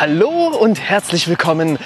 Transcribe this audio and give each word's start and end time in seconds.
Hallo 0.00 0.48
und 0.58 0.80
herzlich 0.80 1.28
willkommen 1.28 1.78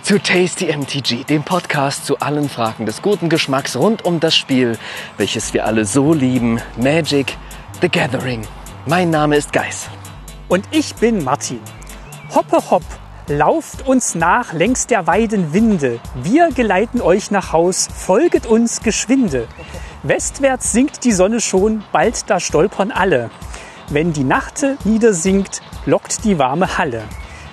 zu 0.00 0.18
Tasty 0.18 0.74
MTG, 0.74 1.24
dem 1.24 1.42
Podcast 1.42 2.06
zu 2.06 2.18
allen 2.18 2.48
Fragen 2.48 2.86
des 2.86 3.02
guten 3.02 3.28
Geschmacks 3.28 3.76
rund 3.76 4.06
um 4.06 4.20
das 4.20 4.34
Spiel, 4.34 4.78
welches 5.18 5.52
wir 5.52 5.66
alle 5.66 5.84
so 5.84 6.14
lieben, 6.14 6.62
Magic 6.78 7.36
the 7.82 7.90
Gathering. 7.90 8.46
Mein 8.86 9.10
Name 9.10 9.36
ist 9.36 9.52
Geis. 9.52 9.90
Und 10.48 10.66
ich 10.70 10.94
bin 10.94 11.24
Martin. 11.24 11.60
Hoppe 12.34 12.70
hopp, 12.70 12.84
lauft 13.26 13.86
uns 13.86 14.14
nach 14.14 14.54
längs 14.54 14.86
der 14.86 15.06
Weiden 15.06 15.52
Winde. 15.52 16.00
Wir 16.22 16.52
geleiten 16.52 17.02
euch 17.02 17.30
nach 17.30 17.52
Haus, 17.52 17.86
folget 17.94 18.46
uns 18.46 18.80
geschwinde. 18.80 19.46
Westwärts 20.04 20.72
sinkt 20.72 21.04
die 21.04 21.12
Sonne 21.12 21.42
schon, 21.42 21.84
bald 21.92 22.30
da 22.30 22.40
stolpern 22.40 22.90
alle. 22.90 23.30
Wenn 23.90 24.14
die 24.14 24.24
Nachte 24.24 24.78
niedersinkt, 24.84 25.60
lockt 25.84 26.24
die 26.24 26.38
warme 26.38 26.78
Halle. 26.78 27.04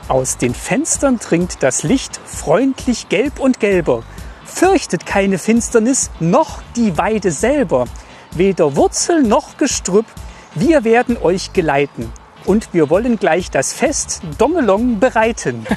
Aus 0.10 0.38
den 0.38 0.56
Fenstern 0.56 1.20
dringt 1.20 1.62
das 1.62 1.84
Licht 1.84 2.20
freundlich 2.26 3.10
gelb 3.10 3.40
und 3.40 3.60
gelber. 3.60 4.02
Fürchtet 4.44 5.06
keine 5.06 5.38
Finsternis, 5.38 6.10
noch 6.20 6.64
die 6.76 6.98
Weide 6.98 7.30
selber. 7.30 7.86
Weder 8.32 8.76
Wurzel 8.76 9.22
noch 9.22 9.58
Gestrüpp, 9.58 10.08
wir 10.56 10.84
werden 10.84 11.16
euch 11.16 11.54
geleiten. 11.54 12.12
Und 12.50 12.74
wir 12.74 12.90
wollen 12.90 13.20
gleich 13.20 13.52
das 13.52 13.74
Fest 13.74 14.22
Dongelong 14.40 15.00
bereiten. 15.00 15.68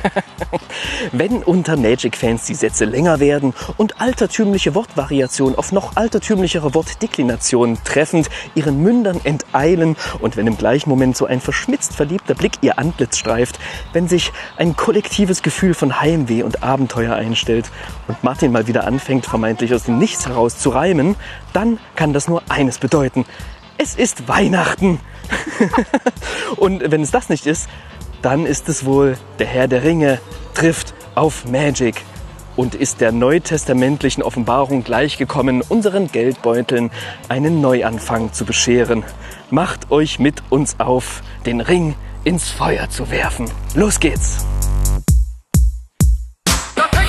Wenn 1.13 1.43
unter 1.43 1.77
Magic-Fans 1.77 2.47
die 2.47 2.55
Sätze 2.55 2.87
länger 2.87 3.21
werden 3.21 3.53
und 3.77 4.01
altertümliche 4.01 4.75
Wortvariationen 4.75 5.59
auf 5.59 5.71
noch 5.73 5.97
altertümlichere 5.97 6.75
Wortdeklinationen 6.75 7.77
treffend 7.85 8.31
ihren 8.55 8.83
Mündern 8.83 9.21
enteilen 9.23 9.97
und 10.21 10.39
wenn 10.39 10.47
im 10.47 10.57
gleichen 10.57 10.89
Moment 10.89 11.15
so 11.15 11.27
ein 11.27 11.43
verschmitzt 11.43 11.95
verliebter 11.95 12.35
Blick 12.35 12.53
ihr 12.63 12.79
Antlitz 12.79 13.19
streift, 13.19 13.59
wenn 13.93 14.09
sich 14.09 14.33
ein 14.57 14.75
kollektives 14.75 15.43
Gefühl 15.43 15.75
von 15.75 16.01
Heimweh 16.01 16.43
und 16.43 16.63
Abenteuer 16.63 17.15
einstellt 17.15 17.71
und 18.09 18.25
Martin 18.25 18.51
mal 18.51 18.67
wieder 18.67 18.87
anfängt, 18.87 19.27
vermeintlich 19.27 19.75
aus 19.75 19.83
dem 19.83 19.99
Nichts 19.99 20.27
heraus 20.27 20.57
zu 20.57 20.71
reimen, 20.71 21.17
dann 21.53 21.79
kann 21.97 22.15
das 22.15 22.29
nur 22.29 22.43
eines 22.49 22.79
bedeuten. 22.79 23.27
Es 23.79 23.95
ist 23.95 24.29
Weihnachten. 24.29 25.01
und 26.57 26.91
wenn 26.91 27.03
es 27.03 27.11
das 27.11 27.29
nicht 27.29 27.47
ist, 27.47 27.69
dann 28.21 28.47
ist 28.47 28.69
es 28.69 28.85
wohl 28.85 29.17
der 29.39 29.47
Herr 29.47 29.69
der 29.69 29.83
Ringe 29.83 30.21
trifft 30.55 30.95
auf 31.15 31.45
Magic 31.47 31.97
und 32.57 32.75
ist 32.75 33.01
der 33.01 33.13
neutestamentlichen 33.13 34.23
Offenbarung 34.23 34.85
gleichgekommen, 34.85 35.63
unseren 35.63 36.13
Geldbeuteln 36.13 36.91
einen 37.29 37.61
Neuanfang 37.61 38.33
zu 38.33 38.45
bescheren. 38.45 39.05
Macht 39.51 39.91
euch 39.91 40.19
mit 40.19 40.43
uns 40.51 40.79
auf, 40.79 41.23
den 41.47 41.61
Ring 41.61 41.95
ins 42.25 42.51
Feuer 42.51 42.91
zu 42.91 43.11
werfen. 43.11 43.51
Los 43.75 43.99
geht's! 43.99 44.45
They're 46.75 47.03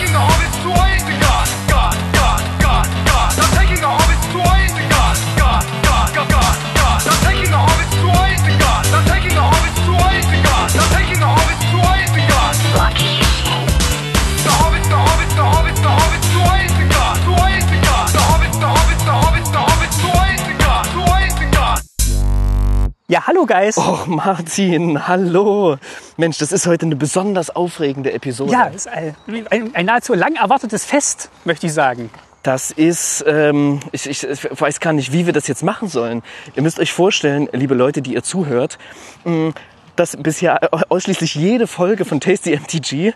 Ja, 23.09 23.27
hallo 23.27 23.45
Guys. 23.45 23.77
Och, 23.77 24.07
Martin, 24.07 25.09
hallo. 25.09 25.75
Mensch, 26.15 26.37
das 26.37 26.53
ist 26.53 26.67
heute 26.67 26.85
eine 26.85 26.95
besonders 26.95 27.53
aufregende 27.53 28.13
Episode. 28.13 28.53
Ja, 28.53 28.67
ist 28.67 28.87
ein, 28.87 29.13
ein, 29.49 29.75
ein 29.75 29.85
nahezu 29.85 30.13
lang 30.13 30.35
erwartetes 30.35 30.85
Fest, 30.85 31.29
möchte 31.43 31.67
ich 31.67 31.73
sagen. 31.73 32.09
Das 32.43 32.71
ist, 32.71 33.21
ähm, 33.27 33.81
ich, 33.91 34.09
ich, 34.09 34.23
ich 34.23 34.47
weiß 34.49 34.79
gar 34.79 34.93
nicht, 34.93 35.11
wie 35.11 35.25
wir 35.25 35.33
das 35.33 35.47
jetzt 35.47 35.63
machen 35.63 35.89
sollen. 35.89 36.23
Ihr 36.55 36.63
müsst 36.63 36.79
euch 36.79 36.93
vorstellen, 36.93 37.49
liebe 37.51 37.73
Leute, 37.73 38.01
die 38.01 38.13
ihr 38.13 38.23
zuhört, 38.23 38.77
mh, 39.25 39.51
dass 39.97 40.15
bisher 40.15 40.69
ausschließlich 40.89 41.35
jede 41.35 41.67
Folge 41.67 42.05
von 42.05 42.21
Tasty 42.21 42.55
MTG 42.55 43.11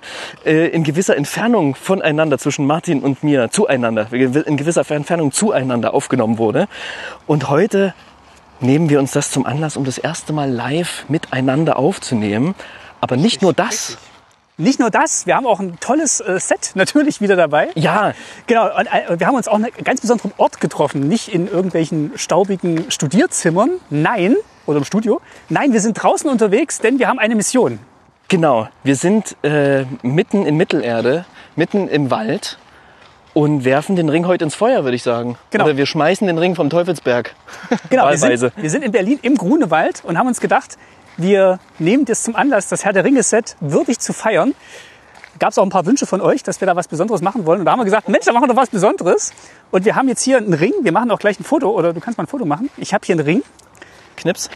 äh, 0.45 0.67
in 0.67 0.83
gewisser 0.83 1.15
Entfernung 1.15 1.75
voneinander 1.75 2.37
zwischen 2.37 2.67
Martin 2.67 3.01
und 3.03 3.23
mir 3.23 3.49
zueinander, 3.51 4.11
in 4.11 4.57
gewisser 4.57 4.89
Entfernung 4.91 5.31
zueinander 5.31 5.93
aufgenommen 5.93 6.37
wurde. 6.37 6.67
Und 7.25 7.49
heute 7.49 7.93
nehmen 8.59 8.89
wir 8.89 8.99
uns 8.99 9.11
das 9.11 9.31
zum 9.31 9.45
Anlass, 9.45 9.77
um 9.77 9.85
das 9.85 9.97
erste 9.97 10.33
Mal 10.33 10.49
live 10.49 11.05
miteinander 11.09 11.77
aufzunehmen. 11.77 12.55
Aber 13.01 13.17
nicht 13.17 13.41
nur 13.41 13.53
das. 13.53 13.97
Nicht 14.59 14.79
nur 14.79 14.89
das, 14.89 15.27
wir 15.27 15.35
haben 15.35 15.45
auch 15.45 15.59
ein 15.59 15.79
tolles 15.79 16.19
äh, 16.19 16.39
Set 16.39 16.71
natürlich 16.73 17.21
wieder 17.21 17.35
dabei. 17.35 17.69
Ja, 17.75 18.13
Genau, 18.47 18.75
und 18.75 18.87
äh, 18.87 19.19
wir 19.19 19.27
haben 19.27 19.35
uns 19.35 19.47
auch 19.47 19.53
einen 19.53 19.67
ganz 19.83 20.01
besonderen 20.01 20.33
Ort 20.37 20.59
getroffen. 20.59 21.07
Nicht 21.07 21.27
in 21.27 21.47
irgendwelchen 21.47 22.13
staubigen 22.15 22.89
Studierzimmern, 22.89 23.69
nein, 23.91 24.35
oder 24.65 24.79
im 24.79 24.83
Studio. 24.83 25.21
Nein, 25.49 25.73
wir 25.73 25.79
sind 25.79 25.93
draußen 26.01 26.27
unterwegs, 26.27 26.79
denn 26.79 26.97
wir 26.97 27.07
haben 27.07 27.19
eine 27.19 27.35
Mission. 27.35 27.77
Genau, 28.29 28.67
wir 28.83 28.95
sind 28.95 29.37
äh, 29.43 29.85
mitten 30.01 30.45
in 30.47 30.57
Mittelerde, 30.57 31.25
mitten 31.55 31.87
im 31.87 32.09
Wald 32.09 32.57
und 33.33 33.65
werfen 33.65 33.95
den 33.95 34.09
Ring 34.09 34.27
heute 34.27 34.43
ins 34.43 34.55
Feuer, 34.55 34.83
würde 34.83 34.95
ich 34.95 35.03
sagen. 35.03 35.37
Genau. 35.51 35.65
Oder 35.65 35.77
wir 35.77 35.85
schmeißen 35.85 36.25
den 36.27 36.37
Ring 36.37 36.55
vom 36.55 36.69
Teufelsberg. 36.69 37.35
Genau, 37.89 38.09
wir 38.09 38.17
sind, 38.17 38.51
wir 38.55 38.69
sind 38.69 38.83
in 38.83 38.91
Berlin 38.91 39.19
im 39.21 39.35
Grunewald 39.35 40.03
und 40.03 40.17
haben 40.17 40.27
uns 40.27 40.39
gedacht, 40.39 40.77
wir 41.17 41.59
nehmen 41.79 42.05
das 42.05 42.23
zum 42.23 42.35
Anlass, 42.35 42.67
das 42.67 42.85
Herr 42.85 42.93
der 42.93 43.03
Ringe-Set 43.03 43.55
würdig 43.59 43.99
zu 43.99 44.13
feiern. 44.13 44.53
Gab 45.39 45.51
es 45.51 45.57
auch 45.57 45.63
ein 45.63 45.69
paar 45.69 45.85
Wünsche 45.85 46.05
von 46.05 46.21
euch, 46.21 46.43
dass 46.43 46.61
wir 46.61 46.65
da 46.65 46.75
was 46.75 46.87
Besonderes 46.87 47.21
machen 47.21 47.45
wollen. 47.45 47.59
Und 47.59 47.65
da 47.65 47.71
haben 47.71 47.79
wir 47.79 47.85
gesagt, 47.85 48.09
Mensch, 48.09 48.25
da 48.25 48.33
machen 48.33 48.43
wir 48.43 48.53
doch 48.53 48.61
was 48.61 48.69
Besonderes. 48.69 49.33
Und 49.71 49.85
wir 49.85 49.95
haben 49.95 50.07
jetzt 50.07 50.23
hier 50.23 50.37
einen 50.37 50.53
Ring. 50.53 50.73
Wir 50.81 50.91
machen 50.91 51.11
auch 51.11 51.19
gleich 51.19 51.39
ein 51.39 51.43
Foto 51.43 51.69
oder 51.69 51.93
du 51.93 51.99
kannst 51.99 52.17
mal 52.17 52.23
ein 52.23 52.27
Foto 52.27 52.45
machen. 52.45 52.69
Ich 52.77 52.93
habe 52.93 53.05
hier 53.05 53.13
einen 53.13 53.25
Ring. 53.25 53.43
Knips. 54.15 54.49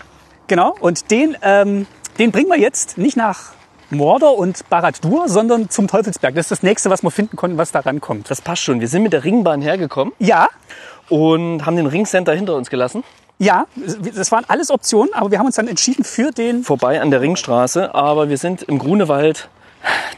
Genau. 0.48 0.76
Und 0.80 1.12
den, 1.12 1.38
ähm, 1.44 1.86
den 2.18 2.32
bringen 2.32 2.50
wir 2.50 2.60
jetzt 2.60 2.98
nicht 2.98 3.16
nach 3.16 3.54
Mordor 3.92 4.38
und 4.38 4.68
Barad-dur, 4.70 5.28
sondern 5.30 5.70
zum 5.70 5.88
Teufelsberg. 5.88 6.34
Das 6.36 6.46
ist 6.46 6.52
das 6.52 6.64
nächste, 6.64 6.90
was 6.90 7.04
wir 7.04 7.12
finden 7.12 7.36
konnten, 7.36 7.58
was 7.58 7.72
da 7.72 7.80
rankommt. 7.82 8.30
Das 8.32 8.42
passt 8.42 8.64
schon. 8.64 8.80
Wir 8.80 8.88
sind 8.88 9.04
mit 9.04 9.14
der 9.14 9.24
Ringbahn 9.24 9.62
hergekommen 9.62 10.14
Ja, 10.20 10.48
und 11.10 11.66
haben 11.66 11.76
den 11.76 11.88
Ringcenter 11.88 12.34
hinter 12.34 12.56
uns 12.56 12.70
gelassen. 12.70 13.04
ja, 13.38 13.66
das 14.16 14.32
waren 14.32 14.46
alles 14.48 14.72
Optionen, 14.72 15.14
aber 15.14 15.32
wir 15.32 15.40
haben 15.40 15.46
uns 15.46 15.56
dann 15.56 15.68
entschieden 15.68 16.04
für 16.04 16.32
den 16.32 16.64
Vorbei 16.64 17.02
an 17.02 17.12
der 17.12 17.22
Ringstraße. 17.22 17.94
Aber 17.94 18.30
wir 18.30 18.38
sind 18.38 18.64
im 18.64 18.80
Grunewald, 18.80 19.50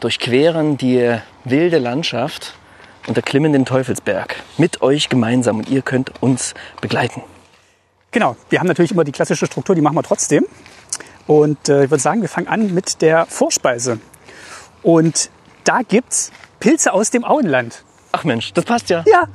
durchqueren 0.01 0.77
die 0.77 1.17
wilde 1.45 1.79
Landschaft 1.79 2.53
und 3.07 3.17
erklimmen 3.17 3.53
den 3.53 3.65
Teufelsberg. 3.65 4.35
Mit 4.57 4.81
euch 4.81 5.09
gemeinsam 5.09 5.57
und 5.57 5.69
ihr 5.69 5.81
könnt 5.81 6.11
uns 6.21 6.53
begleiten. 6.81 7.21
Genau, 8.11 8.35
wir 8.49 8.59
haben 8.59 8.67
natürlich 8.67 8.91
immer 8.91 9.03
die 9.03 9.11
klassische 9.11 9.47
Struktur, 9.47 9.73
die 9.73 9.81
machen 9.81 9.95
wir 9.95 10.03
trotzdem. 10.03 10.45
Und 11.27 11.69
äh, 11.69 11.85
ich 11.85 11.91
würde 11.91 12.01
sagen, 12.01 12.21
wir 12.21 12.29
fangen 12.29 12.47
an 12.47 12.73
mit 12.73 13.01
der 13.01 13.25
Vorspeise. 13.25 13.99
Und 14.81 15.29
da 15.63 15.79
gibt's 15.87 16.31
Pilze 16.59 16.93
aus 16.93 17.09
dem 17.09 17.23
Auenland. 17.23 17.83
Ach 18.11 18.23
Mensch, 18.23 18.53
das 18.53 18.65
passt 18.65 18.89
ja. 18.89 19.03
Ja. 19.07 19.27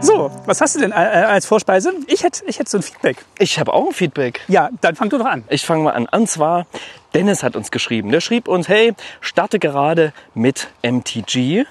So, 0.00 0.30
was 0.46 0.60
hast 0.60 0.74
du 0.74 0.80
denn 0.80 0.90
äh, 0.90 0.94
als 0.94 1.46
Vorspeise? 1.46 1.92
Ich 2.08 2.24
hätte 2.24 2.44
ich 2.46 2.58
hätt 2.58 2.68
so 2.68 2.76
ein 2.76 2.82
Feedback. 2.82 3.24
Ich 3.38 3.58
habe 3.58 3.72
auch 3.72 3.86
ein 3.86 3.92
Feedback. 3.94 4.40
Ja, 4.48 4.68
dann 4.80 4.96
fang 4.96 5.08
du 5.08 5.16
doch 5.16 5.26
an. 5.26 5.44
Ich 5.48 5.64
fange 5.64 5.84
mal 5.84 5.92
an. 5.92 6.06
Und 6.10 6.28
zwar, 6.28 6.66
Dennis 7.14 7.42
hat 7.42 7.56
uns 7.56 7.70
geschrieben. 7.70 8.10
Der 8.10 8.20
schrieb 8.20 8.48
uns, 8.48 8.68
hey, 8.68 8.94
starte 9.20 9.58
gerade 9.58 10.12
mit 10.34 10.68
MTG. 10.82 11.66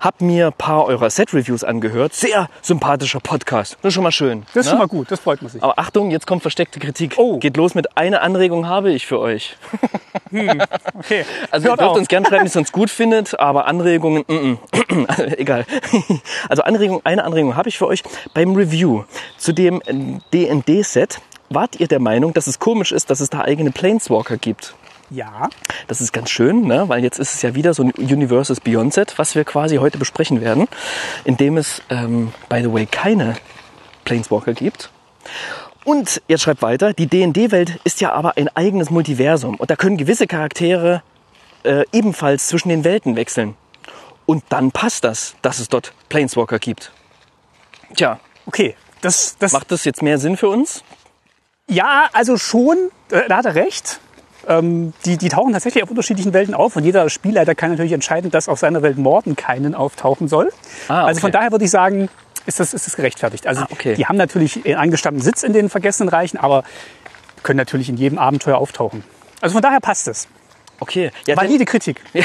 Hab 0.00 0.20
mir 0.20 0.46
ein 0.48 0.52
paar 0.52 0.86
eurer 0.86 1.10
Set-Reviews 1.10 1.64
angehört. 1.64 2.14
Sehr 2.14 2.48
sympathischer 2.62 3.18
Podcast. 3.20 3.76
Das 3.82 3.90
ist 3.90 3.94
schon 3.94 4.04
mal 4.04 4.12
schön. 4.12 4.42
Das 4.54 4.56
ist 4.56 4.66
ne? 4.66 4.70
schon 4.70 4.78
mal 4.78 4.86
gut, 4.86 5.10
das 5.10 5.18
freut 5.20 5.42
man 5.42 5.50
sich. 5.50 5.62
Aber 5.62 5.78
Achtung, 5.78 6.10
jetzt 6.10 6.26
kommt 6.26 6.42
versteckte 6.42 6.78
Kritik. 6.78 7.14
Oh. 7.16 7.38
Geht 7.38 7.56
los 7.56 7.74
mit 7.74 7.96
einer 7.96 8.22
Anregung 8.22 8.68
habe 8.68 8.92
ich 8.92 9.06
für 9.06 9.18
euch. 9.18 9.56
Okay. 10.30 11.24
Also 11.50 11.66
ihr 11.66 11.70
Hört 11.70 11.80
dürft 11.80 11.90
auf. 11.90 11.96
uns 11.96 12.08
gerne 12.08 12.26
schreiben, 12.26 12.42
wie 12.42 12.48
ihr 12.48 12.50
es 12.50 12.56
uns 12.56 12.70
gut 12.70 12.90
findet, 12.90 13.38
aber 13.40 13.66
Anregungen, 13.66 14.24
mm, 14.28 14.34
mm. 14.34 14.58
egal. 15.38 15.64
Also 16.50 16.64
Anregung, 16.64 17.00
eine 17.04 17.24
Anregung 17.24 17.56
habe 17.56 17.70
ich 17.70 17.78
für 17.78 17.86
euch 17.86 18.02
beim 18.34 18.54
Review 18.54 19.04
zu 19.38 19.52
dem 19.52 19.80
D&D-Set. 20.32 21.20
Wart 21.50 21.80
ihr 21.80 21.88
der 21.88 22.00
Meinung, 22.00 22.34
dass 22.34 22.46
es 22.46 22.58
komisch 22.58 22.92
ist, 22.92 23.08
dass 23.08 23.20
es 23.20 23.30
da 23.30 23.40
eigene 23.40 23.70
Planeswalker 23.70 24.36
gibt? 24.36 24.74
Ja, 25.10 25.48
Das 25.86 26.00
ist 26.00 26.12
ganz 26.12 26.30
schön, 26.30 26.66
ne? 26.66 26.88
weil 26.88 27.02
jetzt 27.02 27.18
ist 27.18 27.34
es 27.34 27.42
ja 27.42 27.54
wieder 27.54 27.74
so 27.74 27.82
ein 27.82 27.92
Universes 27.92 28.60
Beyond 28.60 28.92
Set, 28.92 29.18
was 29.18 29.34
wir 29.34 29.44
quasi 29.44 29.76
heute 29.76 29.98
besprechen 29.98 30.40
werden, 30.40 30.68
in 31.24 31.36
dem 31.36 31.56
es, 31.56 31.82
ähm, 31.88 32.32
by 32.48 32.60
the 32.62 32.72
way, 32.72 32.86
keine 32.86 33.36
Planeswalker 34.04 34.52
gibt. 34.52 34.90
Und 35.84 36.20
jetzt 36.28 36.42
schreibt 36.42 36.60
weiter, 36.60 36.92
die 36.92 37.06
D&D-Welt 37.06 37.80
ist 37.84 38.00
ja 38.00 38.12
aber 38.12 38.36
ein 38.36 38.48
eigenes 38.54 38.90
Multiversum 38.90 39.56
und 39.56 39.70
da 39.70 39.76
können 39.76 39.96
gewisse 39.96 40.26
Charaktere 40.26 41.02
äh, 41.62 41.84
ebenfalls 41.92 42.48
zwischen 42.48 42.68
den 42.68 42.84
Welten 42.84 43.16
wechseln. 43.16 43.56
Und 44.26 44.44
dann 44.50 44.72
passt 44.72 45.04
das, 45.04 45.36
dass 45.40 45.58
es 45.58 45.70
dort 45.70 45.94
Planeswalker 46.10 46.58
gibt. 46.58 46.92
Tja, 47.94 48.20
Okay, 48.48 48.74
das, 49.02 49.36
das 49.38 49.52
macht 49.52 49.70
das 49.70 49.84
jetzt 49.84 50.00
mehr 50.00 50.16
Sinn 50.16 50.38
für 50.38 50.48
uns? 50.48 50.82
Ja, 51.68 52.08
also 52.14 52.38
schon, 52.38 52.90
äh, 53.10 53.28
da 53.28 53.36
hat 53.36 53.44
er 53.44 53.54
recht. 53.54 54.00
Ähm, 54.46 54.92
die, 55.04 55.16
die 55.16 55.28
tauchen 55.28 55.52
tatsächlich 55.52 55.82
auf 55.82 55.90
unterschiedlichen 55.90 56.32
Welten 56.32 56.54
auf 56.54 56.76
und 56.76 56.84
jeder 56.84 57.10
Spielleiter 57.10 57.54
kann 57.54 57.70
natürlich 57.70 57.92
entscheiden, 57.92 58.30
dass 58.30 58.48
auf 58.48 58.58
seiner 58.58 58.82
Welt 58.82 58.96
Morden 58.98 59.36
keinen 59.36 59.74
auftauchen 59.74 60.28
soll. 60.28 60.50
Ah, 60.88 61.04
Also 61.06 61.20
von 61.20 61.28
okay. 61.28 61.38
daher 61.38 61.52
würde 61.52 61.64
ich 61.64 61.70
sagen, 61.70 62.08
ist 62.46 62.60
das, 62.60 62.72
ist 62.72 62.86
das 62.86 62.96
gerechtfertigt. 62.96 63.46
Also 63.46 63.62
Ah, 63.62 63.68
okay. 63.70 63.94
die 63.94 64.06
haben 64.06 64.16
natürlich 64.16 64.64
einen 64.64 64.76
angestammten 64.76 65.22
Sitz 65.22 65.42
in 65.42 65.52
den 65.52 65.68
vergessenen 65.68 66.08
Reichen, 66.08 66.38
aber 66.38 66.62
können 67.42 67.58
natürlich 67.58 67.88
in 67.88 67.96
jedem 67.96 68.18
Abenteuer 68.18 68.56
auftauchen. 68.58 69.04
Also 69.40 69.52
von 69.54 69.62
daher 69.62 69.80
passt 69.80 70.08
es. 70.08 70.28
Okay. 70.80 71.10
Ja, 71.26 71.36
Valide 71.36 71.64
Kritik. 71.64 72.00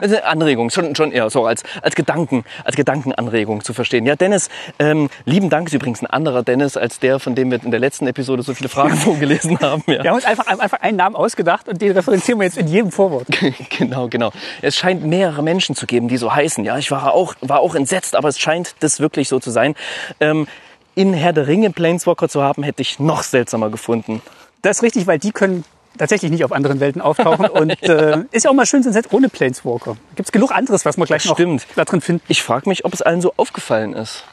Also 0.00 0.16
Anregung, 0.18 0.70
schon, 0.70 0.94
schon 0.94 1.12
eher 1.12 1.30
so 1.30 1.46
als, 1.46 1.62
als 1.80 1.94
Gedanken, 1.94 2.44
als 2.64 2.76
Gedankenanregung 2.76 3.64
zu 3.64 3.72
verstehen. 3.72 4.06
Ja, 4.06 4.16
Dennis, 4.16 4.48
ähm, 4.78 5.08
lieben 5.24 5.50
Dank, 5.50 5.68
ist 5.68 5.74
übrigens 5.74 6.02
ein 6.02 6.06
anderer 6.06 6.42
Dennis 6.42 6.76
als 6.76 6.98
der, 6.98 7.18
von 7.18 7.34
dem 7.34 7.50
wir 7.50 7.62
in 7.62 7.70
der 7.70 7.80
letzten 7.80 8.06
Episode 8.06 8.42
so 8.42 8.54
viele 8.54 8.68
Fragen 8.68 8.96
vorgelesen 8.96 9.58
haben. 9.60 9.82
Ja. 9.86 10.02
Wir 10.02 10.10
haben 10.10 10.16
uns 10.16 10.24
einfach, 10.24 10.46
einfach 10.46 10.80
einen 10.80 10.96
Namen 10.96 11.16
ausgedacht 11.16 11.68
und 11.68 11.80
den 11.80 11.92
referenzieren 11.92 12.40
wir 12.40 12.46
jetzt 12.46 12.58
in 12.58 12.68
jedem 12.68 12.90
Vorwort. 12.90 13.26
genau, 13.78 14.08
genau. 14.08 14.32
Es 14.60 14.76
scheint 14.76 15.04
mehrere 15.04 15.42
Menschen 15.42 15.74
zu 15.74 15.86
geben, 15.86 16.08
die 16.08 16.16
so 16.16 16.34
heißen. 16.34 16.64
Ja, 16.64 16.76
ich 16.78 16.90
war 16.90 17.14
auch, 17.14 17.34
war 17.40 17.60
auch 17.60 17.74
entsetzt, 17.74 18.16
aber 18.16 18.28
es 18.28 18.38
scheint 18.38 18.74
das 18.80 19.00
wirklich 19.00 19.28
so 19.28 19.38
zu 19.38 19.50
sein. 19.50 19.74
Ähm, 20.20 20.46
in 20.94 21.14
Herr 21.14 21.32
der 21.32 21.46
Ringe 21.46 21.70
Planeswalker 21.70 22.28
zu 22.28 22.42
haben, 22.42 22.62
hätte 22.62 22.82
ich 22.82 22.98
noch 22.98 23.22
seltsamer 23.22 23.70
gefunden. 23.70 24.22
Das 24.62 24.78
ist 24.78 24.82
richtig, 24.82 25.06
weil 25.06 25.18
die 25.18 25.32
können 25.32 25.64
tatsächlich 25.98 26.30
nicht 26.30 26.44
auf 26.44 26.52
anderen 26.52 26.80
Welten 26.80 27.00
auftauchen. 27.00 27.46
Und 27.50 27.82
äh, 27.82 28.24
ist 28.30 28.44
ja 28.44 28.50
auch 28.50 28.54
mal 28.54 28.66
schön, 28.66 28.82
so 28.82 28.90
ein 28.90 28.92
Set 28.92 29.12
ohne 29.12 29.28
Planeswalker. 29.28 29.96
Gibt 30.16 30.28
es 30.28 30.32
genug 30.32 30.52
anderes, 30.52 30.84
was 30.84 30.96
wir 30.96 31.06
gleich 31.06 31.22
Das 31.22 31.30
noch 31.30 31.36
stimmt. 31.36 31.66
da 31.76 31.84
drin 31.84 32.00
finden. 32.00 32.22
Ich 32.28 32.42
frage 32.42 32.68
mich, 32.68 32.84
ob 32.84 32.92
es 32.94 33.02
allen 33.02 33.20
so 33.20 33.32
aufgefallen 33.36 33.92
ist. 33.94 34.24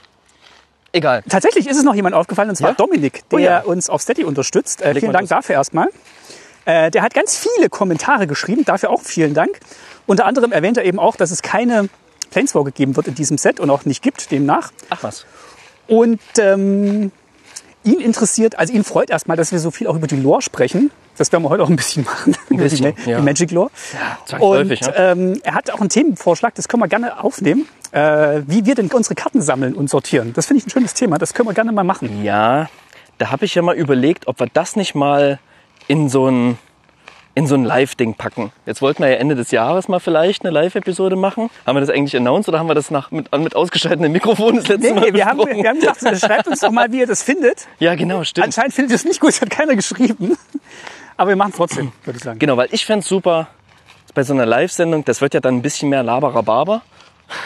Egal. 0.94 1.24
Tatsächlich 1.30 1.68
ist 1.68 1.78
es 1.78 1.84
noch 1.84 1.96
jemand 1.96 2.16
aufgefallen, 2.16 2.50
und 2.50 2.56
zwar 2.58 2.72
Ja? 2.72 2.76
Dominik, 2.76 3.28
der 3.30 3.38
Oh 3.38 3.40
ja. 3.40 3.60
uns 3.62 3.90
auf 3.90 4.02
Steady 4.02 4.24
unterstützt. 4.26 4.82
Äh, 4.82 4.94
vielen 4.96 5.14
Dank 5.14 5.24
los. 5.24 5.30
dafür 5.30 5.56
erstmal. 5.56 5.88
Äh, 6.66 6.92
der 6.92 7.02
hat 7.02 7.14
ganz 7.14 7.38
viele 7.38 7.70
Kommentare 7.70 8.28
geschrieben, 8.28 8.66
dafür 8.66 8.90
auch 8.90 9.02
vielen 9.02 9.34
Dank. 9.34 9.60
Unter 10.06 10.26
anderem 10.26 10.52
erwähnt 10.52 10.78
er 10.78 10.84
eben 10.84 11.00
auch, 11.00 11.16
dass 11.16 11.32
es 11.32 11.42
keine 11.42 11.88
Planeswalker 12.32 12.72
geben 12.72 12.96
wird 12.98 13.08
in 13.08 13.16
diesem 13.16 13.38
Set 13.38 13.60
und 13.60 13.70
auch 13.70 13.86
nicht 13.86 14.04
gibt 14.04 14.32
demnach. 14.32 14.72
Ach 14.90 15.02
was. 15.04 15.26
Und 15.88 16.20
ähm, 16.38 17.12
ihn 17.84 18.00
interessiert, 18.00 18.60
also 18.60 18.74
ihn 18.74 18.84
freut 18.84 19.10
erstmal, 19.10 19.38
dass 19.38 19.52
wir 19.52 19.60
so 19.60 19.72
viel 19.72 19.88
auch 19.88 19.96
über 19.96 20.08
die 20.08 20.18
Lore 20.18 20.42
sprechen. 20.42 20.92
Das 21.22 21.32
werden 21.32 21.44
wir 21.44 21.50
heute 21.50 21.62
auch 21.62 21.70
ein 21.70 21.76
bisschen 21.76 22.04
machen, 22.04 22.36
die, 22.50 22.58
bisschen, 22.58 22.96
Ma- 22.96 23.10
ja. 23.12 23.18
die 23.20 23.24
Magic 23.24 23.52
Lore. 23.52 23.70
Und 23.70 24.28
Zwangsläufig, 24.28 24.82
ne? 24.82 24.94
ähm, 24.98 25.40
er 25.44 25.54
hat 25.54 25.70
auch 25.70 25.80
einen 25.80 25.90
Themenvorschlag, 25.90 26.56
das 26.56 26.68
können 26.68 26.82
wir 26.82 26.88
gerne 26.88 27.24
aufnehmen, 27.24 27.68
äh, 27.92 28.42
wie 28.48 28.66
wir 28.66 28.74
denn 28.74 28.88
unsere 28.92 29.14
Karten 29.14 29.40
sammeln 29.40 29.76
und 29.76 29.88
sortieren. 29.88 30.34
Das 30.34 30.48
finde 30.48 30.62
ich 30.62 30.66
ein 30.66 30.72
schönes 30.72 30.96
Thema, 30.96 31.20
das 31.20 31.36
können 31.36 31.48
wir 31.48 31.54
gerne 31.54 31.72
mal 31.74 31.84
machen. 31.84 32.24
Ja, 32.24 32.70
da 33.20 33.30
habe 33.30 33.46
ich 33.46 33.54
ja 33.54 33.62
mal 33.62 33.76
überlegt, 33.76 34.26
ob 34.28 34.40
wir 34.40 34.48
das 34.52 34.76
nicht 34.76 34.96
mal 34.96 35.38
in 35.88 36.10
so 36.10 36.28
ein 36.28 36.58
in 37.34 37.48
so 37.48 37.56
ein 37.56 37.64
Live-Ding 37.64 38.16
packen. 38.16 38.52
Jetzt 38.66 38.82
wollten 38.82 39.04
wir 39.04 39.10
ja 39.10 39.16
Ende 39.16 39.36
des 39.36 39.52
Jahres 39.52 39.88
mal 39.88 40.00
vielleicht 40.02 40.44
eine 40.44 40.52
Live-Episode 40.52 41.16
machen. 41.16 41.50
Haben 41.66 41.78
wir 41.78 41.80
das 41.80 41.90
eigentlich 41.90 42.14
announced 42.18 42.50
oder 42.50 42.60
haben 42.60 42.68
wir 42.68 42.74
das 42.76 42.92
nach, 42.92 43.10
mit, 43.12 43.32
mit 43.38 43.56
ausgeschalteten 43.56 44.12
Mikrofonen 44.12 44.58
das 44.58 44.68
letzte 44.68 44.94
Nee, 44.94 45.00
Mal 45.00 45.14
wir, 45.14 45.26
haben, 45.26 45.40
wir 45.40 45.70
haben 45.70 45.80
gesagt, 45.80 46.02
schreibt 46.20 46.48
uns 46.50 46.60
doch 46.60 46.72
mal, 46.72 46.92
wie 46.92 47.00
ihr 47.00 47.08
das 47.08 47.24
findet. 47.24 47.68
Ja, 47.80 47.96
genau, 47.96 48.26
stimmt. 48.26 48.48
Anscheinend 48.48 48.74
findet 48.74 48.92
ihr 48.92 48.96
es 48.96 49.06
nicht 49.06 49.22
gut, 49.22 49.30
das 49.30 49.40
hat 49.40 49.50
keiner 49.50 49.78
geschrieben. 49.78 50.36
Aber 51.18 51.30
wir 51.30 51.36
machen 51.36 51.52
es 51.52 51.58
trotzdem, 51.58 51.92
würde 52.04 52.18
ich 52.18 52.24
sagen. 52.24 52.40
Genau, 52.40 52.58
weil 52.58 52.70
ich 52.72 52.86
fänd's 52.86 53.08
super, 53.08 53.48
bei 54.14 54.24
so 54.24 54.34
einer 54.34 54.46
Live-Sendung, 54.46 55.06
das 55.06 55.22
wird 55.22 55.34
ja 55.34 55.40
dann 55.40 55.56
ein 55.56 55.62
bisschen 55.62 55.90
mehr 55.90 56.04
Laberababer. 56.04 56.82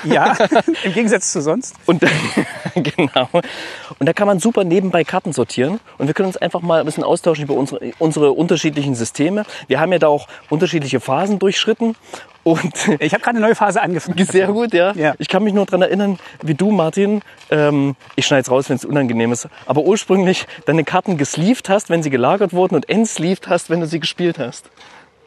Ja, 0.04 0.36
im 0.84 0.94
Gegensatz 0.94 1.32
zu 1.32 1.42
sonst. 1.42 1.76
Und 1.86 2.02
genau. 2.76 3.30
Und 3.32 4.06
da 4.06 4.14
kann 4.14 4.28
man 4.28 4.40
super 4.40 4.64
nebenbei 4.64 5.04
Karten 5.04 5.34
sortieren. 5.34 5.80
Und 5.98 6.08
wir 6.08 6.14
können 6.14 6.28
uns 6.28 6.38
einfach 6.38 6.62
mal 6.62 6.80
ein 6.80 6.86
bisschen 6.86 7.04
austauschen 7.04 7.46
über 7.46 7.54
unsere, 7.54 7.92
unsere 8.00 8.32
unterschiedlichen 8.32 8.96
Systeme. 8.96 9.46
Wir 9.68 9.80
haben 9.80 9.92
ja 9.92 10.00
da 10.00 10.08
auch 10.08 10.28
unterschiedliche 10.50 11.00
Phasen 11.00 11.40
durchschritten. 11.40 11.96
Und 12.44 12.74
Ich 13.00 13.14
habe 13.14 13.24
gerade 13.24 13.38
eine 13.38 13.42
neue 13.42 13.56
Phase 13.56 13.82
angefangen. 13.82 14.24
sehr 14.26 14.48
gut, 14.48 14.74
ja. 14.74 14.94
Ja. 14.94 15.16
Ich 15.18 15.28
kann 15.28 15.44
mich 15.44 15.54
nur 15.54 15.66
dran 15.66 15.82
erinnern, 15.82 16.20
wie 16.44 16.54
du, 16.54 16.72
Martin, 16.72 17.22
ähm, 17.50 17.96
ich 18.16 18.28
schneide 18.28 18.50
raus, 18.50 18.70
wenn 18.70 18.76
es 18.76 18.86
unangenehm 18.86 19.32
ist, 19.32 19.48
aber 19.66 19.82
ursprünglich 19.82 20.46
deine 20.66 20.84
Karten 20.84 21.18
gesleeved 21.18 21.70
hast, 21.70 21.90
wenn 21.90 22.04
sie 22.04 22.12
gelagert 22.12 22.54
wurden 22.54 22.76
und 22.76 22.88
entsleeved 22.88 23.48
hast, 23.48 23.72
wenn 23.72 23.80
du 23.80 23.88
sie 23.88 24.00
gespielt 24.00 24.38
hast. 24.38 24.70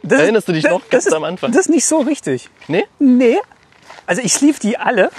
Das 0.05 0.21
Erinnerst 0.21 0.47
du 0.47 0.53
dich 0.53 0.65
noch 0.65 0.81
das 0.81 0.91
ganz 0.91 1.07
ist, 1.07 1.13
am 1.13 1.25
Anfang? 1.25 1.51
Das 1.51 1.63
ist 1.63 1.71
nicht 1.71 1.87
so 1.87 1.99
richtig. 1.99 2.49
Nee? 2.69 2.85
Nee. 3.01 3.39
Also 4.09 4.23
ich 4.23 4.33
sleeve 4.33 4.59
die 4.59 4.79
alle, 4.79 5.11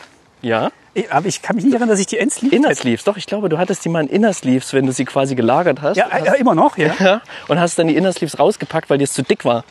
Ja. 0.42 0.72
ich- 0.94 1.12
aber 1.12 1.28
ich 1.28 1.42
kann 1.42 1.56
mich 1.56 1.64
nicht 1.66 1.74
erinnern, 1.74 1.90
dass 1.90 2.00
ich 2.00 2.08
die 2.08 2.18
entsleeve 2.18 2.56
Inner 2.56 2.70
hätte. 2.70 2.82
Sleeves, 2.82 3.04
doch, 3.04 3.18
ich 3.18 3.26
glaube, 3.28 3.48
du 3.48 3.58
hattest 3.58 3.86
die 3.86 3.90
mal 3.90 4.02
in 4.04 4.10
Inner 4.10 4.34
Sleeves, 4.34 4.74
wenn 4.74 4.86
du 4.86 4.92
sie 4.92 5.06
quasi 5.06 5.36
gelagert 5.36 5.82
hast. 5.82 5.96
Ja, 5.98 6.08
ja, 6.26 6.34
immer 6.34 6.56
noch, 6.56 6.78
ja. 6.78 6.94
Ja, 7.00 7.22
und 7.48 7.60
hast 7.60 7.78
dann 7.80 7.88
die 7.88 7.96
Inner 7.96 8.12
Sleeves 8.12 8.40
rausgepackt, 8.40 8.90
weil 8.90 8.98
dir 8.98 9.04
es 9.06 9.14
zu 9.14 9.22
dick 9.24 9.46
war. 9.46 9.64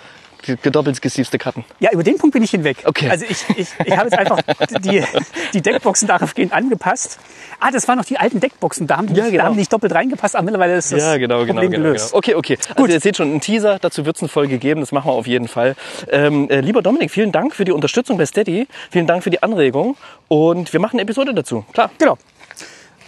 Gedoppelt 0.56 1.00
gesleeveste 1.02 1.38
Karten. 1.38 1.64
Ja, 1.80 1.90
über 1.92 2.02
den 2.02 2.16
Punkt 2.18 2.32
bin 2.32 2.42
ich 2.42 2.50
hinweg. 2.50 2.78
Okay. 2.84 3.08
Also 3.10 3.24
ich, 3.28 3.44
ich, 3.56 3.68
ich 3.84 3.96
habe 3.96 4.08
jetzt 4.08 4.18
einfach 4.18 4.40
die, 4.80 5.04
die 5.52 5.60
Deckboxen 5.60 6.08
daraufgehend 6.08 6.52
angepasst. 6.52 7.18
Ah, 7.60 7.70
das 7.70 7.88
waren 7.88 7.98
noch 7.98 8.04
die 8.04 8.18
alten 8.18 8.40
Deckboxen, 8.40 8.86
da 8.86 8.98
haben 8.98 9.08
die, 9.08 9.14
Ja, 9.14 9.26
genau. 9.26 9.38
da 9.38 9.44
haben 9.44 9.54
die 9.54 9.60
nicht 9.60 9.72
doppelt 9.72 9.92
reingepasst, 9.94 10.36
aber 10.36 10.44
mittlerweile 10.44 10.76
ist 10.76 10.92
das 10.92 11.04
Problem 11.18 11.70
gelöst. 11.70 12.14
Okay, 12.14 12.34
okay. 12.34 12.58
Also 12.76 12.92
ihr 12.92 13.00
seht 13.00 13.16
schon 13.16 13.30
einen 13.30 13.40
Teaser, 13.40 13.78
dazu 13.78 14.06
wird 14.06 14.16
es 14.16 14.22
eine 14.22 14.28
Folge 14.28 14.58
geben, 14.58 14.80
das 14.80 14.92
machen 14.92 15.08
wir 15.08 15.14
auf 15.14 15.26
jeden 15.26 15.48
Fall. 15.48 15.74
Ähm, 16.10 16.48
äh, 16.50 16.60
lieber 16.60 16.82
Dominik, 16.82 17.10
vielen 17.10 17.32
Dank 17.32 17.54
für 17.54 17.64
die 17.64 17.72
Unterstützung 17.72 18.16
bei 18.16 18.26
Steady, 18.26 18.68
vielen 18.90 19.06
Dank 19.06 19.24
für 19.24 19.30
die 19.30 19.42
Anregung 19.42 19.96
und 20.28 20.72
wir 20.72 20.80
machen 20.80 20.94
eine 20.94 21.02
Episode 21.02 21.34
dazu. 21.34 21.64
Klar. 21.72 21.90
Genau. 21.98 22.16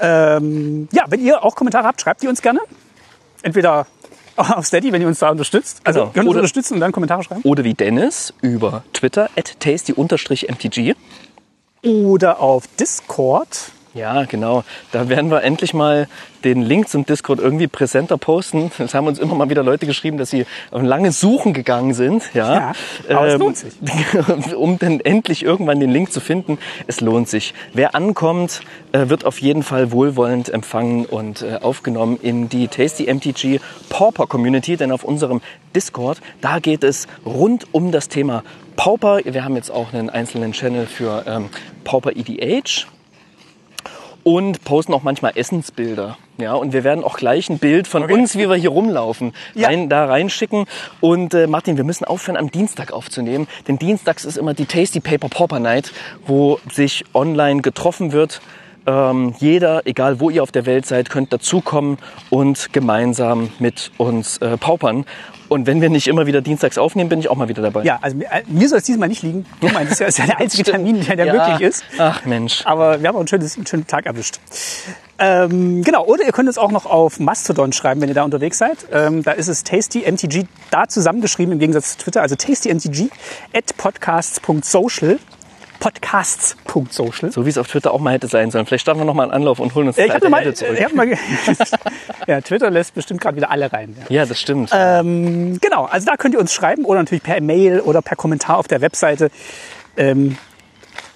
Ähm, 0.00 0.88
ja, 0.92 1.04
wenn 1.08 1.20
ihr 1.24 1.44
auch 1.44 1.54
Kommentare 1.54 1.86
habt, 1.86 2.00
schreibt 2.00 2.22
die 2.22 2.28
uns 2.28 2.42
gerne. 2.42 2.60
Entweder 3.42 3.86
auf 4.56 4.66
Steady, 4.66 4.92
wenn 4.92 5.02
ihr 5.02 5.08
uns 5.08 5.18
da 5.18 5.30
unterstützt. 5.30 5.80
Also 5.84 6.00
Genau. 6.00 6.10
könnt 6.12 6.24
ihr 6.26 6.28
uns 6.30 6.36
unterstützen 6.36 6.74
und 6.74 6.80
dann 6.80 6.92
Kommentare 6.92 7.22
schreiben. 7.22 7.42
Oder 7.44 7.64
wie 7.64 7.74
Dennis 7.74 8.32
über 8.42 8.82
Twitter, 8.92 9.28
at 9.36 9.58
tasty-mtg. 9.60 10.94
Oder 11.82 12.40
auf 12.40 12.64
Discord. 12.78 13.72
Ja, 13.92 14.24
genau. 14.24 14.62
Da 14.92 15.08
werden 15.08 15.30
wir 15.30 15.42
endlich 15.42 15.74
mal 15.74 16.06
den 16.44 16.62
Link 16.62 16.88
zum 16.88 17.04
Discord 17.04 17.40
irgendwie 17.40 17.66
präsenter 17.66 18.18
posten. 18.18 18.70
Es 18.78 18.94
haben 18.94 19.08
uns 19.08 19.18
immer 19.18 19.34
mal 19.34 19.50
wieder 19.50 19.64
Leute 19.64 19.84
geschrieben, 19.86 20.16
dass 20.16 20.30
sie 20.30 20.46
auf 20.70 20.82
lange 20.82 21.10
Suchen 21.10 21.52
gegangen 21.52 21.92
sind. 21.92 22.22
Ja, 22.32 22.72
Ja, 23.08 23.16
aber 23.16 23.26
es 23.26 23.38
lohnt 23.38 23.56
sich. 23.56 23.74
Um 24.56 24.78
dann 24.78 25.00
endlich 25.00 25.42
irgendwann 25.42 25.80
den 25.80 25.90
Link 25.90 26.12
zu 26.12 26.20
finden. 26.20 26.58
Es 26.86 27.00
lohnt 27.00 27.28
sich. 27.28 27.52
Wer 27.72 27.94
ankommt, 27.94 28.60
äh, 28.92 29.08
wird 29.08 29.26
auf 29.26 29.40
jeden 29.40 29.62
Fall 29.62 29.90
wohlwollend 29.90 30.48
empfangen 30.48 31.04
und 31.04 31.42
äh, 31.42 31.58
aufgenommen 31.60 32.18
in 32.22 32.48
die 32.48 32.68
Tasty 32.68 33.12
MTG 33.12 33.60
Pauper 33.88 34.26
Community. 34.26 34.76
Denn 34.76 34.92
auf 34.92 35.02
unserem 35.02 35.40
Discord, 35.74 36.20
da 36.40 36.60
geht 36.60 36.84
es 36.84 37.08
rund 37.26 37.66
um 37.72 37.90
das 37.90 38.08
Thema 38.08 38.44
Pauper. 38.76 39.20
Wir 39.24 39.44
haben 39.44 39.56
jetzt 39.56 39.70
auch 39.70 39.92
einen 39.92 40.10
einzelnen 40.10 40.52
Channel 40.52 40.86
für 40.86 41.24
ähm, 41.26 41.48
Pauper 41.84 42.12
EDH 42.14 42.86
und 44.24 44.64
posten 44.64 44.92
auch 44.94 45.02
manchmal 45.02 45.32
Essensbilder. 45.34 46.16
Ja, 46.38 46.54
und 46.54 46.72
wir 46.72 46.84
werden 46.84 47.04
auch 47.04 47.16
gleich 47.16 47.50
ein 47.50 47.58
Bild 47.58 47.86
von 47.86 48.10
uns, 48.10 48.36
wie 48.36 48.48
wir 48.48 48.56
hier 48.56 48.70
rumlaufen, 48.70 49.32
Ja. 49.54 49.68
rein, 49.68 49.88
da 49.88 50.06
reinschicken. 50.06 50.64
Und 51.00 51.34
äh, 51.34 51.46
Martin, 51.46 51.76
wir 51.76 51.84
müssen 51.84 52.04
aufhören, 52.04 52.36
am 52.36 52.50
Dienstag 52.50 52.92
aufzunehmen. 52.92 53.46
Denn 53.68 53.78
dienstags 53.78 54.24
ist 54.24 54.38
immer 54.38 54.54
die 54.54 54.66
Tasty 54.66 55.00
Paper 55.00 55.28
Pauper 55.28 55.58
Night, 55.58 55.92
wo 56.26 56.58
sich 56.72 57.04
online 57.14 57.60
getroffen 57.62 58.12
wird. 58.12 58.40
Ähm, 58.86 59.34
jeder, 59.38 59.86
egal 59.86 60.20
wo 60.20 60.30
ihr 60.30 60.42
auf 60.42 60.52
der 60.52 60.64
Welt 60.64 60.86
seid, 60.86 61.10
könnt 61.10 61.32
dazukommen 61.32 61.98
und 62.30 62.72
gemeinsam 62.72 63.50
mit 63.58 63.92
uns 63.98 64.38
äh, 64.38 64.56
paupern. 64.56 65.04
Und 65.50 65.66
wenn 65.66 65.80
wir 65.82 65.90
nicht 65.90 66.06
immer 66.06 66.26
wieder 66.26 66.40
dienstags 66.40 66.78
aufnehmen, 66.78 67.10
bin 67.10 67.18
ich 67.18 67.28
auch 67.28 67.34
mal 67.36 67.48
wieder 67.48 67.60
dabei. 67.60 67.82
Ja, 67.82 67.98
also 68.00 68.16
mir, 68.16 68.26
äh, 68.30 68.42
mir 68.46 68.68
soll 68.68 68.78
es 68.78 68.84
diesmal 68.84 69.08
nicht 69.08 69.22
liegen. 69.22 69.44
Du 69.60 69.68
meinst, 69.68 69.90
das 69.90 70.00
ist 70.00 70.00
ja- 70.00 70.06
ist 70.06 70.18
ja 70.18 70.26
der 70.26 70.38
einzige 70.38 70.62
Termin, 70.62 71.04
der, 71.04 71.16
der 71.16 71.26
Ja. 71.26 71.48
möglich 71.48 71.68
ist. 71.68 71.84
Ach 71.98 72.24
Mensch. 72.24 72.64
Aber 72.64 73.02
wir 73.02 73.08
haben 73.08 73.16
auch 73.16 73.20
einen, 73.20 73.28
schönes, 73.28 73.56
einen 73.56 73.66
schönen 73.66 73.86
Tag 73.86 74.06
erwischt. 74.06 74.38
Ähm, 75.18 75.82
genau, 75.82 76.04
oder 76.06 76.24
ihr 76.24 76.32
könnt 76.32 76.48
uns 76.48 76.56
auch 76.56 76.70
noch 76.70 76.86
auf 76.86 77.18
Mastodon 77.20 77.72
schreiben, 77.72 78.00
wenn 78.00 78.08
ihr 78.08 78.14
da 78.14 78.22
unterwegs 78.22 78.56
seid. 78.58 78.78
Ähm, 78.92 79.22
da 79.22 79.32
ist 79.32 79.48
es 79.48 79.64
tastymtg, 79.64 80.46
da 80.70 80.86
zusammengeschrieben 80.88 81.52
im 81.52 81.58
Gegensatz 81.58 81.98
zu 81.98 82.04
Twitter, 82.04 82.22
also 82.22 82.36
tastymtg 82.36 83.10
at 83.52 83.76
podcasts.social. 83.76 85.18
Podcasts.social. 85.80 87.32
So 87.32 87.44
wie 87.46 87.48
es 87.48 87.58
auf 87.58 87.66
Twitter 87.66 87.92
auch 87.92 88.00
mal 88.00 88.12
hätte 88.12 88.28
sein 88.28 88.50
sollen. 88.50 88.66
Vielleicht 88.66 88.82
starten 88.82 89.00
wir 89.00 89.04
noch 89.06 89.14
mal 89.14 89.24
einen 89.24 89.32
Anlauf 89.32 89.58
und 89.58 89.74
holen 89.74 89.88
uns 89.88 89.96
das 89.96 90.04
ich 90.04 90.12
alte 90.12 90.28
mal, 90.28 90.54
zurück. 90.54 90.78
ich 90.78 90.94
mal 90.94 91.08
ja, 92.26 92.40
Twitter 92.42 92.70
lässt 92.70 92.94
bestimmt 92.94 93.20
gerade 93.20 93.36
wieder 93.36 93.50
alle 93.50 93.72
rein. 93.72 93.96
Ja. 94.08 94.20
Ja, 94.20 94.26
das 94.26 94.38
stimmt. 94.38 94.70
Ähm, 94.72 95.58
genau, 95.60 95.86
also 95.86 96.06
da 96.06 96.16
könnt 96.16 96.34
ihr 96.34 96.40
uns 96.40 96.52
schreiben 96.52 96.84
oder 96.84 97.00
natürlich 97.00 97.22
per 97.22 97.40
Mail 97.40 97.80
oder 97.80 98.02
per 98.02 98.16
Kommentar 98.16 98.58
auf 98.58 98.68
der 98.68 98.82
Webseite. 98.82 99.30
Ähm, 99.96 100.36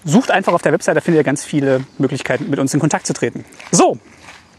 sucht 0.05 0.31
einfach 0.31 0.53
auf 0.53 0.63
der 0.63 0.73
Webseite, 0.73 0.97
da 0.97 1.01
findet 1.01 1.21
ihr 1.21 1.25
ganz 1.25 1.45
viele 1.45 1.85
Möglichkeiten, 1.99 2.49
mit 2.51 2.59
uns 2.59 2.73
in 2.75 2.81
Kontakt 2.81 3.07
zu 3.07 3.13
treten. 3.13 3.45
So, 3.71 3.99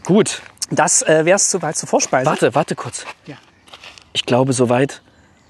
Gut. 0.04 0.40
das 0.70 1.02
äh, 1.02 1.24
wäre 1.24 1.36
es 1.36 1.50
soweit 1.50 1.76
zur 1.76 1.88
Vorspeise. 1.88 2.26
Warte, 2.26 2.54
warte 2.54 2.74
kurz. 2.76 3.04
Ja. 3.26 3.36
Ich 4.12 4.24
glaube, 4.24 4.52
so 4.52 4.68
weit 4.68 5.02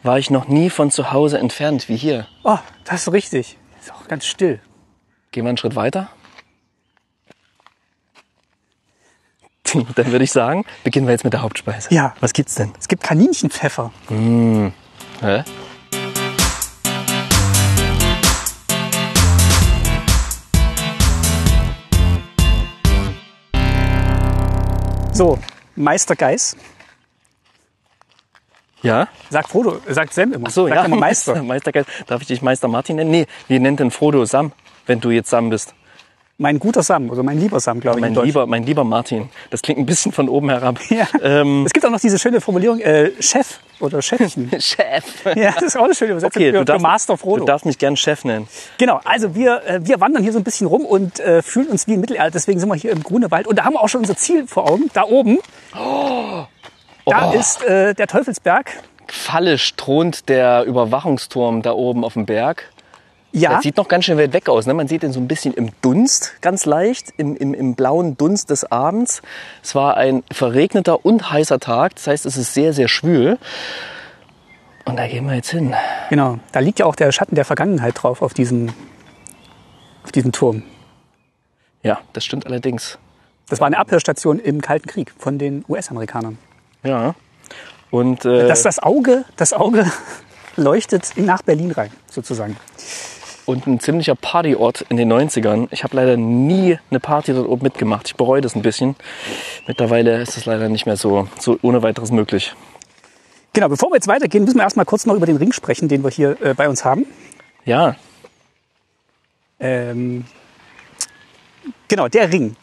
war 0.02 0.18
ich 0.18 0.30
noch 0.30 0.48
nie 0.48 0.70
von 0.70 0.90
zu 0.90 1.12
Hause 1.12 1.38
entfernt 1.38 1.88
wie 1.88 1.96
hier. 1.96 2.26
Oh, 2.42 2.58
das 2.84 3.06
ist 3.06 3.12
richtig. 3.12 3.58
Ganz 4.08 4.24
still. 4.26 4.60
Gehen 5.32 5.44
wir 5.44 5.48
einen 5.48 5.58
Schritt 5.58 5.74
weiter. 5.74 6.08
Dann 9.96 10.12
würde 10.12 10.24
ich 10.24 10.32
sagen, 10.32 10.64
beginnen 10.84 11.06
wir 11.06 11.12
jetzt 11.12 11.24
mit 11.24 11.32
der 11.32 11.42
Hauptspeise. 11.42 11.92
Ja. 11.92 12.14
Was 12.20 12.32
gibt's 12.32 12.54
denn? 12.54 12.72
Es 12.78 12.86
gibt 12.88 13.02
Kaninchenpfeffer. 13.02 13.92
Hä? 14.08 15.44
So, 25.12 25.38
Meister 25.74 26.14
Geiß. 26.14 26.56
Ja? 28.82 29.08
Sagt 29.30 29.48
Frodo, 29.48 29.78
sagt 29.88 30.12
Sam 30.14 30.32
immer. 30.32 30.46
Ach 30.48 30.52
so, 30.52 30.66
sagt 30.66 30.76
ja. 30.76 30.84
immer 30.84 30.96
Meister. 30.96 31.42
Meistergeist. 31.42 31.88
Darf 32.06 32.20
ich 32.22 32.28
dich 32.28 32.42
Meister 32.42 32.68
Martin 32.68 32.96
nennen? 32.96 33.10
Nee, 33.10 33.26
wie 33.48 33.58
nennt 33.58 33.80
denn 33.80 33.90
Frodo 33.90 34.24
Sam, 34.24 34.52
wenn 34.86 35.00
du 35.00 35.10
jetzt 35.10 35.30
Sam 35.30 35.50
bist? 35.50 35.74
Mein 36.38 36.58
guter 36.58 36.82
Sam, 36.82 37.08
oder 37.08 37.22
mein 37.22 37.40
lieber 37.40 37.60
Sam, 37.60 37.80
glaube 37.80 37.98
ich. 37.98 38.02
Mein 38.02 38.14
lieber, 38.14 38.46
mein 38.46 38.62
lieber 38.62 38.84
Martin. 38.84 39.30
Das 39.48 39.62
klingt 39.62 39.80
ein 39.80 39.86
bisschen 39.86 40.12
von 40.12 40.28
oben 40.28 40.50
herab. 40.50 40.78
Ja. 40.90 41.06
Ähm, 41.22 41.64
Es 41.64 41.72
gibt 41.72 41.86
auch 41.86 41.90
noch 41.90 41.98
diese 41.98 42.18
schöne 42.18 42.42
Formulierung, 42.42 42.78
äh, 42.80 43.10
Chef 43.20 43.58
oder 43.80 44.02
Chefchen. 44.02 44.50
Chef. 44.60 45.04
ja, 45.34 45.52
das 45.52 45.62
ist 45.62 45.76
auch 45.78 45.84
eine 45.84 45.94
schöne 45.94 46.10
Übersetzung 46.12 46.42
Okay, 46.42 46.52
für, 46.52 46.58
du 46.58 46.64
darfst, 46.66 46.82
Master 46.82 47.16
Frodo. 47.16 47.38
du 47.40 47.44
darfst 47.46 47.64
mich 47.64 47.78
gern 47.78 47.96
Chef 47.96 48.24
nennen. 48.26 48.48
Genau, 48.76 49.00
also 49.04 49.34
wir, 49.34 49.62
äh, 49.66 49.80
wir 49.82 49.98
wandern 49.98 50.22
hier 50.22 50.32
so 50.32 50.38
ein 50.38 50.44
bisschen 50.44 50.66
rum 50.66 50.84
und 50.84 51.20
äh, 51.20 51.40
fühlen 51.40 51.68
uns 51.68 51.86
wie 51.86 51.94
im 51.94 52.00
Mittelalter. 52.02 52.32
Deswegen 52.32 52.60
sind 52.60 52.68
wir 52.68 52.74
hier 52.74 52.90
im 52.92 53.02
Grunewald. 53.02 53.46
Und 53.46 53.58
da 53.58 53.64
haben 53.64 53.72
wir 53.72 53.80
auch 53.80 53.88
schon 53.88 54.02
unser 54.02 54.16
Ziel 54.18 54.46
vor 54.46 54.70
Augen. 54.70 54.90
Da 54.92 55.04
oben, 55.04 55.38
da 57.06 57.30
Oh. 57.30 57.38
ist 57.38 57.62
äh, 57.64 57.94
der 57.94 58.06
Teufelsberg. 58.06 58.72
Fallisch 59.08 59.74
thront 59.76 60.28
der 60.28 60.64
Überwachungsturm 60.64 61.62
da 61.62 61.72
oben 61.72 62.04
auf 62.04 62.14
dem 62.14 62.26
Berg. 62.26 62.70
Ja, 63.32 63.50
Das 63.54 63.62
sieht 63.64 63.76
noch 63.76 63.88
ganz 63.88 64.04
schön 64.06 64.16
weit 64.18 64.32
weg 64.32 64.48
aus. 64.48 64.66
Ne? 64.66 64.72
Man 64.74 64.88
sieht 64.88 65.02
ihn 65.02 65.12
so 65.12 65.20
ein 65.20 65.28
bisschen 65.28 65.52
im 65.54 65.70
Dunst, 65.82 66.40
ganz 66.40 66.64
leicht, 66.64 67.12
im, 67.18 67.36
im, 67.36 67.52
im 67.54 67.74
blauen 67.74 68.16
Dunst 68.16 68.48
des 68.50 68.64
Abends. 68.70 69.20
Es 69.62 69.74
war 69.74 69.96
ein 69.96 70.24
verregneter 70.32 71.04
und 71.04 71.30
heißer 71.30 71.60
Tag. 71.60 71.94
Das 71.96 72.06
heißt, 72.06 72.24
es 72.26 72.36
ist 72.36 72.54
sehr, 72.54 72.72
sehr 72.72 72.88
schwül. 72.88 73.38
Und 74.86 74.96
da 74.96 75.06
gehen 75.06 75.26
wir 75.26 75.34
jetzt 75.34 75.50
hin. 75.50 75.74
genau. 76.08 76.38
Da 76.52 76.60
liegt 76.60 76.78
ja 76.78 76.86
auch 76.86 76.94
der 76.96 77.12
Schatten 77.12 77.34
der 77.34 77.44
Vergangenheit 77.44 78.02
drauf 78.02 78.22
auf 78.22 78.32
diesem, 78.32 78.72
auf 80.04 80.12
diesem 80.12 80.32
Turm. 80.32 80.62
Ja, 81.82 81.98
das 82.14 82.24
stimmt 82.24 82.46
allerdings. 82.46 82.98
Das 83.48 83.60
war 83.60 83.66
eine 83.66 83.78
Abhörstation 83.78 84.38
im 84.38 84.60
Kalten 84.62 84.88
Krieg 84.88 85.12
von 85.18 85.38
den 85.38 85.64
US-Amerikanern. 85.68 86.38
Ja. 86.86 87.14
Und 87.90 88.24
äh, 88.24 88.48
Das, 88.48 88.62
das 88.62 88.78
Auge, 88.78 89.24
das 89.36 89.52
Auge 89.52 89.90
leuchtet 90.56 91.12
nach 91.16 91.42
Berlin 91.42 91.70
rein, 91.72 91.90
sozusagen. 92.10 92.56
und 93.44 93.66
ein 93.66 93.78
ziemlicher 93.80 94.14
Partyort 94.14 94.84
in 94.88 94.96
den 94.96 95.12
90ern. 95.12 95.68
Ich 95.70 95.84
habe 95.84 95.94
leider 95.96 96.16
nie 96.16 96.78
eine 96.90 97.00
Party 97.00 97.32
dort 97.32 97.48
oben 97.48 97.62
mitgemacht. 97.62 98.08
Ich 98.08 98.16
bereue 98.16 98.40
das 98.40 98.54
ein 98.56 98.62
bisschen. 98.62 98.96
Mittlerweile 99.66 100.20
ist 100.20 100.36
es 100.36 100.46
leider 100.46 100.68
nicht 100.68 100.86
mehr 100.86 100.96
so, 100.96 101.28
so 101.38 101.58
ohne 101.62 101.82
weiteres 101.82 102.10
möglich. 102.10 102.54
Genau, 103.52 103.68
bevor 103.68 103.90
wir 103.90 103.94
jetzt 103.96 104.08
weitergehen, 104.08 104.44
müssen 104.44 104.56
wir 104.58 104.64
erstmal 104.64 104.84
kurz 104.84 105.06
noch 105.06 105.14
über 105.14 105.26
den 105.26 105.36
Ring 105.36 105.52
sprechen, 105.52 105.88
den 105.88 106.02
wir 106.02 106.10
hier 106.10 106.36
äh, 106.42 106.54
bei 106.54 106.68
uns 106.68 106.84
haben. 106.84 107.06
Ja, 107.64 107.96
Ähm, 109.58 110.26
genau, 111.88 112.08
der 112.08 112.30
Ring. 112.30 112.56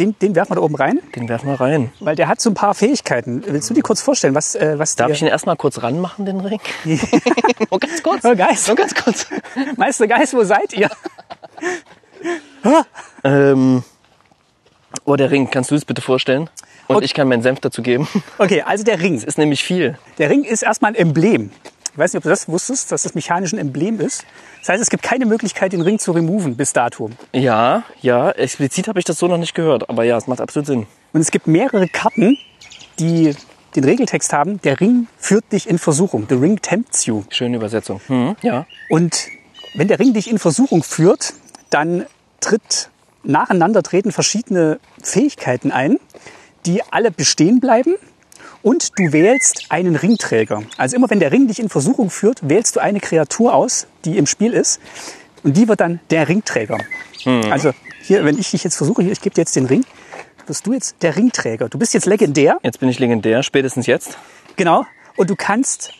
Den, 0.00 0.18
den 0.18 0.34
werfen 0.34 0.50
wir 0.52 0.56
da 0.56 0.62
oben 0.62 0.74
rein, 0.74 0.98
den 1.14 1.28
werfen 1.28 1.48
wir 1.48 1.60
rein. 1.60 1.92
weil 2.00 2.16
der 2.16 2.26
hat 2.26 2.40
so 2.40 2.50
ein 2.50 2.54
paar 2.54 2.74
Fähigkeiten. 2.74 3.44
Willst 3.46 3.68
du 3.70 3.74
dir 3.74 3.82
kurz 3.82 4.00
vorstellen, 4.00 4.34
was, 4.34 4.54
äh, 4.54 4.78
was 4.78 4.96
Darf 4.96 5.08
der 5.08 5.14
ich 5.14 5.22
ihn 5.22 5.28
erstmal 5.28 5.56
kurz 5.56 5.82
ranmachen, 5.82 6.24
den 6.26 6.40
Ring? 6.40 6.58
Nur 6.84 7.78
ganz 7.80 8.02
kurz. 8.02 8.24
Oh, 8.24 8.34
Geist. 8.34 8.66
Nur 8.66 8.76
ganz 8.76 8.94
kurz. 8.94 9.26
Meister 9.76 10.08
Geist, 10.08 10.32
wo 10.34 10.42
seid 10.42 10.72
ihr? 10.72 10.90
Ähm, 13.24 13.82
oh, 15.04 15.16
der 15.16 15.30
Ring, 15.30 15.50
kannst 15.50 15.70
du 15.70 15.74
es 15.74 15.84
bitte 15.84 16.02
vorstellen? 16.02 16.48
Und 16.88 16.96
Okay. 16.96 17.04
ich 17.04 17.14
kann 17.14 17.28
meinen 17.28 17.42
Senf 17.42 17.60
dazu 17.60 17.82
geben. 17.82 18.08
Okay, 18.38 18.62
also 18.62 18.82
der 18.84 19.00
Ring. 19.00 19.20
Ist 19.20 19.38
nämlich 19.38 19.62
viel. 19.62 19.98
Der 20.18 20.28
Ring 20.30 20.44
ist 20.44 20.62
erstmal 20.62 20.92
ein 20.92 20.94
Emblem. 20.96 21.50
Ich 21.92 21.98
weiß 21.98 22.12
nicht, 22.12 22.18
ob 22.18 22.22
du 22.24 22.28
das 22.28 22.48
wusstest, 22.48 22.92
dass 22.92 23.02
das 23.02 23.14
mechanisch 23.14 23.52
ein 23.52 23.58
Emblem 23.58 24.00
ist. 24.00 24.24
Das 24.60 24.70
heißt, 24.70 24.82
es 24.82 24.90
gibt 24.90 25.02
keine 25.02 25.26
Möglichkeit, 25.26 25.72
den 25.72 25.80
Ring 25.80 25.98
zu 25.98 26.12
removen 26.12 26.56
bis 26.56 26.72
dato. 26.72 27.10
Ja, 27.32 27.82
ja, 28.00 28.30
explizit 28.30 28.88
habe 28.88 28.98
ich 28.98 29.04
das 29.04 29.18
so 29.18 29.26
noch 29.26 29.38
nicht 29.38 29.54
gehört. 29.54 29.90
Aber 29.90 30.04
ja, 30.04 30.16
es 30.16 30.26
macht 30.26 30.40
absolut 30.40 30.66
Sinn. 30.66 30.86
Und 31.12 31.20
es 31.20 31.30
gibt 31.30 31.46
mehrere 31.46 31.88
Karten, 31.88 32.38
die 32.98 33.34
den 33.76 33.84
Regeltext 33.84 34.32
haben, 34.32 34.60
der 34.62 34.80
Ring 34.80 35.06
führt 35.16 35.52
dich 35.52 35.68
in 35.68 35.78
Versuchung. 35.78 36.26
The 36.28 36.34
ring 36.34 36.60
tempts 36.60 37.06
you. 37.06 37.24
Schöne 37.30 37.56
Übersetzung. 37.56 38.00
Hm, 38.06 38.36
ja. 38.42 38.66
Und 38.88 39.28
wenn 39.74 39.88
der 39.88 39.98
Ring 39.98 40.12
dich 40.12 40.30
in 40.30 40.38
Versuchung 40.38 40.82
führt, 40.82 41.34
dann 41.70 42.06
tritt 42.40 42.90
nacheinander 43.22 43.82
treten 43.82 44.12
verschiedene 44.12 44.80
Fähigkeiten 45.02 45.70
ein, 45.70 45.98
die 46.66 46.82
alle 46.90 47.10
bestehen 47.10 47.60
bleiben. 47.60 47.94
Und 48.62 48.98
du 48.98 49.12
wählst 49.12 49.66
einen 49.70 49.96
Ringträger. 49.96 50.62
Also 50.76 50.96
immer 50.96 51.08
wenn 51.08 51.20
der 51.20 51.32
Ring 51.32 51.48
dich 51.48 51.58
in 51.58 51.68
Versuchung 51.68 52.10
führt, 52.10 52.48
wählst 52.48 52.76
du 52.76 52.80
eine 52.80 53.00
Kreatur 53.00 53.54
aus, 53.54 53.86
die 54.04 54.18
im 54.18 54.26
Spiel 54.26 54.52
ist. 54.52 54.80
Und 55.42 55.56
die 55.56 55.66
wird 55.68 55.80
dann 55.80 56.00
der 56.10 56.28
Ringträger. 56.28 56.78
Also 57.50 57.72
hier, 58.02 58.24
wenn 58.24 58.38
ich 58.38 58.50
dich 58.50 58.64
jetzt 58.64 58.76
versuche, 58.76 59.02
hier, 59.02 59.12
ich 59.12 59.20
gebe 59.20 59.34
dir 59.34 59.42
jetzt 59.42 59.56
den 59.56 59.66
Ring, 59.66 59.84
wirst 60.46 60.66
du 60.66 60.72
jetzt 60.72 60.96
der 61.02 61.16
Ringträger. 61.16 61.68
Du 61.68 61.78
bist 61.78 61.94
jetzt 61.94 62.06
legendär. 62.06 62.58
Jetzt 62.62 62.80
bin 62.80 62.88
ich 62.88 62.98
legendär, 62.98 63.42
spätestens 63.42 63.86
jetzt. 63.86 64.18
Genau. 64.56 64.84
Und 65.16 65.30
du 65.30 65.36
kannst 65.36 65.92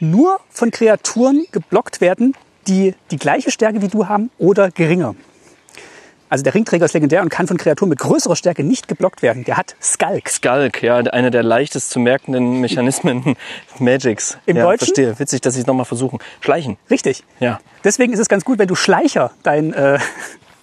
nur 0.00 0.40
von 0.50 0.70
Kreaturen 0.70 1.46
geblockt 1.52 2.00
werden, 2.00 2.34
die 2.66 2.94
die 3.10 3.16
gleiche 3.16 3.50
Stärke 3.50 3.80
wie 3.80 3.88
du 3.88 4.08
haben 4.08 4.30
oder 4.38 4.70
geringer. 4.70 5.14
Also 6.28 6.44
der 6.44 6.54
Ringträger 6.54 6.84
ist 6.84 6.92
legendär 6.92 7.22
und 7.22 7.30
kann 7.30 7.46
von 7.46 7.56
Kreaturen 7.56 7.88
mit 7.88 7.98
größerer 7.98 8.36
Stärke 8.36 8.62
nicht 8.62 8.88
geblockt 8.88 9.22
werden. 9.22 9.44
Der 9.44 9.56
hat 9.56 9.76
Skulk. 9.80 10.28
Skulk, 10.28 10.82
ja, 10.82 10.98
einer 10.98 11.30
der 11.30 11.42
leichtest 11.42 11.90
zu 11.90 12.00
merkenden 12.00 12.60
Mechanismen 12.60 13.36
Magics. 13.78 14.38
Im 14.46 14.56
ja, 14.56 14.64
Deutschen? 14.64 14.86
Verstehe. 14.86 15.18
Witzig, 15.18 15.40
dass 15.40 15.54
ich 15.54 15.62
es 15.62 15.66
nochmal 15.66 15.86
versuchen. 15.86 16.18
Schleichen. 16.40 16.76
Richtig. 16.90 17.24
Ja. 17.40 17.60
Deswegen 17.84 18.12
ist 18.12 18.18
es 18.18 18.28
ganz 18.28 18.44
gut, 18.44 18.58
wenn 18.58 18.68
du 18.68 18.74
Schleicher 18.74 19.30
dein, 19.42 19.72
äh, 19.72 19.98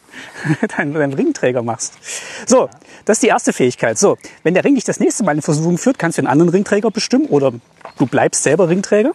dein, 0.77 0.93
dein 0.93 1.13
Ringträger 1.13 1.63
machst. 1.63 1.93
So, 2.45 2.69
das 3.05 3.17
ist 3.17 3.23
die 3.23 3.27
erste 3.27 3.51
Fähigkeit. 3.51 3.97
So, 3.97 4.17
wenn 4.43 4.53
der 4.53 4.63
Ring 4.63 4.75
dich 4.75 4.83
das 4.83 4.99
nächste 4.99 5.23
Mal 5.23 5.35
in 5.35 5.41
Versuchung 5.41 5.77
führt, 5.77 5.97
kannst 5.97 6.17
du 6.17 6.21
einen 6.21 6.27
anderen 6.27 6.49
Ringträger 6.49 6.91
bestimmen 6.91 7.25
oder 7.27 7.53
du 7.97 8.05
bleibst 8.05 8.43
selber 8.43 8.69
Ringträger. 8.69 9.13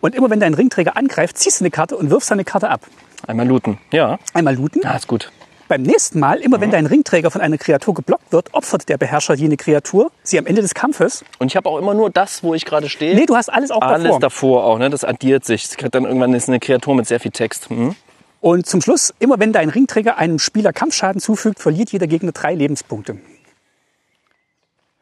Und 0.00 0.14
immer 0.14 0.30
wenn 0.30 0.40
dein 0.40 0.54
Ringträger 0.54 0.96
angreift, 0.96 1.38
ziehst 1.38 1.60
du 1.60 1.64
eine 1.64 1.70
Karte 1.70 1.96
und 1.96 2.10
wirfst 2.10 2.32
eine 2.32 2.44
Karte 2.44 2.70
ab. 2.70 2.82
Einmal 3.26 3.46
looten. 3.46 3.78
Ja. 3.92 4.18
Einmal 4.34 4.54
looten. 4.54 4.82
Ja, 4.82 4.94
ist 4.96 5.08
gut. 5.08 5.30
Beim 5.66 5.82
nächsten 5.82 6.20
Mal, 6.20 6.40
immer 6.40 6.60
wenn 6.60 6.70
dein 6.70 6.84
Ringträger 6.86 7.30
von 7.30 7.40
einer 7.40 7.56
Kreatur 7.56 7.94
geblockt 7.94 8.32
wird, 8.32 8.52
opfert 8.52 8.88
der 8.88 8.98
Beherrscher 8.98 9.34
jene 9.34 9.56
Kreatur 9.56 10.10
sie 10.22 10.38
am 10.38 10.46
Ende 10.46 10.60
des 10.60 10.74
Kampfes. 10.74 11.24
Und 11.38 11.46
ich 11.46 11.56
habe 11.56 11.68
auch 11.70 11.78
immer 11.78 11.94
nur 11.94 12.10
das, 12.10 12.42
wo 12.42 12.54
ich 12.54 12.64
gerade 12.66 12.88
stehe. 12.90 13.14
Nee, 13.14 13.24
du 13.26 13.34
hast 13.36 13.48
alles 13.48 13.70
auch 13.70 13.80
Alles 13.80 14.04
davor. 14.04 14.20
davor 14.20 14.64
auch, 14.64 14.78
ne? 14.78 14.90
Das 14.90 15.04
addiert 15.04 15.44
sich. 15.44 15.68
Dann 15.76 16.04
irgendwann 16.04 16.34
ist 16.34 16.48
eine 16.48 16.60
Kreatur 16.60 16.94
mit 16.94 17.06
sehr 17.06 17.18
viel 17.20 17.30
Text. 17.30 17.70
Hm? 17.70 17.94
Und 18.40 18.66
zum 18.66 18.82
Schluss, 18.82 19.14
immer 19.20 19.38
wenn 19.40 19.52
dein 19.52 19.70
Ringträger 19.70 20.18
einem 20.18 20.38
Spieler 20.38 20.74
Kampfschaden 20.74 21.20
zufügt, 21.20 21.60
verliert 21.60 21.90
jeder 21.92 22.06
Gegner 22.06 22.32
drei 22.32 22.54
Lebenspunkte. 22.54 23.16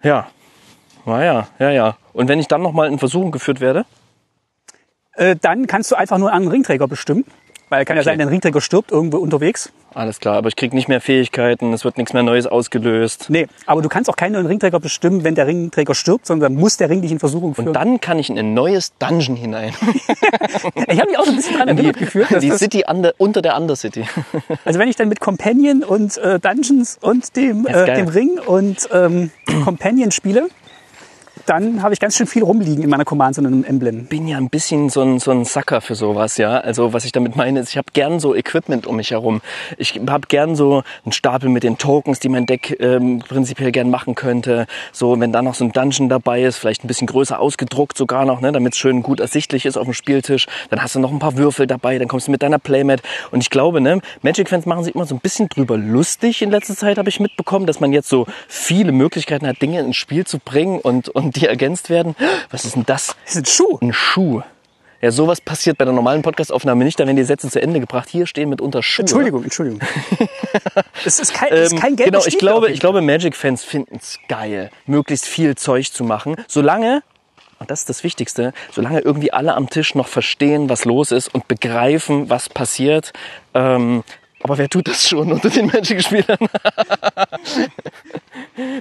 Ja. 0.03 0.29
Na 1.05 1.25
ja, 1.25 1.49
ja, 1.59 1.71
ja. 1.71 1.97
Und 2.13 2.29
wenn 2.29 2.39
ich 2.39 2.47
dann 2.47 2.63
nochmal 2.63 2.89
in 2.89 2.99
Versuchung 3.01 3.33
geführt 3.33 3.61
werde? 3.61 3.85
Äh, 5.15 5.35
dann 5.41 5.67
kannst 5.67 5.91
du 5.91 5.97
einfach 5.97 6.19
nur 6.19 6.33
einen 6.33 6.47
Ringträger 6.49 6.87
bestimmen. 6.87 7.25
Weil 7.69 7.85
kann 7.85 7.97
ja 7.97 8.03
Okay. 8.03 8.11
sein, 8.11 8.19
dein 8.19 8.29
Ringträger 8.29 8.61
stirbt 8.61 8.93
irgendwo 8.93 9.19
unterwegs. 9.19 9.73
Alles 9.95 10.21
klar, 10.21 10.37
aber 10.37 10.49
ich 10.49 10.57
krieg 10.57 10.73
nicht 10.73 10.89
mehr 10.89 11.01
Fähigkeiten, 11.01 11.73
es 11.73 11.85
wird 11.85 11.99
nichts 11.99 12.13
mehr 12.13 12.23
Neues 12.23 12.47
ausgelöst. 12.47 13.27
Nee, 13.29 13.47
aber 13.67 13.83
du 13.83 13.89
kannst 13.89 14.09
auch 14.09 14.17
keinen 14.17 14.33
neuen 14.33 14.47
Ringträger 14.47 14.81
bestimmen, 14.81 15.25
wenn 15.25 15.35
der 15.35 15.47
Ringträger 15.47 15.95
stirbt, 15.95 16.27
sondern 16.27 16.55
muss 16.55 16.77
der 16.77 16.89
Ring 16.89 17.03
dich 17.03 17.13
in 17.13 17.19
Versuchung 17.19 17.55
führen. 17.55 17.69
Und 17.69 17.75
dann 17.75 18.01
kann 18.01 18.19
ich 18.19 18.31
in 18.31 18.39
ein 18.39 18.55
neues 18.55 18.93
Dungeon 18.99 19.37
hinein. 19.37 19.75
ich 20.89 20.99
habe 20.99 21.11
mich 21.11 21.19
auch 21.19 21.25
so 21.25 21.31
ein 21.31 21.37
bisschen 21.37 21.57
dran 21.57 21.69
erinnert 21.77 21.99
gefühlt, 21.99 22.31
dass 22.31 22.41
die 22.41 22.49
das, 22.49 22.59
City 22.59 22.85
under, 22.89 23.13
unter 23.19 23.43
der 23.43 23.57
Undercity. 23.57 24.05
also 24.65 24.79
wenn 24.79 24.89
ich 24.89 24.97
dann 24.97 25.09
mit 25.09 25.21
Companion 25.21 25.85
und 25.85 26.17
äh, 26.19 26.41
Dungeons 26.41 26.99
und 27.01 27.37
dem, 27.37 27.67
äh, 27.67 27.95
dem 27.95 28.09
Ring 28.09 28.39
und 28.47 28.89
ähm, 28.93 29.31
Companion 29.65 30.11
spiele, 30.11 30.49
dann 31.47 31.83
habe 31.83 31.95
ich 31.95 32.01
ganz 32.01 32.17
schön 32.17 32.27
viel 32.27 32.43
rumliegen 32.43 32.83
in 32.83 32.91
meiner 32.91 33.05
Command 33.05 33.39
und 33.39 33.47
einem 33.47 33.65
Emblem. 33.65 34.07
bin 34.07 34.29
ja 34.29 34.37
ein 34.37 34.49
bisschen 34.49 34.89
so 34.91 35.03
ein, 35.03 35.19
so 35.19 35.31
ein 35.31 35.45
Sucker 35.45 35.81
für 35.81 35.95
sowas, 35.95 36.37
ja. 36.37 36.59
Also 36.59 36.93
was 36.93 37.05
ich 37.05 37.13
damit 37.13 37.37
meine, 37.37 37.61
ist, 37.61 37.71
ich 37.71 37.77
habe 37.77 37.89
gern 37.93 38.21
so 38.21 38.35
Equipment 38.35 38.87
um 38.87 38.97
mich 38.97 39.11
herum. 39.11 39.41
Ich 39.79 40.01
habe 40.07 40.27
gern 40.29 40.57
so 40.57 40.83
einen 41.05 41.13
Stapel 41.13 41.49
mit 41.49 41.63
den 41.63 41.79
Tokens, 41.79 42.21
die 42.21 42.29
mein 42.29 42.47
Deck 42.47 42.77
ähm, 42.81 43.21
prinzipiell 43.21 43.73
gern 43.73 43.91
machen 43.91 44.15
könnte. 44.15 44.67
So, 44.93 45.19
wenn 45.19 45.33
da 45.33 45.43
noch 45.43 45.55
so 45.55 45.65
ein 45.65 45.73
Dungeon 45.73 46.09
dabei 46.09 46.43
ist, 46.43 46.59
vielleicht 46.59 46.85
ein 46.85 46.89
bisschen 46.89 47.07
größer 47.07 47.39
ausgedruckt 47.39 47.97
sogar 47.97 48.25
noch, 48.25 48.41
ne, 48.41 48.53
damit 48.53 48.75
es 48.75 48.79
schön 48.79 49.03
gut 49.03 49.21
ersichtlich 49.21 49.67
ist 49.67 49.77
auf 49.77 49.85
dem 49.85 49.95
Spieltisch. 49.95 50.47
Dann 50.71 50.83
hast 50.83 50.95
du 50.95 51.01
noch 51.01 51.11
ein 51.11 51.19
paar 51.19 51.37
Würfel 51.37 51.67
dabei, 51.67 51.99
dann 51.99 52.09
kommst 52.09 52.29
du 52.29 52.31
mit 52.31 52.43
deiner 52.43 52.59
Playmat. 52.59 53.03
Und 53.31 53.41
ich 53.41 53.51
glaube, 53.51 53.81
ne, 53.81 54.01
Magic-Fans 54.23 54.67
machen 54.67 54.85
sich 54.85 54.95
immer 54.95 55.07
so 55.07 55.15
ein 55.15 55.21
bisschen 55.21 55.49
drüber 55.49 55.77
lustig 55.77 56.43
in 56.43 56.51
letzter 56.51 56.77
Zeit, 56.77 56.99
habe 56.99 57.09
ich 57.09 57.21
mitbekommen, 57.21 57.67
dass 57.67 57.81
man 57.81 57.93
jetzt 57.93 58.09
so 58.09 58.27
viele 58.49 58.93
Möglichkeiten 58.93 59.47
hat, 59.47 59.61
Dinge 59.61 59.81
ins 59.81 59.97
Spiel 59.97 60.27
zu 60.27 60.39
bringen 60.39 60.79
und, 60.79 61.09
und 61.09 61.32
die 61.37 61.47
ergänzt 61.47 61.91
werden. 61.91 62.15
Was 62.51 62.65
ist 62.65 62.77
denn 62.77 62.85
das? 62.87 63.17
Das 63.25 63.35
ist 63.35 63.43
ein 63.43 63.47
Schuh. 63.47 63.79
Ein 63.81 63.93
Schuh. 63.93 64.43
Ja, 65.01 65.11
sowas 65.11 65.41
passiert 65.41 65.79
bei 65.79 65.85
der 65.85 65.93
normalen 65.93 66.23
Podcastaufnahme 66.23 66.85
nicht, 66.85 67.01
da 67.01 67.05
werden 67.07 67.17
die 67.17 67.25
Sätze 67.25 67.51
zu 67.51 67.61
Ende 67.61 67.81
gebracht. 67.81 68.09
Hier 68.09 68.25
stehen 68.27 68.49
mitunter 68.51 68.85
Schuhe. 68.85 69.03
Entschuldigung, 69.03 69.43
Entschuldigung. 69.43 69.81
es 71.05 71.19
ist 71.19 71.35
kein, 71.35 71.53
es 71.53 71.67
ist 71.67 71.73
Ähm, 71.73 71.81
kein 71.81 71.97
Geld. 71.97 72.13
genau, 72.13 72.25
ich 72.25 72.39
glaube, 72.39 72.71
ich 72.71 72.79
glaube, 72.79 73.01
Magic-Fans 73.03 73.65
finden 73.65 73.97
es 73.97 74.21
geil, 74.29 74.71
möglichst 74.87 75.27
viel 75.27 75.57
Zeug 75.57 75.93
zu 75.93 76.05
machen, 76.05 76.37
solange, 76.47 77.03
und 77.59 77.69
das 77.69 77.81
ist 77.81 77.89
das 77.89 78.05
Wichtigste, 78.05 78.53
solange 78.71 79.01
irgendwie 79.01 79.33
alle 79.33 79.55
am 79.57 79.69
Tisch 79.69 79.97
noch 79.97 80.07
verstehen, 80.07 80.69
was 80.69 80.85
los 80.85 81.11
ist 81.11 81.35
und 81.35 81.49
begreifen, 81.49 82.31
was 82.31 82.49
passiert. 82.49 83.13
Ähm, 83.55 84.05
aber 84.45 84.57
wer 84.59 84.69
tut 84.69 84.87
das 84.87 85.09
schon 85.09 85.33
unter 85.33 85.51
den 85.51 85.67
Magic-Spielern? 85.67 86.39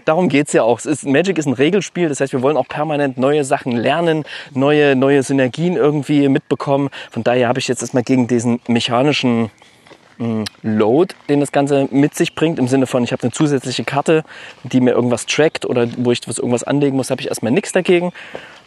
Darum 0.05 0.29
geht's 0.29 0.53
ja 0.53 0.63
auch. 0.63 0.79
Es 0.79 0.85
ist, 0.85 1.05
Magic 1.05 1.37
ist 1.37 1.45
ein 1.45 1.53
Regelspiel, 1.53 2.09
das 2.09 2.19
heißt, 2.19 2.33
wir 2.33 2.41
wollen 2.41 2.57
auch 2.57 2.67
permanent 2.67 3.17
neue 3.17 3.43
Sachen 3.43 3.73
lernen, 3.73 4.23
neue, 4.53 4.95
neue 4.95 5.23
Synergien 5.23 5.75
irgendwie 5.75 6.27
mitbekommen. 6.29 6.89
Von 7.09 7.23
daher 7.23 7.47
habe 7.47 7.59
ich 7.59 7.67
jetzt 7.67 7.81
erstmal 7.81 8.03
gegen 8.03 8.27
diesen 8.27 8.59
mechanischen 8.67 9.49
mh, 10.17 10.45
Load, 10.61 11.15
den 11.29 11.39
das 11.39 11.51
Ganze 11.51 11.87
mit 11.91 12.15
sich 12.15 12.35
bringt, 12.35 12.59
im 12.59 12.67
Sinne 12.67 12.87
von, 12.87 13.03
ich 13.03 13.11
habe 13.11 13.23
eine 13.23 13.31
zusätzliche 13.31 13.83
Karte, 13.83 14.23
die 14.63 14.81
mir 14.81 14.91
irgendwas 14.91 15.25
trackt 15.25 15.65
oder 15.65 15.87
wo 15.97 16.11
ich 16.11 16.21
was 16.27 16.37
irgendwas 16.37 16.63
anlegen 16.63 16.95
muss, 16.95 17.09
habe 17.09 17.21
ich 17.21 17.27
erstmal 17.27 17.51
nichts 17.51 17.71
dagegen. 17.71 18.11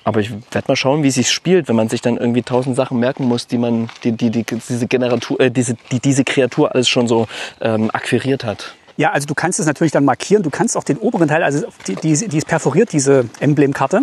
Aber 0.06 0.20
ich 0.20 0.30
werde 0.30 0.68
mal 0.68 0.76
schauen, 0.76 1.02
wie 1.02 1.08
es 1.08 1.14
sich 1.14 1.30
spielt, 1.30 1.68
wenn 1.68 1.76
man 1.76 1.88
sich 1.88 2.02
dann 2.02 2.18
irgendwie 2.18 2.42
tausend 2.42 2.76
Sachen 2.76 3.00
merken 3.00 3.24
muss, 3.24 3.46
die 3.46 3.56
man, 3.56 3.88
die, 4.04 4.12
die, 4.12 4.30
die 4.30 4.44
diese 4.44 4.86
Generatur, 4.86 5.40
äh, 5.40 5.50
diese, 5.50 5.76
die 5.92 5.98
diese 5.98 6.24
Kreatur 6.24 6.74
alles 6.74 6.88
schon 6.88 7.08
so 7.08 7.26
ähm, 7.62 7.90
akquiriert 7.90 8.44
hat. 8.44 8.74
Ja, 8.96 9.10
also 9.12 9.26
du 9.26 9.34
kannst 9.34 9.58
es 9.60 9.66
natürlich 9.66 9.92
dann 9.92 10.04
markieren. 10.04 10.42
Du 10.42 10.50
kannst 10.50 10.76
auch 10.76 10.84
den 10.84 10.98
oberen 10.98 11.28
Teil, 11.28 11.42
also 11.42 11.66
die, 11.86 11.96
die, 11.96 12.28
die 12.28 12.38
ist 12.38 12.46
perforiert, 12.46 12.92
diese 12.92 13.28
Emblemkarte. 13.40 14.02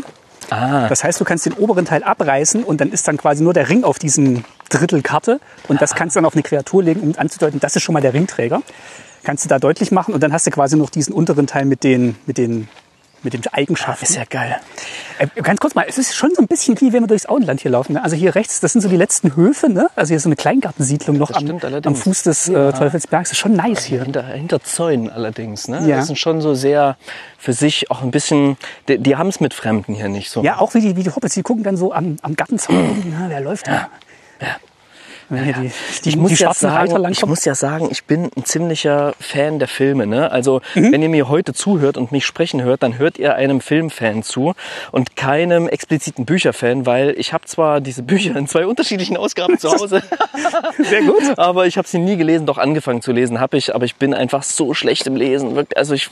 Ah, 0.50 0.88
Das 0.90 1.04
heißt, 1.04 1.20
du 1.22 1.24
kannst 1.24 1.46
den 1.46 1.54
oberen 1.54 1.86
Teil 1.86 2.04
abreißen 2.04 2.64
und 2.64 2.82
dann 2.82 2.92
ist 2.92 3.08
dann 3.08 3.16
quasi 3.16 3.42
nur 3.44 3.54
der 3.54 3.70
Ring 3.70 3.84
auf 3.86 4.00
diesem 4.00 4.44
Drittel 4.70 5.02
Karte. 5.02 5.40
Und 5.70 5.82
das 5.82 5.96
kannst 5.96 6.16
du 6.16 6.18
dann 6.18 6.26
auf 6.26 6.34
eine 6.34 6.44
Kreatur 6.44 6.84
legen, 6.84 7.00
um 7.02 7.14
anzudeuten, 7.18 7.60
das 7.60 7.76
ist 7.76 7.84
schon 7.84 7.94
mal 7.94 8.02
der 8.02 8.14
Ringträger. 8.14 8.62
Kannst 9.24 9.46
du 9.46 9.50
da 9.50 9.60
deutlich 9.60 9.92
machen 9.92 10.14
und 10.14 10.22
dann 10.22 10.34
hast 10.34 10.48
du 10.48 10.52
quasi 10.52 10.76
noch 10.76 10.90
diesen 10.90 11.14
unteren 11.14 11.48
Teil 11.48 11.66
mit 11.66 11.84
den, 11.84 12.16
mit 12.26 12.38
den, 12.38 12.68
mit 13.24 13.34
den 13.34 13.42
Eigenschaften. 13.52 14.06
ist 14.06 14.16
ja 14.16 14.24
geil. 14.30 14.58
Äh, 15.20 15.28
ganz 15.42 15.60
kurz 15.60 15.76
mal, 15.76 15.86
es 15.88 15.98
ist 15.98 16.16
schon 16.16 16.32
so 16.36 16.42
ein 16.42 16.48
bisschen 16.48 16.80
wie 16.82 16.94
wenn 16.94 17.04
wir 17.04 17.08
durchs 17.08 17.26
Auenland 17.28 17.62
hier 17.62 17.72
laufen. 17.72 17.94
Ne? 17.94 18.04
Also 18.04 18.16
hier 18.16 18.36
rechts, 18.36 18.60
das 18.60 18.74
sind 18.74 18.82
so 18.82 18.90
die 18.90 18.98
letzten 18.98 19.36
Höfe, 19.36 19.70
ne? 19.70 19.90
Also 19.96 20.10
hier 20.10 20.18
ist 20.18 20.24
so 20.24 20.30
eine 20.30 20.36
Kleingartensiedlung 20.36 21.18
noch 21.18 21.32
am, 21.32 21.60
am. 21.84 21.96
Fuß 21.96 22.24
des 22.24 22.50
äh, 22.50 22.72
Teufelsbergs. 22.72 23.30
Das 23.30 23.32
ist 23.34 23.40
schon 23.40 23.54
nice 23.54 23.84
hier. 23.84 24.04
Hinter, 24.04 24.24
hinter 24.24 24.64
Zäunen 24.64 25.10
allerdings. 25.10 25.68
Ne? 25.68 25.88
Ja. 25.88 25.98
Das 25.98 26.08
sind 26.08 26.18
schon 26.18 26.42
so 26.42 26.54
sehr 26.54 26.98
für 27.38 27.54
sich 27.54 27.92
auch 27.92 28.02
ein 28.02 28.12
bisschen, 28.12 28.58
die, 28.88 28.98
die 28.98 29.16
haben 29.16 29.30
es 29.30 29.40
mit 29.40 29.54
Fremden 29.54 29.94
hier 29.94 30.10
nicht 30.10 30.30
so. 30.30 30.44
Ja, 30.44 30.60
auch 30.60 30.74
wie 30.74 30.82
die, 30.82 30.96
wie 30.96 31.04
die 31.04 31.10
Hobbits, 31.10 31.34
die 31.36 31.44
gucken 31.44 31.64
dann 31.64 31.78
so 31.78 31.94
am, 31.94 32.18
am 32.22 32.36
Gartenzaun, 32.36 33.04
na, 33.20 33.30
wer 33.30 33.42
läuft 33.42 33.68
da? 33.68 33.90
Wenn 35.32 35.44
hier 35.46 35.54
die, 35.54 35.72
die, 36.04 36.10
ich 36.10 36.18
muss, 36.18 36.32
die 36.34 36.44
ja 36.44 36.54
sagen, 36.54 37.06
ich 37.10 37.26
muss 37.26 37.46
ja 37.46 37.56
sagen, 37.56 37.88
ich 37.90 38.04
bin 38.04 38.30
ein 38.38 38.46
ziemlicher 38.46 39.14
Fan 39.20 39.60
der 39.60 39.68
Filme. 39.68 40.06
Ne? 40.06 40.32
Also 40.32 40.62
Mhm. 40.76 40.92
wenn 40.92 41.02
ihr 41.02 41.10
mir 41.10 41.30
heute 41.30 41.54
zuhört 41.54 41.98
und 41.98 42.12
mich 42.12 42.26
sprechen 42.26 42.62
hört, 42.62 42.84
dann 42.84 42.98
hört 42.98 43.18
ihr 43.18 43.36
einem 43.36 43.62
Filmfan 43.62 44.24
zu 44.24 44.54
und 44.92 45.16
keinem 45.16 45.68
expliziten 45.68 46.26
Bücherfan, 46.26 46.86
weil 46.86 47.16
ich 47.18 47.34
habe 47.34 47.46
zwar 47.46 47.82
diese 47.82 48.04
Bücher 48.04 48.36
in 48.36 48.48
zwei 48.48 48.66
unterschiedlichen 48.66 49.18
Ausgaben 49.18 49.58
zu 49.58 49.72
Hause, 49.72 50.04
Sehr 50.78 51.02
gut. 51.04 51.38
aber 51.38 51.66
ich 51.68 51.78
habe 51.78 51.88
sie 51.88 52.00
nie 52.00 52.18
gelesen, 52.18 52.46
doch 52.46 52.58
angefangen 52.58 53.02
zu 53.02 53.12
lesen 53.12 53.40
habe 53.40 53.58
ich, 53.58 53.74
aber 53.74 53.86
ich 53.86 53.96
bin 53.96 54.14
einfach 54.14 54.44
so 54.44 54.74
schlecht 54.74 55.08
im 55.08 55.16
Lesen. 55.16 55.66
Also 55.76 55.94
ich, 55.94 56.10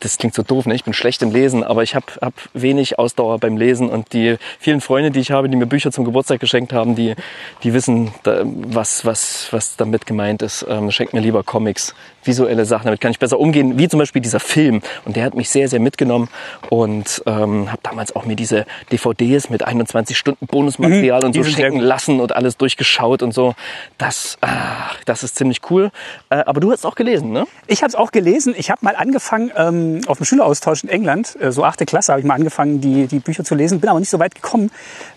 das 0.00 0.18
klingt 0.18 0.34
so 0.34 0.42
doof, 0.42 0.66
ne? 0.66 0.74
ich 0.74 0.84
bin 0.84 0.92
schlecht 0.94 1.22
im 1.22 1.30
Lesen, 1.32 1.64
aber 1.64 1.82
ich 1.82 1.94
habe 1.94 2.06
hab 2.20 2.34
wenig 2.52 2.98
Ausdauer 2.98 3.38
beim 3.38 3.56
Lesen 3.56 3.88
und 3.88 4.12
die 4.12 4.36
vielen 4.58 4.80
Freunde, 4.80 5.10
die 5.10 5.20
ich 5.20 5.30
habe, 5.30 5.48
die 5.48 5.56
mir 5.56 5.66
Bücher 5.66 5.92
zum 5.92 6.04
Geburtstag 6.04 6.40
geschenkt 6.40 6.72
haben, 6.72 6.94
die, 6.94 7.14
die 7.62 7.72
wissen, 7.74 8.12
da, 8.22 8.33
was, 8.44 9.04
was, 9.04 9.48
was 9.50 9.76
damit 9.76 10.06
gemeint 10.06 10.42
ist. 10.42 10.64
Ähm, 10.68 10.90
schenkt 10.90 11.12
mir 11.12 11.20
lieber 11.20 11.42
Comics, 11.42 11.94
visuelle 12.24 12.64
Sachen, 12.64 12.86
damit 12.86 13.00
kann 13.00 13.10
ich 13.10 13.18
besser 13.18 13.38
umgehen, 13.38 13.78
wie 13.78 13.88
zum 13.88 13.98
Beispiel 13.98 14.22
dieser 14.22 14.40
Film. 14.40 14.80
Und 15.04 15.16
der 15.16 15.24
hat 15.24 15.34
mich 15.34 15.50
sehr, 15.50 15.68
sehr 15.68 15.80
mitgenommen 15.80 16.28
und 16.70 17.22
ähm, 17.26 17.70
habe 17.70 17.80
damals 17.82 18.14
auch 18.16 18.24
mir 18.24 18.36
diese 18.36 18.66
DVDs 18.90 19.50
mit 19.50 19.64
21 19.64 20.16
Stunden 20.16 20.46
Bonusmaterial 20.46 21.24
und 21.24 21.34
die 21.34 21.42
so 21.42 21.50
schenken 21.50 21.80
lassen 21.80 22.20
und 22.20 22.34
alles 22.34 22.56
durchgeschaut 22.56 23.22
und 23.22 23.32
so. 23.32 23.54
Das, 23.98 24.38
ah, 24.40 24.90
das 25.04 25.22
ist 25.22 25.36
ziemlich 25.36 25.60
cool. 25.70 25.90
Äh, 26.30 26.36
aber 26.46 26.60
du 26.60 26.72
hast 26.72 26.84
auch 26.86 26.94
gelesen, 26.94 27.32
ne? 27.32 27.46
Ich 27.66 27.82
habe 27.82 27.88
es 27.88 27.94
auch 27.94 28.10
gelesen. 28.10 28.54
Ich 28.56 28.70
habe 28.70 28.84
mal 28.84 28.96
angefangen, 28.96 29.50
ähm, 29.56 30.00
auf 30.06 30.18
dem 30.18 30.24
Schüleraustausch 30.24 30.84
in 30.84 30.88
England, 30.88 31.36
äh, 31.40 31.52
so 31.52 31.64
achte 31.64 31.84
Klasse, 31.84 32.12
habe 32.12 32.20
ich 32.20 32.26
mal 32.26 32.34
angefangen, 32.34 32.80
die, 32.80 33.06
die 33.06 33.18
Bücher 33.18 33.44
zu 33.44 33.54
lesen. 33.54 33.80
Bin 33.80 33.90
aber 33.90 34.00
nicht 34.00 34.10
so 34.10 34.18
weit 34.18 34.34
gekommen, 34.34 34.70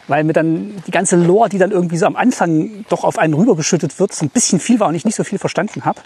weil 0.08 0.24
mir 0.24 0.34
dann 0.34 0.82
die 0.88 0.92
ganze 0.92 1.16
Lore, 1.16 1.50
die 1.50 1.58
dann 1.58 1.72
irgendwie 1.72 1.98
so 1.98 2.06
am 2.06 2.16
Anfang 2.16 2.86
doch 2.90 3.04
auf 3.04 3.18
einen 3.18 3.34
rübergeschüttet 3.34 4.00
wird, 4.00 4.14
so 4.14 4.26
ein 4.26 4.30
bisschen 4.30 4.60
viel 4.60 4.80
war 4.80 4.88
und 4.88 4.96
ich 4.96 5.06
nicht 5.06 5.16
so 5.16 5.24
viel 5.24 5.40
verstanden 5.40 5.86
habe. 5.86 6.00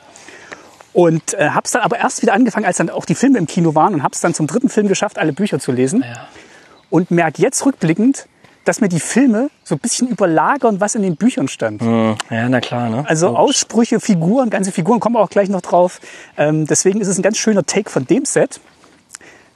Und 0.93 1.33
äh, 1.35 1.49
habe 1.49 1.65
es 1.65 1.71
dann 1.71 1.83
aber 1.83 1.97
erst 1.97 2.21
wieder 2.21 2.33
angefangen, 2.33 2.65
als 2.65 2.77
dann 2.77 2.89
auch 2.89 3.05
die 3.05 3.15
Filme 3.15 3.37
im 3.37 3.47
Kino 3.47 3.75
waren 3.75 3.93
und 3.93 4.03
habe 4.03 4.13
es 4.13 4.21
dann 4.21 4.33
zum 4.33 4.47
dritten 4.47 4.69
Film 4.69 4.87
geschafft, 4.87 5.17
alle 5.17 5.31
Bücher 5.31 5.59
zu 5.59 5.71
lesen. 5.71 6.03
Und 6.89 7.11
merke 7.11 7.41
jetzt 7.41 7.65
rückblickend, 7.65 8.27
dass 8.65 8.81
mir 8.81 8.89
die 8.89 8.99
Filme 8.99 9.49
so 9.63 9.75
ein 9.75 9.79
bisschen 9.79 10.07
überlagern, 10.07 10.81
was 10.81 10.95
in 10.95 11.01
den 11.01 11.15
Büchern 11.15 11.47
stand. 11.47 11.81
Ja, 11.81 12.49
na 12.49 12.59
klar, 12.59 12.89
ne? 12.89 13.05
Also 13.07 13.29
Aussprüche, 13.29 13.99
Figuren, 13.99 14.49
ganze 14.49 14.71
Figuren 14.71 14.99
kommen 14.99 15.15
wir 15.15 15.21
auch 15.21 15.29
gleich 15.29 15.49
noch 15.49 15.61
drauf. 15.61 15.99
Ähm, 16.37 16.67
deswegen 16.67 17.01
ist 17.01 17.07
es 17.07 17.17
ein 17.17 17.21
ganz 17.21 17.37
schöner 17.37 17.65
Take 17.65 17.89
von 17.89 18.05
dem 18.05 18.25
Set. 18.25 18.59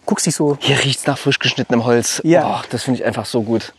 Guckst 0.05 0.25
dich 0.25 0.35
so. 0.35 0.57
Hier 0.59 0.81
riecht's 0.83 1.05
nach 1.05 1.17
frisch 1.17 1.39
geschnittenem 1.39 1.83
Holz. 1.83 2.21
Ja. 2.23 2.61
Oh, 2.61 2.65
das 2.69 2.83
finde 2.83 3.01
ich 3.01 3.05
einfach 3.05 3.25
so 3.25 3.41
gut. 3.41 3.73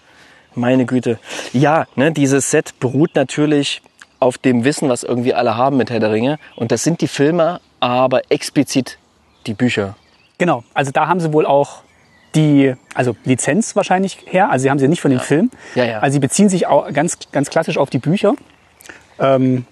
Meine 0.57 0.87
Güte. 0.87 1.19
Ja, 1.53 1.87
ne, 1.95 2.11
dieses 2.13 2.51
Set 2.51 2.81
beruht 2.81 3.15
natürlich 3.15 3.83
auf 4.19 4.39
dem 4.39 4.65
Wissen, 4.65 4.89
was 4.89 5.03
irgendwie 5.03 5.35
alle 5.35 5.57
haben 5.57 5.77
mit 5.77 5.91
Herr 5.91 6.01
der 6.01 6.11
Ringe. 6.11 6.39
Und 6.57 6.73
das 6.73 6.83
sind 6.83 7.01
die 7.03 7.09
Filme, 7.09 7.61
aber 7.79 8.23
explizit 8.31 8.99
die 9.47 9.55
Bücher. 9.55 9.95
Genau. 10.39 10.65
Also 10.75 10.91
da 10.91 11.07
haben 11.07 11.21
sie 11.21 11.33
wohl 11.33 11.47
auch 11.47 11.83
die, 12.35 12.75
also 12.95 13.15
Lizenz 13.25 13.77
wahrscheinlich 13.77 14.19
her. 14.27 14.51
Also 14.51 14.65
sie 14.65 14.71
haben 14.71 14.79
sie 14.79 14.89
nicht 14.89 15.01
von 15.01 15.11
dem 15.11 15.21
Film. 15.21 15.51
Ja, 15.75 15.85
ja. 15.85 15.99
Also 16.01 16.15
sie 16.15 16.21
beziehen 16.21 16.49
sich 16.49 16.67
auch 16.67 16.91
ganz, 16.93 17.19
ganz 17.33 17.51
klassisch 17.51 17.79
auf 17.79 17.91
die 17.91 17.99
Bücher. 17.99 18.35
Ähm, 19.19 19.67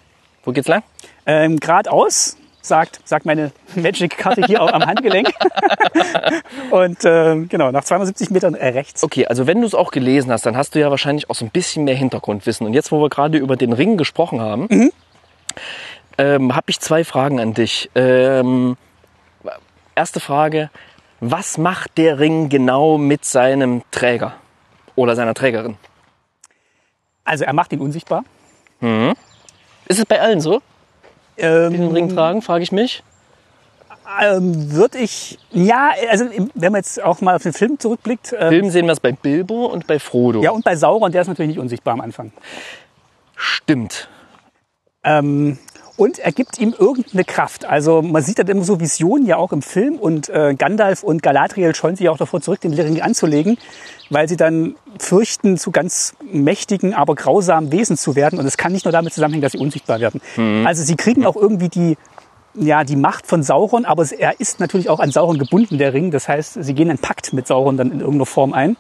Wo 0.44 0.52
geht's 0.52 0.68
lang? 0.68 0.82
ähm, 1.26 1.58
geradeaus, 1.58 2.36
sagt, 2.64 3.00
sagt 3.04 3.26
meine 3.26 3.52
Magic-Karte 3.74 4.42
hier 4.46 4.62
auch 4.62 4.72
am 4.72 4.84
Handgelenk. 4.86 5.28
Und 6.70 6.98
ähm, 7.04 7.48
genau, 7.48 7.70
nach 7.70 7.84
270 7.84 8.30
Metern 8.30 8.54
äh, 8.54 8.68
rechts. 8.68 9.02
Okay, 9.04 9.26
also 9.26 9.46
wenn 9.46 9.60
du 9.60 9.66
es 9.66 9.74
auch 9.74 9.90
gelesen 9.90 10.32
hast, 10.32 10.46
dann 10.46 10.56
hast 10.56 10.74
du 10.74 10.80
ja 10.80 10.90
wahrscheinlich 10.90 11.28
auch 11.30 11.34
so 11.34 11.44
ein 11.44 11.50
bisschen 11.50 11.84
mehr 11.84 11.94
Hintergrundwissen. 11.94 12.66
Und 12.66 12.72
jetzt, 12.74 12.90
wo 12.92 13.00
wir 13.00 13.08
gerade 13.10 13.38
über 13.38 13.56
den 13.56 13.72
Ring 13.72 13.96
gesprochen 13.96 14.40
haben, 14.40 14.66
Mhm. 14.70 14.92
ähm, 16.18 16.54
habe 16.56 16.64
ich 16.70 16.80
zwei 16.80 17.04
Fragen 17.04 17.38
an 17.40 17.54
dich. 17.54 17.90
Ähm, 17.94 18.76
erste 19.94 20.20
Frage, 20.20 20.70
was 21.20 21.58
macht 21.58 21.96
der 21.98 22.18
Ring 22.18 22.48
genau 22.48 22.98
mit 22.98 23.24
seinem 23.24 23.82
Träger 23.90 24.34
oder 24.96 25.14
seiner 25.16 25.34
Trägerin? 25.34 25.76
Also 27.24 27.44
er 27.44 27.52
macht 27.52 27.72
ihn 27.72 27.80
unsichtbar. 27.80 28.24
Ist 29.86 29.98
es 29.98 30.04
bei 30.06 30.20
allen 30.20 30.40
so, 30.42 30.60
die 31.36 31.42
den 31.42 31.72
Ähm, 31.82 31.92
Ring 31.92 32.08
tragen, 32.14 32.42
frage 32.42 32.62
ich 32.62 32.72
mich? 32.72 33.02
ähm, 34.22 34.70
würde 34.72 34.98
ich, 34.98 35.38
ja, 35.50 35.90
also 36.10 36.26
im- 36.26 36.50
wenn 36.54 36.72
man 36.72 36.80
jetzt 36.80 37.02
auch 37.02 37.20
mal 37.20 37.34
auf 37.36 37.42
den 37.42 37.52
Film 37.54 37.78
zurückblickt, 37.78 38.34
ähm, 38.38 38.48
Film 38.50 38.70
sehen 38.70 38.86
wir 38.86 38.92
es 38.92 39.00
bei 39.00 39.12
Bilbo 39.12 39.66
und 39.66 39.86
bei 39.86 39.98
Frodo. 39.98 40.42
ja 40.42 40.50
und 40.50 40.64
bei 40.64 40.76
Sauron, 40.76 41.10
der 41.10 41.22
ist 41.22 41.28
natürlich 41.28 41.48
nicht 41.48 41.58
unsichtbar 41.58 41.94
am 41.94 42.00
Anfang. 42.00 42.32
Stimmt. 43.34 44.08
Ähm, 45.02 45.58
und 45.96 46.18
er 46.18 46.32
gibt 46.32 46.58
ihm 46.58 46.74
irgendeine 46.76 47.24
Kraft. 47.24 47.64
Also 47.64 48.02
man 48.02 48.22
sieht 48.22 48.38
dann 48.38 48.48
immer 48.48 48.64
so 48.64 48.80
Visionen 48.80 49.26
ja 49.26 49.36
auch 49.36 49.52
im 49.52 49.62
Film 49.62 49.96
und 49.96 50.28
äh, 50.28 50.54
Gandalf 50.54 51.02
und 51.02 51.22
Galadriel 51.22 51.74
scheuen 51.74 51.94
sich 51.96 52.08
auch 52.08 52.16
davor 52.16 52.40
zurück, 52.40 52.60
den 52.60 52.74
Ring 52.74 53.00
anzulegen, 53.00 53.58
weil 54.10 54.28
sie 54.28 54.36
dann 54.36 54.74
fürchten, 54.98 55.56
zu 55.56 55.70
ganz 55.70 56.14
mächtigen, 56.32 56.94
aber 56.94 57.14
grausamen 57.14 57.70
Wesen 57.70 57.96
zu 57.96 58.16
werden. 58.16 58.38
Und 58.38 58.46
es 58.46 58.56
kann 58.56 58.72
nicht 58.72 58.84
nur 58.84 58.92
damit 58.92 59.12
zusammenhängen, 59.12 59.42
dass 59.42 59.52
sie 59.52 59.58
unsichtbar 59.58 60.00
werden. 60.00 60.20
Also 60.66 60.82
sie 60.82 60.96
kriegen 60.96 61.24
auch 61.26 61.36
irgendwie 61.36 61.68
die, 61.68 61.96
ja, 62.54 62.84
die 62.84 62.96
Macht 62.96 63.26
von 63.26 63.42
Sauron, 63.42 63.84
aber 63.84 64.04
er 64.12 64.40
ist 64.40 64.60
natürlich 64.60 64.88
auch 64.88 65.00
an 65.00 65.10
Sauron 65.10 65.38
gebunden, 65.38 65.78
der 65.78 65.92
Ring. 65.92 66.10
Das 66.10 66.28
heißt, 66.28 66.58
sie 66.60 66.74
gehen 66.74 66.88
einen 66.88 66.98
Pakt 66.98 67.32
mit 67.32 67.46
Sauron 67.46 67.76
dann 67.76 67.92
in 67.92 68.00
irgendeiner 68.00 68.26
Form 68.26 68.52
ein. 68.52 68.76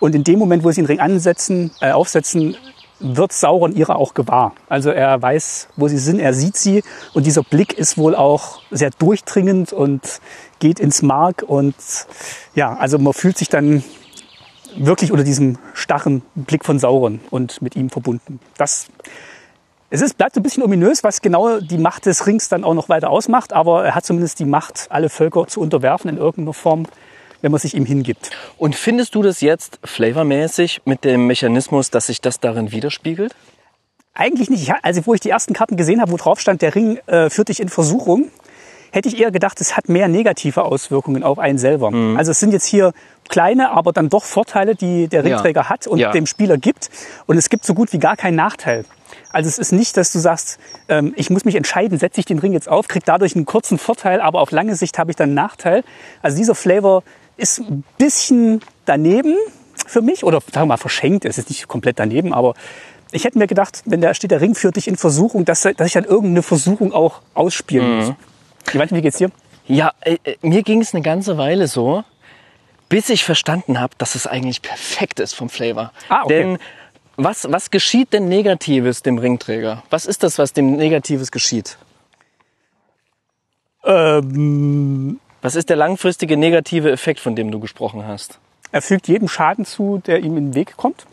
Und 0.00 0.14
in 0.14 0.24
dem 0.24 0.38
Moment, 0.38 0.64
wo 0.64 0.70
sie 0.70 0.80
den 0.80 0.86
Ring 0.86 1.00
ansetzen, 1.00 1.70
äh, 1.80 1.90
aufsetzen, 1.90 2.56
wird 3.00 3.32
Sauron 3.32 3.74
ihrer 3.74 3.96
auch 3.96 4.14
gewahr. 4.14 4.54
Also 4.68 4.90
er 4.90 5.20
weiß, 5.20 5.68
wo 5.76 5.88
sie 5.88 5.98
sind, 5.98 6.20
er 6.20 6.34
sieht 6.34 6.56
sie 6.56 6.82
und 7.14 7.26
dieser 7.26 7.42
Blick 7.42 7.72
ist 7.72 7.96
wohl 7.96 8.14
auch 8.14 8.60
sehr 8.70 8.90
durchdringend 8.90 9.72
und 9.72 10.20
geht 10.58 10.80
ins 10.80 11.02
Mark 11.02 11.44
und 11.46 11.76
ja, 12.54 12.76
also 12.76 12.98
man 12.98 13.12
fühlt 13.12 13.38
sich 13.38 13.48
dann 13.48 13.84
wirklich 14.76 15.12
unter 15.12 15.24
diesem 15.24 15.58
starren 15.74 16.22
Blick 16.34 16.64
von 16.64 16.78
Sauron 16.78 17.20
und 17.30 17.62
mit 17.62 17.76
ihm 17.76 17.90
verbunden. 17.90 18.40
Das 18.56 18.88
es 19.90 20.02
ist, 20.02 20.18
bleibt 20.18 20.36
ein 20.36 20.42
bisschen 20.42 20.62
ominös, 20.62 21.02
was 21.02 21.22
genau 21.22 21.60
die 21.60 21.78
Macht 21.78 22.04
des 22.04 22.26
Rings 22.26 22.50
dann 22.50 22.62
auch 22.62 22.74
noch 22.74 22.90
weiter 22.90 23.08
ausmacht, 23.08 23.54
aber 23.54 23.86
er 23.86 23.94
hat 23.94 24.04
zumindest 24.04 24.38
die 24.38 24.44
Macht, 24.44 24.86
alle 24.90 25.08
Völker 25.08 25.46
zu 25.46 25.60
unterwerfen 25.60 26.10
in 26.10 26.18
irgendeiner 26.18 26.52
Form. 26.52 26.84
Wenn 27.42 27.52
man 27.52 27.60
sich 27.60 27.74
ihm 27.74 27.84
hingibt. 27.86 28.30
Und 28.56 28.74
findest 28.74 29.14
du 29.14 29.22
das 29.22 29.40
jetzt 29.40 29.78
flavormäßig 29.84 30.82
mit 30.84 31.04
dem 31.04 31.26
Mechanismus, 31.26 31.90
dass 31.90 32.06
sich 32.06 32.20
das 32.20 32.40
darin 32.40 32.72
widerspiegelt? 32.72 33.34
Eigentlich 34.14 34.50
nicht. 34.50 34.62
Ich, 34.62 34.72
also 34.82 35.06
wo 35.06 35.14
ich 35.14 35.20
die 35.20 35.30
ersten 35.30 35.54
Karten 35.54 35.76
gesehen 35.76 36.00
habe, 36.00 36.10
wo 36.10 36.16
drauf 36.16 36.40
stand, 36.40 36.60
der 36.62 36.74
Ring 36.74 36.98
äh, 37.06 37.30
führt 37.30 37.48
dich 37.48 37.60
in 37.60 37.68
Versuchung, 37.68 38.30
hätte 38.90 39.08
ich 39.08 39.20
eher 39.20 39.30
gedacht, 39.30 39.60
es 39.60 39.76
hat 39.76 39.88
mehr 39.88 40.08
negative 40.08 40.64
Auswirkungen 40.64 41.22
auf 41.22 41.38
einen 41.38 41.58
selber. 41.58 41.90
Mhm. 41.92 42.16
Also 42.16 42.32
es 42.32 42.40
sind 42.40 42.52
jetzt 42.52 42.64
hier 42.64 42.92
kleine, 43.28 43.70
aber 43.70 43.92
dann 43.92 44.08
doch 44.08 44.24
Vorteile, 44.24 44.74
die 44.74 45.06
der 45.06 45.22
Ja. 45.24 45.34
Ringträger 45.36 45.68
hat 45.68 45.86
und 45.86 45.98
Ja. 45.98 46.10
dem 46.10 46.26
Spieler 46.26 46.56
gibt. 46.56 46.88
Und 47.26 47.36
es 47.36 47.48
gibt 47.50 47.64
so 47.64 47.74
gut 47.74 47.92
wie 47.92 47.98
gar 47.98 48.16
keinen 48.16 48.34
Nachteil. 48.36 48.84
Also 49.30 49.48
es 49.48 49.58
ist 49.58 49.72
nicht, 49.72 49.96
dass 49.96 50.10
du 50.12 50.18
sagst, 50.18 50.58
ähm, 50.88 51.12
ich 51.16 51.30
muss 51.30 51.44
mich 51.44 51.54
entscheiden, 51.54 51.98
setze 51.98 52.18
ich 52.20 52.26
den 52.26 52.38
Ring 52.38 52.52
jetzt 52.52 52.68
auf, 52.68 52.88
krieg 52.88 53.04
dadurch 53.04 53.36
einen 53.36 53.46
kurzen 53.46 53.78
Vorteil, 53.78 54.20
aber 54.20 54.40
auf 54.40 54.50
lange 54.50 54.74
Sicht 54.74 54.98
habe 54.98 55.10
ich 55.10 55.16
dann 55.16 55.28
einen 55.28 55.34
Nachteil. 55.34 55.84
Also 56.22 56.36
dieser 56.38 56.54
Flavor 56.54 57.02
ist 57.38 57.58
ein 57.60 57.84
bisschen 57.96 58.60
daneben 58.84 59.34
für 59.86 60.02
mich 60.02 60.24
oder 60.24 60.40
sagen 60.40 60.62
wir 60.62 60.66
mal 60.66 60.76
verschenkt. 60.76 61.24
Es 61.24 61.38
ist 61.38 61.48
nicht 61.48 61.66
komplett 61.68 61.98
daneben, 61.98 62.34
aber 62.34 62.54
ich 63.10 63.24
hätte 63.24 63.38
mir 63.38 63.46
gedacht, 63.46 63.82
wenn 63.86 64.02
da 64.02 64.12
steht, 64.12 64.30
der 64.32 64.40
Ring 64.42 64.54
führt 64.54 64.76
dich 64.76 64.86
in 64.88 64.96
Versuchung, 64.96 65.44
dass, 65.46 65.62
dass 65.62 65.86
ich 65.86 65.92
dann 65.94 66.04
irgendeine 66.04 66.42
Versuchung 66.42 66.92
auch 66.92 67.22
ausspielen 67.34 67.88
Mhm. 67.90 67.96
muss. 68.06 68.14
Ich 68.68 68.74
weiß 68.78 68.90
nicht, 68.90 68.98
wie 68.98 69.02
geht's 69.02 69.16
dir? 69.18 69.30
Ja, 69.66 69.92
äh, 70.00 70.18
äh, 70.24 70.36
mir 70.42 70.62
ging 70.62 70.82
es 70.82 70.92
eine 70.94 71.02
ganze 71.02 71.38
Weile 71.38 71.68
so, 71.68 72.04
bis 72.90 73.08
ich 73.08 73.24
verstanden 73.24 73.80
habe, 73.80 73.94
dass 73.98 74.14
es 74.14 74.26
eigentlich 74.26 74.60
perfekt 74.62 75.20
ist 75.20 75.34
vom 75.34 75.48
Flavor. 75.48 75.92
Ah, 76.08 76.24
okay. 76.24 76.28
Denn 76.42 76.58
was, 77.16 77.46
was 77.50 77.70
geschieht 77.70 78.12
denn 78.12 78.28
Negatives 78.28 79.02
dem 79.02 79.18
Ringträger? 79.18 79.82
Was 79.90 80.06
ist 80.06 80.22
das, 80.22 80.38
was 80.38 80.52
dem 80.52 80.76
Negatives 80.76 81.30
geschieht? 81.32 81.78
Ähm, 83.84 85.18
Was 85.48 85.54
ist 85.54 85.70
der 85.70 85.76
langfristige 85.76 86.36
negative 86.36 86.90
Effekt, 86.90 87.20
von 87.20 87.34
dem 87.34 87.50
du 87.50 87.58
gesprochen 87.58 88.06
hast? 88.06 88.38
er 88.70 88.82
fügt 88.82 89.08
jedem 89.08 89.28
Schaden 89.28 89.64
zu, 89.64 90.02
der 90.06 90.18
ihm 90.18 90.36
in 90.36 90.48
den 90.48 90.54
Weg 90.54 90.76
kommt? 90.76 91.06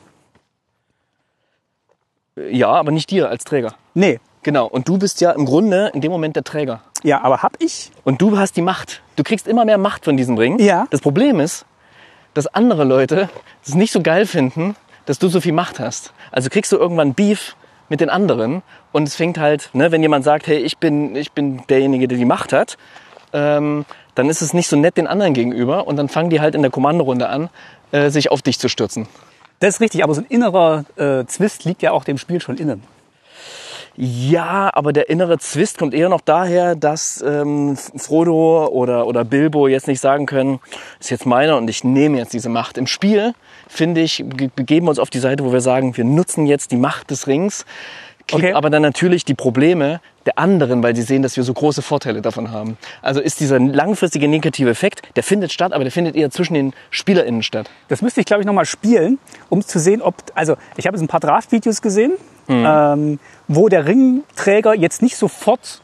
Ja, 2.35 2.67
aber 2.67 2.91
nicht 2.91 3.11
dir 3.11 3.29
als 3.29 3.45
Träger. 3.45 3.75
Nee. 3.93 4.19
Genau. 4.43 4.67
Und 4.67 4.89
du 4.89 4.97
bist 4.97 5.21
ja 5.21 5.31
im 5.31 5.45
Grunde 5.45 5.89
in 5.93 6.01
dem 6.01 6.11
Moment 6.11 6.35
der 6.35 6.43
Träger. 6.43 6.81
Ja, 7.01 7.21
aber 7.21 7.43
hab 7.43 7.55
ich? 7.63 7.93
Und 8.03 8.21
du 8.21 8.37
hast 8.37 8.57
die 8.57 8.61
Macht. 8.61 9.01
Du 9.15 9.23
kriegst 9.23 9.47
immer 9.47 9.63
mehr 9.63 9.77
Macht 9.77 10.03
von 10.03 10.17
diesem 10.17 10.37
Ring. 10.37 10.59
Ja. 10.59 10.85
Das 10.89 10.99
Problem 10.99 11.39
ist, 11.39 11.65
dass 12.33 12.45
andere 12.45 12.83
Leute 12.83 13.29
es 13.65 13.73
nicht 13.73 13.93
so 13.93 14.01
geil 14.01 14.25
finden, 14.25 14.75
dass 15.05 15.17
du 15.17 15.29
so 15.29 15.39
viel 15.39 15.53
Macht 15.53 15.79
hast. 15.79 16.11
Also 16.33 16.49
kriegst 16.49 16.73
du 16.73 16.75
irgendwann 16.75 17.13
Beef 17.13 17.55
mit 17.87 18.01
den 18.01 18.09
anderen 18.09 18.63
und 18.91 19.07
es 19.07 19.15
fängt 19.15 19.37
halt, 19.37 19.69
ne, 19.71 19.93
wenn 19.93 20.01
jemand 20.01 20.25
sagt, 20.25 20.47
hey, 20.47 20.57
ich 20.57 20.77
bin, 20.77 21.15
ich 21.15 21.31
bin 21.31 21.65
derjenige, 21.69 22.09
der 22.09 22.17
die 22.17 22.25
Macht 22.25 22.51
hat, 22.51 22.77
ähm, 23.31 23.85
dann 24.15 24.29
ist 24.29 24.41
es 24.41 24.53
nicht 24.53 24.67
so 24.67 24.75
nett 24.75 24.97
den 24.97 25.07
anderen 25.07 25.33
gegenüber 25.33 25.87
und 25.87 25.97
dann 25.97 26.09
fangen 26.09 26.29
die 26.29 26.41
halt 26.41 26.55
in 26.55 26.61
der 26.61 26.71
Kommandorunde 26.71 27.29
an, 27.29 27.49
äh, 27.91 28.09
sich 28.09 28.31
auf 28.31 28.41
dich 28.41 28.59
zu 28.59 28.69
stürzen. 28.69 29.07
Das 29.59 29.75
ist 29.75 29.81
richtig, 29.81 30.03
aber 30.03 30.13
so 30.13 30.21
ein 30.21 30.27
innerer 30.27 30.85
äh, 30.97 31.25
Zwist 31.25 31.63
liegt 31.63 31.81
ja 31.81 31.91
auch 31.91 32.03
dem 32.03 32.17
Spiel 32.17 32.41
schon 32.41 32.57
innen. 32.57 32.83
Ja, 33.97 34.69
aber 34.73 34.91
der 34.91 35.09
innere 35.09 35.37
Zwist 35.39 35.77
kommt 35.77 35.93
eher 35.93 36.09
noch 36.09 36.19
daher, 36.19 36.75
dass 36.75 37.23
ähm, 37.25 37.77
Frodo 37.77 38.67
oder, 38.67 39.07
oder 39.07 39.23
Bilbo 39.23 39.69
jetzt 39.69 39.87
nicht 39.87 40.01
sagen 40.01 40.25
können, 40.25 40.59
ist 40.99 41.11
jetzt 41.11 41.25
meiner 41.25 41.55
und 41.55 41.69
ich 41.69 41.85
nehme 41.85 42.17
jetzt 42.17 42.33
diese 42.33 42.49
Macht. 42.49 42.77
Im 42.77 42.87
Spiel, 42.87 43.33
finde 43.69 44.01
ich, 44.01 44.25
ge- 44.27 44.49
begeben 44.53 44.87
wir 44.87 44.89
uns 44.89 44.99
auf 44.99 45.09
die 45.09 45.19
Seite, 45.19 45.45
wo 45.45 45.53
wir 45.53 45.61
sagen, 45.61 45.95
wir 45.95 46.03
nutzen 46.03 46.45
jetzt 46.45 46.71
die 46.73 46.77
Macht 46.77 47.09
des 47.09 47.27
Rings, 47.27 47.65
Okay. 48.31 48.53
aber 48.53 48.69
dann 48.69 48.81
natürlich 48.81 49.23
die 49.23 49.35
Probleme 49.35 50.01
der 50.25 50.39
anderen, 50.39 50.81
weil 50.81 50.95
sie 50.95 51.03
sehen, 51.03 51.21
dass 51.21 51.37
wir 51.37 51.43
so 51.43 51.53
große 51.53 51.83
Vorteile 51.83 52.21
davon 52.21 52.51
haben. 52.51 52.77
Also 53.03 53.21
ist 53.21 53.39
dieser 53.39 53.59
langfristige 53.59 54.27
negative 54.27 54.69
Effekt, 54.69 55.03
der 55.15 55.21
findet 55.21 55.51
statt, 55.51 55.73
aber 55.73 55.83
der 55.83 55.91
findet 55.91 56.15
eher 56.15 56.31
zwischen 56.31 56.55
den 56.55 56.73
SpielerInnen 56.89 57.43
statt. 57.43 57.69
Das 57.87 58.01
müsste 58.01 58.21
ich, 58.21 58.25
glaube 58.25 58.41
ich, 58.41 58.47
nochmal 58.47 58.65
spielen, 58.65 59.19
um 59.49 59.61
zu 59.61 59.79
sehen, 59.79 60.01
ob. 60.01 60.15
Also, 60.33 60.55
ich 60.77 60.87
habe 60.87 60.97
jetzt 60.97 61.03
ein 61.03 61.07
paar 61.07 61.19
Draft-Videos 61.19 61.81
gesehen, 61.81 62.13
ähm, 62.49 63.19
wo 63.47 63.69
der 63.69 63.85
Ringträger 63.85 64.73
jetzt 64.73 65.01
nicht 65.01 65.17
sofort 65.17 65.81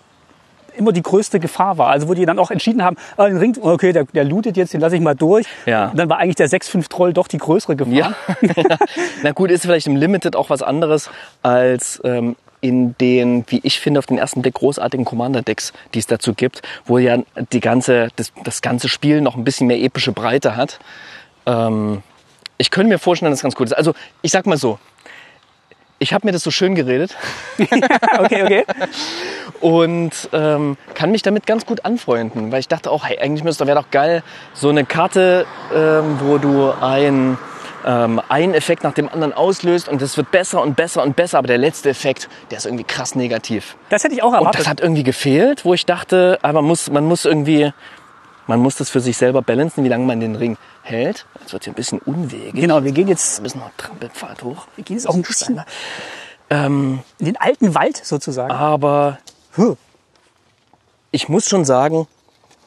immer 0.75 0.91
die 0.91 1.01
größte 1.01 1.39
Gefahr 1.39 1.77
war. 1.77 1.89
Also 1.89 2.07
wo 2.07 2.13
die 2.13 2.25
dann 2.25 2.39
auch 2.39 2.51
entschieden 2.51 2.83
haben, 2.83 2.97
ah, 3.17 3.27
den 3.27 3.37
Ring, 3.37 3.57
okay, 3.61 3.93
der, 3.93 4.05
der 4.05 4.23
lootet 4.23 4.57
jetzt, 4.57 4.73
den 4.73 4.81
lasse 4.81 4.95
ich 4.95 5.01
mal 5.01 5.15
durch. 5.15 5.45
Ja. 5.65 5.89
Und 5.89 5.97
dann 5.97 6.09
war 6.09 6.17
eigentlich 6.17 6.35
der 6.35 6.49
6-5-Troll 6.49 7.13
doch 7.13 7.27
die 7.27 7.37
größere 7.37 7.75
Gefahr. 7.75 7.93
Ja. 7.93 8.15
Na 9.23 9.31
gut, 9.31 9.51
ist 9.51 9.63
vielleicht 9.63 9.87
im 9.87 9.95
Limited 9.95 10.35
auch 10.35 10.49
was 10.49 10.61
anderes 10.61 11.09
als 11.41 12.01
ähm, 12.03 12.35
in 12.61 12.95
den, 12.99 13.43
wie 13.47 13.59
ich 13.63 13.79
finde, 13.79 13.99
auf 13.99 14.05
den 14.05 14.17
ersten 14.17 14.41
Blick 14.41 14.53
großartigen 14.53 15.03
Commander-Decks, 15.03 15.73
die 15.93 15.99
es 15.99 16.07
dazu 16.07 16.33
gibt, 16.33 16.61
wo 16.85 16.99
ja 16.99 17.17
die 17.51 17.59
ganze, 17.59 18.09
das, 18.15 18.31
das 18.43 18.61
ganze 18.61 18.87
Spiel 18.87 19.21
noch 19.21 19.35
ein 19.35 19.43
bisschen 19.43 19.67
mehr 19.67 19.81
epische 19.81 20.11
Breite 20.11 20.55
hat. 20.55 20.79
Ähm, 21.47 22.03
ich 22.57 22.69
könnte 22.69 22.89
mir 22.89 22.99
vorstellen, 22.99 23.31
dass 23.31 23.39
es 23.39 23.43
ganz 23.43 23.55
gut 23.55 23.67
ist. 23.67 23.73
Also 23.73 23.93
ich 24.21 24.31
sag 24.31 24.45
mal 24.45 24.57
so, 24.57 24.77
ich 26.01 26.13
habe 26.13 26.25
mir 26.25 26.31
das 26.31 26.41
so 26.41 26.49
schön 26.49 26.73
geredet 26.73 27.15
okay, 28.19 28.43
okay. 28.43 28.65
und 29.61 30.11
ähm, 30.33 30.75
kann 30.95 31.11
mich 31.11 31.21
damit 31.21 31.45
ganz 31.45 31.65
gut 31.65 31.85
anfreunden, 31.85 32.51
weil 32.51 32.59
ich 32.59 32.67
dachte 32.67 32.89
auch, 32.89 33.05
hey, 33.05 33.19
eigentlich 33.19 33.43
müsste 33.43 33.67
wäre 33.67 33.79
doch 33.79 33.91
geil, 33.91 34.23
so 34.53 34.69
eine 34.69 34.83
Karte, 34.83 35.45
ähm, 35.73 36.19
wo 36.19 36.39
du 36.39 36.71
ein 36.81 37.37
ähm, 37.85 38.21
einen 38.29 38.53
Effekt 38.53 38.83
nach 38.83 38.93
dem 38.93 39.09
anderen 39.09 39.33
auslöst 39.33 39.89
und 39.89 40.01
es 40.01 40.17
wird 40.17 40.31
besser 40.31 40.61
und 40.61 40.75
besser 40.75 41.03
und 41.03 41.15
besser, 41.15 41.37
aber 41.37 41.47
der 41.47 41.57
letzte 41.57 41.89
Effekt, 41.89 42.29
der 42.51 42.59
ist 42.59 42.65
irgendwie 42.65 42.83
krass 42.83 43.15
negativ. 43.15 43.75
Das 43.89 44.03
hätte 44.03 44.13
ich 44.13 44.23
auch 44.23 44.29
Und 44.29 44.35
erwartet. 44.35 44.61
das 44.61 44.67
hat 44.67 44.81
irgendwie 44.81 45.03
gefehlt, 45.03 45.65
wo 45.65 45.73
ich 45.73 45.85
dachte, 45.85 46.37
aber 46.41 46.61
man 46.61 46.65
muss, 46.65 46.91
man 46.91 47.05
muss 47.05 47.25
irgendwie, 47.25 47.73
man 48.51 48.59
muss 48.59 48.75
das 48.75 48.89
für 48.89 48.99
sich 48.99 49.15
selber 49.15 49.41
balancen, 49.41 49.85
wie 49.85 49.87
lange 49.87 50.05
man 50.05 50.19
den 50.19 50.35
Ring 50.35 50.57
hält. 50.83 51.25
Jetzt 51.39 51.53
wird 51.53 51.63
hier 51.63 51.71
ein 51.71 51.75
bisschen 51.75 51.99
unwegig. 51.99 52.53
genau, 52.59 52.83
wir 52.83 52.91
gehen 52.91 53.07
jetzt, 53.07 53.37
Wir 53.39 53.43
müssen 53.43 53.59
noch 53.59 53.71
Trampelpfad 53.77 54.43
hoch. 54.43 54.67
wir 54.75 54.83
gehen 54.83 54.97
jetzt 54.97 55.07
auch 55.07 55.15
ein 55.15 55.21
bisschen 55.21 55.61
Ähm, 56.49 56.99
in 57.19 57.25
den 57.27 57.37
alten 57.37 57.75
Wald 57.75 57.95
sozusagen. 58.05 58.51
aber 58.51 59.19
Huh. 59.55 59.75
ich 61.11 61.29
muss 61.29 61.47
schon 61.47 61.63
sagen, 61.63 62.07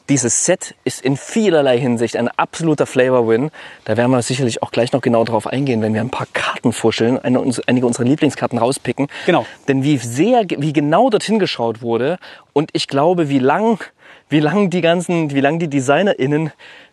dieses 0.09 0.45
Set 0.45 0.75
ist 0.83 1.01
in 1.01 1.17
vielerlei 1.17 1.79
Hinsicht 1.79 2.15
ein 2.15 2.27
absoluter 2.29 2.85
Flavor-Win. 2.85 3.49
Da 3.85 3.97
werden 3.97 4.11
wir 4.11 4.21
sicherlich 4.23 4.61
auch 4.63 4.69
gleich 4.71 4.91
noch 4.91 5.01
genau 5.01 5.23
drauf 5.23 5.47
eingehen, 5.47 5.81
wenn 5.83 5.93
wir 5.95 6.01
ein 6.01 6.11
paar 6.11 6.27
Karten 6.33 6.73
vorstellen, 6.73 7.17
eine, 7.19 7.39
einige 7.67 7.85
unserer 7.87 8.05
Lieblingskarten 8.05 8.57
rauspicken. 8.59 9.07
Genau. 9.25 9.45
Denn 9.67 9.81
wie 9.83 9.97
sehr, 9.97 10.45
wie 10.47 10.73
genau 10.73 11.09
dorthin 11.09 11.39
geschaut 11.39 11.81
wurde 11.81 12.17
und 12.53 12.69
ich 12.73 12.87
glaube, 12.87 13.29
wie 13.29 13.39
lang, 13.39 13.83
wie 14.29 14.39
lang 14.39 14.69
die 14.69 14.81
ganzen, 14.81 15.31
wie 15.31 15.41
lang 15.41 15.59
die 15.59 15.67
DesignerInnen 15.67 16.51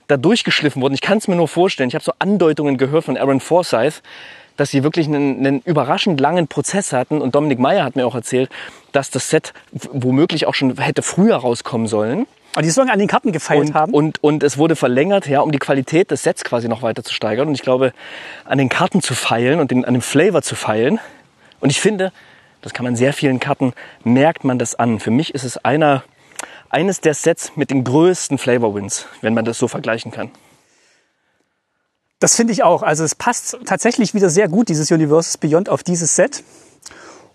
da 0.09 0.17
durchgeschliffen 0.17 0.83
wurden. 0.83 0.95
Ich 0.95 1.01
kann 1.01 1.19
es 1.19 1.29
mir 1.29 1.37
nur 1.37 1.49
vorstellen. 1.49 1.89
Ich 1.89 1.95
habe 1.95 2.05
so 2.05 2.13
Andeutungen 2.19 2.77
gehört 2.77 3.05
von 3.05 3.17
Aaron 3.17 3.41
Forsyth, 3.41 4.03
dass 4.57 4.71
sie 4.71 4.83
wirklich 4.83 5.07
einen, 5.07 5.39
einen 5.39 5.61
überraschend 5.65 6.21
langen 6.21 6.49
Prozess 6.49 6.93
hatten. 6.93 7.21
Und 7.21 7.35
Dominik 7.35 7.59
Meyer 7.59 7.85
hat 7.85 7.97
mir 7.97 8.07
auch 8.07 8.15
erzählt, 8.15 8.51
dass 8.93 9.11
das 9.11 9.31
Set 9.31 9.55
womöglich 9.73 10.47
auch 10.47 10.55
schon 10.55 10.79
hätte 10.79 11.03
früher 11.03 11.37
rauskommen 11.37 11.87
sollen. 11.87 12.27
Aber 12.55 12.63
die 12.63 12.71
sollen 12.71 12.91
an 12.91 12.99
den 12.99 13.09
Karten 13.09 13.33
gefeilt 13.33 13.69
Und, 13.69 13.75
haben. 13.75 13.95
und, 13.95 14.23
und 14.23 14.43
es 14.43 14.59
wurde 14.59 14.77
verlängert, 14.77 15.27
ja, 15.27 15.41
um 15.41 15.53
die 15.53 15.59
Qualität 15.59 16.11
des 16.11 16.23
Sets 16.23 16.45
quasi 16.45 16.69
noch 16.69 16.83
weiter 16.83 17.03
zu 17.03 17.15
steigern. 17.15 17.49
Und 17.49 17.55
ich 17.55 17.63
glaube, 17.63 17.95
an 18.45 18.59
den 18.59 18.69
Karten 18.69 19.01
zu 19.01 19.15
feilen 19.15 19.59
und 19.59 19.71
den, 19.71 19.87
an 19.87 19.95
dem 19.95 20.03
Flavor 20.03 20.43
zu 20.43 20.55
feilen. 20.55 21.01
Und 21.61 21.71
ich 21.71 21.81
finde, 21.81 22.13
das 22.61 22.75
kann 22.75 22.85
man 22.85 22.95
sehr 22.95 23.15
vielen 23.15 23.41
Karten, 23.41 23.73
merkt 24.05 24.45
man 24.45 24.59
das 24.59 24.75
an. 24.75 25.01
Für 25.01 25.11
mich 25.11 25.35
ist 25.35 25.45
es 25.45 25.57
einer, 25.65 26.05
eines 26.73 27.01
der 27.01 27.15
Sets 27.15 27.53
mit 27.55 27.71
den 27.71 27.85
größten 27.85 28.39
Flavor-Wins, 28.39 29.07
wenn 29.21 29.35
man 29.35 29.45
das 29.45 29.59
so 29.59 29.69
vergleichen 29.69 30.11
kann. 30.11 30.31
Das 32.19 32.35
finde 32.35 32.53
ich 32.53 32.63
auch. 32.63 32.83
Also 32.83 33.05
es 33.05 33.15
passt 33.15 33.59
tatsächlich 33.67 34.15
wieder 34.15 34.31
sehr 34.31 34.49
gut, 34.49 34.69
dieses 34.69 34.91
Universes 34.91 35.39
Beyond, 35.39 35.69
auf 35.69 35.83
dieses 35.83 36.17
Set. 36.17 36.43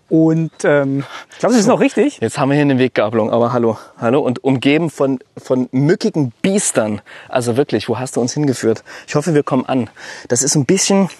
Und 0.08 0.50
ähm, 0.64 1.04
ich 1.30 1.38
glaube, 1.38 1.54
das 1.54 1.60
ist 1.60 1.66
noch 1.66 1.80
richtig. 1.80 2.18
Jetzt 2.20 2.38
haben 2.38 2.48
wir 2.48 2.54
hier 2.54 2.62
eine 2.62 2.78
Weggabelung, 2.78 3.30
aber 3.30 3.52
hallo, 3.52 3.76
hallo 3.98 4.20
und 4.20 4.42
umgeben 4.42 4.88
von, 4.88 5.18
von 5.36 5.68
mückigen 5.70 6.32
Biestern. 6.40 7.02
Also 7.28 7.58
wirklich, 7.58 7.90
wo 7.90 7.98
hast 7.98 8.16
du 8.16 8.20
uns 8.22 8.32
hingeführt? 8.32 8.82
Ich 9.06 9.14
hoffe, 9.14 9.34
wir 9.34 9.42
kommen 9.42 9.66
an. 9.66 9.90
Das 10.28 10.42
ist 10.42 10.54
ein 10.54 10.64
bisschen 10.64 11.10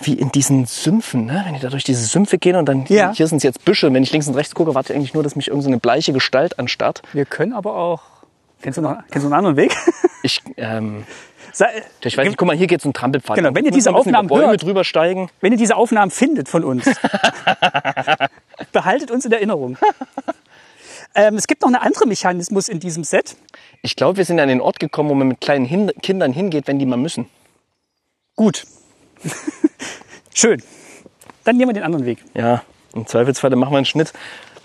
wie 0.00 0.14
in 0.14 0.30
diesen 0.32 0.66
Sümpfen, 0.66 1.26
ne? 1.26 1.42
wenn 1.46 1.54
die 1.54 1.60
da 1.60 1.68
durch 1.70 1.84
diese 1.84 2.04
Sümpfe 2.04 2.38
gehen 2.38 2.56
und 2.56 2.66
dann, 2.66 2.84
Ja. 2.88 3.12
hier 3.12 3.26
sind 3.26 3.38
es 3.38 3.42
jetzt 3.42 3.64
Büsche. 3.64 3.92
Wenn 3.92 4.02
ich 4.02 4.12
links 4.12 4.28
und 4.28 4.34
rechts 4.34 4.54
gucke, 4.54 4.74
warte 4.74 4.92
ich 4.92 4.96
eigentlich 4.96 5.14
nur, 5.14 5.22
dass 5.22 5.36
mich 5.36 5.48
irgendeine 5.48 5.76
so 5.76 5.80
bleiche 5.80 6.12
Gestalt 6.12 6.58
anstarrt. 6.58 7.02
Wir 7.12 7.24
können 7.24 7.52
aber 7.52 7.74
auch. 7.76 8.02
Kennst 8.62 8.76
du 8.78 8.82
noch 8.82 8.96
kennst 9.10 9.24
du 9.24 9.28
einen 9.28 9.34
anderen 9.34 9.56
Weg? 9.56 9.76
Ich, 10.24 10.42
ähm, 10.56 11.04
ich 12.02 12.18
weiß 12.18 12.26
nicht, 12.26 12.36
guck 12.36 12.48
mal, 12.48 12.56
hier 12.56 12.66
geht's 12.66 12.84
um 12.84 12.92
Trampelpfad. 12.92 13.36
Genau, 13.36 13.54
wenn 13.54 13.64
ihr 13.64 13.70
diese 13.70 13.94
Aufnahmen 13.94 14.26
Bäume 14.26 14.48
hört- 14.48 14.62
drüber 14.64 14.82
steigen. 14.82 15.30
Wenn 15.40 15.52
ihr 15.52 15.58
diese 15.58 15.76
Aufnahmen 15.76 16.10
findet 16.10 16.48
von 16.48 16.64
uns, 16.64 16.84
behaltet 18.72 19.10
uns 19.12 19.24
in 19.24 19.32
Erinnerung. 19.32 19.78
Ähm, 21.14 21.36
es 21.36 21.46
gibt 21.46 21.62
noch 21.62 21.68
einen 21.68 21.76
anderen 21.76 22.08
Mechanismus 22.08 22.68
in 22.68 22.80
diesem 22.80 23.04
Set. 23.04 23.36
Ich 23.82 23.94
glaube, 23.96 24.16
wir 24.18 24.24
sind 24.24 24.40
an 24.40 24.48
den 24.48 24.60
Ort 24.60 24.80
gekommen, 24.80 25.08
wo 25.08 25.14
man 25.14 25.28
mit 25.28 25.40
kleinen 25.40 25.64
Hin 25.64 25.90
Kindern 26.02 26.32
hingeht, 26.32 26.66
wenn 26.66 26.78
die 26.80 26.86
mal 26.86 26.96
müssen. 26.96 27.26
Gut. 28.36 28.64
Schön. 30.34 30.62
Dann 31.44 31.56
nehmen 31.56 31.70
wir 31.70 31.74
den 31.74 31.82
anderen 31.82 32.04
Weg. 32.04 32.18
Ja, 32.34 32.62
im 32.94 33.06
Zweifelsfall 33.06 33.54
machen 33.56 33.72
wir 33.72 33.78
einen 33.78 33.86
Schnitt. 33.86 34.12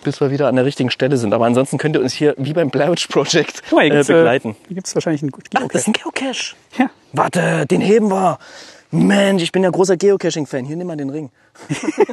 bis 0.03 0.19
wir 0.19 0.31
wieder 0.31 0.47
an 0.47 0.55
der 0.55 0.65
richtigen 0.65 0.91
Stelle 0.91 1.17
sind. 1.17 1.33
Aber 1.33 1.45
ansonsten 1.45 1.77
könnt 1.77 1.95
ihr 1.95 2.01
uns 2.01 2.13
hier 2.13 2.35
wie 2.37 2.53
beim 2.53 2.69
Blair 2.69 2.91
Witch 2.91 3.07
Project 3.07 3.63
Guck 3.69 3.77
mal, 3.77 3.85
hier 3.85 3.93
äh, 3.93 3.95
gibt's, 3.97 4.07
begleiten. 4.07 4.49
Äh, 4.49 4.67
hier 4.67 4.75
gibt's 4.75 4.95
wahrscheinlich 4.95 5.21
einen 5.21 5.31
guten 5.31 5.49
Ach, 5.55 5.67
das 5.69 5.81
ist 5.81 5.87
ein 5.87 5.93
Geocache. 5.93 6.55
Ja. 6.77 6.89
Warte, 7.13 7.65
den 7.67 7.81
heben 7.81 8.09
wir. 8.09 8.37
Mensch, 8.91 9.41
ich 9.41 9.51
bin 9.51 9.63
ja 9.63 9.69
großer 9.71 9.97
Geocaching-Fan. 9.97 10.65
Hier, 10.65 10.75
nimm 10.75 10.87
mal 10.87 10.97
den 10.97 11.09
Ring. 11.09 11.31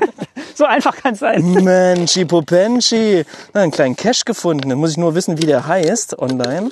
So 0.61 0.67
einfach 0.67 0.95
kann 0.95 1.15
es 1.15 1.21
sein. 1.21 1.43
Mensch, 1.65 2.19
Popenchi. 2.29 3.25
Na, 3.55 3.63
einen 3.63 3.73
kleinen 3.73 3.97
Cache 3.97 4.25
gefunden. 4.27 4.69
Dann 4.69 4.77
muss 4.77 4.91
ich 4.91 4.99
nur 4.99 5.15
wissen, 5.15 5.41
wie 5.41 5.47
der 5.47 5.67
heißt 5.67 6.19
online. 6.19 6.71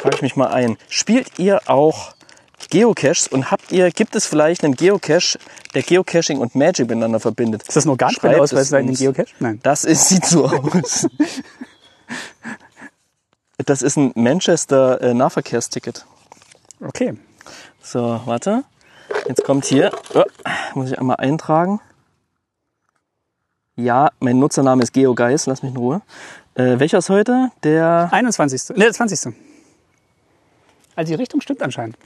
Frage 0.00 0.16
ich 0.16 0.22
mich 0.22 0.34
mal 0.34 0.48
ein. 0.48 0.76
Spielt 0.88 1.38
ihr 1.38 1.60
auch 1.66 2.14
Geocaches 2.72 3.28
und 3.28 3.50
habt 3.50 3.70
ihr, 3.70 3.90
gibt 3.90 4.16
es 4.16 4.24
vielleicht 4.24 4.64
einen 4.64 4.74
Geocache, 4.74 5.38
der 5.74 5.82
Geocaching 5.82 6.38
und 6.38 6.54
Magic 6.54 6.88
miteinander 6.88 7.20
verbindet? 7.20 7.64
Ist 7.68 7.76
das 7.76 7.84
ein 7.84 7.90
Organspendeausweis 7.90 8.62
es 8.62 8.70
bei 8.70 8.78
einem 8.78 8.88
uns. 8.88 8.98
Geocache? 8.98 9.26
Nein. 9.40 9.60
Das 9.62 9.84
ist, 9.84 10.08
sieht 10.08 10.24
so 10.24 10.46
aus. 10.46 11.06
Das 13.66 13.82
ist 13.82 13.96
ein 13.96 14.10
Manchester 14.16 15.00
äh, 15.02 15.14
Nahverkehrsticket. 15.14 16.04
Okay. 16.80 17.16
So, 17.80 18.20
warte. 18.24 18.64
Jetzt 19.28 19.44
kommt 19.44 19.66
hier, 19.66 19.92
oh, 20.14 20.24
muss 20.74 20.90
ich 20.90 20.98
einmal 20.98 21.18
eintragen. 21.18 21.78
Ja, 23.76 24.10
mein 24.18 24.40
Nutzername 24.40 24.82
ist 24.82 24.92
GeoGuys, 24.94 25.46
lass 25.46 25.62
mich 25.62 25.70
in 25.70 25.76
Ruhe. 25.76 26.02
Äh, 26.54 26.80
welcher 26.80 26.98
ist 26.98 27.10
heute? 27.10 27.50
Der 27.62 28.08
21. 28.10 28.76
Ne, 28.76 28.90
20. 28.90 29.32
Also 30.96 31.12
die 31.12 31.14
Richtung 31.14 31.40
stimmt 31.40 31.62
anscheinend. 31.62 31.96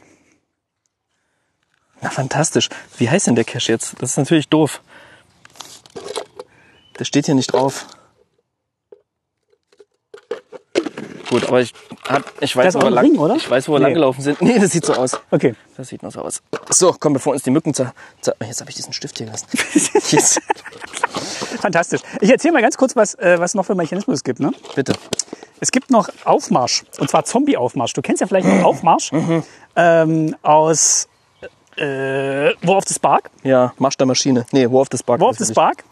Na, 2.06 2.10
fantastisch. 2.12 2.68
Wie 2.98 3.10
heißt 3.10 3.26
denn 3.26 3.34
der 3.34 3.44
Cache 3.44 3.72
jetzt? 3.72 3.96
Das 3.98 4.10
ist 4.10 4.16
natürlich 4.16 4.48
doof. 4.48 4.80
Der 7.00 7.04
steht 7.04 7.26
hier 7.26 7.34
nicht 7.34 7.52
drauf. 7.52 7.84
Gut, 11.30 11.48
aber 11.48 11.60
ich, 11.62 11.74
hab, 12.08 12.22
ich 12.40 12.54
weiß, 12.54 12.76
wo 12.76 12.82
wir 12.82 12.90
lang, 12.90 13.06
Ring, 13.06 13.18
oder? 13.18 13.34
ich 13.34 13.50
weiß, 13.50 13.68
wo 13.68 13.72
wir 13.72 13.78
Nee. 13.80 13.86
langgelaufen 13.86 14.22
sind. 14.22 14.40
Nee, 14.40 14.56
das 14.60 14.70
sieht 14.70 14.86
so 14.86 14.92
aus. 14.92 15.18
Okay. 15.32 15.56
Das 15.76 15.88
sieht 15.88 16.04
noch 16.04 16.12
so 16.12 16.20
aus. 16.20 16.42
So, 16.70 16.94
komm, 16.96 17.14
bevor 17.14 17.32
uns 17.32 17.42
die 17.42 17.50
Mücken 17.50 17.74
zer... 17.74 17.92
zer 18.20 18.36
jetzt 18.40 18.60
habe 18.60 18.70
ich 18.70 18.76
diesen 18.76 18.92
Stift 18.92 19.18
hier 19.18 19.26
gelassen. 19.26 19.48
Jetzt, 20.10 20.40
Fantastisch. 21.60 22.02
Ich 22.20 22.30
erzähle 22.30 22.52
mal 22.54 22.62
ganz 22.62 22.76
kurz, 22.76 22.94
was, 22.94 23.14
äh, 23.16 23.40
was 23.40 23.54
noch 23.54 23.66
für 23.66 23.74
Mechanismus 23.74 24.18
es 24.18 24.24
gibt. 24.24 24.38
Ne? 24.38 24.52
bitte. 24.76 24.92
Es 25.58 25.72
gibt 25.72 25.90
noch 25.90 26.08
Aufmarsch, 26.24 26.84
und 27.00 27.10
zwar 27.10 27.24
Zombie-Aufmarsch. 27.24 27.94
Du 27.94 28.02
kennst 28.02 28.20
ja 28.20 28.28
vielleicht 28.28 28.46
noch 28.46 28.62
Aufmarsch 28.62 29.10
ähm, 29.74 30.36
aus 30.42 31.08
äh, 31.76 32.54
War 32.62 32.76
of 32.76 32.84
the 32.86 32.94
Spark. 32.94 33.30
Ja, 33.42 33.72
Marsch 33.78 33.96
der 33.96 34.06
Maschine. 34.06 34.46
Nee, 34.52 34.66
War 34.66 34.80
of 34.80 34.88
the 34.90 34.98
Spark. 34.98 35.20
War 35.20 35.28
of 35.28 35.38
the 35.38 35.46
Spark 35.46 35.84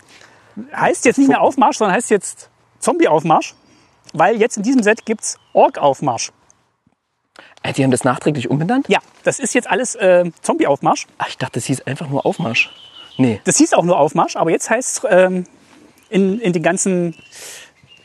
heißt 0.74 1.04
jetzt 1.04 1.18
nicht 1.18 1.28
mehr 1.28 1.40
Aufmarsch, 1.40 1.78
sondern 1.78 1.96
heißt 1.96 2.10
jetzt 2.10 2.48
Zombie-Aufmarsch, 2.78 3.54
weil 4.12 4.36
jetzt 4.36 4.56
in 4.56 4.62
diesem 4.62 4.82
Set 4.82 5.04
gibt's 5.04 5.38
Ork-Aufmarsch. 5.52 6.32
Äh, 7.62 7.72
die 7.72 7.82
haben 7.82 7.90
das 7.90 8.04
nachträglich 8.04 8.50
umbenannt? 8.50 8.88
Ja, 8.88 9.00
das 9.24 9.38
ist 9.38 9.54
jetzt 9.54 9.68
alles 9.68 9.94
äh, 9.94 10.30
Zombie-Aufmarsch. 10.42 11.06
Ach, 11.18 11.28
ich 11.28 11.38
dachte, 11.38 11.54
das 11.54 11.64
hieß 11.66 11.82
einfach 11.82 12.08
nur 12.08 12.24
Aufmarsch. 12.26 12.70
Nee. 13.16 13.40
Das 13.44 13.56
hieß 13.58 13.72
auch 13.74 13.84
nur 13.84 13.98
Aufmarsch, 13.98 14.36
aber 14.36 14.50
jetzt 14.50 14.70
heißt 14.70 15.02
ähm, 15.08 15.44
in, 16.10 16.40
in 16.40 16.52
den 16.52 16.62
ganzen 16.62 17.14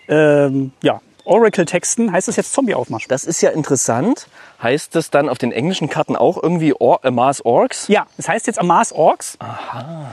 ähm, 0.07 0.71
ja, 0.81 1.01
Oracle-Texten 1.25 2.11
heißt 2.11 2.27
es 2.29 2.35
jetzt 2.35 2.53
Zombie-Aufmarsch. 2.53 3.07
Das 3.07 3.23
ist 3.23 3.41
ja 3.41 3.49
interessant. 3.51 4.27
Heißt 4.61 4.95
das 4.95 5.09
dann 5.09 5.29
auf 5.29 5.37
den 5.37 5.51
englischen 5.51 5.89
Karten 5.89 6.15
auch 6.15 6.41
irgendwie 6.41 6.73
Or 6.73 6.99
äh, 7.03 7.11
Mars 7.11 7.43
Orks? 7.45 7.87
Ja, 7.87 8.07
das 8.17 8.27
heißt 8.27 8.47
jetzt 8.47 8.59
Amas 8.59 8.91
Orks. 8.91 9.37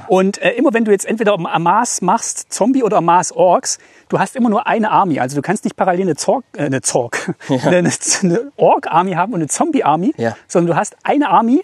Und 0.09 0.38
äh, 0.42 0.53
immer 0.53 0.73
wenn 0.75 0.85
du 0.85 0.92
jetzt 0.92 1.05
entweder 1.07 1.35
Amas 1.38 2.03
machst, 2.03 2.53
Zombie 2.53 2.83
oder 2.83 2.99
Amas 2.99 3.33
Orks, 3.33 3.79
du 4.09 4.19
hast 4.19 4.37
immer 4.37 4.49
nur 4.51 4.66
eine 4.66 4.90
Army. 4.90 5.19
Also 5.21 5.37
du 5.37 5.42
kannst 5.42 5.64
nicht 5.64 5.77
parallel 5.77 6.03
eine 6.03 6.16
Zorg, 6.16 6.45
äh, 6.57 6.62
eine 6.66 6.81
Zorg, 6.83 7.35
eine, 7.49 7.90
eine 8.23 8.53
Ork-Army 8.57 9.12
haben 9.12 9.33
und 9.33 9.40
eine 9.40 9.49
Zombie-Army, 9.49 10.14
Ja. 10.16 10.37
sondern 10.47 10.75
du 10.75 10.81
hast 10.81 10.97
eine 11.03 11.29
Army 11.31 11.62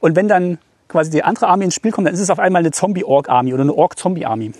und 0.00 0.16
wenn 0.16 0.28
dann 0.28 0.58
quasi 0.88 1.10
die 1.10 1.22
andere 1.24 1.48
Army 1.48 1.64
ins 1.64 1.74
Spiel 1.74 1.90
kommt, 1.92 2.06
dann 2.06 2.14
ist 2.14 2.20
es 2.20 2.30
auf 2.30 2.38
einmal 2.38 2.60
eine 2.60 2.70
Zombie-Ork-Army 2.70 3.52
oder 3.54 3.62
eine 3.62 3.74
Ork-Zombie-Army. 3.74 4.52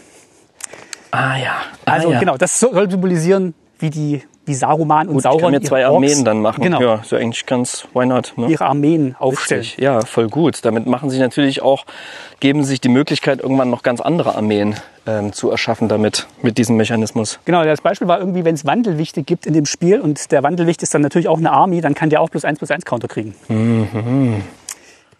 Ah 1.11 1.37
ja. 1.37 1.53
Ah, 1.85 1.93
Also 1.93 2.13
ja. 2.13 2.19
genau, 2.21 2.37
das 2.39 2.59
so- 2.59 2.73
soll 2.73 2.91
symbolisieren, 2.91 3.55
wie 3.83 3.91
die 3.91 4.23
wie 4.45 4.55
Saruman 4.55 5.07
und 5.07 5.15
Gut, 5.15 5.19
ich 5.19 5.23
Sauron 5.23 5.41
kann 5.41 5.51
mir 5.53 5.61
zwei 5.61 5.87
Orks- 5.87 5.95
Armeen 5.95 6.25
dann 6.25 6.41
machen. 6.43 6.63
Genau, 6.65 6.81
Ja, 6.81 7.01
so 7.05 7.15
eigentlich 7.15 7.47
ganz, 7.47 7.87
why 7.95 8.07
not? 8.07 8.33
Ne? 8.37 8.49
ihre 8.49 8.65
Armeen 8.67 9.15
aufstellen. 9.21 9.61
Richtig. 9.61 9.81
Ja, 9.85 10.01
voll 10.05 10.27
gut. 10.29 10.65
Damit 10.65 10.85
machen 10.87 11.11
sich 11.11 11.21
natürlich 11.21 11.63
auch, 11.63 11.85
geben 12.41 12.65
sich 12.65 12.81
die 12.81 12.89
Möglichkeit, 12.89 13.39
irgendwann 13.41 13.71
noch 13.71 13.85
ganz 13.85 14.01
andere 14.01 14.35
Armeen 14.35 14.75
ähm, 15.07 15.33
zu 15.33 15.49
erschaffen 15.53 15.87
damit, 15.89 16.27
mit 16.43 16.59
diesem 16.59 16.77
Mechanismus. 16.77 17.39
Genau, 17.45 17.63
das 17.63 17.83
Beispiel 17.83 18.09
war 18.09 18.19
irgendwie, 18.19 18.45
wenn 18.45 18.57
es 18.57 18.67
Wandelwichte 18.67 19.23
gibt 19.23 19.47
in 19.47 19.53
dem 19.55 19.65
Spiel 19.65 20.01
und 20.01 20.33
der 20.33 20.43
Wandelwicht 20.43 20.83
ist 20.83 20.93
dann 20.93 21.03
natürlich 21.03 21.29
auch 21.29 21.39
eine 21.39 21.53
Army, 21.53 21.81
dann 21.81 21.95
kann 21.95 22.11
der 22.11 22.21
auch 22.21 22.29
plus 22.29 22.45
1 22.45 22.59
plus 22.59 22.73
1 22.73 22.85
Counter 22.85 23.07
kriegen. 23.07 23.37
Mhm. 23.47 24.43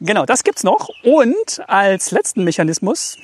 Genau, 0.01 0.27
das 0.27 0.43
gibt's 0.43 0.65
noch. 0.65 0.89
Und 1.05 1.63
als 1.69 2.11
letzten 2.11 2.43
Mechanismus, 2.43 3.17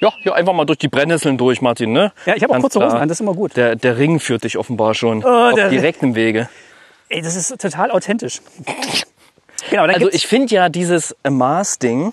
Ja, 0.00 0.12
hier 0.22 0.34
einfach 0.34 0.52
mal 0.54 0.64
durch 0.64 0.78
die 0.78 0.88
Brennnesseln 0.88 1.36
durch, 1.38 1.60
Martin, 1.60 1.92
ne? 1.92 2.12
ja, 2.26 2.34
ich 2.34 2.42
habe 2.42 2.54
auch 2.56 2.60
kurze 2.60 2.78
klar. 2.78 2.90
Hosen 2.90 3.00
an, 3.02 3.08
das 3.08 3.16
ist 3.16 3.20
immer 3.20 3.34
gut. 3.34 3.56
Der, 3.56 3.76
der 3.76 3.98
Ring 3.98 4.18
führt 4.20 4.44
dich 4.44 4.56
offenbar 4.56 4.94
schon 4.94 5.22
Oh, 5.24 5.28
auf 5.28 5.54
direktem 5.68 6.14
Wege. 6.14 6.48
Ey, 7.10 7.20
das 7.22 7.36
ist 7.36 7.60
total 7.60 7.90
authentisch. 7.90 8.40
Genau, 9.68 9.82
Also 9.84 10.10
ich 10.10 10.26
finde 10.26 10.54
ja 10.54 10.68
dieses 10.68 11.14
Mars-Ding, 11.28 12.12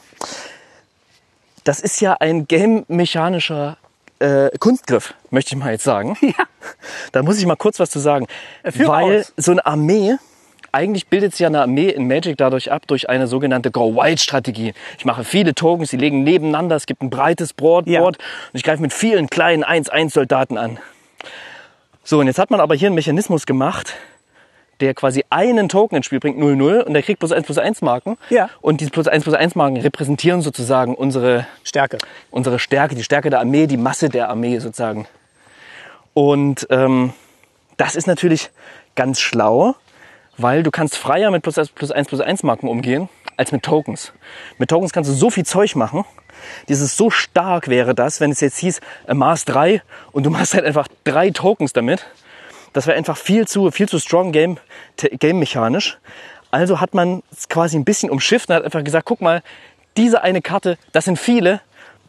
das 1.63 1.79
ist 1.79 2.01
ja 2.01 2.13
ein 2.19 2.47
game-mechanischer 2.47 3.77
äh, 4.19 4.49
Kunstgriff, 4.57 5.13
möchte 5.29 5.55
ich 5.55 5.59
mal 5.61 5.71
jetzt 5.71 5.83
sagen. 5.83 6.17
Ja. 6.21 6.33
Da 7.13 7.23
muss 7.23 7.37
ich 7.39 7.45
mal 7.45 7.55
kurz 7.55 7.79
was 7.79 7.89
zu 7.89 7.99
sagen. 7.99 8.27
Führe 8.65 8.89
Weil 8.91 9.19
aus. 9.21 9.33
so 9.37 9.51
eine 9.51 9.65
Armee, 9.65 10.17
eigentlich 10.77 11.07
bildet 11.07 11.31
sich 11.33 11.39
ja 11.39 11.47
eine 11.47 11.61
Armee 11.61 11.89
in 11.89 12.07
Magic 12.07 12.37
dadurch 12.37 12.71
ab, 12.71 12.83
durch 12.85 13.09
eine 13.09 13.25
sogenannte 13.25 13.71
Go-Wild-Strategie. 13.71 14.73
Ich 14.99 15.05
mache 15.05 15.23
viele 15.23 15.55
Tokens, 15.55 15.89
die 15.89 15.97
liegen 15.97 16.23
nebeneinander, 16.23 16.75
es 16.75 16.85
gibt 16.85 17.01
ein 17.01 17.09
breites 17.09 17.53
Board, 17.53 17.87
Ja. 17.87 18.01
Board 18.01 18.17
und 18.17 18.57
ich 18.57 18.63
greife 18.63 18.81
mit 18.81 18.93
vielen 18.93 19.27
kleinen 19.29 19.63
1-1-Soldaten 19.63 20.57
an. 20.57 20.77
So, 22.03 22.19
und 22.19 22.27
jetzt 22.27 22.37
hat 22.37 22.51
man 22.51 22.59
aber 22.59 22.75
hier 22.75 22.87
einen 22.87 22.95
Mechanismus 22.95 23.47
gemacht, 23.47 23.95
der 24.79 24.93
quasi 24.93 25.25
einen 25.31 25.67
Token 25.67 25.95
ins 25.97 26.05
Spiel 26.05 26.19
bringt, 26.19 26.37
0-0, 26.39 26.83
und 26.83 26.93
der 26.93 27.01
kriegt 27.01 27.19
plus 27.19 27.31
1 27.31 27.45
plus 27.47 27.57
1 27.57 27.81
Marken. 27.81 28.15
Ja. 28.29 28.49
Und 28.61 28.79
diese 28.79 28.91
plus 28.91 29.07
1 29.07 29.23
plus 29.23 29.35
1 29.35 29.55
Marken 29.55 29.77
repräsentieren 29.77 30.41
sozusagen 30.41 30.93
unsere, 30.93 31.47
Stärke. 31.63 31.97
unsere 32.29 32.59
Stärke, 32.59 32.93
die 32.93 33.03
Stärke 33.03 33.31
der 33.31 33.39
Armee, 33.39 33.65
die 33.65 33.77
Masse 33.77 34.09
der 34.09 34.29
Armee 34.29 34.59
sozusagen. 34.59 35.07
Und 36.13 36.67
ähm, 36.69 37.13
das 37.77 37.95
ist 37.95 38.05
natürlich 38.05 38.51
ganz 38.95 39.19
schlau, 39.19 39.75
weil 40.37 40.63
du 40.63 40.71
kannst 40.71 40.97
freier 40.97 41.31
mit 41.31 41.43
plus 41.43 41.57
1 41.57 41.69
plus 41.69 41.91
1 41.91 42.07
plus 42.07 42.21
1 42.21 42.43
Marken 42.43 42.67
umgehen, 42.67 43.09
als 43.35 43.51
mit 43.51 43.63
Tokens. 43.63 44.13
Mit 44.57 44.69
Tokens 44.69 44.93
kannst 44.93 45.09
du 45.09 45.13
so 45.13 45.29
viel 45.29 45.45
Zeug 45.45 45.75
machen. 45.75 46.05
Dieses 46.69 46.95
so 46.95 47.09
stark 47.09 47.67
wäre 47.67 47.95
das, 47.95 48.21
wenn 48.21 48.31
es 48.31 48.41
jetzt 48.41 48.57
hieß, 48.59 48.79
äh, 49.07 49.13
Mars 49.13 49.45
3 49.45 49.81
und 50.11 50.25
du 50.25 50.29
machst 50.31 50.53
halt 50.53 50.65
einfach 50.65 50.87
drei 51.03 51.31
Tokens 51.31 51.73
damit. 51.73 52.05
Das 52.73 52.85
wäre 52.85 52.97
einfach 52.97 53.17
viel 53.17 53.47
zu, 53.47 53.71
viel 53.71 53.89
zu 53.89 53.99
strong 53.99 54.31
game, 54.31 54.57
game 54.97 55.39
mechanisch. 55.39 55.97
Also 56.51 56.79
hat 56.79 56.93
man 56.93 57.23
es 57.31 57.49
quasi 57.49 57.77
ein 57.77 57.85
bisschen 57.85 58.09
umschifft 58.09 58.49
und 58.49 58.55
hat 58.55 58.63
einfach 58.63 58.83
gesagt, 58.83 59.05
guck 59.05 59.21
mal, 59.21 59.41
diese 59.97 60.21
eine 60.21 60.41
Karte, 60.41 60.77
das 60.91 61.05
sind 61.05 61.17
viele 61.17 61.61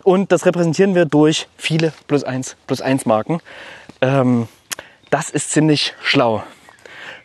und 0.04 0.30
das 0.30 0.46
repräsentieren 0.46 0.94
wir 0.94 1.06
durch 1.06 1.48
viele 1.56 1.92
plus 2.06 2.22
eins 2.22 2.56
plus 2.66 2.80
eins 2.80 3.06
Marken. 3.06 3.40
Ähm, 4.00 4.46
das 5.10 5.30
ist 5.30 5.50
ziemlich 5.50 5.94
schlau. 6.02 6.42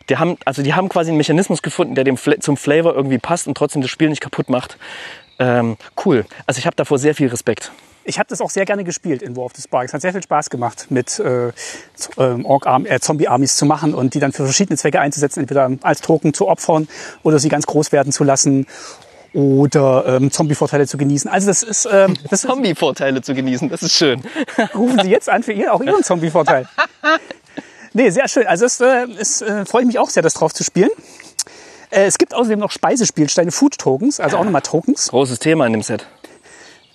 Die 0.08 0.16
haben, 0.16 0.36
also 0.44 0.62
die 0.62 0.74
haben 0.74 0.88
quasi 0.88 1.10
einen 1.10 1.18
Mechanismus 1.18 1.62
gefunden, 1.62 1.94
der 1.94 2.04
dem 2.04 2.16
Fla 2.16 2.38
zum 2.40 2.56
Flavor 2.56 2.94
irgendwie 2.94 3.18
passt 3.18 3.46
und 3.46 3.56
trotzdem 3.56 3.82
das 3.82 3.90
Spiel 3.90 4.08
nicht 4.08 4.20
kaputt 4.20 4.48
macht. 4.50 4.76
Ähm, 5.38 5.76
cool. 6.04 6.26
Also 6.46 6.58
ich 6.58 6.66
habe 6.66 6.76
davor 6.76 6.98
sehr 6.98 7.14
viel 7.14 7.28
Respekt. 7.28 7.72
Ich 8.06 8.18
habe 8.18 8.28
das 8.28 8.42
auch 8.42 8.50
sehr 8.50 8.66
gerne 8.66 8.84
gespielt 8.84 9.22
in 9.22 9.34
War 9.34 9.44
of 9.44 9.52
the 9.56 9.62
Spark. 9.62 9.86
Es 9.86 9.94
hat 9.94 10.02
sehr 10.02 10.12
viel 10.12 10.22
Spaß 10.22 10.50
gemacht, 10.50 10.86
mit 10.90 11.18
äh, 11.18 11.46
ähm, 12.18 12.46
-Arm 12.46 12.86
äh, 12.86 13.00
Zombie-Armies 13.00 13.56
zu 13.56 13.64
machen 13.64 13.94
und 13.94 14.12
die 14.12 14.20
dann 14.20 14.32
für 14.32 14.44
verschiedene 14.44 14.76
Zwecke 14.76 15.00
einzusetzen, 15.00 15.40
entweder 15.40 15.70
als 15.80 16.02
Token 16.02 16.34
zu 16.34 16.46
opfern 16.48 16.86
oder 17.22 17.38
sie 17.38 17.48
ganz 17.48 17.66
groß 17.66 17.92
werden 17.92 18.12
zu 18.12 18.22
lassen 18.22 18.66
oder 19.32 20.04
ähm, 20.06 20.30
Zombie-Vorteile 20.30 20.86
zu 20.86 20.98
genießen. 20.98 21.30
Also 21.30 21.48
das 21.48 21.62
ist, 21.62 21.88
ähm, 21.90 22.14
das 22.30 22.42
Zombie-Vorteile 22.42 23.22
zu 23.22 23.34
genießen, 23.34 23.70
das 23.70 23.82
ist 23.82 23.94
schön. 23.94 24.22
rufen 24.74 25.00
Sie 25.02 25.10
jetzt 25.10 25.30
an 25.30 25.42
für 25.42 25.52
ihr, 25.52 25.72
auch 25.72 25.80
Ihren 25.80 26.02
Zombie-Vorteil. 26.04 26.68
Nee, 27.94 28.10
sehr 28.10 28.28
schön. 28.28 28.46
Also 28.46 28.66
es, 28.66 28.80
äh, 28.80 29.06
es 29.18 29.40
äh, 29.40 29.64
freue 29.64 29.82
ich 29.82 29.86
mich 29.86 29.98
auch 29.98 30.10
sehr, 30.10 30.22
das 30.22 30.34
drauf 30.34 30.52
zu 30.52 30.64
spielen. 30.64 30.90
Äh, 31.90 32.06
es 32.06 32.18
gibt 32.18 32.34
außerdem 32.34 32.58
noch 32.58 32.72
Speisespielsteine, 32.72 33.52
Food-Tokens, 33.52 34.18
also 34.20 34.36
auch 34.36 34.44
nochmal 34.44 34.62
Tokens. 34.62 35.08
Großes 35.08 35.38
Thema 35.38 35.66
in 35.66 35.72
dem 35.72 35.82
Set. 35.82 36.06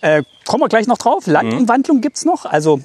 Äh, 0.01 0.23
kommen 0.45 0.61
wir 0.61 0.67
gleich 0.67 0.87
noch 0.87 0.97
drauf. 0.97 1.25
Landumwandlung 1.25 2.01
gibt's 2.01 2.25
noch, 2.25 2.45
also 2.45 2.81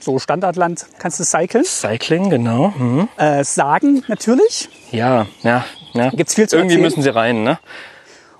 so 0.00 0.18
Standardland 0.18 0.86
kannst 0.98 1.20
du 1.20 1.24
cyclen. 1.24 1.64
Cycling, 1.64 2.30
genau. 2.30 2.68
Mhm. 2.76 3.08
Äh, 3.18 3.44
Sagen 3.44 4.02
natürlich. 4.08 4.70
Ja, 4.90 5.26
ja, 5.42 5.64
ja. 5.92 6.10
Gibt's 6.10 6.34
viel 6.34 6.48
zu 6.48 6.56
Irgendwie 6.56 6.74
erzählen? 6.74 6.82
müssen 6.82 7.02
sie 7.02 7.14
rein, 7.14 7.42
ne? 7.42 7.58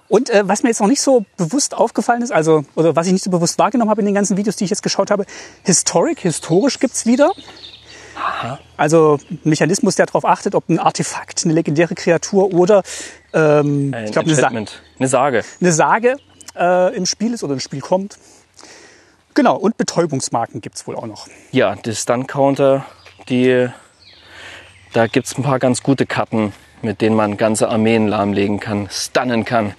Und 0.08 0.30
äh, 0.30 0.48
was 0.48 0.62
mir 0.62 0.70
jetzt 0.70 0.80
noch 0.80 0.88
nicht 0.88 1.02
so 1.02 1.26
bewusst 1.36 1.74
aufgefallen 1.74 2.22
ist, 2.22 2.32
also 2.32 2.64
oder 2.76 2.96
was 2.96 3.06
ich 3.06 3.12
nicht 3.12 3.24
so 3.24 3.30
bewusst 3.30 3.58
wahrgenommen 3.58 3.90
habe 3.90 4.00
in 4.00 4.06
den 4.06 4.14
ganzen 4.14 4.38
Videos, 4.38 4.56
die 4.56 4.64
ich 4.64 4.70
jetzt 4.70 4.82
geschaut 4.82 5.10
habe, 5.10 5.26
Historic, 5.64 6.20
historisch 6.20 6.78
gibt's 6.78 7.04
wieder. 7.04 7.30
Also 8.76 9.18
ein 9.30 9.38
Mechanismus, 9.44 9.96
der 9.96 10.06
darauf 10.06 10.24
achtet, 10.24 10.54
ob 10.54 10.68
ein 10.68 10.78
Artefakt, 10.78 11.42
eine 11.44 11.54
legendäre 11.54 11.94
Kreatur 11.94 12.52
oder 12.52 12.82
ähm, 13.32 13.92
Ein 13.94 14.04
ich 14.06 14.12
glaube 14.12 14.28
eine, 14.28 14.34
Sa. 14.36 14.48
Eine 14.48 15.08
Sage. 15.08 15.44
eine 15.60 15.72
Sage 15.72 16.16
äh, 16.56 16.96
im 16.96 17.06
Spiel 17.06 17.34
ist 17.34 17.42
oder 17.44 17.54
ein 17.54 17.60
Spiel 17.60 17.80
kommt. 17.80 18.18
Genau, 19.34 19.56
und 19.56 19.76
Betäubungsmarken 19.76 20.60
gibt's 20.60 20.86
wohl 20.86 20.96
auch 20.96 21.06
noch. 21.06 21.28
Ja, 21.52 21.76
die 21.76 21.94
Stun-Counter, 21.94 22.84
die, 23.28 23.68
da 24.92 25.06
gibt's 25.06 25.36
ein 25.38 25.42
paar 25.44 25.58
ganz 25.60 25.82
gute 25.82 26.06
Karten, 26.06 26.52
mit 26.82 27.00
denen 27.00 27.14
man 27.14 27.36
ganze 27.36 27.68
Armeen 27.68 28.08
lahmlegen 28.08 28.58
kann, 28.58 28.88
stunnen 28.90 29.44
kann. 29.44 29.74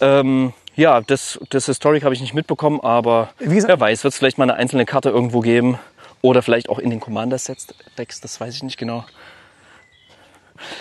Ähm, 0.00 0.52
ja, 0.74 1.00
das, 1.00 1.38
das 1.50 1.66
Historic 1.66 2.04
habe 2.04 2.14
ich 2.14 2.20
nicht 2.20 2.34
mitbekommen, 2.34 2.80
aber 2.80 3.30
gesagt- 3.38 3.68
wer 3.68 3.80
weiß, 3.80 4.02
wird 4.04 4.12
es 4.12 4.18
vielleicht 4.18 4.38
mal 4.38 4.44
eine 4.44 4.54
einzelne 4.54 4.84
Karte 4.86 5.08
irgendwo 5.10 5.40
geben. 5.40 5.78
Oder 6.26 6.42
vielleicht 6.42 6.68
auch 6.68 6.80
in 6.80 6.90
den 6.90 6.98
Commander-Sets, 6.98 7.68
Decks, 7.96 8.20
das 8.20 8.40
weiß 8.40 8.52
ich 8.52 8.62
nicht 8.64 8.78
genau. 8.78 9.04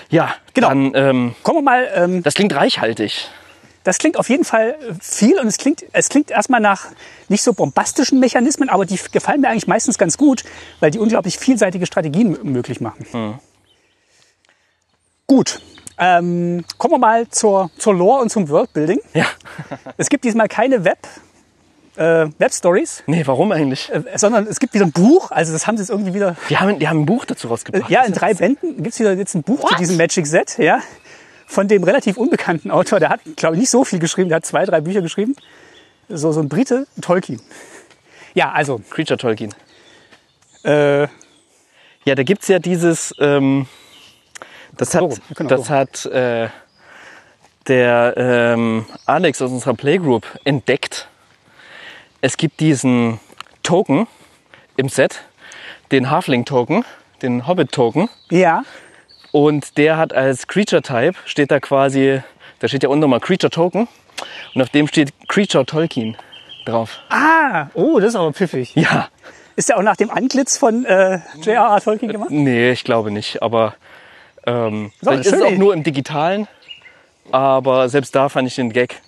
Ja, 0.09 0.33
Genau. 0.55 0.69
dann, 0.69 0.91
ähm, 0.95 1.35
Kommen 1.43 1.59
wir 1.59 1.61
mal, 1.61 1.87
ähm, 1.93 2.23
das 2.23 2.33
klingt 2.33 2.55
reichhaltig. 2.55 3.29
das 3.83 3.99
klingt 3.99 4.17
auf 4.17 4.27
jeden 4.29 4.43
Fall 4.43 4.75
viel 4.99 5.37
und 5.39 5.45
es 5.45 5.57
klingt, 5.57 5.85
es 5.91 6.09
klingt 6.09 6.31
erstmal 6.31 6.61
nach 6.61 6.87
nicht 7.29 7.43
so 7.43 7.53
bombastischen 7.53 8.19
Mechanismen, 8.19 8.69
aber 8.69 8.85
die 8.87 8.99
gefallen 9.11 9.41
mir 9.41 9.49
eigentlich 9.49 9.67
meistens 9.67 9.99
ganz 9.99 10.17
gut, 10.17 10.43
weil 10.79 10.89
die 10.89 10.97
unglaublich 10.97 11.37
vielseitige 11.37 11.85
Strategien 11.85 12.35
möglich 12.41 12.81
machen. 12.81 13.39
Gut, 15.27 15.61
ähm, 15.99 16.65
kommen 16.79 16.93
wir 16.95 16.97
mal 16.97 17.29
zur, 17.29 17.69
zur 17.77 17.93
Lore 17.93 18.23
und 18.23 18.29
zum 18.31 18.49
Worldbuilding. 18.49 18.99
Ja. 19.13 19.27
Es 19.97 20.09
gibt 20.09 20.23
diesmal 20.23 20.47
keine 20.47 20.83
Web, 20.83 21.07
äh, 21.97 22.27
Web-Stories, 22.37 23.03
Nee, 23.07 23.25
warum 23.25 23.51
eigentlich? 23.51 23.89
äh, 23.91 24.03
sondern 24.17 24.47
es 24.47 24.59
gibt 24.59 24.73
wieder 24.73 24.85
ein 24.85 24.91
Buch, 24.91 25.31
also 25.31 25.53
das 25.53 25.65
haben 25.67 25.77
sie 25.77 25.83
jetzt 25.83 25.89
irgendwie 25.89 26.13
wieder 26.13 26.35
Die 26.49 26.57
haben, 26.57 26.77
die 26.79 26.87
haben 26.87 27.01
ein 27.01 27.05
Buch 27.05 27.25
dazu 27.25 27.47
rausgebracht. 27.47 27.89
ja, 27.89 28.03
in 28.03 28.13
drei 28.13 28.33
Bänden 28.33 28.83
gibt's 28.83 28.99
wieder 28.99 29.13
jetzt 29.13 29.35
ein 29.35 29.43
Buch 29.43 29.67
zu 29.69 29.75
diesem 29.75 29.97
Magic 29.97 30.27
Set, 30.27 30.57
ja, 30.57 30.79
von 31.47 31.67
dem 31.67 31.83
relativ 31.83 32.17
unbekannten 32.17 32.71
Autor. 32.71 32.99
Der 32.99 33.09
hat, 33.09 33.19
glaube 33.35 33.55
ich, 33.55 33.59
nicht 33.61 33.69
so 33.69 33.83
viel 33.83 33.99
geschrieben, 33.99 34.29
der 34.29 34.37
hat 34.37 34.45
zwei, 34.45 34.65
drei 34.65 34.81
Bücher 34.81 35.01
geschrieben. 35.01 35.35
So, 36.09 36.31
so 36.31 36.39
ein 36.39 36.49
Brite, 36.49 36.85
Tolkien. 37.01 37.41
Ja, 38.33 38.51
also, 38.51 38.81
Creature 38.89 39.17
Tolkien. 39.17 39.53
äh, 40.63 41.03
Ja, 41.03 42.15
da 42.15 42.23
gibt's 42.23 42.47
ja 42.47 42.59
dieses, 42.59 43.13
ähm, 43.19 43.67
das 44.77 44.93
hat, 44.93 45.01
So, 45.13 45.17
genau 45.35 45.49
das 45.49 45.67
so. 45.67 45.69
hat 45.69 46.05
äh, 46.07 46.49
der 47.67 48.13
ähm, 48.17 48.85
Alex 49.05 49.41
aus 49.41 49.51
unserer 49.51 49.73
Playgroup 49.73 50.25
entdeckt. 50.43 51.07
Es 52.25 52.37
gibt 52.37 52.59
diesen 52.59 53.19
Token 53.61 54.07
im 54.77 54.89
Set, 54.89 55.25
den 55.91 56.09
Halfling-Token, 56.09 56.83
den 57.21 57.45
Hobbit-Token. 57.45 58.09
ja, 58.31 58.63
Und 59.31 59.77
der 59.77 59.97
hat 59.97 60.11
als 60.11 60.47
Creature-Type, 60.47 61.13
steht 61.25 61.51
da 61.51 61.59
quasi, 61.59 62.23
da 62.57 62.67
steht 62.67 62.81
ja 62.81 62.89
unten 62.89 63.01
nochmal 63.01 63.19
Creature-Token. 63.19 63.87
Und 64.55 64.61
auf 64.63 64.69
dem 64.69 64.87
steht 64.87 65.13
Creature 65.27 65.67
Tolkien 65.67 66.17
drauf. 66.65 66.97
ah, 67.09 67.67
oh, 67.75 67.99
das 67.99 68.09
ist 68.09 68.15
aber 68.15 68.33
pfiffig. 68.33 68.73
Ja, 68.73 69.09
Ist 69.55 69.69
der 69.69 69.77
auch 69.77 69.83
nach 69.83 69.95
dem 69.95 70.09
Antlitz 70.09 70.57
von 70.57 70.83
äh, 70.83 71.19
J.R.R. 71.43 71.79
Tolkien 71.79 72.11
gemacht? 72.11 72.31
Nee, 72.31 72.71
ich 72.71 72.83
glaube 72.83 73.11
nicht. 73.11 73.43
Aber 73.43 73.75
ähm, 74.47 74.91
Ist 74.99 75.07
auch 75.07 75.11
eine 75.11 75.21
vielleicht 75.23 75.25
ist 75.27 75.33
es 75.33 75.41
auch 75.43 75.57
nur 75.59 75.75
im 75.75 75.83
Digitalen. 75.83 76.47
Aber 77.31 77.87
selbst 77.87 78.15
da 78.15 78.29
fand 78.29 78.47
ich 78.47 78.55
den 78.55 78.73
Gag 78.73 78.99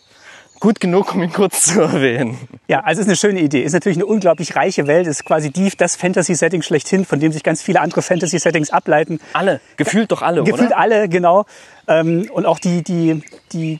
gut 0.60 0.80
genug, 0.80 1.13
um 1.13 1.24
ihn 1.24 1.32
kurz 1.32 1.65
zu 1.65 1.82
erwähnen. 1.82 2.38
Ja, 2.67 2.82
also 2.82 3.02
ist 3.02 3.08
eine 3.08 3.15
schöne 3.15 3.39
Idee. 3.41 3.62
Ist 3.62 3.74
natürlich 3.74 3.98
eine 3.98 4.06
unglaublich 4.06 4.56
reiche 4.56 4.88
Welt, 4.88 5.08
ist 5.08 5.26
quasi 5.26 5.52
die, 5.52 5.72
das 5.78 5.96
Fantasy-Setting 5.96 6.62
schlechthin, 6.62 7.06
von 7.06 7.20
dem 7.20 7.32
sich 7.32 7.43
ganz 7.43 7.62
viele 7.62 7.82
andere 7.82 8.02
Fantasy-Settings 8.02 8.72
ableiten. 8.72 9.20
Alle, 9.34 9.62
gefühlt 9.78 10.12
doch 10.12 10.22
alle, 10.22 10.43
Gefühlt 10.43 10.70
oder? 10.70 10.80
alle, 10.80 11.10
genau. 11.10 11.46
Ähm, 11.88 12.30
und 12.32 12.46
auch 12.46 12.60
die, 12.60 12.84
die, 12.84 13.24
die 13.54 13.80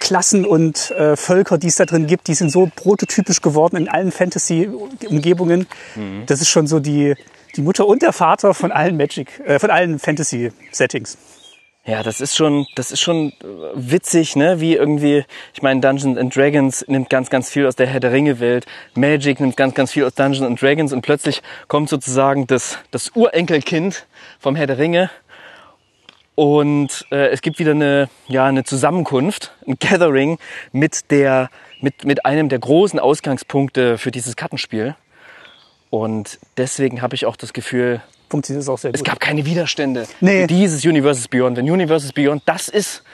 Klassen 0.00 0.44
und 0.44 0.90
äh, 0.90 1.16
Völker, 1.16 1.58
die 1.58 1.68
es 1.68 1.76
da 1.76 1.86
drin 1.86 2.06
gibt, 2.06 2.28
die 2.28 2.34
sind 2.34 2.50
so 2.50 2.70
prototypisch 2.74 3.40
geworden 3.40 3.76
in 3.76 3.88
allen 3.88 4.12
Fantasy-Umgebungen. 4.12 5.66
Mhm. 5.94 6.24
Das 6.26 6.40
ist 6.40 6.48
schon 6.48 6.66
so 6.66 6.80
die, 6.80 7.14
die 7.56 7.62
Mutter 7.62 7.86
und 7.86 8.02
der 8.02 8.12
Vater 8.12 8.54
von 8.54 8.72
allen 8.72 8.96
Magic, 8.96 9.40
äh, 9.46 9.58
von 9.58 9.70
allen 9.70 9.98
Fantasy-Settings. 9.98 11.16
Ja, 11.86 12.02
das 12.02 12.22
ist 12.22 12.34
schon, 12.34 12.66
das 12.76 12.90
ist 12.90 13.00
schon 13.00 13.30
äh, 13.30 13.34
witzig, 13.74 14.36
ne? 14.36 14.60
Wie 14.60 14.74
irgendwie, 14.74 15.24
ich 15.52 15.60
meine, 15.60 15.80
Dungeons 15.80 16.16
and 16.16 16.34
Dragons 16.34 16.84
nimmt 16.88 17.10
ganz, 17.10 17.28
ganz 17.28 17.50
viel 17.50 17.66
aus 17.66 17.76
der 17.76 17.86
Herr 17.86 18.00
der 18.00 18.10
Ringe 18.10 18.40
Welt. 18.40 18.64
Magic 18.94 19.38
nimmt 19.38 19.56
ganz, 19.56 19.74
ganz 19.74 19.92
viel 19.92 20.04
aus 20.04 20.14
Dungeons 20.14 20.46
and 20.46 20.60
Dragons 20.60 20.92
und 20.92 21.02
plötzlich 21.02 21.42
kommt 21.68 21.90
sozusagen 21.90 22.46
das, 22.46 22.78
das 22.90 23.10
Urenkelkind 23.14 24.06
vom 24.38 24.56
Herr 24.56 24.66
der 24.66 24.78
Ringe 24.78 25.10
und 26.34 27.06
äh, 27.12 27.28
es 27.28 27.42
gibt 27.42 27.58
wieder 27.58 27.72
eine, 27.72 28.08
ja, 28.26 28.46
eine 28.46 28.64
Zusammenkunft, 28.64 29.52
ein 29.66 29.76
Gathering 29.78 30.38
mit 30.72 31.10
der, 31.10 31.48
mit, 31.80 32.04
mit 32.04 32.26
einem 32.26 32.48
der 32.48 32.58
großen 32.58 32.98
Ausgangspunkte 32.98 33.98
für 33.98 34.10
dieses 34.10 34.34
Kartenspiel. 34.34 34.96
Und 35.90 36.40
deswegen 36.56 37.02
habe 37.02 37.14
ich 37.14 37.24
auch 37.26 37.36
das 37.36 37.52
Gefühl, 37.52 38.02
Funktioniert 38.34 38.62
das 38.62 38.68
auch 38.68 38.78
sehr 38.78 38.90
gut. 38.90 38.98
es 38.98 39.04
gab 39.04 39.20
keine 39.20 39.46
Widerstände. 39.46 40.08
Nee. 40.20 40.48
Dieses 40.48 40.84
Universes 40.84 41.28
Beyond. 41.28 41.56
Wenn 41.56 41.70
Universes 41.70 42.12
Beyond 42.12 42.42
das 42.46 42.66
ist, 42.66 43.04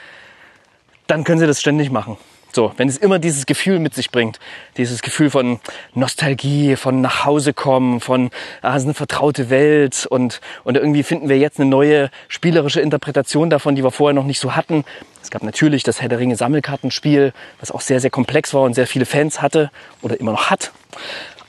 dann 1.09 1.25
können 1.25 1.39
sie 1.39 1.47
das 1.47 1.61
ständig 1.61 1.91
machen. 1.91 2.17
So, 2.53 2.73
wenn 2.79 2.89
es 2.89 2.97
immer 2.97 3.19
dieses 3.19 3.45
Gefühl 3.45 3.81
mit 3.81 3.95
sich 3.95 4.11
bringt, 4.11 4.41
dieses 4.79 5.03
Gefühl 5.03 5.29
von 5.29 5.61
Nostalgie, 5.93 6.75
von 6.75 7.03
nach 7.03 7.27
Hause 7.27 7.53
kommen, 7.53 8.01
von 8.01 8.31
ah, 8.63 8.71
es 8.71 8.79
ist 8.79 8.87
eine 8.87 8.95
vertraute 8.95 9.51
Welt 9.51 10.07
und, 10.09 10.41
und 10.65 10.79
irgendwie 10.79 11.03
finden 11.03 11.29
wir 11.29 11.37
jetzt 11.37 11.61
eine 11.61 11.69
neue 11.69 12.11
spielerische 12.29 12.81
Interpretation 12.81 13.51
davon, 13.51 13.75
die 13.75 13.85
wir 13.85 13.91
vorher 13.91 14.15
noch 14.15 14.25
nicht 14.25 14.41
so 14.41 14.57
hatten. 14.57 14.85
Es 15.23 15.31
gab 15.31 15.43
natürlich 15.43 15.83
das 15.83 16.01
Herr 16.01 16.09
der 16.09 16.19
Ringe 16.19 16.37
Sammelkartenspiel, 16.37 17.35
was 17.61 17.71
auch 17.71 17.83
sehr, 17.83 18.01
sehr 18.01 18.11
komplex 18.11 18.55
war 18.55 18.63
und 18.63 18.73
sehr 18.73 18.87
viele 18.87 19.05
Fans 19.05 19.43
hatte 19.43 19.71
oder 20.01 20.19
immer 20.19 20.33
noch 20.33 20.49
hat. 20.49 20.73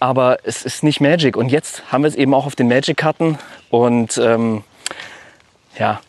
Aber 0.02 0.40
es 0.44 0.66
ist 0.66 0.82
nicht 0.82 1.00
Magic. 1.00 1.38
Und 1.38 1.50
jetzt 1.50 1.92
haben 1.92 2.04
wir 2.04 2.08
es 2.08 2.16
eben 2.16 2.34
auch 2.34 2.48
auf 2.48 2.56
den 2.56 2.68
Magic-Karten 2.68 3.38
und 3.70 4.18
ähm, 4.18 4.64
ja, 5.78 6.02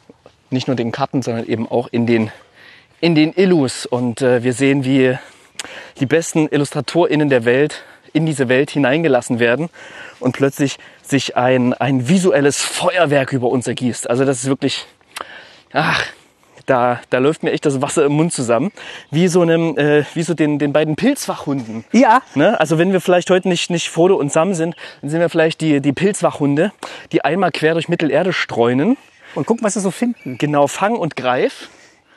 nicht 0.48 0.66
nur 0.66 0.76
den 0.76 0.92
Karten, 0.92 1.20
sondern 1.20 1.46
eben 1.46 1.70
auch 1.70 1.88
in 1.92 2.06
den, 2.06 2.32
in 3.02 3.14
den 3.14 3.34
Illus. 3.34 3.84
Und 3.84 4.22
äh, 4.22 4.42
wir 4.42 4.54
sehen, 4.54 4.86
wie 4.86 5.18
die 6.00 6.06
besten 6.06 6.48
IllustratorInnen 6.48 7.28
der 7.28 7.44
Welt 7.44 7.84
in 8.14 8.24
diese 8.24 8.48
Welt 8.48 8.70
hineingelassen 8.70 9.38
werden 9.38 9.68
und 10.20 10.32
plötzlich 10.32 10.78
sich 11.02 11.36
ein, 11.36 11.74
ein 11.74 12.08
visuelles 12.08 12.62
Feuerwerk 12.62 13.34
über 13.34 13.48
uns 13.48 13.66
ergießt. 13.66 14.08
Also 14.08 14.24
das 14.24 14.38
ist 14.38 14.48
wirklich, 14.48 14.86
ach, 15.74 16.02
da, 16.66 17.00
da 17.10 17.18
läuft 17.18 17.42
mir 17.42 17.52
echt 17.52 17.66
das 17.66 17.80
Wasser 17.82 18.04
im 18.04 18.12
Mund 18.12 18.32
zusammen. 18.32 18.72
Wie 19.10 19.28
so 19.28 19.42
einem, 19.42 19.76
äh, 19.76 20.04
wie 20.14 20.22
so 20.22 20.34
den, 20.34 20.58
den 20.58 20.72
beiden 20.72 20.96
Pilzwachhunden. 20.96 21.84
Ja, 21.92 22.22
Ne? 22.34 22.58
Also 22.58 22.78
wenn 22.78 22.92
wir 22.92 23.00
vielleicht 23.00 23.30
heute 23.30 23.48
nicht, 23.48 23.70
nicht 23.70 23.88
Frodo 23.88 24.16
und 24.16 24.32
Sam 24.32 24.54
sind, 24.54 24.76
dann 25.00 25.10
sind 25.10 25.20
wir 25.20 25.28
vielleicht 25.28 25.60
die, 25.60 25.80
die 25.80 25.92
Pilzwachhunde, 25.92 26.72
die 27.12 27.24
einmal 27.24 27.50
quer 27.52 27.74
durch 27.74 27.88
Mittelerde 27.88 28.32
streunen. 28.32 28.96
und 29.34 29.46
gucken, 29.46 29.64
was 29.64 29.74
sie 29.74 29.80
so 29.80 29.90
finden. 29.90 30.38
Genau, 30.38 30.66
fang 30.66 30.96
und 30.96 31.16
greif. 31.16 31.68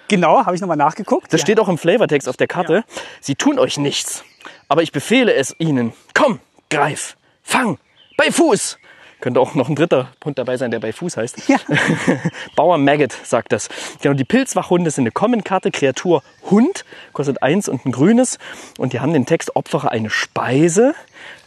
Genau, 0.08 0.46
habe 0.46 0.56
ich 0.56 0.62
nochmal 0.62 0.78
nachgeguckt. 0.78 1.34
Das 1.34 1.42
steht 1.42 1.60
auch 1.60 1.70
im 1.70 1.78
Flavortext 1.78 2.30
auf 2.30 2.38
der 2.38 2.48
Karte. 2.48 2.84
Sie 3.22 3.36
tun 3.36 3.58
euch 3.58 3.78
nichts, 3.78 4.24
aber 4.68 4.84
ich 4.84 4.92
befehle 4.92 5.34
es 5.34 5.56
ihnen. 5.58 5.94
Komm, 6.14 6.40
greif, 6.70 7.18
fang, 7.42 7.78
bei 8.18 8.32
Fuß. 8.32 8.78
Könnte 9.22 9.40
auch 9.40 9.56
noch 9.56 9.70
ein 9.70 9.76
dritter 9.76 10.10
Hund 10.24 10.38
dabei 10.38 10.58
sein, 10.58 10.72
der 10.72 10.80
bei 10.80 10.94
Fuß 10.94 11.18
heißt. 11.18 11.48
Ja. 11.50 11.58
Bauer 12.56 12.78
Maggot 12.78 13.14
sagt 13.24 13.52
das. 13.52 13.70
Genau, 14.02 14.14
die 14.14 14.26
Pilzwachhunde 14.26 14.92
sind 14.92 15.04
eine 15.04 15.12
Common-Karte, 15.12 15.72
Kreatur 15.72 16.22
Hund, 16.50 16.86
kostet 17.14 17.42
eins 17.42 17.70
und 17.70 17.86
ein 17.86 17.92
grünes. 17.92 18.38
Und 18.78 18.94
die 18.94 19.00
haben 19.00 19.14
den 19.14 19.26
Text, 19.26 19.56
opfere 19.56 19.92
eine 19.92 20.10
Speise, 20.10 20.94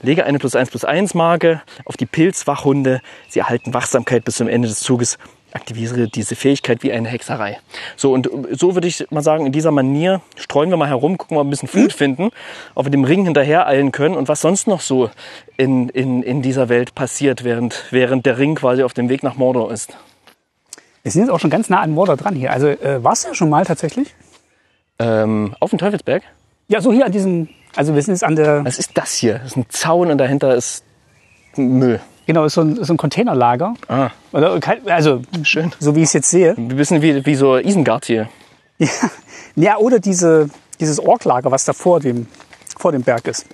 lege 0.03 0.25
eine 0.25 0.39
plus 0.39 0.57
eins 0.57 0.71
plus 0.71 0.85
eins 0.85 1.15
Marke 1.15 1.63
auf 1.85 1.97
die 1.97 2.07
Pilzwachhunde. 2.07 3.01
Sie 3.29 3.41
erhalten 3.41 3.75
Wachsamkeit 3.75 4.25
bis 4.25 4.37
zum 4.37 4.49
Ende 4.49 4.69
des 4.69 4.81
Zuges. 4.81 5.19
Aktiviere 5.53 6.09
diese 6.09 6.37
Fähigkeit 6.37 6.83
wie 6.83 6.93
eine 6.93 7.09
Hexerei. 7.09 7.59
So, 7.97 8.13
und 8.13 8.29
so 8.53 8.75
würde 8.75 8.87
ich 8.87 9.07
mal 9.11 9.23
sagen, 9.23 9.47
in 9.47 9.53
dieser 9.53 9.71
Manier 9.71 10.21
streuen 10.37 10.69
wir 10.69 10.77
mal 10.77 10.89
herum, 10.89 11.17
gucken, 11.17 11.39
ob 11.39 11.45
wir 11.45 11.49
ein 11.49 11.51
bisschen 11.51 11.69
Food 11.69 11.93
finden, 11.93 12.31
ob 12.75 12.87
wir 12.87 12.91
dem 12.91 13.05
Ring 13.05 13.25
hinterher 13.25 13.67
eilen 13.67 13.91
können 13.91 14.15
und 14.15 14.29
was 14.29 14.43
sonst 14.43 14.67
noch 14.67 14.81
so 14.83 15.11
in, 15.57 15.89
in, 15.89 16.23
in 16.23 16.43
dieser 16.43 16.69
Welt 16.69 16.95
passiert, 16.95 17.45
während, 17.45 17.85
während 17.91 18.27
der 18.27 18.39
Ring 18.39 18.57
quasi 18.57 18.83
auf 18.83 18.93
dem 18.93 19.09
Weg 19.09 19.23
nach 19.23 19.37
Mordor 19.37 19.73
ist. 19.73 19.97
Wir 21.03 21.13
sind 21.13 21.23
jetzt 21.23 21.31
auch 21.31 21.41
schon 21.41 21.51
ganz 21.51 21.71
nah 21.71 21.81
an 21.81 21.93
Mordor 21.93 22.17
dran 22.17 22.35
hier. 22.35 22.53
Also 22.53 22.69
äh, 22.69 23.03
warst 23.03 23.25
du 23.25 23.29
ja 23.29 23.35
schon 23.35 23.49
mal 23.49 23.65
tatsächlich? 23.65 24.15
Ähm, 24.99 25.55
auf 25.61 25.71
dem 25.71 25.79
Teufelsberg? 25.79 26.23
Ja, 26.69 26.83
so 26.83 26.93
hier 26.93 27.07
an 27.07 27.13
diesem, 27.13 27.49
also 27.75 27.95
wir 27.95 28.03
sind 28.03 28.15
jetzt 28.15 28.25
an 28.25 28.37
der, 28.37 28.65
Was 28.65 28.79
ist 28.79 28.91
das 28.95 29.15
hier? 29.15 29.39
Das 29.39 29.53
ist 29.53 29.57
ein 29.57 29.67
Zaun 29.71 30.11
und 30.11 30.19
dahinter 30.19 30.55
ist 30.55 30.85
Müll. 31.57 32.01
Genau, 32.29 32.45
ist 32.45 32.55
so 32.55 32.61
ein, 32.61 32.85
so 32.85 32.95
ein 32.95 32.97
Containerlager. 32.97 33.75
Ah, 33.89 34.11
Oder, 34.33 34.61
also, 34.87 35.23
schön. 35.43 35.73
so 35.81 35.97
wie 35.97 36.01
ich 36.01 36.05
es 36.07 36.13
jetzt 36.13 36.31
sehe. 36.31 36.55
Ein 36.57 36.69
bisschen 36.69 37.03
wie, 37.03 37.27
wie 37.27 37.35
so 37.35 37.57
Isengard 37.59 38.05
hier. 38.05 38.29
Ja, 38.79 38.89
ja 39.57 39.77
oder 39.79 39.99
diese, 39.99 40.49
dieses 40.79 41.01
Orklager, 41.01 41.51
was 41.51 41.65
da 41.65 41.73
vor 41.73 41.99
dem, 41.99 42.29
vor 42.79 42.93
dem 42.93 43.03
Berg 43.03 43.27
ist. 43.27 43.47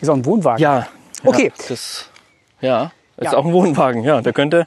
Ist 0.00 0.08
auch 0.08 0.14
ein 0.14 0.24
Wohnwagen. 0.24 0.62
Ja. 0.62 0.86
Okay. 1.24 1.52
Ja, 1.58 1.64
das, 1.68 2.08
ja. 2.62 2.92
Ist 3.18 3.32
Ja. 3.32 3.36
auch 3.38 3.44
ein 3.44 3.52
Wohnwagen, 3.52 4.02
ja. 4.02 4.22
Der 4.22 4.32
könnte. 4.32 4.66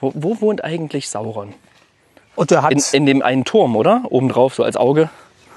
Wo, 0.00 0.12
wo 0.14 0.40
wohnt 0.42 0.62
eigentlich 0.62 1.08
Sauron? 1.08 1.54
Und 2.36 2.50
der 2.50 2.62
hat, 2.62 2.72
In, 2.72 2.82
in 2.92 3.06
dem 3.06 3.22
einen 3.22 3.44
Turm, 3.44 3.76
oder? 3.76 4.02
Obendrauf, 4.10 4.54
so 4.54 4.62
als 4.62 4.76
Auge. 4.76 5.08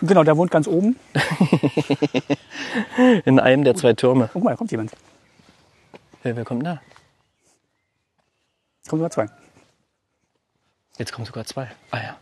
genau, 0.02 0.24
der 0.24 0.38
wohnt 0.38 0.50
ganz 0.52 0.68
oben. 0.68 0.96
In 3.26 3.40
einem 3.40 3.64
der 3.64 3.76
zwei 3.76 3.94
Türme. 3.94 4.30
Guck 4.34 4.44
mal, 4.44 4.52
da 4.52 4.56
kommt 4.56 4.72
jemand. 4.72 4.92
Wer, 6.24 6.36
wer 6.36 6.46
kommt 6.46 6.66
da? 6.66 6.82
Kommt 8.88 9.02
Nummer 9.02 9.12
zwei. 9.12 9.28
Jetzt 10.98 11.14
kommen 11.14 11.26
sogar 11.26 11.46
zwei. 11.46 11.68
Ah 11.92 11.98
ja. 11.98 12.18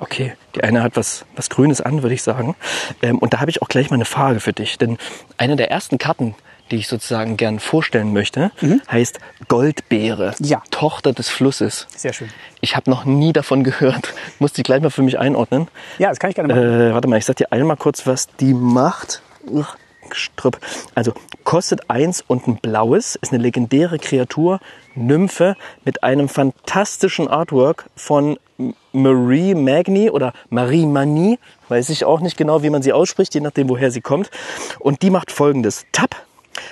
Okay, 0.00 0.34
die 0.54 0.62
eine 0.62 0.82
hat 0.82 0.96
was, 0.96 1.24
was 1.34 1.50
Grünes 1.50 1.80
an, 1.80 2.02
würde 2.02 2.14
ich 2.14 2.22
sagen. 2.22 2.54
Ähm, 3.02 3.18
und 3.18 3.32
da 3.32 3.40
habe 3.40 3.50
ich 3.50 3.62
auch 3.62 3.68
gleich 3.68 3.90
mal 3.90 3.94
eine 3.96 4.04
Frage 4.04 4.40
für 4.40 4.52
dich. 4.52 4.78
Denn 4.78 4.96
eine 5.36 5.56
der 5.56 5.70
ersten 5.70 5.98
Karten, 5.98 6.36
die 6.70 6.76
ich 6.76 6.88
sozusagen 6.88 7.36
gern 7.36 7.58
vorstellen 7.58 8.12
möchte, 8.12 8.52
heißt 8.90 9.18
Goldbeere. 9.48 10.34
Ja. 10.38 10.62
Tochter 10.70 11.12
des 11.12 11.28
Flusses. 11.28 11.88
Sehr 11.96 12.12
schön. 12.12 12.28
Ich 12.60 12.76
habe 12.76 12.90
noch 12.90 13.04
nie 13.04 13.32
davon 13.32 13.64
gehört. 13.64 14.14
Muss 14.38 14.52
die 14.52 14.62
gleich 14.62 14.82
mal 14.82 14.90
für 14.90 15.02
mich 15.02 15.18
einordnen. 15.18 15.68
Ja, 15.98 16.10
das 16.10 16.20
kann 16.20 16.30
ich 16.30 16.36
gerne 16.36 16.54
machen. 16.54 16.62
Äh, 16.62 16.94
warte 16.94 17.08
mal, 17.08 17.18
ich 17.18 17.24
sag 17.24 17.36
dir 17.36 17.50
einmal 17.50 17.76
kurz, 17.76 18.06
was 18.06 18.28
die 18.36 18.54
macht. 18.54 19.22
Uch, 19.46 19.76
Strüpp. 20.14 20.58
Also 20.94 21.12
kostet 21.44 21.90
eins 21.90 22.22
und 22.26 22.46
ein 22.46 22.56
blaues, 22.56 23.16
ist 23.16 23.32
eine 23.32 23.42
legendäre 23.42 23.98
Kreatur, 23.98 24.60
Nymphe 24.94 25.56
mit 25.84 26.02
einem 26.02 26.28
fantastischen 26.28 27.28
Artwork 27.28 27.86
von 27.96 28.38
Marie 28.92 29.54
Magni 29.54 30.10
oder 30.10 30.32
Marie 30.50 30.86
Mani, 30.86 31.38
weiß 31.68 31.90
ich 31.90 32.04
auch 32.04 32.20
nicht 32.20 32.36
genau, 32.36 32.62
wie 32.62 32.70
man 32.70 32.82
sie 32.82 32.92
ausspricht, 32.92 33.34
je 33.34 33.40
nachdem, 33.40 33.68
woher 33.68 33.90
sie 33.90 34.00
kommt. 34.00 34.30
Und 34.80 35.02
die 35.02 35.10
macht 35.10 35.30
folgendes. 35.30 35.86
Tap, 35.92 36.16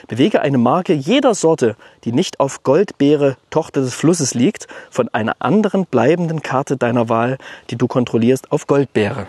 Bewege 0.08 0.40
eine 0.40 0.58
Marke 0.58 0.92
jeder 0.92 1.34
Sorte, 1.34 1.76
die 2.04 2.12
nicht 2.12 2.40
auf 2.40 2.62
Goldbeere, 2.62 3.36
Tochter 3.50 3.80
des 3.80 3.94
Flusses 3.94 4.34
liegt, 4.34 4.66
von 4.90 5.08
einer 5.08 5.36
anderen 5.38 5.86
bleibenden 5.86 6.42
Karte 6.42 6.76
deiner 6.76 7.08
Wahl, 7.08 7.38
die 7.70 7.76
du 7.76 7.86
kontrollierst, 7.86 8.52
auf 8.52 8.66
Goldbeere. 8.66 9.26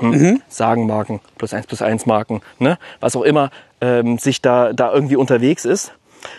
Hm. 0.00 0.42
Sagenmarken, 0.48 1.20
plus 1.38 1.54
eins 1.54 1.66
plus 1.66 1.82
eins 1.82 2.06
Marken, 2.06 2.42
ne? 2.58 2.78
was 3.00 3.14
auch 3.16 3.22
immer 3.22 3.50
ähm, 3.80 4.18
sich 4.18 4.42
da, 4.42 4.72
da 4.72 4.92
irgendwie 4.92 5.16
unterwegs 5.16 5.64
ist. 5.64 5.92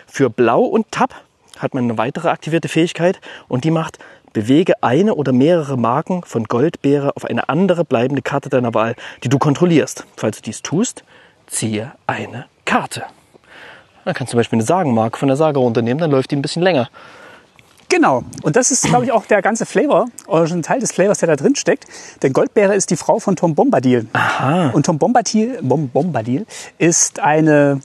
Für 0.07 0.29
Blau 0.29 0.61
und 0.61 0.91
Tab 0.91 1.13
hat 1.57 1.73
man 1.73 1.85
eine 1.85 1.97
weitere 1.97 2.29
aktivierte 2.29 2.67
Fähigkeit 2.67 3.21
und 3.47 3.63
die 3.63 3.71
macht, 3.71 3.99
bewege 4.33 4.73
eine 4.83 5.15
oder 5.15 5.31
mehrere 5.31 5.77
Marken 5.77 6.23
von 6.25 6.43
Goldbeere 6.43 7.15
auf 7.15 7.23
eine 7.23 7.47
andere 7.47 7.85
bleibende 7.85 8.21
Karte 8.21 8.49
deiner 8.49 8.73
Wahl, 8.73 8.95
die 9.23 9.29
du 9.29 9.39
kontrollierst. 9.39 10.05
Falls 10.17 10.37
du 10.37 10.43
dies 10.43 10.61
tust, 10.61 11.05
ziehe 11.47 11.93
eine 12.07 12.45
Karte. 12.65 13.03
Dann 14.03 14.13
kannst 14.13 14.31
du 14.31 14.33
zum 14.33 14.39
Beispiel 14.39 14.57
eine 14.57 14.65
Sagenmarke 14.65 15.17
von 15.17 15.29
der 15.29 15.37
Sage 15.37 15.59
runternehmen, 15.59 15.99
dann 15.99 16.11
läuft 16.11 16.31
die 16.31 16.35
ein 16.35 16.41
bisschen 16.41 16.61
länger. 16.61 16.89
Genau. 17.95 18.23
Und 18.43 18.57
das 18.57 18.71
ist, 18.71 18.83
glaube 18.83 19.05
ich, 19.05 19.13
auch 19.13 19.25
der 19.25 19.41
ganze 19.41 19.65
Flavor, 19.65 20.07
oder 20.27 20.47
schon 20.47 20.59
ein 20.59 20.63
Teil 20.63 20.81
des 20.81 20.91
Flavors, 20.91 21.19
der 21.19 21.27
da 21.27 21.37
drin 21.37 21.55
steckt. 21.55 21.85
Denn 22.21 22.33
Goldbeere 22.33 22.75
ist 22.75 22.89
die 22.89 22.97
Frau 22.97 23.19
von 23.19 23.37
Tom 23.37 23.55
Bombadil. 23.55 24.07
Aha. 24.11 24.71
Und 24.71 24.85
Tom 24.85 24.97
Bombadil, 24.99 25.59
Bom, 25.61 25.87
Bombadil 25.87 26.45
ist 26.77 27.19
eine 27.21 27.79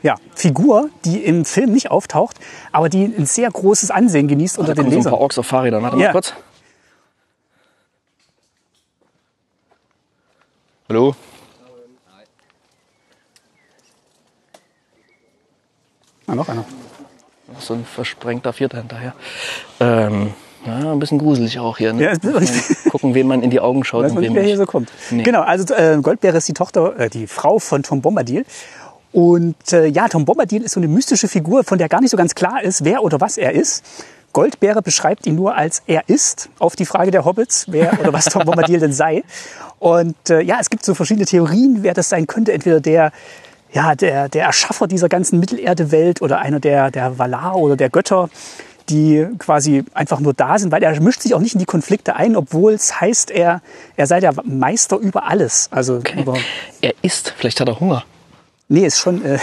ja, 0.00 0.14
Figur, 0.36 0.90
die 1.04 1.24
im 1.24 1.44
Film 1.44 1.72
nicht 1.72 1.90
auftaucht, 1.90 2.38
aber 2.70 2.88
die 2.88 3.04
ein 3.04 3.26
sehr 3.26 3.50
großes 3.50 3.90
Ansehen 3.90 4.28
genießt 4.28 4.58
unter 4.58 4.74
Da 4.74 4.74
den 4.76 4.84
kommen 4.84 4.90
so 4.92 4.94
ein 4.94 4.98
Lesern. 5.00 5.10
paar 5.12 5.20
Orks 5.20 5.38
auf 5.40 5.46
Fahrrädern. 5.46 5.82
Warte 5.82 5.96
mal 5.96 6.02
Ja. 6.04 6.12
kurz. 6.12 6.32
Hallo? 10.88 11.16
Ah, 16.28 16.34
noch 16.36 16.48
einer. 16.48 16.64
So 17.58 17.74
ein 17.74 17.84
versprengter 17.84 18.52
Vierter 18.52 18.78
hinterher. 18.78 19.14
Ähm, 19.80 20.34
ja, 20.66 20.92
ein 20.92 20.98
bisschen 20.98 21.18
gruselig 21.18 21.58
auch 21.58 21.78
hier. 21.78 21.92
Ne? 21.92 22.04
Ja, 22.04 22.12
gucken, 22.90 23.14
wem 23.14 23.28
man 23.28 23.42
in 23.42 23.50
die 23.50 23.60
Augen 23.60 23.84
schaut 23.84 24.04
Weiß 24.04 24.10
und 24.10 24.16
man 24.16 24.24
wem 24.24 24.32
nicht, 24.32 24.40
wer 24.40 24.46
hier 24.46 24.56
so 24.56 24.66
kommt. 24.66 24.90
Nee. 25.10 25.22
Genau, 25.22 25.40
also 25.40 25.72
äh, 25.74 25.98
Goldbeere 26.02 26.36
ist 26.36 26.48
die 26.48 26.54
Tochter, 26.54 26.98
äh, 26.98 27.08
die 27.08 27.26
Frau 27.26 27.58
von 27.58 27.82
Tom 27.82 28.02
Bombadil. 28.02 28.44
Und 29.12 29.72
äh, 29.72 29.86
ja, 29.86 30.08
Tom 30.08 30.24
Bombadil 30.24 30.62
ist 30.62 30.72
so 30.72 30.80
eine 30.80 30.88
mystische 30.88 31.28
Figur, 31.28 31.64
von 31.64 31.78
der 31.78 31.88
gar 31.88 32.00
nicht 32.00 32.10
so 32.10 32.16
ganz 32.16 32.34
klar 32.34 32.62
ist, 32.62 32.84
wer 32.84 33.02
oder 33.02 33.20
was 33.20 33.38
er 33.38 33.52
ist. 33.52 33.82
Goldbeere 34.32 34.82
beschreibt 34.82 35.26
ihn 35.26 35.36
nur 35.36 35.56
als 35.56 35.82
er 35.86 36.02
ist, 36.08 36.50
auf 36.58 36.76
die 36.76 36.84
Frage 36.84 37.10
der 37.10 37.24
Hobbits, 37.24 37.66
wer 37.68 37.98
oder 37.98 38.12
was 38.12 38.26
Tom 38.26 38.44
Bombadil 38.44 38.78
denn 38.78 38.92
sei. 38.92 39.24
Und 39.78 40.28
äh, 40.28 40.42
ja, 40.42 40.58
es 40.60 40.68
gibt 40.68 40.84
so 40.84 40.94
verschiedene 40.94 41.24
Theorien, 41.24 41.82
wer 41.82 41.94
das 41.94 42.10
sein 42.10 42.26
könnte. 42.26 42.52
Entweder 42.52 42.80
der, 42.80 43.12
ja, 43.78 43.94
der, 43.94 44.28
der 44.28 44.44
Erschaffer 44.46 44.88
dieser 44.88 45.08
ganzen 45.08 45.38
Mittelerde-Welt 45.38 46.20
oder 46.20 46.40
einer 46.40 46.58
der, 46.58 46.90
der 46.90 47.16
Valar 47.16 47.54
oder 47.54 47.76
der 47.76 47.90
Götter, 47.90 48.28
die 48.88 49.24
quasi 49.38 49.84
einfach 49.94 50.18
nur 50.18 50.34
da 50.34 50.58
sind, 50.58 50.72
weil 50.72 50.82
er 50.82 51.00
mischt 51.00 51.22
sich 51.22 51.32
auch 51.32 51.38
nicht 51.38 51.54
in 51.54 51.60
die 51.60 51.64
Konflikte 51.64 52.16
ein, 52.16 52.34
obwohl 52.34 52.72
es 52.72 53.00
heißt, 53.00 53.30
er, 53.30 53.62
er 53.96 54.06
sei 54.08 54.18
der 54.18 54.34
Meister 54.42 54.96
über 54.96 55.28
alles. 55.28 55.68
Also 55.70 56.00
über, 56.18 56.36
Er 56.80 56.92
isst, 57.02 57.32
vielleicht 57.38 57.60
hat 57.60 57.68
er 57.68 57.78
Hunger. 57.78 58.02
nee, 58.66 58.84
ist 58.84 58.98
schon. 58.98 59.24
Äh? 59.24 59.38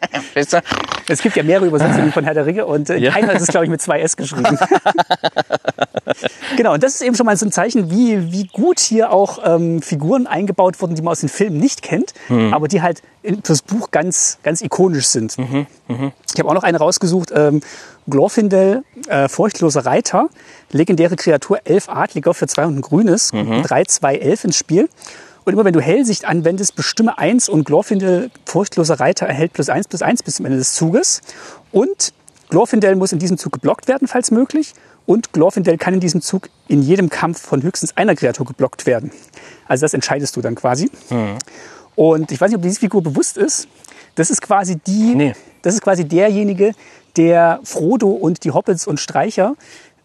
es 1.08 1.20
gibt 1.22 1.36
ja 1.36 1.42
mehrere 1.42 1.66
Übersetzungen 1.66 2.12
von 2.14 2.24
Herr 2.24 2.34
der 2.34 2.46
Ringe 2.46 2.66
und 2.66 2.88
äh, 2.90 2.96
Ja. 2.96 3.12
keiner 3.12 3.32
ist 3.34 3.42
es, 3.42 3.48
glaube 3.48 3.64
ich, 3.66 3.70
mit 3.70 3.80
zwei 3.82 4.00
S 4.00 4.16
geschrieben. 4.16 4.58
genau, 6.56 6.74
und 6.74 6.82
das 6.82 6.94
ist 6.94 7.02
eben 7.02 7.14
schon 7.16 7.26
mal 7.26 7.36
so 7.36 7.46
ein 7.46 7.52
Zeichen, 7.52 7.90
wie, 7.90 8.32
wie 8.32 8.46
gut 8.46 8.80
hier 8.80 9.12
auch 9.12 9.38
ähm, 9.44 9.82
Figuren 9.82 10.26
eingebaut 10.26 10.80
wurden, 10.80 10.94
die 10.94 11.02
man 11.02 11.12
aus 11.12 11.20
den 11.20 11.28
Filmen 11.28 11.58
nicht 11.58 11.82
kennt, 11.82 12.14
aber 12.52 12.68
die 12.68 12.82
halt 12.82 13.02
in, 13.22 13.42
fürs 13.42 13.62
Buch 13.62 13.90
ganz, 13.90 14.38
ganz 14.42 14.60
ikonisch 14.62 15.06
sind. 15.06 15.36
Ich 16.32 16.38
habe 16.38 16.48
auch 16.48 16.54
noch 16.54 16.62
eine 16.64 16.78
rausgesucht, 16.78 17.30
ähm, 17.34 17.60
Glorfindel, 18.08 18.82
äh, 19.08 19.28
furchtloser 19.28 19.84
Reiter, 19.86 20.28
legendäre 20.72 21.16
Kreatur, 21.16 21.58
elf 21.64 21.88
Adliger 21.88 22.34
für 22.34 22.46
200 22.46 22.82
Grünes, 22.82 23.30
3, 23.32 23.84
2, 23.84 24.16
11 24.16 24.44
ins 24.44 24.56
Spiel. 24.56 24.88
Und 25.44 25.52
immer 25.52 25.64
wenn 25.64 25.72
du 25.72 25.80
Hellsicht 25.80 26.24
anwendest, 26.26 26.76
bestimme 26.76 27.18
eins 27.18 27.48
und 27.48 27.64
Glorfindel, 27.64 28.30
furchtloser 28.44 29.00
Reiter, 29.00 29.26
erhält 29.26 29.52
plus 29.52 29.68
eins 29.68 29.88
plus 29.88 30.02
eins 30.02 30.22
bis 30.22 30.36
zum 30.36 30.46
Ende 30.46 30.58
des 30.58 30.74
Zuges. 30.74 31.22
Und 31.72 32.12
Glorfindel 32.50 32.96
muss 32.96 33.12
in 33.12 33.18
diesem 33.18 33.38
Zug 33.38 33.52
geblockt 33.54 33.88
werden, 33.88 34.06
falls 34.08 34.30
möglich. 34.30 34.74
Und 35.06 35.32
Glorfindel 35.32 35.78
kann 35.78 35.94
in 35.94 36.00
diesem 36.00 36.20
Zug 36.20 36.50
in 36.68 36.82
jedem 36.82 37.08
Kampf 37.08 37.40
von 37.40 37.62
höchstens 37.62 37.96
einer 37.96 38.14
Kreatur 38.14 38.46
geblockt 38.46 38.86
werden. 38.86 39.10
Also 39.66 39.82
das 39.84 39.94
entscheidest 39.94 40.36
du 40.36 40.40
dann 40.40 40.54
quasi. 40.56 40.90
Und 41.96 42.32
ich 42.32 42.40
weiß 42.40 42.50
nicht, 42.50 42.56
ob 42.56 42.62
diese 42.62 42.80
Figur 42.80 43.02
bewusst 43.02 43.36
ist. 43.36 43.66
Das 44.14 44.30
ist 44.30 44.42
quasi 44.42 44.76
die, 44.76 45.14
Nee. 45.14 45.34
das 45.62 45.74
ist 45.74 45.82
quasi 45.82 46.04
derjenige, 46.06 46.72
der 47.16 47.60
Frodo 47.64 48.08
und 48.10 48.44
die 48.44 48.50
Hobbits 48.50 48.86
und 48.86 49.00
Streicher, 49.00 49.54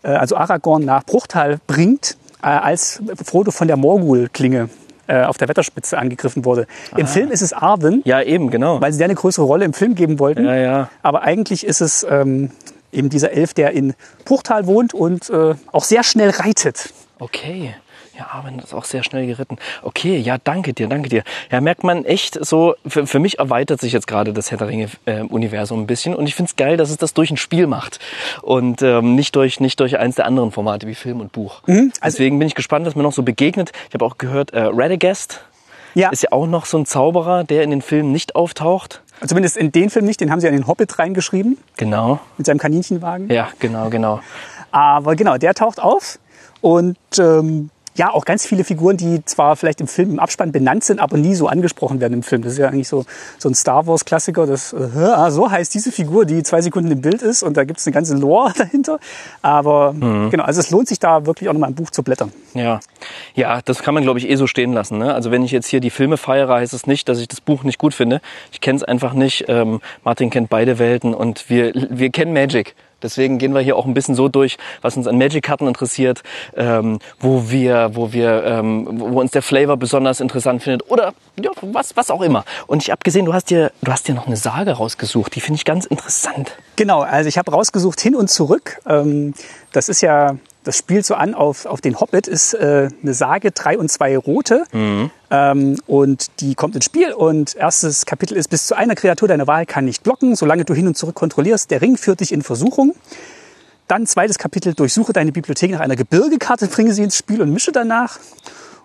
äh, 0.04 0.08
also 0.10 0.36
Aragorn 0.38 0.86
nach 0.86 1.04
Bruchtal 1.04 1.60
bringt, 1.68 2.18
äh, 2.42 2.48
als 2.48 3.02
Frodo 3.24 3.52
von 3.52 3.68
der 3.68 3.78
Morgul-Klinge 3.78 4.70
äh, 5.08 5.24
auf 5.24 5.38
der 5.38 5.48
Wetterspitze 5.48 5.98
angegriffen 5.98 6.46
wurde. 6.46 6.68
Im 6.98 7.08
Film 7.08 7.32
ist 7.32 7.42
es 7.42 7.54
Arwen, 7.54 8.02
Ja, 8.06 8.22
eben, 8.22 8.50
genau. 8.50 8.82
weil 8.82 8.92
sie 8.94 9.04
eine 9.04 9.16
größere 9.16 9.46
Rolle 9.46 9.66
im 9.66 9.74
Film 9.74 9.96
geben 9.96 10.20
wollten. 10.20 10.46
Ja, 10.46 10.56
ja. 10.56 10.90
Aber 11.02 11.22
eigentlich 11.24 11.66
ist 11.66 11.82
es 11.82 12.06
ähm, 12.10 12.52
eben 12.92 13.10
dieser 13.10 13.32
Elf, 13.32 13.54
der 13.54 13.72
in 13.72 13.94
Bruchtal 14.26 14.66
wohnt 14.68 14.94
und 14.94 15.30
äh, 15.30 15.56
auch 15.72 15.84
sehr 15.84 16.04
schnell 16.04 16.30
reitet. 16.32 16.90
Okay. 17.20 17.76
Ja, 18.18 18.28
aber 18.32 18.50
das 18.52 18.66
ist 18.66 18.74
auch 18.74 18.86
sehr 18.86 19.04
schnell 19.04 19.28
geritten. 19.28 19.58
Okay, 19.84 20.18
ja, 20.18 20.38
danke 20.42 20.74
dir, 20.74 20.88
danke 20.88 21.10
dir. 21.10 21.24
Ja, 21.52 21.60
merkt 21.60 21.84
man 21.84 22.06
echt 22.06 22.44
so, 22.46 22.76
für, 22.88 23.06
für 23.08 23.20
mich 23.20 23.40
erweitert 23.40 23.82
sich 23.82 23.92
jetzt 23.92 24.08
gerade 24.08 24.32
das 24.32 24.52
Herr 24.52 24.58
der 24.58 24.68
Ringe-Universum 24.70 25.82
ein 25.82 25.88
bisschen 25.88 26.16
und 26.16 26.26
ich 26.28 26.36
find's 26.36 26.56
geil, 26.56 26.78
dass 26.78 26.90
es 26.90 26.98
das 26.98 27.14
durch 27.14 27.30
ein 27.32 27.38
Spiel 27.38 27.68
macht 27.68 28.00
und 28.42 28.82
ähm, 28.82 29.16
nicht, 29.16 29.36
durch, 29.36 29.60
nicht 29.60 29.80
durch 29.82 29.98
eins 30.00 30.16
der 30.16 30.26
anderen 30.28 30.52
Formate 30.52 30.88
wie 30.88 30.96
Film 30.96 31.20
und 31.20 31.32
Buch. 31.34 31.62
also- 31.68 31.92
Deswegen 32.04 32.40
bin 32.40 32.48
ich 32.48 32.56
gespannt, 32.56 32.86
was 32.86 32.96
mir 32.96 33.04
noch 33.04 33.12
so 33.14 33.24
begegnet. 33.24 33.72
Ich 33.90 33.94
habe 33.94 34.06
auch 34.06 34.18
gehört, 34.18 34.52
äh, 34.54 34.62
Radagast 34.72 35.42
Ja, 35.94 36.10
ist 36.10 36.24
ja 36.24 36.32
auch 36.32 36.48
noch 36.48 36.66
so 36.66 36.78
ein 36.78 36.86
Zauberer, 36.86 37.44
der 37.44 37.64
in 37.64 37.70
den 37.70 37.82
Filmen 37.82 38.12
nicht 38.14 38.36
auftaucht. 38.36 39.02
zumindest 39.26 39.58
in 39.58 39.72
den 39.74 39.90
Film 39.90 40.06
nicht, 40.06 40.22
den 40.22 40.32
haben 40.32 40.40
sie 40.40 40.48
an 40.48 40.54
den 40.54 40.68
Hobbit 40.68 40.98
reingeschrieben, 41.00 41.58
Genau. 41.78 42.20
mit 42.38 42.46
seinem 42.48 42.60
Kaninchenwagen. 42.60 43.30
Ja, 43.30 43.50
genau, 43.60 43.90
genau. 43.90 44.22
Aber 44.72 45.16
genau, 45.16 45.38
der 45.38 45.54
taucht 45.54 45.80
auf 45.82 46.20
und 46.62 46.98
ähm, 47.20 47.70
ja, 47.96 48.12
auch 48.12 48.26
ganz 48.26 48.46
viele 48.46 48.64
Figuren, 48.64 48.98
die 48.98 49.24
zwar 49.24 49.56
vielleicht 49.56 49.80
im 49.80 49.88
Film 49.88 50.12
im 50.12 50.20
Abspann 50.20 50.52
benannt 50.52 50.84
sind, 50.84 51.00
aber 51.00 51.18
nie 51.18 51.34
so 51.34 51.48
angesprochen 51.48 52.02
werden 52.02 52.14
im 52.14 52.24
Film. 52.24 52.42
Das 52.42 52.54
ist 52.54 52.60
ja 52.60 52.68
eigentlich 52.68 52.90
so, 52.90 53.06
so 53.38 53.50
ein 53.50 53.56
Star 53.56 53.88
Wars-Klassiker, 53.88 54.46
das 54.46 54.74
äh, 54.74 54.78
ah, 54.98 55.32
so 55.32 55.50
heißt 55.50 55.74
diese 55.74 55.92
Figur, 55.92 56.26
die 56.26 56.44
zwei 56.44 56.62
Sekunden 56.62 56.92
im 56.92 57.02
Bild 57.02 57.22
ist 57.22 57.42
und 57.42 57.56
da 57.56 57.64
gibt's 57.64 57.88
eine 57.88 57.94
ganze 57.94 58.16
Lore 58.16 58.54
dahinter. 58.58 59.00
Aber 59.42 59.96
genau, 60.30 60.44
also 60.44 60.60
es 60.60 60.72
lohnt 60.72 60.88
sich 60.88 61.00
da 61.00 61.26
wirklich 61.26 61.48
auch 61.50 61.54
nochmal 61.54 61.70
ein 61.70 61.76
Buch 61.76 61.90
zu 61.90 62.04
blättern. 62.04 62.32
Ja, 62.54 62.80
ja, 63.34 63.62
das 63.64 63.82
kann 63.82 63.94
man, 63.94 64.04
glaube 64.04 64.20
ich, 64.20 64.30
eh 64.30 64.36
so 64.36 64.48
stehen 64.48 64.74
lassen. 64.74 64.98
Ne? 64.98 65.14
Also 65.14 65.32
wenn 65.32 65.44
ich 65.44 65.52
jetzt 65.52 65.68
hier 65.68 65.80
die 65.80 65.90
Filme 65.90 66.18
feiere, 66.18 66.56
heißt 66.56 66.74
es 66.74 66.88
nicht, 66.88 67.08
dass 67.08 67.20
ich 67.20 67.28
das 67.28 67.40
Buch 67.40 67.64
nicht 67.64 67.78
gut 67.78 67.94
finde. 67.94 68.22
Ich 68.52 68.60
kenne 68.60 68.78
es 68.78 68.84
einfach 68.84 69.14
nicht. 69.14 69.46
Ähm, 69.48 69.80
Martin 70.04 70.30
kennt 70.30 70.50
beide 70.50 70.80
Welten 70.80 71.14
und 71.14 71.50
wir, 71.50 71.72
wir 71.74 72.10
kennen 72.10 72.34
Magic. 72.34 72.76
Deswegen 73.02 73.38
gehen 73.38 73.54
wir 73.54 73.62
hier 73.62 73.76
auch 73.76 73.86
ein 73.86 73.94
bisschen 73.94 74.16
so 74.16 74.30
durch, 74.30 74.58
was 74.82 74.98
uns 74.98 75.08
an 75.08 75.18
Magic-Karten 75.18 75.68
interessiert, 75.68 76.24
ähm, 76.56 77.00
wo 77.20 77.50
wir, 77.50 77.92
wo 77.94 78.14
wir, 78.14 78.44
ähm, 78.44 78.88
wo 78.92 79.20
uns 79.20 79.32
der 79.32 79.42
Flavor 79.42 79.78
besonders 79.78 80.20
interessant 80.20 80.64
findet 80.64 80.90
oder 80.90 81.14
ja, 81.40 81.52
was, 81.62 81.96
was 81.98 82.10
auch 82.10 82.22
immer. 82.22 82.46
Und 82.68 82.84
ich 82.84 82.92
habe 82.92 83.00
gesehen, 83.04 83.26
du 83.26 83.34
hast 83.34 83.50
dir, 83.50 83.72
du 83.82 83.92
hast 83.92 84.08
dir 84.08 84.16
noch 84.16 84.28
eine 84.28 84.38
Sage 84.38 84.72
rausgesucht. 84.72 85.36
Die 85.36 85.42
finde 85.42 85.58
ich 85.58 85.66
ganz 85.66 85.86
interessant. 85.86 86.58
Genau, 86.76 87.02
also 87.02 87.28
ich 87.28 87.38
habe 87.38 87.52
rausgesucht 87.52 88.00
hin 88.00 88.16
und 88.16 88.30
zurück. 88.30 88.80
Ähm, 88.88 89.34
das 89.72 89.90
ist 89.90 90.02
ja, 90.02 90.38
das 90.66 90.78
spielt 90.78 91.06
so 91.06 91.16
an 91.16 91.34
auf, 91.34 91.66
auf 91.66 91.80
den 91.80 92.00
Hobbit, 92.00 92.28
ist 92.28 92.54
äh, 92.54 92.90
eine 93.02 93.14
Sage, 93.14 93.52
drei 93.52 93.78
und 93.78 93.90
zwei 93.90 94.18
rote. 94.18 94.66
Ähm, 95.32 95.78
und 95.88 96.42
die 96.42 96.56
kommt 96.56 96.76
ins 96.76 96.86
Spiel 96.86 97.14
und 97.14 97.56
erstes 97.56 98.06
Kapitel 98.06 98.36
ist, 98.36 98.50
bis 98.50 98.68
zu 98.68 98.76
einer 98.76 98.96
Kreatur 98.96 99.28
deiner 99.28 99.48
Wahl 99.48 99.66
kann 99.66 99.86
nicht 99.86 100.04
blocken, 100.04 100.36
solange 100.36 100.66
du 100.66 100.74
hin 100.74 100.88
und 100.88 100.98
zurück 100.98 101.16
kontrollierst. 101.16 101.72
Der 101.72 101.82
Ring 101.82 101.98
führt 101.98 102.20
dich 102.20 102.32
in 102.32 102.42
Versuchung. 102.42 102.96
Dann 103.88 104.08
zweites 104.08 104.40
Kapitel, 104.40 104.74
durchsuche 104.74 105.14
deine 105.14 105.32
Bibliothek 105.32 105.72
nach 105.72 105.80
einer 105.80 105.96
Gebirgekarte, 105.96 106.68
bringe 106.68 106.92
sie 106.94 107.04
ins 107.04 107.16
Spiel 107.16 107.42
und 107.42 107.52
mische 107.52 107.72
danach. 107.72 108.20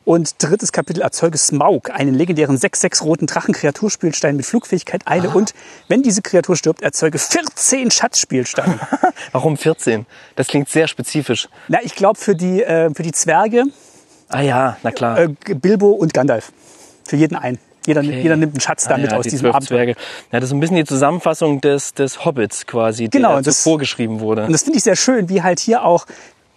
Und 0.04 0.42
drittes 0.42 0.72
Kapitel, 0.72 1.02
erzeuge 1.02 1.36
Smaug, 1.38 1.90
einen 1.90 2.14
legendären 2.14 2.56
6-6 2.56 3.02
roten 3.02 3.26
Drachen-Kreaturspielstein 3.26 4.34
mit 4.36 4.46
Flugfähigkeit, 4.46 5.02
Eile 5.06 5.30
und, 5.30 5.52
wenn 5.88 6.02
diese 6.02 6.22
Kreatur 6.22 6.56
stirbt, 6.56 6.82
erzeuge 6.82 7.18
14 7.18 7.90
Schatzspielsteine. 7.90 8.80
Warum 9.32 9.56
14? 9.56 10.06
Das 10.36 10.48
klingt 10.48 10.68
sehr 10.68 10.88
spezifisch. 10.88 11.48
Na, 11.68 11.78
ich 11.82 11.94
glaube 11.94 12.18
für 12.18 12.34
die, 12.34 12.62
äh, 12.62 12.92
für 12.94 13.02
die 13.02 13.12
Zwerge, 13.12 13.64
Ah 14.28 14.40
ja, 14.42 14.76
na 14.82 14.90
klar. 14.90 15.18
äh, 15.18 15.28
Bilbo 15.54 15.90
und 15.90 16.14
Gandalf. 16.14 16.52
Für 17.04 17.16
jeden 17.16 17.36
einen. 17.36 17.58
Jeder, 17.86 18.02
jeder 18.02 18.36
nimmt 18.36 18.54
einen 18.54 18.60
Schatz 18.60 18.84
damit 18.84 19.08
ah, 19.08 19.12
ja, 19.12 19.18
aus 19.18 19.24
die 19.24 19.30
diesem 19.30 19.50
Abenteuer. 19.50 19.84
Ja, 19.86 19.94
das 20.30 20.44
ist 20.44 20.52
ein 20.52 20.60
bisschen 20.60 20.76
die 20.76 20.84
Zusammenfassung 20.84 21.60
des, 21.60 21.94
des 21.94 22.24
Hobbits 22.24 22.66
quasi, 22.66 23.08
Genau, 23.08 23.34
der 23.34 23.42
das- 23.42 23.62
vorgeschrieben 23.62 24.20
wurde. 24.20 24.44
Und 24.44 24.52
das 24.52 24.62
finde 24.62 24.78
ich 24.78 24.84
sehr 24.84 24.96
schön, 24.96 25.28
wie 25.28 25.42
halt 25.42 25.60
hier 25.60 25.84
auch 25.84 26.06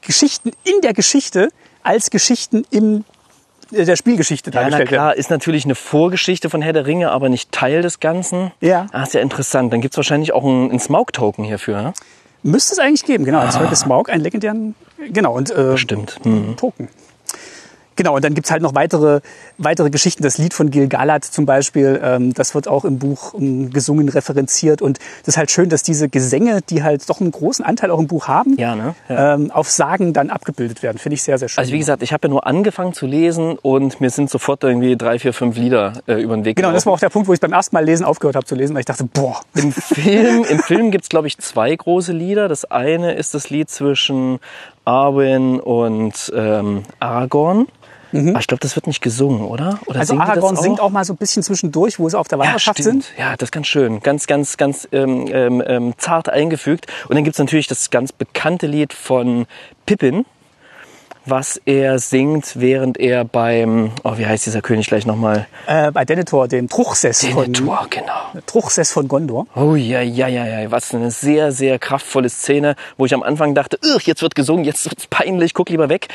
Geschichten 0.01 0.51
in 0.63 0.81
der 0.81 0.93
Geschichte 0.93 1.49
als 1.81 2.09
Geschichten 2.09 2.65
äh, 2.71 3.03
der 3.74 3.95
Spielgeschichte 3.95 4.51
Ja, 4.51 4.63
na 4.69 4.78
werden. 4.78 4.88
klar, 4.88 5.15
ist 5.15 5.30
natürlich 5.30 5.65
eine 5.65 5.76
Vorgeschichte 5.76 6.49
von 6.49 6.61
Herr 6.61 6.74
der 6.74 6.86
Ringe, 6.86 7.11
aber 7.11 7.30
nicht 7.30 7.51
Teil 7.51 7.82
des 7.82 7.99
Ganzen. 7.99 8.51
Ja. 8.61 8.88
Ah, 8.91 9.03
ist 9.03 9.13
ja 9.13 9.21
interessant. 9.21 9.74
Dann 9.74 9.82
gibt's 9.82 9.97
wahrscheinlich 9.97 10.34
auch 10.34 10.43
einen, 10.43 10.69
einen 10.69 10.80
Smaug-Token 10.80 11.43
hierfür. 11.43 11.82
Ne? 11.82 11.93
Müsste 12.43 12.74
es 12.74 12.80
eigentlich 12.80 13.05
geben, 13.05 13.26
genau. 13.26 13.39
Als 13.39 13.55
ah. 13.55 13.76
Smaug, 13.76 14.09
einen 14.09 14.24
legendären, 14.24 14.76
genau, 15.11 15.36
und 15.36 15.49
äh, 15.51 15.78
Stimmt. 15.78 16.19
Hm. 16.24 16.55
Token. 16.57 16.89
Genau, 17.95 18.15
und 18.15 18.23
dann 18.23 18.33
gibt's 18.33 18.51
halt 18.51 18.61
noch 18.61 18.75
weitere, 18.75 19.21
weitere 19.57 19.89
Geschichten. 19.89 20.23
Das 20.23 20.37
Lied 20.37 20.53
von 20.53 20.71
Gil 20.71 20.87
Galad 20.87 21.23
zum 21.25 21.45
Beispiel, 21.45 21.99
ähm, 22.03 22.33
das 22.33 22.55
wird 22.55 22.67
auch 22.67 22.85
im 22.85 22.99
Buch 22.99 23.33
ähm, 23.35 23.69
gesungen, 23.71 24.09
referenziert. 24.09 24.81
Und 24.81 24.99
das 25.25 25.35
ist 25.35 25.37
halt 25.37 25.51
schön, 25.51 25.69
dass 25.69 25.83
diese 25.83 26.09
Gesänge, 26.09 26.61
die 26.61 26.83
halt 26.83 27.09
doch 27.09 27.21
einen 27.21 27.31
großen 27.31 27.63
Anteil 27.63 27.91
auch 27.91 27.99
im 27.99 28.07
Buch 28.07 28.27
haben, 28.27 28.55
Ja, 28.57 28.75
ne? 28.75 28.95
Ja. 29.09 29.35
ähm, 29.35 29.51
auf 29.51 29.69
Sagen 29.69 30.13
dann 30.13 30.29
abgebildet 30.29 30.83
werden. 30.83 30.97
Finde 30.97 31.15
ich 31.15 31.23
sehr, 31.23 31.37
sehr 31.37 31.49
schön. 31.49 31.59
Also 31.59 31.73
wie 31.73 31.79
gesagt, 31.79 32.03
ich 32.03 32.13
habe 32.13 32.27
ja 32.27 32.29
nur 32.29 32.47
angefangen 32.47 32.93
zu 32.93 33.05
lesen 33.05 33.57
und 33.61 34.01
mir 34.01 34.09
sind 34.09 34.29
sofort 34.29 34.63
irgendwie 34.63 34.95
drei, 34.97 35.19
vier, 35.19 35.33
fünf 35.33 35.57
Lieder 35.57 35.93
äh, 36.07 36.21
über 36.21 36.35
den 36.35 36.45
Weg 36.45 36.55
genau, 36.55 36.71
das 36.71 36.85
war 36.85 36.93
auch 36.93 36.99
der 36.99 37.09
Punkt, 37.09 37.27
wo 37.27 37.33
ich 37.33 37.39
beim 37.39 37.53
ersten 37.53 37.75
Mal 37.75 37.83
lesen 37.85 38.05
aufgehört 38.05 38.35
habe 38.35 38.45
zu 38.45 38.55
lesen, 38.55 38.73
weil 38.73 38.81
ich 38.81 38.85
dachte, 38.85 39.03
boah, 39.05 39.41
Im 39.55 39.71
Film, 39.71 40.43
im 40.45 40.59
Film 40.59 40.91
gibt's 40.91 41.09
glaub 41.09 41.25
ich, 41.25 41.37
zwei 41.37 41.75
große 41.75 42.11
Lieder. 42.11 42.47
Das 42.47 42.65
eine 42.65 43.13
ist 43.13 43.33
das 43.33 43.49
Lied 43.49 43.69
zwischen 43.69 44.39
Arwen 44.85 45.59
und 45.59 46.31
ähm, 46.35 46.83
Aragorn. 46.99 47.67
Aber 48.14 48.39
ich 48.39 48.47
glaube, 48.47 48.59
das 48.61 48.76
wird 48.76 48.88
nicht 48.88 49.01
gesungen, 49.01 49.41
oder? 49.41 49.80
oder 49.88 49.95
Mhm. 49.95 49.99
also 50.01 50.18
Aragorn 50.18 50.55
singt 50.55 50.80
auch 50.80 50.89
mal 50.91 51.03
so 51.03 51.14
ein 51.14 51.18
bisschen 51.18 51.41
zwischendurch, 51.43 51.99
wo 51.99 52.07
sie 52.09 52.18
auf 52.18 52.28
der 52.28 52.38
Ja, 52.39 52.45
Wanderschaft 52.45 52.80
stimmt. 52.80 53.03
sind. 53.05 53.18
Ja, 53.18 53.36
das 53.38 53.47
ist 53.47 53.51
ganz 53.51 53.68
schön. 53.68 53.99
Ganz, 54.01 54.28
ganz, 54.28 54.57
ganz 54.57 54.88
ähm, 54.91 55.28
ähm, 55.32 55.64
ähm, 55.66 55.93
zart 55.97 56.30
eingefügt. 56.30 56.88
Und 57.09 57.16
dann 57.16 57.24
gibt's 57.24 57.39
natürlich 57.39 57.68
das 57.68 57.89
ganz 57.89 58.11
bekannte 58.11 58.68
Lied 58.68 58.93
von 58.93 59.45
Pippin, 59.86 60.26
was 61.26 61.61
er 61.65 61.99
singt, 61.99 62.59
während 62.59 62.99
er 62.99 63.24
beim, 63.26 63.91
oh, 64.03 64.17
wie 64.17 64.26
heißt 64.26 64.45
dieser 64.45 64.61
König 64.61 64.88
gleich 64.88 65.05
nochmal? 65.05 65.47
Äh, 65.67 65.91
bei 65.91 66.05
Denethor, 66.05 66.47
dem 66.47 66.67
Truchsess 66.67 67.26
von, 67.26 67.45
Denethor, 67.45 67.88
genau. 67.89 68.41
Truchsess 68.45 68.91
von 68.91 69.07
Gondor. 69.07 69.47
Oh 69.55 69.76
ja, 69.76 70.01
ja, 70.01 70.28
ja, 70.28 70.45
ja, 70.45 70.71
was 70.71 70.93
eine 70.93 71.11
sehr, 71.11 71.51
sehr 71.51 71.80
kraftvolle 71.80 72.30
Szene, 72.30 72.76
wo 72.97 73.05
ich 73.05 73.13
am 73.13 73.24
Anfang 73.24 73.55
dachte, 73.55 73.80
"Ugh, 73.84 74.01
jetzt 74.05 74.21
wird 74.21 74.36
gesungen, 74.36 74.65
jetzt 74.65 74.86
wird's 74.86 75.07
peinlich, 75.07 75.53
guck 75.53 75.69
lieber 75.69 75.89
weg. 75.89 76.07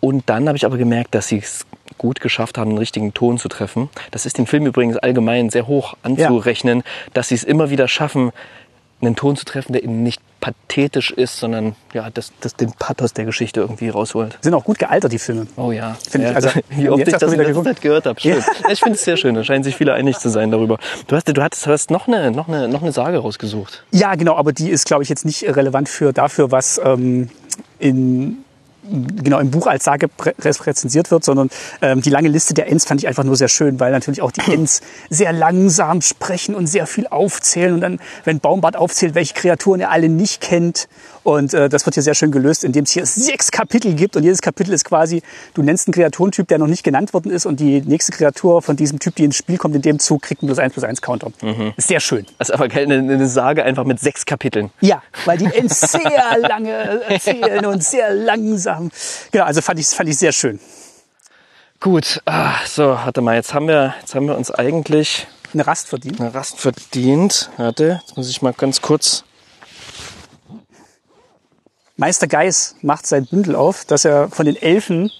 Und 0.00 0.28
dann 0.28 0.46
habe 0.48 0.56
ich 0.56 0.66
aber 0.66 0.76
gemerkt, 0.76 1.14
dass 1.14 1.28
sie 1.28 1.38
es 1.38 1.64
gut 1.96 2.20
geschafft 2.20 2.58
haben, 2.58 2.70
den 2.70 2.78
richtigen 2.78 3.14
Ton 3.14 3.38
zu 3.38 3.48
treffen. 3.48 3.88
Das 4.10 4.26
ist 4.26 4.36
dem 4.36 4.46
Film 4.46 4.66
übrigens 4.66 4.98
allgemein 4.98 5.48
sehr 5.48 5.66
hoch 5.66 5.94
anzurechnen, 6.02 6.82
dass 7.14 7.28
sie 7.28 7.34
es 7.36 7.44
immer 7.44 7.70
wieder 7.70 7.88
schaffen, 7.88 8.30
einen 9.00 9.16
Ton 9.16 9.36
zu 9.36 9.44
treffen, 9.44 9.72
der 9.72 9.82
eben 9.82 10.02
nicht 10.02 10.20
pathetisch 10.40 11.10
ist, 11.10 11.38
sondern 11.38 11.74
ja, 11.94 12.10
das, 12.10 12.32
das 12.40 12.54
den 12.54 12.72
Pathos 12.72 13.14
der 13.14 13.24
Geschichte 13.24 13.60
irgendwie 13.60 13.88
rausholt. 13.88 14.38
Sind 14.42 14.52
auch 14.52 14.64
gut 14.64 14.78
gealtert, 14.78 15.12
die 15.12 15.18
Filme. 15.18 15.46
Oh 15.56 15.72
ja. 15.72 15.96
Finde 16.08 16.26
ich, 16.26 16.30
ja, 16.32 16.36
also, 16.36 16.50
wie 16.70 16.90
oft 16.90 17.08
ich 17.08 17.14
das 17.14 17.32
in 17.32 17.38
geguckt. 17.38 17.66
Zeit 17.66 17.80
gehört 17.80 18.06
habe. 18.06 18.20
Schön. 18.20 18.38
Ja. 18.38 18.70
Ich 18.70 18.80
finde 18.80 18.96
es 18.96 19.04
sehr 19.04 19.16
schön. 19.16 19.34
Da 19.34 19.42
scheinen 19.42 19.64
sich 19.64 19.74
viele 19.74 19.94
einig 19.94 20.18
zu 20.18 20.28
sein 20.28 20.50
darüber. 20.50 20.78
Du 21.06 21.16
hast, 21.16 21.26
du 21.26 21.42
hattest, 21.42 21.64
du 21.64 21.70
hast 21.70 21.90
noch 21.90 22.08
eine, 22.08 22.30
noch 22.30 22.48
eine, 22.48 22.68
noch 22.68 22.82
eine 22.82 22.92
Sage 22.92 23.18
rausgesucht. 23.18 23.84
Ja, 23.90 24.14
genau, 24.16 24.36
aber 24.36 24.52
die 24.52 24.68
ist, 24.68 24.84
glaube 24.84 25.02
ich, 25.02 25.08
jetzt 25.08 25.24
nicht 25.24 25.44
relevant 25.44 25.88
für 25.88 26.12
dafür, 26.12 26.50
was 26.50 26.78
ähm, 26.84 27.30
in 27.78 28.43
genau 29.22 29.38
im 29.38 29.50
Buch 29.50 29.66
als 29.66 29.84
Sage 29.84 30.08
rezensiert 30.40 31.10
wird, 31.10 31.24
sondern 31.24 31.50
ähm, 31.80 32.02
die 32.02 32.10
lange 32.10 32.28
Liste 32.28 32.54
der 32.54 32.68
Ents 32.68 32.84
fand 32.84 33.00
ich 33.00 33.08
einfach 33.08 33.24
nur 33.24 33.36
sehr 33.36 33.48
schön, 33.48 33.80
weil 33.80 33.92
natürlich 33.92 34.22
auch 34.22 34.32
die 34.32 34.40
Ents 34.52 34.80
sehr 35.10 35.32
langsam 35.32 36.00
sprechen 36.00 36.54
und 36.54 36.66
sehr 36.66 36.86
viel 36.86 37.06
aufzählen 37.06 37.74
und 37.74 37.80
dann, 37.80 38.00
wenn 38.24 38.40
Baumbart 38.40 38.76
aufzählt, 38.76 39.14
welche 39.14 39.34
Kreaturen 39.34 39.80
er 39.80 39.90
alle 39.90 40.08
nicht 40.08 40.40
kennt 40.40 40.88
und 41.24 41.52
äh, 41.54 41.68
das 41.68 41.84
wird 41.86 41.94
hier 41.94 42.02
sehr 42.02 42.14
schön 42.14 42.30
gelöst, 42.30 42.62
indem 42.62 42.84
es 42.84 42.92
hier 42.92 43.04
sechs 43.06 43.50
Kapitel 43.50 43.94
gibt 43.94 44.16
und 44.16 44.22
jedes 44.22 44.42
Kapitel 44.42 44.72
ist 44.72 44.84
quasi, 44.84 45.22
du 45.54 45.62
nennst 45.62 45.88
einen 45.88 45.94
Kreaturentyp, 45.94 46.46
der 46.46 46.58
noch 46.58 46.66
nicht 46.66 46.84
genannt 46.84 47.12
worden 47.12 47.32
ist 47.32 47.46
und 47.46 47.58
die 47.58 47.80
nächste 47.80 48.12
Kreatur 48.12 48.62
von 48.62 48.76
diesem 48.76 48.98
Typ, 48.98 49.16
die 49.16 49.24
ins 49.24 49.36
Spiel 49.36 49.58
kommt, 49.58 49.74
in 49.74 49.82
dem 49.82 49.98
Zug 49.98 50.22
kriegt 50.22 50.42
einen 50.42 50.48
plus 50.48 50.58
eins 50.58 50.74
plus 50.74 50.84
eins 50.84 51.02
Counter. 51.02 51.32
Ist 51.76 51.88
sehr 51.88 52.00
schön. 52.00 52.26
Das 52.38 52.50
ist 52.50 52.54
aber 52.54 52.68
keine 52.68 52.94
eine 52.94 53.26
Sage 53.26 53.64
einfach 53.64 53.84
mit 53.84 53.98
sechs 53.98 54.24
Kapiteln. 54.26 54.70
Ja, 54.80 55.02
weil 55.24 55.38
die 55.38 55.48
sehr 55.66 56.38
lange 56.38 56.70
erzählen 57.08 57.64
und 57.66 57.82
sehr 57.82 58.12
langsam. 58.14 58.90
Genau, 59.32 59.44
also 59.44 59.60
fand 59.60 59.80
ich, 59.80 59.86
fand 59.88 60.08
ich 60.08 60.18
sehr 60.18 60.32
schön. 60.32 60.60
Gut, 61.80 62.20
ah, 62.24 62.54
so, 62.66 62.82
warte 62.88 63.20
mal, 63.20 63.34
jetzt 63.34 63.52
haben 63.52 63.68
wir, 63.68 63.94
jetzt 64.00 64.14
haben 64.14 64.26
wir 64.26 64.36
uns 64.36 64.50
eigentlich 64.50 65.26
Eine 65.52 65.66
Rast 65.66 65.88
verdient. 65.88 66.20
eine 66.20 66.32
Rast 66.34 66.58
verdient. 66.58 67.50
Warte, 67.56 68.00
jetzt 68.02 68.16
muss 68.16 68.30
ich 68.30 68.40
mal 68.40 68.52
ganz 68.52 68.80
kurz. 68.80 69.24
Meister 71.96 72.26
Geis 72.26 72.76
macht 72.82 73.06
sein 73.06 73.26
Bündel 73.26 73.54
auf, 73.54 73.84
das 73.84 74.04
er 74.04 74.28
von 74.28 74.46
den 74.46 74.56
Elfen 74.56 75.10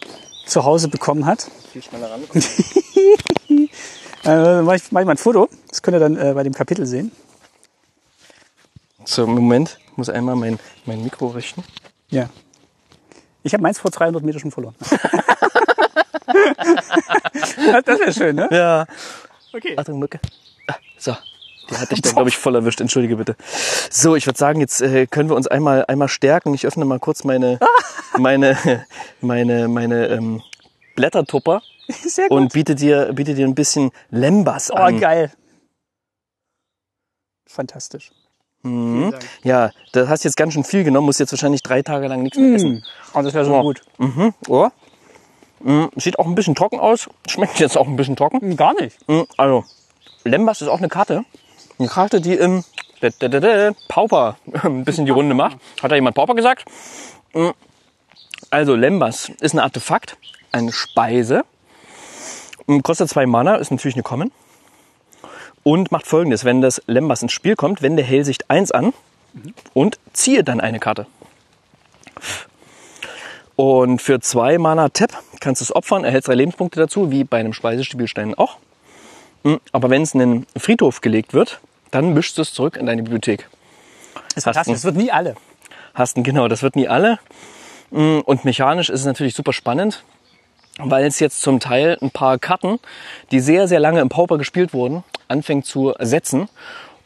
zu 0.47 0.64
Hause 0.64 0.89
bekommen 0.89 1.27
hat. 1.27 1.49
Viel 1.72 1.83
schneller 1.83 2.11
ran. 2.11 2.22
Äh, 4.27 4.62
mach, 4.62 4.72
ich, 4.72 4.91
mach 4.91 5.03
ich 5.03 5.07
mal 5.07 5.12
ein 5.12 5.18
Foto. 5.18 5.51
Das 5.68 5.83
könnt 5.83 5.97
ihr 5.97 6.01
dann 6.01 6.16
äh, 6.16 6.33
bei 6.33 6.43
dem 6.43 6.55
Kapitel 6.55 6.87
sehen. 6.87 7.12
So, 9.05 9.27
Moment, 9.27 9.79
ich 9.91 9.99
muss 9.99 10.09
einmal 10.09 10.35
mein, 10.35 10.59
mein 10.87 11.05
Mikro 11.05 11.27
richten. 11.27 11.62
Ja. 12.09 12.31
Ich 13.43 13.53
habe 13.53 13.62
meins 13.62 13.79
vor 13.79 13.91
300 13.91 14.22
Meter 14.22 14.39
schon 14.39 14.51
verloren. 14.51 14.75
das 17.85 18.01
wäre 18.01 18.12
schön, 18.14 18.37
ne? 18.37 18.49
Ja. 18.51 18.87
Okay. 19.53 19.77
Achtung, 19.77 19.99
Mücke. 19.99 20.18
Ah, 20.68 20.77
so. 20.97 21.14
Die 21.71 21.77
hatte 21.77 21.95
ich 21.95 22.03
dann, 22.03 22.12
glaube 22.15 22.29
ich, 22.29 22.37
voll 22.37 22.55
erwischt. 22.55 22.81
Entschuldige 22.81 23.17
bitte. 23.17 23.37
So, 23.91 24.17
ich 24.17 24.27
würde 24.27 24.39
sagen, 24.39 24.61
jetzt 24.61 24.81
äh, 24.83 25.07
können 25.07 25.29
wir 25.29 25.37
uns 25.37 25.47
einmal, 25.47 25.85
einmal 25.87 26.09
stärken. 26.09 26.53
Ich 26.55 26.67
öffne 26.67 26.85
mal 26.85 26.99
kurz 27.01 27.25
meine, 27.25 27.59
meine, 28.19 28.85
meine, 29.21 29.69
meine 29.69 30.07
ähm, 30.09 30.43
Blättertupper 30.97 31.62
Sehr 31.89 32.29
gut. 32.29 32.39
und 32.39 32.53
biete 32.53 32.75
dir, 32.75 33.12
biete 33.15 33.35
dir 33.35 33.47
ein 33.47 33.55
bisschen 33.55 33.91
Lembas 34.11 34.71
oh, 34.71 34.77
an. 34.77 35.01
geil. 35.01 35.33
Fantastisch. 37.47 38.11
Mhm. 38.62 39.15
Ja, 39.43 39.71
da 39.93 40.09
hast 40.09 40.25
jetzt 40.25 40.37
ganz 40.37 40.55
schön 40.55 40.65
viel 40.65 40.85
genommen, 40.85 41.07
musst 41.07 41.21
jetzt 41.21 41.33
wahrscheinlich 41.33 41.62
drei 41.62 41.83
Tage 41.83 42.09
lang 42.09 42.23
nichts 42.23 42.39
mehr 42.39 42.55
essen. 42.55 42.85
Oh, 43.12 43.21
das 43.23 43.35
wäre 43.35 43.45
so 43.45 43.53
Ja. 43.53 43.61
gut. 43.62 43.83
Mhm. 43.99 44.33
Oh. 44.49 44.69
Mhm. 45.61 45.91
Sieht 45.97 46.19
auch 46.19 46.27
ein 46.27 46.35
bisschen 46.35 46.55
trocken 46.55 46.81
aus. 46.81 47.09
Schmeckt 47.29 47.59
jetzt 47.61 47.77
auch 47.77 47.87
ein 47.87 47.97
bisschen 47.97 48.17
trocken. 48.17 48.41
Hm, 48.41 48.57
Gar 48.57 48.75
nicht. 48.81 49.07
Mhm. 49.09 49.27
Also, 49.37 49.65
Lembas 50.25 50.62
ist 50.62 50.69
auch 50.69 50.79
eine 50.79 50.89
Karte. 50.89 51.25
Eine 51.79 51.89
Karte, 51.89 52.20
die 52.20 52.35
im 52.35 52.64
Pauper 53.89 54.37
ein 54.62 54.85
bisschen 54.85 55.07
die 55.07 55.12
Runde 55.12 55.35
macht. 55.35 55.59
Hat 55.83 55.91
da 55.91 55.95
jemand 55.95 56.16
Pauper 56.16 56.35
gesagt? 56.35 56.64
Mhm. 57.35 57.53
Also, 58.51 58.75
Lembas 58.75 59.31
ist 59.41 59.55
ein 59.55 59.59
Artefakt, 59.59 60.16
eine 60.53 60.72
Speise. 60.72 61.45
Mhm, 62.66 62.83
Kostet 62.83 63.09
zwei 63.09 63.27
Mana, 63.27 63.57
ist 63.57 63.70
natürlich 63.70 63.97
eine 63.97 64.03
Common. 64.03 64.31
Und 65.62 65.91
macht 65.91 66.07
folgendes, 66.07 66.45
wenn 66.45 66.61
das 66.61 66.83
Lembas 66.87 67.22
ins 67.22 67.33
Spiel 67.33 67.57
kommt, 67.57 67.83
wende 67.83 68.03
Hellsicht 68.03 68.51
1 68.51 68.70
an 68.72 68.93
und 69.72 69.99
ziehe 70.12 70.45
dann 70.45 70.61
eine 70.61 70.79
Karte. 70.79 71.07
Und 73.57 74.03
für 74.03 74.20
zwei 74.20 74.59
Mana 74.59 74.89
Tap 74.91 75.22
kannst 75.41 75.61
du 75.61 75.64
es 75.64 75.75
opfern, 75.75 76.05
erhältst 76.05 76.29
drei 76.29 76.35
Lebenspunkte 76.35 76.81
dazu, 76.81 77.11
wie 77.11 77.25
bei 77.25 77.39
einem 77.39 77.53
Speisespielstein 77.53 78.35
auch. 78.35 78.59
Mm, 79.45 79.55
Aber 79.72 79.90
wenn 79.90 80.03
es 80.03 80.14
in 80.14 80.20
den 80.20 80.47
Friedhof 80.57 81.01
gelegt 81.01 81.32
wird, 81.32 81.61
dann 81.90 82.12
mischst 82.14 82.36
du 82.38 82.42
es 82.42 82.53
zurück 82.53 82.76
in 82.76 82.86
deine 82.86 83.03
Bibliothek. 83.03 83.49
Das 84.14 84.38
ist 84.38 84.45
fantastisch. 84.45 84.74
Das 84.74 84.84
wird 84.84 84.97
nie 84.97 85.12
alle. 85.12 85.36
hast. 85.95 86.16
Und 86.16 86.24
genau, 86.24 86.49
das 86.49 86.62
wird 86.62 86.74
nie 86.76 86.88
alle. 86.88 87.18
Mm, 87.90 88.18
Und 88.24 88.45
mechanisch 88.45 88.90
ist 88.90 89.01
es 89.01 89.07
natürlich 89.07 89.34
super 89.34 89.53
spannend, 89.53 90.03
weil 90.78 91.07
es 91.07 91.20
jetzt 91.20 91.40
zum 91.40 91.61
Teil 91.61 91.97
ein 92.03 92.11
paar 92.11 92.38
Karten, 92.38 92.80
die 93.30 93.38
sehr, 93.38 93.68
sehr 93.68 93.78
lange 93.78 94.01
im 94.01 94.09
Pauper 94.09 94.38
gespielt 94.38 94.72
wurden, 94.72 95.05
anfängt 95.28 95.66
zu 95.66 95.90
ersetzen. 95.90 96.49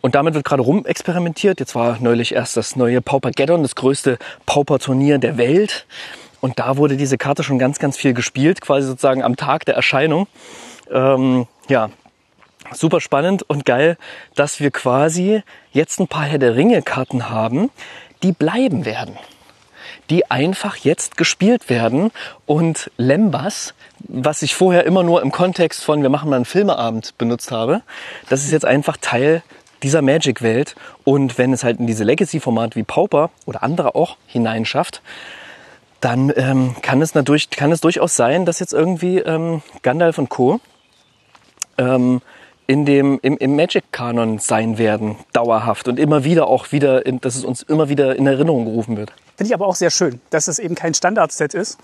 Und 0.00 0.14
damit 0.14 0.32
wird 0.34 0.44
gerade 0.44 0.62
rumexperimentiert. 0.62 1.58
Jetzt 1.60 1.74
war 1.74 1.98
neulich 2.00 2.32
erst 2.34 2.56
das 2.56 2.76
neue 2.76 3.02
Paupergeddon, 3.02 3.62
das 3.62 3.74
größte 3.74 4.16
Pauper-Turnier 4.46 5.18
der 5.18 5.36
Welt. 5.36 5.86
Und 6.40 6.58
da 6.60 6.76
wurde 6.76 6.96
diese 6.96 7.18
Karte 7.18 7.42
schon 7.42 7.58
ganz, 7.58 7.80
ganz 7.80 7.96
viel 7.96 8.14
gespielt, 8.14 8.60
quasi 8.60 8.86
sozusagen 8.86 9.24
am 9.24 9.34
Tag 9.36 9.64
der 9.66 9.74
Erscheinung. 9.74 10.28
Ähm, 10.90 11.46
ja, 11.68 11.90
super 12.72 13.00
spannend 13.00 13.42
und 13.48 13.64
geil, 13.64 13.96
dass 14.34 14.60
wir 14.60 14.70
quasi 14.70 15.42
jetzt 15.72 16.00
ein 16.00 16.08
paar 16.08 16.24
Herr 16.24 16.38
der 16.38 16.56
Ringe-Karten 16.56 17.28
haben, 17.28 17.70
die 18.22 18.32
bleiben 18.32 18.84
werden 18.84 19.16
die 20.10 20.30
einfach 20.30 20.76
jetzt 20.76 21.16
gespielt 21.16 21.68
werden. 21.68 22.10
Und 22.46 22.90
Lembas, 22.96 23.74
was 24.00 24.42
ich 24.42 24.54
vorher 24.54 24.84
immer 24.86 25.02
nur 25.02 25.22
im 25.22 25.30
Kontext 25.30 25.84
von 25.84 26.02
wir 26.02 26.08
machen 26.08 26.30
mal 26.30 26.36
einen 26.36 26.44
Filmeabend 26.44 27.16
benutzt 27.18 27.50
habe, 27.50 27.82
das 28.28 28.44
ist 28.44 28.52
jetzt 28.52 28.64
einfach 28.64 28.96
Teil 28.96 29.42
dieser 29.82 30.02
Magic-Welt. 30.02 30.74
Und 31.04 31.38
wenn 31.38 31.52
es 31.52 31.64
halt 31.64 31.78
in 31.78 31.86
diese 31.86 32.04
Legacy-Format 32.04 32.76
wie 32.76 32.82
Pauper 32.84 33.30
oder 33.46 33.62
andere 33.62 33.94
auch 33.94 34.16
hineinschafft, 34.26 35.02
dann 36.00 36.32
ähm, 36.36 36.76
kann, 36.80 37.02
es 37.02 37.14
natürlich, 37.14 37.50
kann 37.50 37.72
es 37.72 37.80
durchaus 37.80 38.16
sein, 38.16 38.46
dass 38.46 38.60
jetzt 38.60 38.72
irgendwie 38.72 39.18
ähm, 39.18 39.62
Gandalf 39.82 40.18
und 40.18 40.28
Co. 40.28 40.60
Ähm, 41.76 42.22
in 42.68 42.84
dem, 42.84 43.18
im, 43.22 43.38
im 43.38 43.56
Magic-Kanon 43.56 44.38
sein 44.38 44.76
werden, 44.76 45.16
dauerhaft 45.32 45.88
und 45.88 45.98
immer 45.98 46.22
wieder 46.22 46.48
auch 46.48 46.70
wieder, 46.70 47.06
in, 47.06 47.18
dass 47.18 47.34
es 47.34 47.44
uns 47.44 47.62
immer 47.62 47.88
wieder 47.88 48.14
in 48.14 48.26
Erinnerung 48.26 48.66
gerufen 48.66 48.98
wird. 48.98 49.10
Finde 49.36 49.48
ich 49.48 49.54
aber 49.54 49.66
auch 49.66 49.74
sehr 49.74 49.90
schön, 49.90 50.20
dass 50.28 50.48
es 50.48 50.58
eben 50.58 50.74
kein 50.74 50.92
Standard-Set 50.92 51.54
ist, 51.54 51.78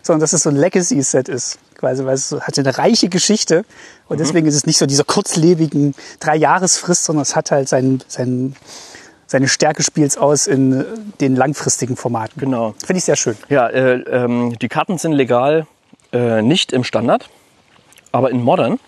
sondern 0.00 0.20
dass 0.20 0.32
es 0.32 0.44
so 0.44 0.50
ein 0.50 0.54
Legacy-Set 0.54 1.28
ist. 1.28 1.58
Quasi, 1.76 2.04
weil 2.04 2.14
es 2.14 2.30
hat 2.32 2.56
eine 2.56 2.78
reiche 2.78 3.08
Geschichte 3.08 3.64
und 4.06 4.20
deswegen 4.20 4.46
ist 4.46 4.54
es 4.54 4.64
nicht 4.64 4.78
so 4.78 4.86
dieser 4.86 5.04
kurzlebigen 5.04 5.94
Drei-Jahresfrist, 6.20 7.04
sondern 7.04 7.22
es 7.22 7.34
hat 7.34 7.50
halt 7.50 7.68
sein, 7.68 8.00
sein, 8.06 8.54
seine 9.26 9.48
Stärke 9.48 9.82
spielt's 9.82 10.16
aus 10.16 10.46
in 10.46 10.80
äh, 10.80 10.84
den 11.20 11.34
langfristigen 11.34 11.96
Formaten. 11.96 12.38
Genau. 12.38 12.74
Finde 12.84 12.98
ich 12.98 13.04
sehr 13.04 13.16
schön. 13.16 13.36
Ja, 13.48 13.68
äh, 13.68 13.94
ähm, 14.02 14.56
die 14.60 14.68
Karten 14.68 14.98
sind 14.98 15.12
legal 15.12 15.66
äh, 16.12 16.42
nicht 16.42 16.72
im 16.72 16.84
Standard, 16.84 17.28
aber 18.12 18.30
in 18.30 18.40
Modern. 18.40 18.78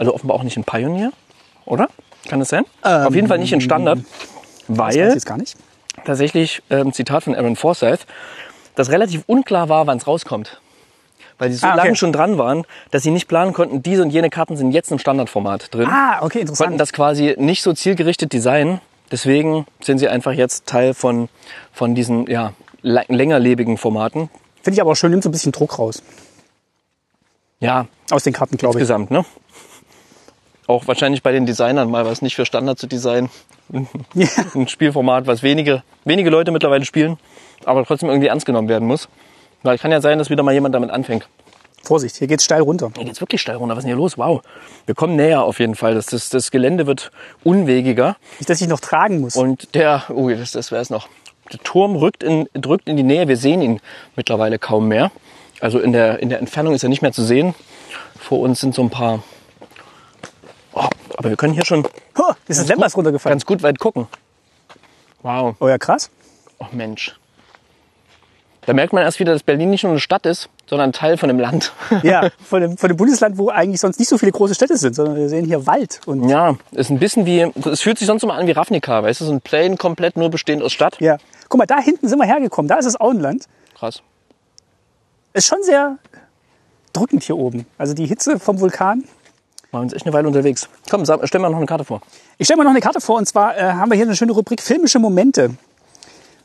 Also 0.00 0.14
offenbar 0.14 0.36
auch 0.38 0.42
nicht 0.42 0.56
in 0.56 0.64
Pioneer, 0.64 1.12
oder? 1.66 1.88
Kann 2.26 2.38
das 2.40 2.48
sein? 2.48 2.64
Auf 2.82 3.14
jeden 3.14 3.28
Fall 3.28 3.38
nicht 3.38 3.52
in 3.52 3.60
Standard, 3.60 3.98
ich 3.98 4.04
weil 4.68 4.96
jetzt 4.96 5.26
gar 5.26 5.36
nicht. 5.36 5.56
tatsächlich, 6.06 6.62
ähm, 6.70 6.92
Zitat 6.94 7.24
von 7.24 7.34
Aaron 7.34 7.54
Forsyth, 7.54 8.06
das 8.76 8.88
relativ 8.90 9.24
unklar 9.26 9.68
war, 9.68 9.86
wann 9.86 9.98
es 9.98 10.06
rauskommt. 10.06 10.58
Weil 11.38 11.50
sie 11.50 11.56
so 11.58 11.66
Ah, 11.66 11.72
okay. 11.74 11.84
lange 11.84 11.96
schon 11.96 12.12
dran 12.14 12.38
waren, 12.38 12.64
dass 12.92 13.02
sie 13.02 13.10
nicht 13.10 13.28
planen 13.28 13.52
konnten, 13.52 13.82
diese 13.82 14.02
und 14.02 14.08
jene 14.10 14.30
Karten 14.30 14.56
sind 14.56 14.72
jetzt 14.72 14.90
im 14.90 14.98
Standardformat 14.98 15.74
drin. 15.74 15.86
Ah, 15.90 16.16
okay, 16.22 16.22
konnten 16.22 16.38
interessant. 16.48 16.80
das 16.80 16.92
quasi 16.94 17.34
nicht 17.38 17.62
so 17.62 17.72
zielgerichtet 17.74 18.32
designen. 18.32 18.80
Deswegen 19.12 19.66
sind 19.82 19.98
sie 19.98 20.08
einfach 20.08 20.32
jetzt 20.32 20.64
Teil 20.66 20.94
von, 20.94 21.28
von 21.72 21.94
diesen 21.94 22.26
ja, 22.26 22.54
längerlebigen 22.82 23.76
Formaten. 23.76 24.30
Finde 24.62 24.76
ich 24.76 24.80
aber 24.80 24.92
auch 24.92 24.96
schön, 24.96 25.10
nimmt 25.10 25.24
so 25.24 25.28
ein 25.28 25.32
bisschen 25.32 25.52
Druck 25.52 25.78
raus. 25.78 26.02
Ja, 27.58 27.86
Aus 28.10 28.22
den 28.22 28.32
Karten, 28.32 28.56
glaube 28.56 28.78
ich. 28.78 28.80
insgesamt, 28.82 29.10
ne? 29.10 29.24
Auch 30.70 30.86
wahrscheinlich 30.86 31.24
bei 31.24 31.32
den 31.32 31.46
Designern 31.46 31.90
mal 31.90 32.06
was 32.06 32.22
nicht 32.22 32.36
für 32.36 32.46
Standard 32.46 32.78
zu 32.78 32.86
designen. 32.86 33.28
Ja. 34.14 34.28
Ein 34.54 34.68
Spielformat, 34.68 35.26
was 35.26 35.42
wenige, 35.42 35.82
wenige 36.04 36.30
Leute 36.30 36.52
mittlerweile 36.52 36.84
spielen, 36.84 37.18
aber 37.64 37.84
trotzdem 37.84 38.08
irgendwie 38.08 38.28
ernst 38.28 38.46
genommen 38.46 38.68
werden 38.68 38.86
muss. 38.86 39.08
Weil 39.64 39.78
kann 39.78 39.90
ja 39.90 40.00
sein, 40.00 40.18
dass 40.18 40.30
wieder 40.30 40.44
mal 40.44 40.54
jemand 40.54 40.72
damit 40.76 40.90
anfängt. 40.90 41.28
Vorsicht, 41.82 42.14
hier 42.14 42.28
geht's 42.28 42.44
steil 42.44 42.60
runter. 42.60 42.92
Hier 42.94 43.04
geht's 43.04 43.20
wirklich 43.20 43.40
steil 43.40 43.56
runter. 43.56 43.74
Was 43.74 43.80
ist 43.80 43.86
denn 43.86 43.96
hier 43.96 44.00
los? 44.00 44.16
Wow. 44.16 44.42
Wir 44.86 44.94
kommen 44.94 45.16
näher 45.16 45.42
auf 45.42 45.58
jeden 45.58 45.74
Fall. 45.74 45.94
Das, 45.94 46.06
das, 46.06 46.28
das 46.28 46.52
Gelände 46.52 46.86
wird 46.86 47.10
unwegiger. 47.42 48.16
Nicht, 48.38 48.48
dass 48.48 48.60
ich 48.60 48.68
noch 48.68 48.78
tragen 48.78 49.22
muss. 49.22 49.34
Und 49.34 49.74
der, 49.74 50.04
oh, 50.08 50.30
das, 50.30 50.52
das 50.52 50.70
wäre 50.70 50.82
es 50.82 50.88
noch. 50.88 51.08
Der 51.52 51.58
Turm 51.64 51.96
rückt 51.96 52.22
in, 52.22 52.48
drückt 52.54 52.88
in 52.88 52.96
die 52.96 53.02
Nähe. 53.02 53.26
Wir 53.26 53.36
sehen 53.36 53.60
ihn 53.60 53.80
mittlerweile 54.14 54.60
kaum 54.60 54.86
mehr. 54.86 55.10
Also 55.60 55.80
in 55.80 55.92
der, 55.92 56.20
in 56.20 56.28
der 56.28 56.38
Entfernung 56.38 56.74
ist 56.74 56.84
er 56.84 56.90
nicht 56.90 57.02
mehr 57.02 57.12
zu 57.12 57.24
sehen. 57.24 57.56
Vor 58.16 58.38
uns 58.38 58.60
sind 58.60 58.72
so 58.72 58.82
ein 58.82 58.90
paar. 58.90 59.24
Oh, 60.72 60.88
aber 61.16 61.30
wir 61.30 61.36
können 61.36 61.54
hier 61.54 61.64
schon 61.64 61.84
Huh, 62.18 62.32
ist 62.48 62.60
das 62.60 62.68
Lembas 62.68 62.96
runtergefallen. 62.96 63.34
ganz 63.38 63.46
gut 63.46 63.62
weit 63.62 63.78
gucken. 63.78 64.06
Wow. 65.22 65.54
Oh 65.60 65.68
ja, 65.68 65.78
krass. 65.78 66.10
Oh 66.58 66.66
Mensch. 66.72 67.16
Da 68.66 68.74
merkt 68.74 68.92
man 68.92 69.02
erst 69.02 69.18
wieder, 69.18 69.32
dass 69.32 69.42
Berlin 69.42 69.70
nicht 69.70 69.82
nur 69.84 69.92
eine 69.92 70.00
Stadt 70.00 70.26
ist, 70.26 70.48
sondern 70.66 70.90
ein 70.90 70.92
Teil 70.92 71.16
von 71.16 71.28
dem 71.28 71.38
Land. 71.40 71.72
Ja, 72.02 72.28
von 72.44 72.60
dem, 72.60 72.76
von 72.76 72.88
dem 72.88 72.96
Bundesland, 72.96 73.38
wo 73.38 73.48
eigentlich 73.48 73.80
sonst 73.80 73.98
nicht 73.98 74.08
so 74.08 74.18
viele 74.18 74.32
große 74.32 74.54
Städte 74.54 74.76
sind, 74.76 74.94
sondern 74.94 75.16
wir 75.16 75.28
sehen 75.28 75.44
hier 75.46 75.66
Wald. 75.66 76.00
Und 76.06 76.28
Ja, 76.28 76.56
ist 76.72 76.90
ein 76.90 76.98
bisschen 76.98 77.26
wie, 77.26 77.40
es 77.68 77.80
fühlt 77.80 77.98
sich 77.98 78.06
sonst 78.06 78.22
immer 78.22 78.34
an 78.34 78.46
wie 78.46 78.52
Ravnica, 78.52 79.02
weißt 79.02 79.22
du, 79.22 79.24
so 79.24 79.32
ein 79.32 79.40
Plane 79.40 79.76
komplett 79.76 80.16
nur 80.16 80.30
bestehend 80.30 80.62
aus 80.62 80.72
Stadt. 80.72 80.96
ja. 81.00 81.16
Guck 81.48 81.58
mal, 81.58 81.66
da 81.66 81.78
hinten 81.80 82.06
sind 82.06 82.16
wir 82.18 82.26
hergekommen. 82.26 82.68
Da 82.68 82.76
ist 82.76 82.84
das 82.84 83.00
Auenland. 83.00 83.46
Krass. 83.76 84.02
Ist 85.32 85.48
schon 85.48 85.58
sehr 85.64 85.98
drückend 86.92 87.24
hier 87.24 87.36
oben. 87.36 87.66
Also 87.76 87.92
die 87.92 88.06
Hitze 88.06 88.38
vom 88.38 88.60
Vulkan. 88.60 89.02
Waren 89.72 89.82
uns 89.84 89.92
echt 89.92 90.04
eine 90.06 90.12
Weile 90.12 90.26
unterwegs. 90.26 90.68
Komm, 90.90 91.04
stell 91.04 91.40
mal 91.40 91.48
noch 91.50 91.56
eine 91.58 91.66
Karte 91.66 91.84
vor. 91.84 92.00
Ich 92.38 92.46
stelle 92.46 92.58
mal 92.58 92.64
noch 92.64 92.70
eine 92.72 92.80
Karte 92.80 93.00
vor 93.00 93.18
und 93.18 93.26
zwar 93.26 93.56
äh, 93.56 93.62
haben 93.62 93.90
wir 93.90 93.96
hier 93.96 94.06
eine 94.06 94.16
schöne 94.16 94.32
Rubrik 94.32 94.60
filmische 94.62 94.98
Momente. 94.98 95.50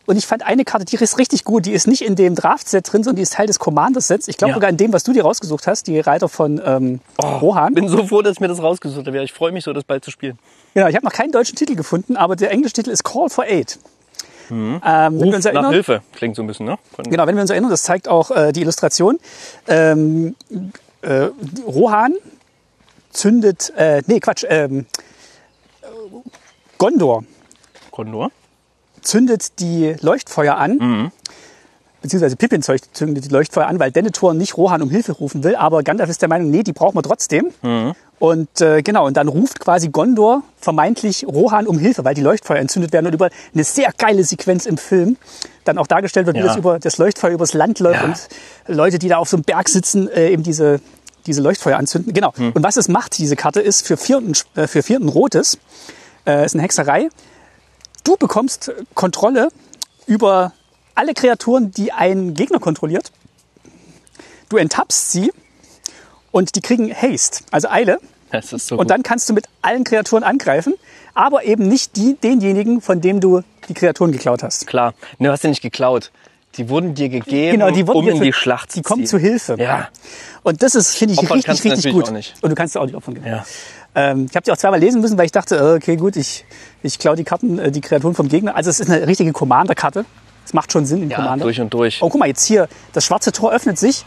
Und 0.07 0.17
ich 0.17 0.27
fand 0.27 0.45
eine 0.45 0.63
Karte, 0.65 0.85
die 0.85 0.95
ist 0.97 1.17
richtig 1.17 1.43
gut. 1.45 1.65
Die 1.65 1.71
ist 1.73 1.87
nicht 1.87 2.03
in 2.03 2.15
dem 2.15 2.35
Draft-Set 2.35 2.93
drin, 2.93 3.01
sondern 3.03 3.15
die 3.15 3.21
ist 3.23 3.33
Teil 3.33 3.47
des 3.47 3.57
Commanders-Sets. 3.57 4.27
Ich 4.27 4.37
glaube 4.37 4.49
Ja. 4.51 4.55
sogar 4.55 4.69
in 4.69 4.77
dem, 4.77 4.93
was 4.93 5.03
du 5.03 5.13
dir 5.13 5.23
rausgesucht 5.23 5.65
hast, 5.65 5.87
die 5.87 5.99
Reiter 5.99 6.29
von 6.29 6.61
ähm, 6.63 6.99
Rohan. 7.19 7.73
Bin 7.73 7.87
so 7.87 8.05
froh, 8.05 8.21
dass 8.21 8.33
ich 8.33 8.39
mir 8.39 8.47
das 8.47 8.61
rausgesucht 8.61 9.07
habe. 9.07 9.23
Ich 9.23 9.33
freue 9.33 9.51
mich 9.51 9.63
so, 9.63 9.73
das 9.73 9.83
bald 9.83 10.05
zu 10.05 10.11
spielen. 10.11 10.37
Genau, 10.75 10.87
ich 10.87 10.95
habe 10.95 11.03
noch 11.05 11.11
keinen 11.13 11.31
deutschen 11.31 11.55
Titel 11.55 11.73
gefunden, 11.75 12.17
aber 12.17 12.35
der 12.35 12.51
englische 12.51 12.73
Titel 12.73 12.91
ist 12.91 13.03
Call 13.03 13.29
for 13.31 13.45
Aid. 13.45 13.79
Ähm, 14.51 14.79
wenn 14.83 14.83
wir 14.83 15.25
Ruf 15.25 15.33
uns 15.33 15.45
nach 15.45 15.53
erinnern, 15.53 15.71
Hilfe 15.73 16.01
klingt 16.13 16.35
so 16.35 16.43
ein 16.43 16.47
bisschen, 16.47 16.67
ne? 16.67 16.77
Von- 16.95 17.05
Genau, 17.05 17.25
wenn 17.25 17.33
wir 17.33 17.41
uns 17.41 17.49
erinnern, 17.49 17.71
das 17.71 17.81
zeigt 17.81 18.07
auch 18.07 18.29
äh, 18.29 18.51
die 18.51 18.61
Illustration. 18.61 19.17
Ähm, 19.67 20.35
äh, 21.01 21.29
Rohan 21.65 22.13
zündet, 23.15 23.71
äh, 23.77 24.01
nee, 24.07 24.19
Quatsch, 24.19 24.45
ähm, 24.47 24.85
äh, 25.81 25.85
Gondor 26.77 27.23
Kondor. 27.91 28.31
zündet 29.01 29.59
die 29.59 29.95
Leuchtfeuer 30.01 30.55
an. 30.57 31.11
Beziehungsweise 32.01 32.35
Pippin 32.35 32.61
zündet 32.61 33.25
die 33.25 33.29
Leuchtfeuer 33.29 33.65
an, 33.65 33.79
weil 33.79 33.91
Denethor 33.91 34.33
nicht 34.35 34.57
Rohan 34.57 34.81
um 34.83 34.89
Hilfe 34.91 35.13
rufen 35.13 35.43
will. 35.43 35.55
Aber 35.55 35.81
Gandalf 35.81 36.09
ist 36.09 36.21
der 36.21 36.29
Meinung, 36.29 36.51
nee, 36.51 36.61
die 36.61 36.73
brauchen 36.73 36.95
wir 36.95 37.01
trotzdem. 37.01 37.51
Und 38.19 38.61
äh, 38.61 38.81
genau, 38.83 39.07
und 39.07 39.17
dann 39.17 39.27
ruft 39.27 39.59
quasi 39.59 39.89
Gondor 39.89 40.43
vermeintlich 40.59 41.25
Rohan 41.27 41.65
um 41.67 41.79
Hilfe, 41.79 42.05
weil 42.05 42.13
die 42.13 42.21
Leuchtfeuer 42.21 42.57
entzündet 42.57 42.93
werden 42.93 43.07
und 43.07 43.13
über 43.13 43.29
eine 43.53 43.63
sehr 43.63 43.91
geile 43.97 44.23
Sequenz 44.23 44.65
im 44.67 44.77
Film 44.77 45.17
dann 45.63 45.77
auch 45.79 45.87
dargestellt 45.87 46.27
wird, 46.27 46.35
wie 46.37 46.41
Ja. 46.41 46.47
das 46.47 46.57
über 46.57 46.79
das 46.79 46.97
Leuchtfeuer 46.97 47.31
übers 47.31 47.53
Land 47.53 47.79
läuft 47.79 48.01
Ja. 48.01 48.05
und 48.05 48.27
Leute, 48.67 48.99
die 48.99 49.07
da 49.09 49.17
auf 49.17 49.27
so 49.29 49.37
einem 49.37 49.43
Berg 49.43 49.67
sitzen, 49.67 50.07
äh, 50.09 50.29
eben 50.29 50.43
diese 50.43 50.79
diese 51.25 51.41
Leuchtfeuer 51.41 51.77
anzünden. 51.77 52.13
Genau. 52.13 52.33
Und 52.37 52.63
was 52.63 52.77
es 52.77 52.87
macht, 52.87 53.17
diese 53.17 53.35
Karte, 53.35 53.61
ist 53.61 53.85
für 53.85 53.97
vierten, 53.97 54.33
äh, 54.55 54.67
für 54.67 54.83
vierten 54.83 55.09
Rotes, 55.09 55.57
äh, 56.25 56.45
ist 56.45 56.55
eine 56.55 56.63
Hexerei. 56.63 57.09
Du 58.03 58.17
bekommst 58.17 58.71
Kontrolle 58.93 59.49
über 60.05 60.53
alle 60.93 61.13
Kreaturen, 61.13 61.71
die 61.71 61.91
ein 61.91 62.33
Gegner 62.33 62.59
kontrolliert. 62.59 63.11
Du 64.49 64.57
enttappst 64.57 65.11
sie 65.11 65.31
und 66.31 66.55
die 66.55 66.61
kriegen 66.61 66.93
Haste, 66.93 67.43
also 67.51 67.69
Eile. 67.69 67.99
Das 68.31 68.53
ist 68.53 68.67
so 68.67 68.77
Und 68.77 68.89
dann 68.89 69.03
kannst 69.03 69.29
du 69.29 69.33
mit 69.33 69.45
allen 69.61 69.83
Kreaturen 69.83 70.23
angreifen, 70.23 70.73
aber 71.13 71.45
eben 71.45 71.67
nicht 71.67 71.95
die, 71.95 72.15
denjenigen, 72.15 72.81
von 72.81 73.01
dem 73.01 73.19
du 73.19 73.41
die 73.69 73.73
Kreaturen 73.73 74.11
geklaut 74.11 74.43
hast. 74.43 74.67
klar. 74.67 74.93
Ne, 75.17 75.27
du 75.27 75.31
hast 75.31 75.43
ja 75.43 75.49
nicht 75.49 75.61
geklaut. 75.61 76.11
Die 76.57 76.69
wurden 76.69 76.93
dir 76.95 77.09
gegeben, 77.09 77.51
Genau, 77.59 77.69
die 77.71 77.85
wurden 77.87 77.97
um 77.97 78.07
in 78.17 78.21
die 78.21 78.33
Schlacht 78.33 78.71
zu 78.71 78.79
Die 78.79 78.83
kommen 78.83 79.05
zu 79.05 79.17
Hilfe. 79.17 79.55
Ja. 79.59 79.89
Und 80.43 80.63
das 80.63 80.75
ist, 80.75 80.95
finde 80.95 81.13
ich, 81.15 81.19
Opfern 81.19 81.39
richtig, 81.39 81.71
richtig 81.71 81.91
gut. 81.93 82.07
Und 82.09 82.49
du 82.49 82.55
kannst 82.55 82.77
auch 82.77 82.85
nicht 82.85 82.95
opfern. 82.95 83.15
genau. 83.15 83.27
Ja. 83.27 83.45
Ähm, 83.95 84.27
ich 84.29 84.35
habe 84.35 84.43
die 84.43 84.51
auch 84.51 84.57
zweimal 84.57 84.79
lesen 84.79 85.01
müssen, 85.01 85.17
weil 85.17 85.25
ich 85.25 85.31
dachte, 85.31 85.55
äh, 85.55 85.75
okay, 85.75 85.95
gut, 85.95 86.15
ich, 86.17 86.45
ich 86.83 86.99
klaue 86.99 87.15
die 87.15 87.23
Karten, 87.23 87.59
äh, 87.59 87.71
die 87.71 87.81
Kreaturen 87.81 88.13
vom 88.13 88.27
Gegner. 88.27 88.55
Also 88.55 88.69
es 88.69 88.79
ist 88.79 88.89
eine 88.89 89.07
richtige 89.07 89.31
Commander-Karte. 89.31 90.05
Es 90.45 90.53
macht 90.53 90.71
schon 90.71 90.85
Sinn 90.85 91.01
in 91.03 91.09
Ja, 91.09 91.17
Commander. 91.17 91.43
durch 91.45 91.59
und 91.59 91.73
durch. 91.73 92.01
Oh, 92.01 92.09
guck 92.09 92.19
mal, 92.19 92.27
jetzt 92.27 92.45
hier, 92.45 92.67
das 92.93 93.05
schwarze 93.05 93.31
Tor 93.31 93.51
öffnet 93.51 93.79
sich. 93.79 94.05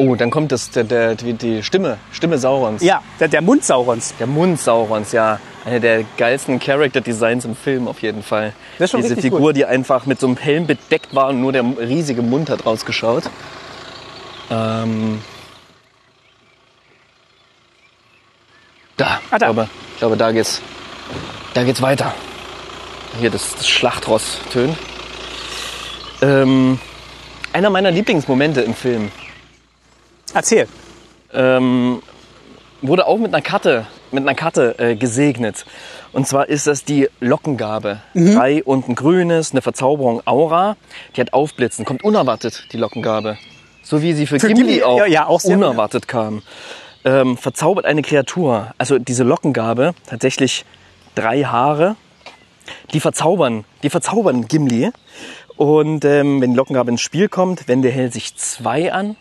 Oh, 0.00 0.14
dann 0.14 0.30
kommt 0.30 0.52
das, 0.52 0.70
der, 0.70 0.84
der, 0.84 1.16
die, 1.16 1.32
die 1.34 1.62
Stimme, 1.64 1.98
Stimme 2.12 2.38
Saurons. 2.38 2.82
Ja, 2.84 3.02
der, 3.18 3.26
der 3.26 3.42
Mund 3.42 3.64
Saurons. 3.64 4.14
Der 4.20 4.28
Mund 4.28 4.60
Saurons, 4.60 5.10
ja. 5.10 5.40
Eine 5.64 5.80
der 5.80 6.04
geilsten 6.16 6.60
Character 6.60 7.00
Designs 7.00 7.44
im 7.44 7.56
Film 7.56 7.88
auf 7.88 8.00
jeden 8.00 8.22
Fall. 8.22 8.52
Das 8.78 8.84
ist 8.86 8.90
schon 8.92 9.02
Diese 9.02 9.16
richtig 9.16 9.32
Figur, 9.32 9.48
gut. 9.48 9.56
die 9.56 9.64
einfach 9.66 10.06
mit 10.06 10.20
so 10.20 10.28
einem 10.28 10.36
Helm 10.36 10.68
bedeckt 10.68 11.14
war 11.16 11.28
und 11.30 11.40
nur 11.40 11.50
der 11.52 11.64
riesige 11.80 12.22
Mund 12.22 12.48
hat 12.48 12.64
rausgeschaut. 12.64 13.24
Ähm 14.50 15.20
da, 18.96 19.20
Ah, 19.30 19.38
da. 19.38 19.48
Ich, 19.50 19.54
glaube, 19.54 19.68
ich 19.94 19.98
glaube, 19.98 20.16
da 20.16 20.30
geht's, 20.32 20.62
da 21.54 21.64
geht's 21.64 21.82
weiter. 21.82 22.14
Hier 23.18 23.30
das, 23.30 23.56
das 23.56 23.68
Schlachtross 23.68 24.38
tönt. 24.52 24.76
Ähm, 26.22 26.78
einer 27.52 27.70
meiner 27.70 27.90
Lieblingsmomente 27.90 28.60
im 28.60 28.74
Film 28.74 29.10
Erzähl. 30.34 30.68
ähm, 31.32 32.02
wurde 32.80 33.06
auch 33.06 33.18
mit 33.18 33.34
einer 33.34 33.42
Karte, 33.42 33.86
mit 34.12 34.22
einer 34.22 34.34
Karte 34.34 34.78
äh, 34.78 34.94
gesegnet. 34.94 35.64
Und 36.12 36.26
zwar 36.26 36.48
ist 36.48 36.66
das 36.66 36.84
die 36.84 37.08
Lockengabe. 37.20 38.00
Drei 38.14 38.62
und 38.62 38.88
ein 38.88 38.94
grünes, 38.94 39.52
eine 39.52 39.62
Verzauberung 39.62 40.22
Aura. 40.26 40.76
Die 41.16 41.20
hat 41.20 41.32
Aufblitzen, 41.32 41.84
kommt 41.84 42.04
unerwartet, 42.04 42.68
die 42.72 42.76
Lockengabe. 42.76 43.36
So 43.82 44.00
wie 44.02 44.12
sie 44.12 44.26
für, 44.26 44.38
Für 44.38 44.48
Gimli, 44.48 44.62
Gimli, 44.62 44.82
auch, 44.84 44.98
ja, 44.98 45.06
ja, 45.06 45.26
auch 45.26 45.42
unerwartet 45.44 46.08
kam. 46.08 46.42
Ähm, 47.04 47.36
verzaubert 47.36 47.84
eine 47.84 48.02
Kreatur. 48.02 48.74
Also 48.78 48.98
diese 48.98 49.24
Lockengabe, 49.24 49.94
tatsächlich 50.06 50.64
drei 51.14 51.42
Haare, 51.42 51.96
die 52.92 53.00
verzaubern, 53.00 53.64
die 53.82 53.90
verzaubern 53.90 54.46
Gimli. 54.46 54.90
Und 55.56 56.04
ähm, 56.04 56.40
wenn 56.40 56.50
die 56.52 56.56
Lockengabe 56.56 56.90
ins 56.90 57.00
Spiel 57.00 57.28
kommt, 57.28 57.66
wendet 57.66 57.90
der 57.90 57.92
Hell 57.92 58.12
sich 58.12 58.36
zwei 58.36 58.92
an. 58.92 59.16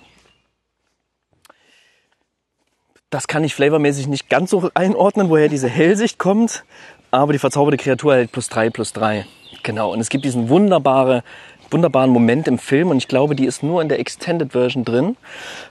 Das 3.09 3.27
kann 3.27 3.45
ich 3.45 3.55
flavormäßig 3.55 4.07
nicht 4.07 4.29
ganz 4.29 4.49
so 4.49 4.69
einordnen, 4.73 5.29
woher 5.29 5.47
diese 5.47 5.69
Hellsicht 5.69 6.19
kommt. 6.19 6.65
Aber 7.09 7.31
die 7.31 7.39
verzauberte 7.39 7.81
Kreatur 7.81 8.15
hält 8.15 8.33
plus 8.33 8.49
drei, 8.49 8.69
plus 8.69 8.91
drei. 8.91 9.25
Genau. 9.63 9.93
Und 9.93 10.01
es 10.01 10.09
gibt 10.09 10.25
diesen 10.25 10.49
wunderbare, 10.49 11.23
wunderbaren 11.71 12.09
Moment 12.09 12.49
im 12.49 12.57
Film. 12.59 12.89
Und 12.89 12.97
ich 12.97 13.07
glaube, 13.07 13.33
die 13.37 13.45
ist 13.45 13.63
nur 13.63 13.81
in 13.81 13.87
der 13.87 13.99
Extended 14.01 14.51
Version 14.51 14.83
drin. 14.83 15.15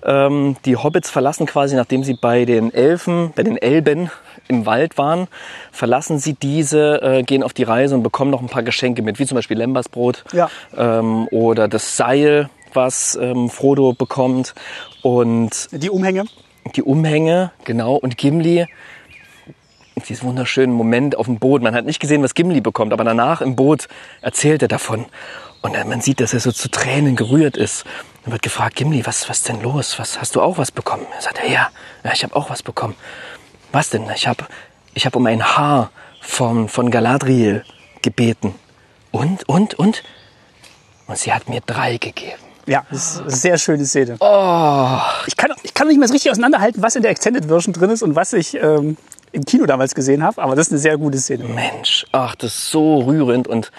Ähm, 0.03 0.57
die 0.65 0.77
Hobbits 0.77 1.11
verlassen 1.11 1.45
quasi, 1.45 1.77
nachdem 1.77 2.05
sie 2.05 2.15
bei 2.15 2.47
den 2.47 2.73
Elfen, 2.73 3.33
bei 3.37 3.43
den 3.43 3.59
Elben 3.59 4.11
im 4.49 4.65
Wald 4.65 4.97
waren, 4.97 5.29
verlassen 5.73 6.19
sie 6.19 6.33
diese, 6.33 7.03
äh, 7.03 7.23
gehen 7.23 7.43
auf 7.43 7.53
die 7.53 7.65
Reise 7.65 7.97
und 7.97 8.03
bekommen 8.03 8.31
noch 8.31 8.41
ein 8.41 8.49
paar 8.49 8.63
Geschenke 8.63 9.03
mit, 9.03 9.19
wie 9.19 9.27
zum 9.27 9.35
Beispiel 9.35 9.59
Lembersbrot 9.59 10.25
Ja. 10.33 10.49
ähm, 10.75 11.29
oder 11.31 11.69
das 11.69 11.99
Seil, 11.99 12.49
was 12.73 13.15
ähm, 13.21 13.51
Frodo 13.51 13.93
bekommt. 13.93 14.55
Und 15.03 15.69
Die 15.71 15.91
Umhänge. 15.91 16.25
Die 16.75 16.83
Umhänge, 16.83 17.53
genau, 17.65 17.95
und 17.95 18.17
Gimli, 18.17 18.67
diesen 20.09 20.29
wunderschönen 20.29 20.75
Moment 20.75 21.17
auf 21.17 21.27
dem 21.27 21.39
Boot. 21.39 21.63
Man 21.63 21.75
hat 21.75 21.85
nicht 21.85 22.01
gesehen, 22.01 22.23
was 22.23 22.35
Gimli 22.35 22.61
bekommt, 22.61 22.93
aber 22.93 23.05
danach 23.05 23.41
im 23.41 23.57
Boot 23.57 23.89
erzählt 24.21 24.63
er 24.63 24.69
davon. 24.69 25.07
Und 25.63 25.73
man 25.89 26.01
sieht, 26.01 26.21
dass 26.21 26.33
er 26.33 26.41
so 26.41 26.53
zu 26.53 26.71
Tränen 26.71 27.17
gerührt 27.17 27.57
ist. 27.57 27.85
Dann 28.25 28.33
wird 28.33 28.43
gefragt, 28.43 28.77
Gimli, 28.77 29.05
was, 29.07 29.29
was 29.29 29.43
denn 29.43 29.63
los? 29.63 29.99
Was, 29.99 30.21
hast 30.21 30.37
du 30.37 30.43
auch 30.43 30.59
was 30.59 30.71
bekommen? 30.71 31.07
Er 31.15 31.23
sagt, 31.23 31.41
ja, 31.49 31.71
ja, 32.05 32.13
ich 32.13 32.23
habe 32.23 32.37
auch 32.37 32.51
was 32.51 32.63
bekommen. 32.63 32.95
Was 33.73 33.91
denn? 33.91 34.09
Ich 34.15 34.29
habe 34.29 34.47
ich 34.95 35.07
hab 35.07 35.17
um 35.17 35.27
ein 35.27 35.45
Haar 35.57 35.91
von, 36.21 36.69
von 36.69 36.91
Galadriel 36.91 37.65
gebeten. 38.03 38.55
Und, 39.11 39.49
und, 39.49 39.75
und? 39.75 40.03
Und 41.07 41.19
sie 41.19 41.33
hat 41.33 41.49
mir 41.49 41.61
drei 41.61 41.97
gegeben. 41.97 42.46
Ja, 42.67 42.85
das 42.91 43.15
ist 43.15 43.21
eine 43.21 43.31
sehr 43.31 43.59
schöne 43.59 43.85
Szene. 43.85 44.17
Oh, 44.19 44.99
Ich 45.27 45.37
kann, 45.37 45.53
ich 45.63 45.73
kann 45.73 45.87
nicht 45.89 45.99
mehr 45.99 46.09
so 46.09 46.15
richtig 46.15 46.31
auseinanderhalten, 46.31 46.83
was 46.83 46.97
in 46.97 47.03
der 47.03 47.13
Extended 47.13 47.47
Version 47.47 47.73
drin 47.73 47.91
ist 47.91 48.03
und 48.03 48.17
was 48.17 48.33
ich 48.33 48.55
ähm, 48.55 48.97
im 49.33 49.45
Kino 49.45 49.67
damals 49.67 49.95
gesehen 49.95 50.23
habe, 50.25 50.43
aber 50.43 50.57
das 50.57 50.67
ist 50.67 50.73
eine 50.73 50.81
sehr 50.81 50.99
gute 50.99 51.19
Szene. 51.19 51.45
Mensch, 51.45 52.07
ach, 52.13 52.35
das 52.35 52.55
ist 52.55 52.71
so 52.71 52.99
rührend 53.01 53.47
und 53.47 53.71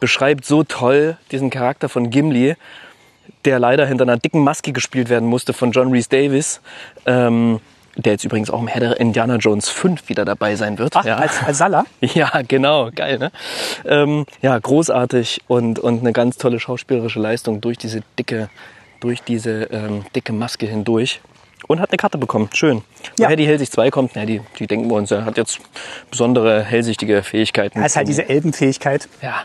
beschreibt 0.00 0.44
so 0.44 0.64
toll 0.64 1.16
diesen 1.30 1.50
Charakter 1.50 1.88
von 1.88 2.10
Gimli, 2.10 2.56
der 3.44 3.58
leider 3.58 3.86
hinter 3.86 4.02
einer 4.02 4.16
dicken 4.16 4.42
Maske 4.42 4.72
gespielt 4.72 5.08
werden 5.08 5.28
musste 5.28 5.52
von 5.52 5.72
John 5.72 5.90
Rhys 5.92 6.08
Davis, 6.08 6.60
ähm, 7.06 7.60
der 7.96 8.12
jetzt 8.12 8.24
übrigens 8.24 8.50
auch 8.50 8.60
im 8.60 8.66
der 8.66 8.98
Indiana 8.98 9.36
Jones 9.36 9.68
5 9.68 10.08
wieder 10.08 10.24
dabei 10.24 10.56
sein 10.56 10.78
wird. 10.78 10.96
Ach, 10.96 11.04
ja. 11.04 11.16
als, 11.16 11.42
als 11.42 11.58
Salah? 11.58 11.84
Ja, 12.00 12.30
genau, 12.46 12.90
geil, 12.94 13.18
ne? 13.18 13.30
Ähm, 13.86 14.26
ja, 14.40 14.58
großartig 14.58 15.42
und, 15.46 15.78
und 15.78 16.00
eine 16.00 16.12
ganz 16.12 16.36
tolle 16.36 16.58
schauspielerische 16.60 17.20
Leistung 17.20 17.60
durch 17.60 17.78
diese 17.78 18.02
dicke, 18.18 18.48
durch 19.00 19.22
diese 19.22 19.64
ähm, 19.64 20.04
dicke 20.14 20.32
Maske 20.32 20.66
hindurch. 20.66 21.20
Und 21.68 21.78
hat 21.80 21.90
eine 21.90 21.96
Karte 21.96 22.18
bekommen. 22.18 22.50
Schön. 22.52 22.82
Ja. 23.18 23.26
Woher 23.26 23.36
die 23.36 23.46
Hellsicht 23.46 23.72
2 23.72 23.90
kommt, 23.90 24.16
ja, 24.16 24.26
die, 24.26 24.40
die 24.58 24.66
denken 24.66 24.90
wir 24.90 24.96
uns, 24.96 25.12
er 25.12 25.24
hat 25.24 25.36
jetzt 25.36 25.60
besondere 26.10 26.62
hellsichtige 26.64 27.22
Fähigkeiten. 27.22 27.80
Das 27.80 27.92
ist 27.92 27.96
halt 27.96 28.08
diese 28.08 28.28
Elbenfähigkeit, 28.28 29.08
Ja. 29.22 29.44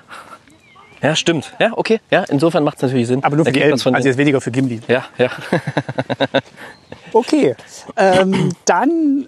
Ja, 1.01 1.15
stimmt. 1.15 1.53
Ja, 1.59 1.71
okay. 1.75 1.99
Ja, 2.11 2.23
insofern 2.23 2.63
macht 2.63 2.77
es 2.77 2.83
natürlich 2.83 3.07
Sinn. 3.07 3.23
aber 3.23 3.35
nur 3.35 3.45
für 3.45 3.51
die 3.51 3.61
Ergibt 3.61 3.85
Elben, 3.85 3.95
also 3.95 4.07
jetzt 4.07 4.17
weniger 4.17 4.41
für 4.41 4.51
Gimli. 4.51 4.81
ja, 4.87 5.05
ja. 5.17 5.29
Okay, 7.13 7.55
ähm, 7.95 8.51
dann 8.65 9.27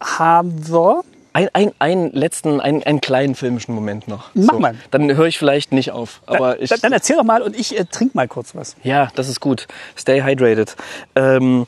haben 0.00 0.68
wir, 0.68 1.02
Ein, 1.32 1.48
ein, 1.52 1.72
einen 1.78 2.12
letzten, 2.12 2.60
einen, 2.60 2.82
einen 2.82 3.00
kleinen 3.00 3.34
filmischen 3.34 3.74
Moment 3.74 4.06
noch. 4.06 4.30
Mach 4.34 4.58
mal. 4.58 4.74
Dann 4.90 5.16
höre 5.16 5.26
ich 5.26 5.38
vielleicht 5.38 5.72
nicht 5.72 5.90
auf. 5.90 6.20
Aber 6.26 6.60
ich, 6.60 6.68
dann, 6.70 6.80
dann 6.82 6.92
erzähl 6.92 7.16
doch 7.16 7.24
mal 7.24 7.42
und 7.42 7.58
ich 7.58 7.76
äh, 7.78 7.86
trink 7.86 8.14
mal 8.14 8.28
kurz 8.28 8.54
was. 8.54 8.76
Ja, 8.82 9.08
das 9.16 9.28
ist 9.28 9.40
gut. 9.40 9.66
Stay 9.98 10.22
hydrated. 10.22 10.76
Ähm, 11.16 11.66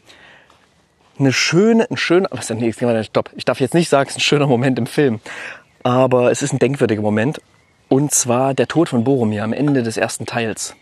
eine 1.18 1.32
schöne, 1.32 1.90
ein 1.90 1.96
schöner, 1.96 2.28
was 2.30 2.46
denn, 2.46 2.58
nee, 2.58 2.72
stopp. 2.72 3.30
Ich 3.34 3.44
darf 3.44 3.60
jetzt 3.60 3.74
nicht 3.74 3.88
sagen, 3.88 4.08
es 4.08 4.16
ist 4.16 4.18
ein 4.18 4.20
schöner 4.20 4.46
Moment 4.46 4.78
im 4.78 4.86
Film. 4.86 5.20
Aber 5.82 6.30
es 6.30 6.42
ist 6.42 6.52
ein 6.52 6.58
denkwürdiger 6.58 7.02
Moment. 7.02 7.40
Und 7.88 8.12
zwar 8.12 8.54
der 8.54 8.66
Tod 8.66 8.88
von 8.88 9.04
Boromir 9.04 9.44
am 9.44 9.52
Ende 9.52 9.82
des 9.82 9.96
ersten 9.96 10.26
Teils. 10.26 10.74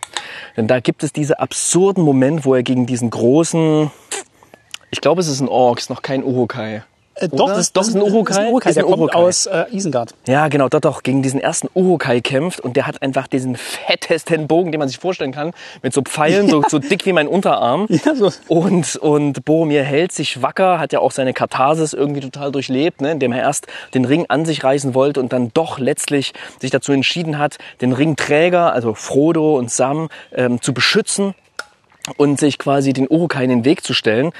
Denn 0.57 0.67
da 0.67 0.79
gibt 0.79 1.03
es 1.03 1.13
diesen 1.13 1.35
absurden 1.35 2.03
Moment, 2.03 2.45
wo 2.45 2.55
er 2.55 2.63
gegen 2.63 2.85
diesen 2.87 3.09
großen, 3.09 3.91
ich 4.89 5.01
glaube, 5.01 5.21
es 5.21 5.27
ist 5.27 5.39
ein 5.39 5.49
Ork, 5.49 5.79
ist 5.79 5.89
noch 5.89 6.01
kein 6.01 6.23
Urukai. 6.23 6.83
Äh, 7.15 7.29
doch, 7.29 7.47
das, 7.47 7.71
Doch, 7.71 7.81
ist 7.81 7.95
ein 7.95 8.01
Urukai. 8.01 8.33
Das 8.33 8.37
ist 8.37 8.43
ein 8.43 8.49
Urukai, 8.49 8.69
Ist 8.69 8.75
der 8.75 8.83
ein 8.83 8.89
kommt 8.89 9.01
Urukai. 9.01 9.17
aus 9.17 9.45
äh, 9.45 9.65
Isengard. 9.71 10.13
Ja, 10.27 10.47
genau, 10.49 10.67
dort 10.67 10.85
auch 10.85 11.01
gegen 11.01 11.21
diesen 11.21 11.39
ersten 11.39 11.69
Urukai 11.73 12.19
kämpft 12.19 12.59
und 12.59 12.75
der 12.75 12.87
hat 12.87 13.01
einfach 13.01 13.27
diesen 13.27 13.55
fettesten 13.55 14.47
Bogen, 14.47 14.71
den 14.71 14.79
man 14.79 14.89
sich 14.89 14.97
vorstellen 14.97 15.31
kann, 15.31 15.51
mit 15.81 15.93
so 15.93 16.01
Pfeilen, 16.01 16.49
so, 16.49 16.63
so 16.67 16.79
dick 16.79 17.05
wie 17.05 17.13
mein 17.13 17.27
Unterarm. 17.27 17.87
Ja, 17.89 18.15
so. 18.15 18.31
Und, 18.47 18.97
und 18.97 19.45
Boromir 19.45 19.83
hält 19.83 20.11
sich 20.11 20.41
wacker, 20.41 20.79
hat 20.79 20.91
ja 20.91 20.99
auch 20.99 21.11
seine 21.11 21.33
Katharsis 21.33 21.93
irgendwie 21.93 22.21
total 22.21 22.51
durchlebt, 22.51 23.01
ne, 23.01 23.11
indem 23.11 23.31
er 23.31 23.39
erst 23.39 23.67
den 23.93 24.05
Ring 24.05 24.25
an 24.27 24.45
sich 24.45 24.63
reißen 24.63 24.93
wollte 24.93 25.21
und 25.21 25.31
dann 25.31 25.51
doch 25.53 25.79
letztlich 25.79 26.33
sich 26.59 26.71
dazu 26.71 26.91
entschieden 26.91 27.39
hat, 27.39 27.57
den 27.81 27.93
Ringträger, 27.93 28.73
also 28.73 28.93
Frodo 28.93 29.57
und 29.57 29.71
Sam, 29.71 30.09
ähm, 30.33 30.61
zu 30.61 30.73
beschützen 30.73 31.33
und 32.17 32.39
sich 32.39 32.59
quasi 32.59 32.93
den 32.93 33.07
Urukai 33.09 33.43
in 33.43 33.49
den 33.49 33.65
Weg 33.65 33.83
zu 33.83 33.93
stellen 33.93 34.31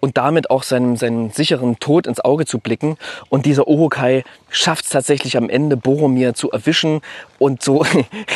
und 0.00 0.16
damit 0.16 0.50
auch 0.50 0.62
seinem, 0.62 0.96
seinen 0.96 1.30
sicheren 1.30 1.78
Tod 1.78 2.06
ins 2.06 2.20
Auge 2.20 2.46
zu 2.46 2.58
blicken. 2.58 2.96
Und 3.28 3.46
dieser 3.46 3.68
Urukai 3.68 4.24
schafft 4.50 4.84
es 4.84 4.90
tatsächlich 4.90 5.36
am 5.36 5.48
Ende, 5.48 5.76
Boromir 5.76 6.34
zu 6.34 6.50
erwischen 6.50 7.00
und 7.38 7.62
so, 7.62 7.84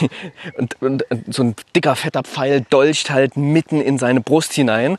und, 0.57 0.81
und, 0.81 1.11
und 1.11 1.35
so 1.35 1.43
ein 1.43 1.57
dicker, 1.75 1.97
fetter 1.97 2.23
Pfeil 2.23 2.65
dolcht 2.71 3.11
halt 3.11 3.37
mitten 3.37 3.81
in 3.81 3.99
seine 3.99 4.21
Brust 4.21 4.53
hinein. 4.53 4.99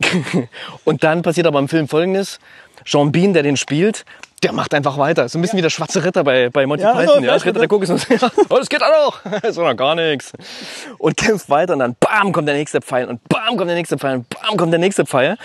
und 0.84 1.04
dann 1.04 1.22
passiert 1.22 1.46
aber 1.46 1.58
im 1.58 1.68
Film 1.68 1.88
Folgendes. 1.88 2.38
Jean 2.84 3.10
Bean, 3.12 3.32
der 3.32 3.42
den 3.42 3.56
spielt, 3.56 4.04
der 4.42 4.52
macht 4.52 4.74
einfach 4.74 4.98
weiter. 4.98 5.28
So 5.28 5.38
ein 5.38 5.42
bisschen 5.42 5.56
wie 5.56 5.62
der 5.62 5.70
schwarze 5.70 6.04
Ritter 6.04 6.22
bei, 6.22 6.50
bei 6.50 6.66
Monty 6.66 6.82
Ja, 6.84 6.92
Python. 6.92 7.14
so, 7.20 7.20
Ja, 7.20 7.36
ja, 7.36 7.42
Ritter 7.42 7.66
der 7.66 7.86
so, 7.86 7.94
ja, 8.14 8.30
oh, 8.50 8.58
das 8.58 8.68
geht 8.68 8.82
auch 8.82 9.22
noch. 9.24 9.32
Ist 9.42 9.56
doch 9.58 9.64
noch 9.64 9.76
gar 9.76 9.94
nichts. 9.94 10.32
Und 10.98 11.16
kämpft 11.16 11.48
weiter 11.48 11.72
und 11.72 11.78
dann 11.80 11.96
bam 11.98 12.32
kommt 12.32 12.46
der 12.48 12.54
nächste 12.54 12.80
Pfeil 12.80 13.06
und 13.08 13.26
bam 13.28 13.56
kommt 13.56 13.68
der 13.68 13.76
nächste 13.76 13.96
Pfeil 13.98 14.16
und 14.16 14.28
bam 14.28 14.56
kommt 14.56 14.72
der 14.72 14.78
nächste 14.80 15.06
Pfeil. 15.06 15.36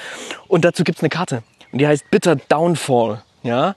Und 0.47 0.65
dazu 0.65 0.83
gibt's 0.83 1.01
eine 1.01 1.09
Karte. 1.09 1.41
Und 1.71 1.79
die 1.79 1.87
heißt 1.87 2.09
Bitter 2.11 2.35
Downfall. 2.35 3.21
Ja. 3.43 3.75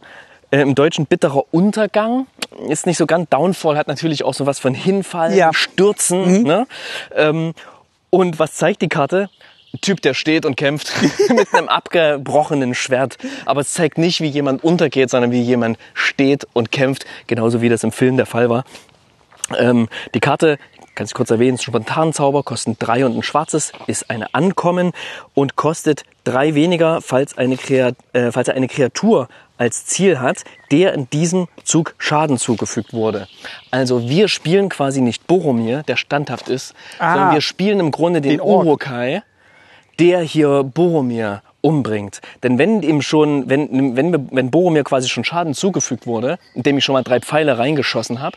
Äh, 0.50 0.60
Im 0.62 0.74
Deutschen 0.74 1.06
bitterer 1.06 1.44
Untergang. 1.52 2.26
Ist 2.68 2.86
nicht 2.86 2.98
so 2.98 3.06
ganz. 3.06 3.28
Downfall 3.30 3.76
hat 3.76 3.88
natürlich 3.88 4.24
auch 4.24 4.34
so 4.34 4.46
was 4.46 4.58
von 4.58 4.74
Hinfallen, 4.74 5.36
Ja. 5.36 5.52
Stürzen. 5.52 6.42
Ne? 6.42 6.66
Ähm, 7.14 7.54
und 8.10 8.38
was 8.38 8.54
zeigt 8.54 8.82
die 8.82 8.88
Karte? 8.88 9.30
Typ, 9.80 10.00
der 10.02 10.14
steht 10.14 10.44
und 10.46 10.56
kämpft 10.56 10.92
mit 11.30 11.52
einem 11.54 11.68
abgebrochenen 11.68 12.74
Schwert. 12.74 13.18
Aber 13.44 13.60
es 13.60 13.72
zeigt 13.72 13.98
nicht, 13.98 14.20
wie 14.20 14.28
jemand 14.28 14.62
untergeht, 14.64 15.10
sondern 15.10 15.30
wie 15.32 15.42
jemand 15.42 15.78
steht 15.94 16.46
und 16.52 16.70
kämpft. 16.72 17.06
Genauso 17.26 17.60
wie 17.60 17.68
das 17.68 17.84
im 17.84 17.92
Film 17.92 18.16
der 18.16 18.26
Fall 18.26 18.48
war. 18.50 18.64
Ähm, 19.58 19.88
die 20.14 20.20
Karte, 20.20 20.58
kann 20.94 21.06
ich 21.06 21.12
kurz 21.14 21.30
erwähnen, 21.30 21.54
ist 21.56 21.62
ein 21.62 21.64
Spontanzauber, 21.64 22.42
kostet 22.44 22.76
drei 22.78 23.04
und 23.04 23.16
ein 23.16 23.22
schwarzes, 23.22 23.72
ist 23.86 24.10
eine 24.10 24.32
Ankommen 24.32 24.92
und 25.34 25.56
kostet 25.56 26.04
drei 26.22 26.54
weniger, 26.54 27.00
falls 27.02 27.36
eine, 27.36 27.56
Kreat 27.56 27.96
äh, 28.12 28.30
falls 28.32 28.48
er 28.48 28.54
eine 28.54 28.68
Kreatur 28.68 29.28
als 29.58 29.86
Ziel 29.86 30.18
hat, 30.20 30.44
der 30.70 30.94
in 30.94 31.08
diesem 31.10 31.46
Zug 31.62 31.94
Schaden 31.98 32.38
zugefügt 32.38 32.92
wurde. 32.92 33.28
Also 33.70 34.08
wir 34.08 34.28
spielen 34.28 34.68
quasi 34.68 35.00
nicht 35.00 35.26
Boromir, 35.26 35.82
der 35.82 35.96
standhaft 35.96 36.48
ist, 36.48 36.74
Ah. 36.98 37.12
sondern 37.14 37.34
wir 37.34 37.40
spielen 37.40 37.80
im 37.80 37.90
Grunde 37.90 38.20
den, 38.20 38.38
Den. 38.38 38.40
Urukai, 38.40 39.22
der 39.98 40.20
hier 40.20 40.62
Boromir 40.62 41.42
umbringt. 41.60 42.20
Denn 42.42 42.58
wenn 42.58 42.82
ihm 42.82 43.00
schon, 43.00 43.48
wenn, 43.48 43.96
wenn, 43.96 44.28
wenn 44.30 44.50
Boromir 44.50 44.84
quasi 44.84 45.08
schon 45.08 45.24
Schaden 45.24 45.54
zugefügt 45.54 46.06
wurde, 46.06 46.38
indem 46.54 46.78
ich 46.78 46.84
schon 46.84 46.92
mal 46.92 47.02
drei 47.02 47.20
Pfeile 47.20 47.58
reingeschossen 47.58 48.20
habe, 48.20 48.36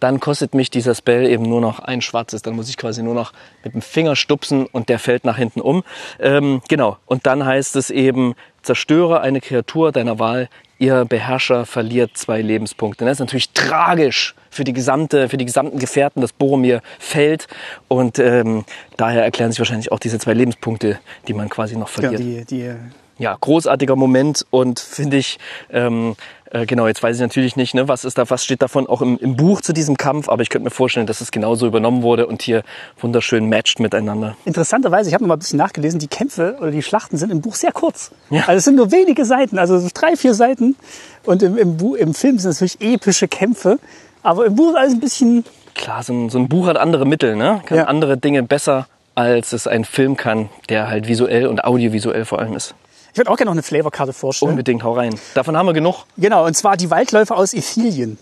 dann 0.00 0.20
kostet 0.20 0.54
mich 0.54 0.70
dieser 0.70 0.94
Spell 0.94 1.26
eben 1.26 1.44
nur 1.44 1.60
noch 1.60 1.78
ein 1.78 2.02
schwarzes. 2.02 2.42
Dann 2.42 2.56
muss 2.56 2.68
ich 2.68 2.76
quasi 2.76 3.02
nur 3.02 3.14
noch 3.14 3.32
mit 3.62 3.72
dem 3.72 3.80
Finger 3.80 4.16
stupsen 4.16 4.66
und 4.66 4.88
der 4.88 4.98
fällt 4.98 5.24
nach 5.24 5.38
hinten 5.38 5.60
um. 5.60 5.82
Ähm, 6.18 6.60
genau. 6.68 6.98
Und 7.06 7.26
dann 7.26 7.46
heißt 7.46 7.76
es 7.76 7.90
eben, 7.90 8.34
zerstöre 8.62 9.20
eine 9.20 9.40
Kreatur 9.40 9.92
deiner 9.92 10.18
Wahl, 10.18 10.48
ihr 10.78 11.04
Beherrscher 11.04 11.66
verliert 11.66 12.16
zwei 12.16 12.42
Lebenspunkte. 12.42 13.04
Das 13.04 13.14
ist 13.14 13.20
natürlich 13.20 13.50
tragisch 13.50 14.34
für 14.50 14.64
die 14.64 14.72
gesamte, 14.72 15.28
für 15.28 15.36
die 15.36 15.44
gesamten 15.44 15.78
Gefährten, 15.78 16.20
dass 16.20 16.32
Boromir 16.32 16.80
fällt. 16.98 17.46
Und 17.88 18.18
ähm, 18.18 18.64
daher 18.96 19.24
erklären 19.24 19.50
sich 19.52 19.58
wahrscheinlich 19.58 19.92
auch 19.92 19.98
diese 19.98 20.18
zwei 20.18 20.34
Lebenspunkte, 20.34 20.98
die 21.28 21.34
man 21.34 21.48
quasi 21.48 21.76
noch 21.76 21.88
Ja, 21.96 22.08
verliert. 22.10 22.50
die, 22.50 22.56
die, 22.56 22.74
Ja, 23.18 23.36
großartiger 23.40 23.96
Moment 23.96 24.44
und 24.50 24.80
finde 24.80 25.16
ich, 25.18 25.38
ähm, 25.70 26.16
äh, 26.54 26.66
genau, 26.66 26.86
jetzt 26.86 27.02
weiß 27.02 27.16
ich 27.16 27.20
natürlich 27.22 27.56
nicht, 27.56 27.74
ne, 27.74 27.88
was 27.88 28.04
ist 28.04 28.16
da, 28.16 28.30
was 28.30 28.44
steht 28.44 28.62
davon 28.62 28.86
auch 28.86 29.02
im, 29.02 29.18
im 29.18 29.36
Buch 29.36 29.60
zu 29.60 29.72
diesem 29.72 29.96
Kampf, 29.96 30.28
aber 30.28 30.42
ich 30.42 30.48
könnte 30.50 30.64
mir 30.64 30.70
vorstellen, 30.70 31.06
dass 31.06 31.20
es 31.20 31.30
genauso 31.30 31.66
übernommen 31.66 32.02
wurde 32.02 32.26
und 32.26 32.42
hier 32.42 32.62
wunderschön 33.00 33.48
matcht 33.48 33.80
miteinander. 33.80 34.36
Interessanterweise, 34.44 35.10
ich 35.10 35.14
habe 35.14 35.24
noch 35.24 35.28
mal 35.28 35.34
ein 35.34 35.40
bisschen 35.40 35.58
nachgelesen, 35.58 35.98
die 35.98 36.06
Kämpfe 36.08 36.56
oder 36.60 36.70
die 36.70 36.82
Schlachten 36.82 37.16
sind 37.16 37.30
im 37.30 37.40
Buch 37.40 37.56
sehr 37.56 37.72
kurz. 37.72 38.12
Ja. 38.30 38.42
Also 38.46 38.58
es 38.58 38.64
sind 38.64 38.76
nur 38.76 38.92
wenige 38.92 39.24
Seiten, 39.24 39.58
also 39.58 39.78
so 39.78 39.88
drei, 39.92 40.16
vier 40.16 40.34
Seiten. 40.34 40.76
Und 41.24 41.42
im, 41.42 41.58
im, 41.58 41.76
im 41.96 42.14
Film 42.14 42.38
sind 42.38 42.50
es 42.50 42.60
natürlich 42.60 42.80
epische 42.80 43.28
Kämpfe. 43.28 43.78
Aber 44.22 44.46
im 44.46 44.54
Buch 44.54 44.70
ist 44.70 44.76
alles 44.76 44.94
ein 44.94 45.00
bisschen, 45.00 45.44
Klar, 45.74 46.02
so 46.04 46.12
ein, 46.12 46.30
so 46.30 46.38
ein 46.38 46.48
Buch 46.48 46.66
hat 46.68 46.76
andere 46.76 47.04
Mittel, 47.04 47.34
ne? 47.34 47.60
kann 47.66 47.78
Ja. 47.78 47.84
andere 47.84 48.16
Dinge 48.16 48.44
besser, 48.44 48.86
als 49.16 49.52
es 49.52 49.66
ein 49.66 49.84
Film 49.84 50.16
kann, 50.16 50.48
der 50.68 50.88
halt 50.88 51.08
visuell 51.08 51.46
und 51.48 51.64
audiovisuell 51.64 52.24
vor 52.24 52.38
allem 52.38 52.54
ist. 52.54 52.74
Ich 53.14 53.18
würde 53.18 53.30
auch 53.30 53.36
gerne 53.36 53.50
noch 53.50 53.54
eine 53.54 53.62
Flavorkarte 53.62 54.12
vorstellen. 54.12 54.50
Unbedingt, 54.50 54.82
hau 54.82 54.94
rein. 54.94 55.14
Davon 55.34 55.56
haben 55.56 55.66
wir 55.66 55.72
genug. 55.72 56.04
Genau, 56.16 56.44
und 56.46 56.56
zwar 56.56 56.76
die 56.76 56.90
Waldläufer 56.90 57.36
aus 57.36 57.54
Ithilien. 57.54 58.18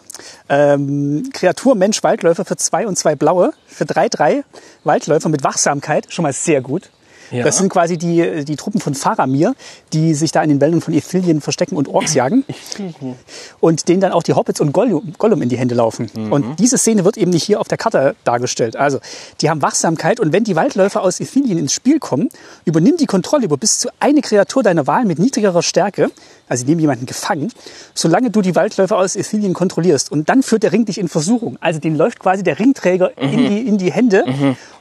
Ähm, 0.51 1.31
Kreatur, 1.33 1.75
Mensch, 1.75 2.03
Waldläufer 2.03 2.45
für 2.45 2.57
zwei 2.57 2.87
und 2.87 2.99
zwei 2.99 3.15
blaue. 3.15 3.55
Für 3.67 3.87
drei, 3.87 4.11
drei 4.11 4.45
Waldläufer 4.85 5.31
mit 5.31 5.45
Wachsamkeit. 5.45 6.13
Schon 6.13 6.25
mal 6.25 6.35
sehr 6.35 6.61
gut. 6.61 6.91
Ja. 7.33 7.45
Das 7.45 7.59
sind 7.59 7.71
quasi 7.71 7.97
die, 7.97 8.45
die 8.45 8.57
Truppen 8.57 8.81
von 8.81 8.95
Faramir, 8.95 9.55
die 9.93 10.15
sich 10.15 10.33
da 10.33 10.43
in 10.43 10.51
den 10.51 10.61
Wäldern 10.61 10.81
von 10.81 10.93
Ithilien 10.95 11.41
verstecken 11.41 11.77
und 11.77 11.89
Orks 11.89 12.15
jagen. 12.15 12.45
Und 13.61 13.89
denen 13.89 14.01
dann 14.01 14.13
auch 14.13 14.23
die 14.23 14.35
Hobbits 14.35 14.61
und 14.61 14.73
Gollum, 14.73 15.15
Gollum 15.19 15.43
in 15.43 15.49
die 15.49 15.57
Hände 15.57 15.75
laufen. 15.75 16.11
Und 16.31 16.59
diese 16.59 16.79
Szene 16.79 17.05
wird 17.05 17.17
eben 17.17 17.31
nicht 17.31 17.45
hier 17.45 17.61
auf 17.61 17.69
der 17.69 17.79
Karte 17.79 18.15
dargestellt. 18.25 18.77
Also, 18.77 18.99
die 19.41 19.49
haben 19.49 19.63
Wachsamkeit 19.63 20.21
und 20.21 20.33
wenn 20.33 20.45
die 20.45 20.57
Waldläufer 20.57 21.03
aus 21.03 21.21
Ithilien 21.21 21.59
ins 21.59 21.73
Spiel 21.73 21.99
kommen, 21.99 22.29
übernimm 22.65 22.97
die 22.97 23.07
Kontrolle 23.07 23.45
über 23.45 23.57
bis 23.57 23.79
zu 23.79 23.89
eine 24.01 24.21
Kreatur 24.21 24.63
deiner 24.63 24.87
Wahl 24.87 25.05
mit 25.05 25.19
niedrigerer 25.19 25.63
Stärke. 25.63 26.11
Also, 26.49 26.63
sie 26.63 26.71
nehmen 26.71 26.81
jemanden 26.81 27.07
gefangen, 27.07 27.53
solange 27.95 28.31
du 28.31 28.43
die 28.43 28.55
Waldläufer 28.55 28.97
aus 28.97 29.17
Ithilien 29.17 29.55
kontrollierst. 29.55 30.11
Und 30.13 30.29
dann 30.29 30.43
führt 30.43 30.63
der 30.65 30.73
Ring 30.73 30.85
dich 30.85 30.99
in 30.99 31.09
Versuchung. 31.09 31.57
Also, 31.61 31.81
den 31.81 31.97
läuft 31.97 32.19
quasi 32.19 32.43
der 32.43 32.59
Ringträger 32.59 33.17
in, 33.19 33.39
die, 33.39 33.61
in 33.67 33.79
die 33.79 33.93
Hände. 33.93 34.25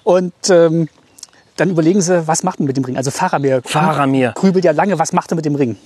Und 0.04 0.34
ähm, 0.49 0.89
dann 1.62 1.70
überlegen 1.70 2.01
sie, 2.01 2.28
was 2.28 2.43
macht 2.43 2.59
man 2.59 2.68
mit 2.68 2.76
dem 2.76 2.84
Ring? 2.84 2.97
Also, 2.97 3.12
Faramir, 3.12 3.62
Faramir. 3.64 4.34
grübelt 4.36 4.66
ja 4.66 4.72
lange, 4.72 4.97
was 4.99 5.14
macht 5.14 5.32
er 5.32 5.36
mit 5.36 5.45
dem 5.45 5.55
Ring? 5.55 5.78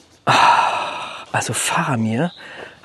Also 1.35 1.51
Faramir 1.51 2.31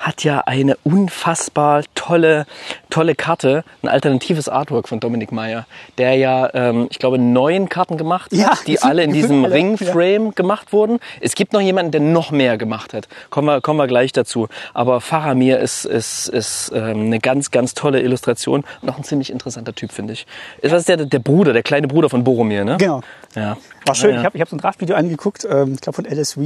hat 0.01 0.23
ja 0.23 0.41
eine 0.45 0.77
unfassbar 0.83 1.83
tolle, 1.95 2.45
tolle 2.89 3.15
Karte, 3.15 3.63
ein 3.83 3.87
alternatives 3.87 4.49
Artwork 4.49 4.87
von 4.89 4.99
Dominik 4.99 5.31
Meyer, 5.31 5.65
der 5.97 6.15
ja, 6.15 6.49
ähm, 6.53 6.87
ich 6.89 6.99
glaube, 6.99 7.17
neun 7.19 7.69
Karten 7.69 7.97
gemacht 7.97 8.33
Ja, 8.33 8.51
hat, 8.51 8.67
die 8.67 8.81
alle 8.81 9.03
in 9.03 9.13
diesem 9.13 9.45
alle, 9.45 9.53
Ringframe 9.53 10.33
gemacht 10.35 10.73
wurden. 10.73 10.99
Es 11.19 11.35
gibt 11.35 11.53
noch 11.53 11.61
jemanden, 11.61 11.91
der 11.91 12.01
noch 12.01 12.31
mehr 12.31 12.57
gemacht 12.57 12.93
hat. 12.93 13.07
Kommen 13.29 13.47
wir, 13.47 13.61
kommen 13.61 13.77
wir 13.77 13.87
gleich 13.87 14.11
dazu. 14.11 14.47
Aber 14.73 15.01
Faramir 15.01 15.59
ist, 15.59 15.85
ist, 15.85 16.27
ist 16.29 16.71
ähm, 16.73 17.05
eine 17.05 17.19
ganz, 17.19 17.51
ganz 17.51 17.73
tolle 17.73 18.01
Illustration 18.01 18.63
und 18.81 18.89
auch 18.89 18.97
ein 18.97 19.03
ziemlich 19.03 19.31
interessanter 19.31 19.73
Typ, 19.73 19.91
finde 19.91 20.13
ich. 20.13 20.25
Ist 20.61 20.71
das 20.71 20.85
der, 20.85 20.97
der 20.97 21.19
Bruder, 21.19 21.53
der 21.53 21.63
kleine 21.63 21.87
Bruder 21.87 22.09
von 22.09 22.23
Boromir, 22.23 22.65
ne? 22.65 22.77
Genau. 22.77 23.01
Ja. 23.35 23.57
War 23.85 23.95
schön. 23.95 24.11
Ja, 24.13 24.19
Ich 24.19 24.25
habe 24.25 24.37
ich 24.37 24.41
hab 24.41 24.49
so 24.49 24.55
ein 24.55 24.59
Draftvideo 24.59 24.95
angeguckt, 24.95 25.47
ähm, 25.49 25.73
ich 25.73 25.81
glaube 25.81 25.95
von 25.95 26.05
LSV, 26.05 26.37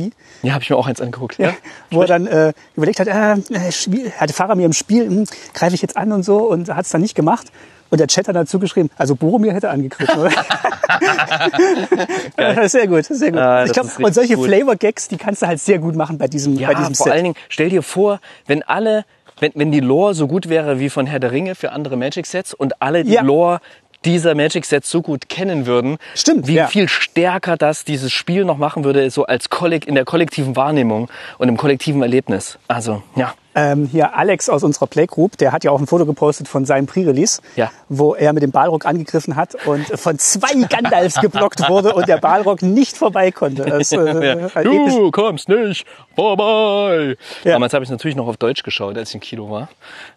ja 0.43 0.53
habe 0.53 0.63
ich 0.63 0.69
mir 0.69 0.77
auch 0.77 0.87
eins 0.87 1.01
angeguckt. 1.01 1.37
Ja. 1.37 1.51
wo 1.91 2.01
er 2.01 2.07
dann 2.07 2.27
äh, 2.27 2.53
überlegt 2.75 2.99
hat, 2.99 3.07
äh, 3.07 3.33
äh, 3.53 3.71
Spiel, 3.71 4.11
hatte 4.11 4.33
Faramir 4.33 4.65
im 4.65 4.73
Spiel, 4.73 5.07
hm, 5.07 5.25
greife 5.53 5.75
ich 5.75 5.81
jetzt 5.81 5.97
an 5.97 6.11
und 6.11 6.23
so 6.23 6.37
und 6.49 6.73
hat 6.73 6.85
es 6.85 6.91
dann 6.91 7.01
nicht 7.01 7.15
gemacht. 7.15 7.47
Und 7.91 7.99
der 7.99 8.07
Chat 8.07 8.27
hat 8.27 8.35
dazu 8.35 8.57
geschrieben, 8.57 8.89
also 8.97 9.15
Boromir 9.15 9.53
hätte 9.53 9.69
angegriffen. 9.69 10.19
Oder? 10.19 10.31
Ja, 12.37 12.67
sehr 12.67 12.87
gut, 12.87 13.05
sehr 13.05 13.31
gut. 13.31 13.39
Ah, 13.39 13.65
ich 13.65 13.73
glaube, 13.73 13.89
richtig 13.89 14.05
und 14.05 14.13
solche. 14.13 14.37
Flavor-Gags, 14.37 15.07
die 15.07 15.17
kannst 15.17 15.41
du 15.41 15.47
halt 15.47 15.59
sehr 15.59 15.79
gut 15.79 15.95
machen 15.95 16.17
bei 16.17 16.27
diesem, 16.27 16.57
Ja, 16.57 16.67
bei 16.69 16.75
diesem 16.75 16.95
vor 16.95 17.05
Set. 17.05 17.13
allen 17.13 17.23
Dingen, 17.23 17.35
stell 17.49 17.69
dir 17.69 17.81
vor, 17.83 18.19
wenn 18.47 18.63
alle, 18.63 19.05
wenn, 19.39 19.51
wenn 19.55 19.71
die 19.71 19.79
Lore 19.79 20.13
so 20.13 20.27
gut 20.27 20.49
wäre 20.49 20.79
wie 20.79 20.89
von 20.89 21.05
Herr 21.07 21.19
der 21.19 21.31
Ringe 21.31 21.55
für 21.55 21.71
andere 21.71 21.97
Magic-Sets 21.97 22.53
und 22.53 22.81
alle 22.81 23.03
die 23.03 23.13
Ja. 23.13 23.21
Lore 23.21 23.59
dieser 24.05 24.35
Magic-Sets 24.35 24.89
so 24.89 25.01
gut 25.01 25.29
kennen 25.29 25.65
würden, 25.65 25.97
Stimmt, 26.13 26.47
wie 26.47 26.55
ja. 26.55 26.67
viel 26.67 26.87
stärker 26.87 27.57
das 27.57 27.83
dieses 27.83 28.11
Spiel 28.11 28.45
noch 28.45 28.57
machen 28.57 28.83
würde, 28.83 29.09
so 29.09 29.25
als 29.25 29.49
Kollek 29.49 29.87
in 29.87 29.95
der 29.95 30.05
kollektiven 30.05 30.55
Wahrnehmung 30.55 31.09
und 31.37 31.49
im 31.49 31.57
kollektiven 31.57 32.01
Erlebnis. 32.01 32.57
Also, 32.67 33.03
ja. 33.15 33.33
Ähm, 33.55 33.87
hier 33.89 34.15
Alex 34.17 34.49
aus 34.49 34.63
unserer 34.63 34.87
Playgroup, 34.87 35.37
der 35.37 35.51
hat 35.53 35.63
ja 35.63 35.71
auch 35.71 35.79
ein 35.79 35.87
Foto 35.87 36.05
gepostet 36.05 36.47
von 36.49 36.65
seinem 36.65 36.87
Pre-Release, 36.87 37.41
Ja. 37.55 37.71
wo 37.87 38.13
er 38.13 38.33
mit 38.33 38.43
dem 38.43 38.51
Balrog 38.51 38.85
angegriffen 38.85 39.35
hat 39.37 39.55
und 39.65 39.85
von 39.97 40.19
zwei 40.19 40.53
Gandalfs 40.69 41.21
geblockt 41.21 41.67
wurde 41.69 41.93
und 41.95 42.07
der 42.07 42.17
Balrog 42.17 42.61
nicht 42.61 42.97
vorbei 42.97 43.31
konnte. 43.31 43.63
Das, 43.63 43.91
äh, 43.91 43.95
Ja. 44.25 44.47
episch- 44.47 44.95
Du 44.95 45.11
kommst 45.11 45.47
nicht 45.49 45.85
vorbei. 46.15 47.15
Ja. 47.43 47.53
Damals 47.53 47.73
habe 47.73 47.83
ich 47.83 47.89
natürlich 47.89 48.15
noch 48.15 48.27
auf 48.27 48.37
Deutsch 48.37 48.63
geschaut, 48.63 48.97
als 48.97 49.09
ich 49.09 49.15
im 49.15 49.21
Kino 49.21 49.49
war. 49.49 49.69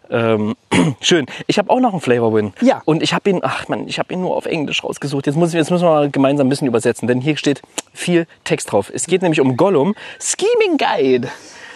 Ähm, 0.09 0.55
schön. 1.01 1.25
Ich 1.47 1.57
habe 1.59 1.69
auch 1.69 1.79
noch 1.79 1.91
einen 1.93 2.01
Flavor 2.01 2.33
Win. 2.33 2.53
Ja. 2.61 2.81
Und 2.85 3.01
ich 3.03 3.13
habe 3.13 3.29
ihn, 3.29 3.39
ach 3.43 3.67
man, 3.67 3.87
ich 3.87 3.99
habe 3.99 4.13
ihn 4.13 4.21
nur 4.21 4.35
auf 4.35 4.45
Englisch 4.47 4.83
rausgesucht. 4.83 5.27
Jetzt, 5.27 5.35
muss 5.35 5.49
ich, 5.49 5.55
jetzt 5.55 5.71
müssen 5.71 5.83
wir 5.85 5.91
mal 5.91 6.09
gemeinsam 6.09 6.47
ein 6.47 6.49
bisschen 6.49 6.67
übersetzen, 6.67 7.07
denn 7.07 7.21
hier 7.21 7.37
steht 7.37 7.61
viel 7.93 8.27
Text 8.43 8.71
drauf. 8.71 8.91
Es 8.93 9.05
geht 9.07 9.21
nämlich 9.21 9.39
um 9.39 9.55
Gollum, 9.55 9.95
Scheming 10.19 10.77
Guide. 10.77 11.29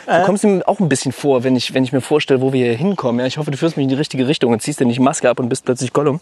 Du 0.06 0.12
Äh. 0.12 0.24
kommst 0.26 0.44
mir 0.44 0.68
auch 0.68 0.80
ein 0.80 0.90
bisschen 0.90 1.12
vor, 1.12 1.44
wenn 1.44 1.56
ich, 1.56 1.74
wenn 1.74 1.84
ich 1.84 1.94
mir 1.94 2.02
vorstelle, 2.02 2.42
wo 2.42 2.52
wir 2.54 2.66
hier 2.66 2.76
hinkommen. 2.78 3.20
Ja, 3.20 3.26
ich 3.26 3.38
hoffe, 3.38 3.52
du 3.52 3.58
führst 3.58 3.78
mich 3.78 3.84
in 3.84 3.90
die 3.90 3.96
richtige 3.96 4.28
Richtung 4.28 4.52
und 4.52 4.62
ziehst 4.62 4.80
dir 4.80 4.86
nicht 4.86 5.00
Maske 5.00 5.30
ab 5.30 5.40
und 5.40 5.50
bist 5.50 5.66
plötzlich 5.66 5.94
Gollum. 5.94 6.20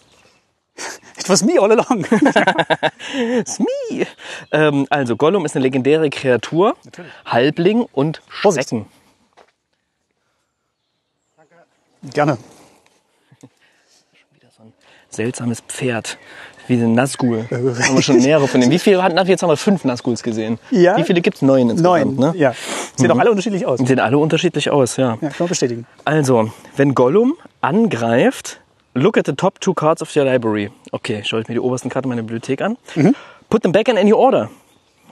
It 1.17 1.27
was 1.29 1.43
me 1.43 1.59
all 1.59 1.71
along. 1.71 2.05
Smee. 3.45 4.05
Ähm, 4.51 4.87
also, 4.89 5.15
Gollum 5.15 5.45
ist 5.45 5.55
eine 5.55 5.63
legendäre 5.63 6.09
Kreatur, 6.09 6.75
Halbling 7.25 7.85
und. 7.91 8.21
Schrecken. 8.29 8.85
Gerne. 12.13 12.37
Seltsames 15.09 15.61
Pferd, 15.67 16.17
wie 16.71 16.81
ein 16.81 16.95
Nazgul. 16.95 17.45
haben 17.51 17.95
wir 17.95 18.01
schon 18.01 18.21
mehrere 18.21 18.47
von 18.47 18.61
denen. 18.61 18.71
Wie 18.71 18.79
viele 18.79 19.03
hatten 19.03 19.17
Jetzt 19.27 19.43
haben 19.43 19.49
wir 19.49 19.57
fünf 19.57 19.85
Nazguls 19.85 20.23
gesehen. 20.23 20.57
Ja. 20.71 20.97
Wie 20.97 21.03
viele 21.03 21.21
gibt's? 21.21 21.41
Neun 21.41 21.69
insgesamt. 21.69 22.17
Neun. 22.17 22.33
Ne? 22.33 22.37
Ja. 22.37 22.53
Sehen 22.95 23.11
auch 23.11 23.19
alle 23.19 23.29
unterschiedlich 23.29 23.65
aus. 23.65 23.79
Sehen 23.79 23.99
alle 23.99 24.17
unterschiedlich 24.17 24.71
aus, 24.71 24.97
ja. 24.97 25.17
Ja, 25.21 25.29
kann 25.29 25.33
man 25.39 25.49
bestätigen. 25.49 25.85
Also, 26.05 26.51
wenn 26.75 26.95
Gollum 26.95 27.35
angreift, 27.61 28.61
look 28.93 29.17
at 29.17 29.25
the 29.27 29.33
top 29.33 29.61
two 29.61 29.73
cards 29.73 30.01
of 30.01 30.15
your 30.15 30.25
library. 30.25 30.71
Okay, 30.91 31.21
schaue 31.23 31.41
ich 31.41 31.47
mir 31.47 31.53
die 31.53 31.59
obersten 31.59 31.89
Karten 31.89 32.09
meiner 32.09 32.23
Bibliothek 32.23 32.61
an. 32.61 32.77
Put 33.49 33.63
them 33.63 33.71
back 33.71 33.87
in 33.87 33.97
any 33.97 34.13
order. 34.13 34.49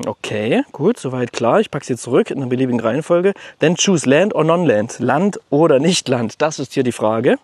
Okay, 0.05 0.63
gut, 0.71 0.97
soweit 0.97 1.33
klar. 1.33 1.59
Ich 1.59 1.69
packe 1.69 1.85
sie 1.85 1.97
zurück 1.97 2.31
in 2.31 2.37
einer 2.37 2.47
beliebigen 2.47 2.79
Reihenfolge. 2.79 3.33
Then 3.59 3.75
choose 3.75 4.09
Land 4.09 4.33
or 4.33 4.45
Non-Land. 4.45 4.99
Land 4.99 5.39
oder 5.49 5.79
Nicht-Land. 5.79 6.41
Das 6.41 6.57
ist 6.57 6.73
hier 6.73 6.83
die 6.83 6.93
Frage. 6.93 7.35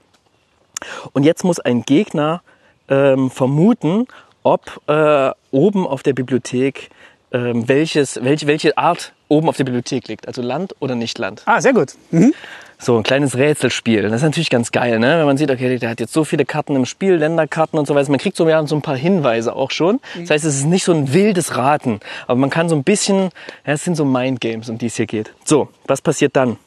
Und 1.11 1.23
jetzt 1.23 1.43
muss 1.43 1.59
ein 1.59 1.83
Gegner 1.83 2.41
ähm, 2.89 3.29
vermuten, 3.29 4.07
ob 4.43 4.81
äh, 4.87 5.31
oben 5.51 5.87
auf 5.87 6.03
der 6.03 6.13
Bibliothek 6.13 6.89
ähm, 7.31 7.67
welches, 7.67 8.23
welche, 8.23 8.47
welche 8.47 8.77
Art 8.77 9.13
oben 9.27 9.49
auf 9.49 9.57
der 9.57 9.65
Bibliothek 9.65 10.07
liegt. 10.07 10.27
Also 10.27 10.41
Land 10.41 10.75
oder 10.79 10.95
Nicht-Land. 10.95 11.41
Ah, 11.45 11.59
sehr 11.59 11.73
gut. 11.73 11.93
Mhm. 12.11 12.33
So 12.77 12.97
ein 12.97 13.03
kleines 13.03 13.37
Rätselspiel. 13.37 14.03
Das 14.03 14.13
ist 14.13 14.21
natürlich 14.21 14.49
ganz 14.49 14.71
geil, 14.71 14.99
ne? 14.99 15.17
wenn 15.19 15.25
man 15.25 15.37
sieht, 15.37 15.49
okay, 15.49 15.77
der 15.77 15.89
hat 15.89 15.99
jetzt 15.99 16.13
so 16.13 16.23
viele 16.25 16.45
Karten 16.45 16.75
im 16.75 16.85
Spiel, 16.85 17.15
Länderkarten 17.15 17.79
und 17.79 17.87
so 17.87 17.95
weiter. 17.95 18.09
Man 18.09 18.19
kriegt 18.19 18.35
so, 18.35 18.47
ja, 18.47 18.65
so 18.67 18.75
ein 18.75 18.81
paar 18.81 18.97
Hinweise 18.97 19.55
auch 19.55 19.71
schon. 19.71 19.99
Das 20.19 20.29
heißt, 20.29 20.45
es 20.45 20.57
ist 20.57 20.65
nicht 20.65 20.83
so 20.83 20.93
ein 20.93 21.13
wildes 21.13 21.55
Raten, 21.55 21.99
aber 22.27 22.37
man 22.37 22.49
kann 22.49 22.67
so 22.67 22.75
ein 22.75 22.83
bisschen, 22.83 23.29
ja, 23.65 23.73
es 23.73 23.83
sind 23.83 23.95
so 23.95 24.03
Mindgames, 24.03 24.69
um 24.69 24.77
die 24.77 24.87
es 24.87 24.97
hier 24.97 25.07
geht. 25.07 25.33
So, 25.45 25.69
was 25.87 26.01
passiert 26.01 26.35
dann? 26.35 26.57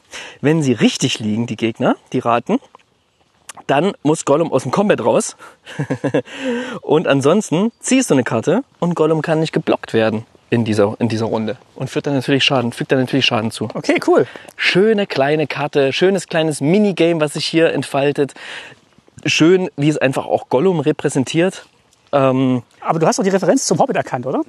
Wenn 0.41 0.63
sie 0.63 0.73
richtig 0.73 1.19
liegen, 1.19 1.45
die 1.45 1.57
Gegner, 1.57 1.95
die 2.11 2.19
raten, 2.19 2.59
dann 3.69 3.93
muss 4.03 4.25
Gollum 4.25 4.51
aus 4.51 4.63
dem 4.63 4.71
Combat 4.71 5.03
raus. 5.03 5.35
und 6.81 7.07
ansonsten 7.07 7.71
ziehst 7.79 8.09
du 8.09 8.15
eine 8.15 8.23
Karte 8.23 8.63
und 8.79 8.95
Gollum 8.95 9.21
kann 9.21 9.39
nicht 9.39 9.53
geblockt 9.53 9.93
werden 9.93 10.25
in 10.49 10.65
dieser, 10.65 10.95
in 10.99 11.09
dieser 11.09 11.25
Runde. 11.25 11.57
Und 11.75 11.89
führt 11.89 12.07
dann 12.07 12.15
natürlich 12.15 12.43
Schaden, 12.43 12.71
fügt 12.71 12.91
dann 12.91 12.99
natürlich 12.99 13.25
Schaden 13.25 13.51
zu. 13.51 13.67
Okay, 13.73 13.99
cool. 14.07 14.25
Schöne 14.55 15.07
kleine 15.07 15.47
Karte, 15.47 15.93
schönes 15.93 16.27
kleines 16.27 16.61
Minigame, 16.61 17.21
was 17.21 17.33
sich 17.33 17.45
hier 17.45 17.71
entfaltet. 17.71 18.33
Schön, 19.25 19.69
wie 19.75 19.89
es 19.89 19.97
einfach 19.97 20.25
auch 20.25 20.49
Gollum 20.49 20.79
repräsentiert. 20.79 21.65
Ähm, 22.11 22.63
Aber 22.81 22.99
du 22.99 23.05
hast 23.05 23.19
doch 23.19 23.23
die 23.23 23.29
Referenz 23.29 23.65
zum 23.65 23.79
Hobbit 23.79 23.95
erkannt, 23.95 24.25
oder? 24.25 24.41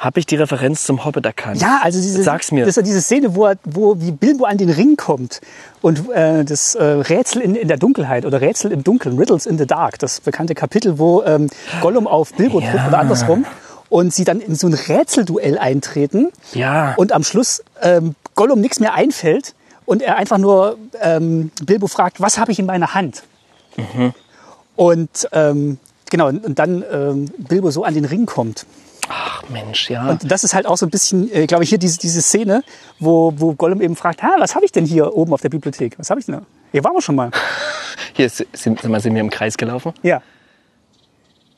Habe 0.00 0.18
ich 0.18 0.24
die 0.24 0.36
Referenz 0.36 0.84
zum 0.84 1.04
Hobbit 1.04 1.26
erkannt? 1.26 1.60
Ja, 1.60 1.80
also 1.82 2.00
diese, 2.00 2.22
Sag's 2.22 2.52
mir. 2.52 2.60
Das 2.60 2.70
ist 2.70 2.76
ja 2.76 2.82
diese 2.82 3.02
Szene, 3.02 3.34
wo, 3.34 3.44
er, 3.44 3.56
wo 3.64 4.00
wie 4.00 4.12
Bilbo 4.12 4.46
an 4.46 4.56
den 4.56 4.70
Ring 4.70 4.96
kommt 4.96 5.42
und 5.82 6.10
äh, 6.10 6.42
das 6.42 6.74
äh, 6.74 6.82
Rätsel 6.82 7.42
in, 7.42 7.54
in 7.54 7.68
der 7.68 7.76
Dunkelheit 7.76 8.24
oder 8.24 8.40
Rätsel 8.40 8.72
im 8.72 8.82
Dunkeln, 8.82 9.18
Riddles 9.18 9.44
in 9.44 9.58
the 9.58 9.66
Dark, 9.66 9.98
das 9.98 10.20
bekannte 10.20 10.54
Kapitel, 10.54 10.98
wo 10.98 11.22
ähm, 11.24 11.48
Gollum 11.82 12.06
auf 12.06 12.32
Bilbo 12.32 12.60
trifft 12.60 12.88
oder 12.88 12.98
andersrum 12.98 13.44
und 13.90 14.14
sie 14.14 14.24
dann 14.24 14.40
in 14.40 14.54
so 14.54 14.68
ein 14.68 14.74
Rätselduell 14.74 15.58
eintreten 15.58 16.28
Ja. 16.54 16.94
und 16.96 17.12
am 17.12 17.22
Schluss 17.22 17.62
ähm, 17.82 18.14
Gollum 18.36 18.62
nichts 18.62 18.80
mehr 18.80 18.94
einfällt 18.94 19.54
und 19.84 20.00
er 20.00 20.16
einfach 20.16 20.38
nur 20.38 20.78
ähm, 21.02 21.50
Bilbo 21.62 21.88
fragt, 21.88 22.22
was 22.22 22.38
habe 22.38 22.52
ich 22.52 22.58
in 22.58 22.64
meiner 22.64 22.94
Hand? 22.94 23.22
Mhm. 23.76 24.14
Und 24.76 25.28
ähm, 25.32 25.78
genau, 26.08 26.28
und 26.28 26.58
dann 26.58 26.82
ähm, 26.90 27.26
Bilbo 27.36 27.70
so 27.70 27.84
an 27.84 27.92
den 27.92 28.06
Ring 28.06 28.24
kommt. 28.24 28.64
Ach 29.12 29.42
Mensch, 29.48 29.90
ja. 29.90 30.08
Und 30.08 30.30
das 30.30 30.44
ist 30.44 30.54
halt 30.54 30.66
auch 30.66 30.76
so 30.76 30.86
ein 30.86 30.90
bisschen, 30.90 31.32
äh, 31.32 31.48
glaube 31.48 31.64
ich, 31.64 31.70
hier 31.70 31.78
diese, 31.78 31.98
diese 31.98 32.22
Szene, 32.22 32.62
wo, 33.00 33.32
wo 33.36 33.54
Gollum 33.54 33.80
eben 33.80 33.96
fragt, 33.96 34.22
ha, 34.22 34.36
was 34.38 34.54
habe 34.54 34.64
ich 34.64 34.70
denn 34.70 34.86
hier 34.86 35.16
oben 35.16 35.32
auf 35.32 35.40
der 35.40 35.48
Bibliothek? 35.48 35.98
Was 35.98 36.10
habe 36.10 36.20
ich 36.20 36.26
denn 36.26 36.36
da? 36.36 36.42
Hier 36.70 36.84
waren 36.84 36.94
wir 36.94 37.02
schon 37.02 37.16
mal. 37.16 37.30
Hier 38.14 38.26
ist, 38.26 38.46
sind, 38.52 38.80
sag 38.80 38.90
mal, 38.90 39.00
sind 39.00 39.14
wir 39.14 39.20
im 39.20 39.30
Kreis 39.30 39.56
gelaufen. 39.56 39.92
Ja. 40.02 40.22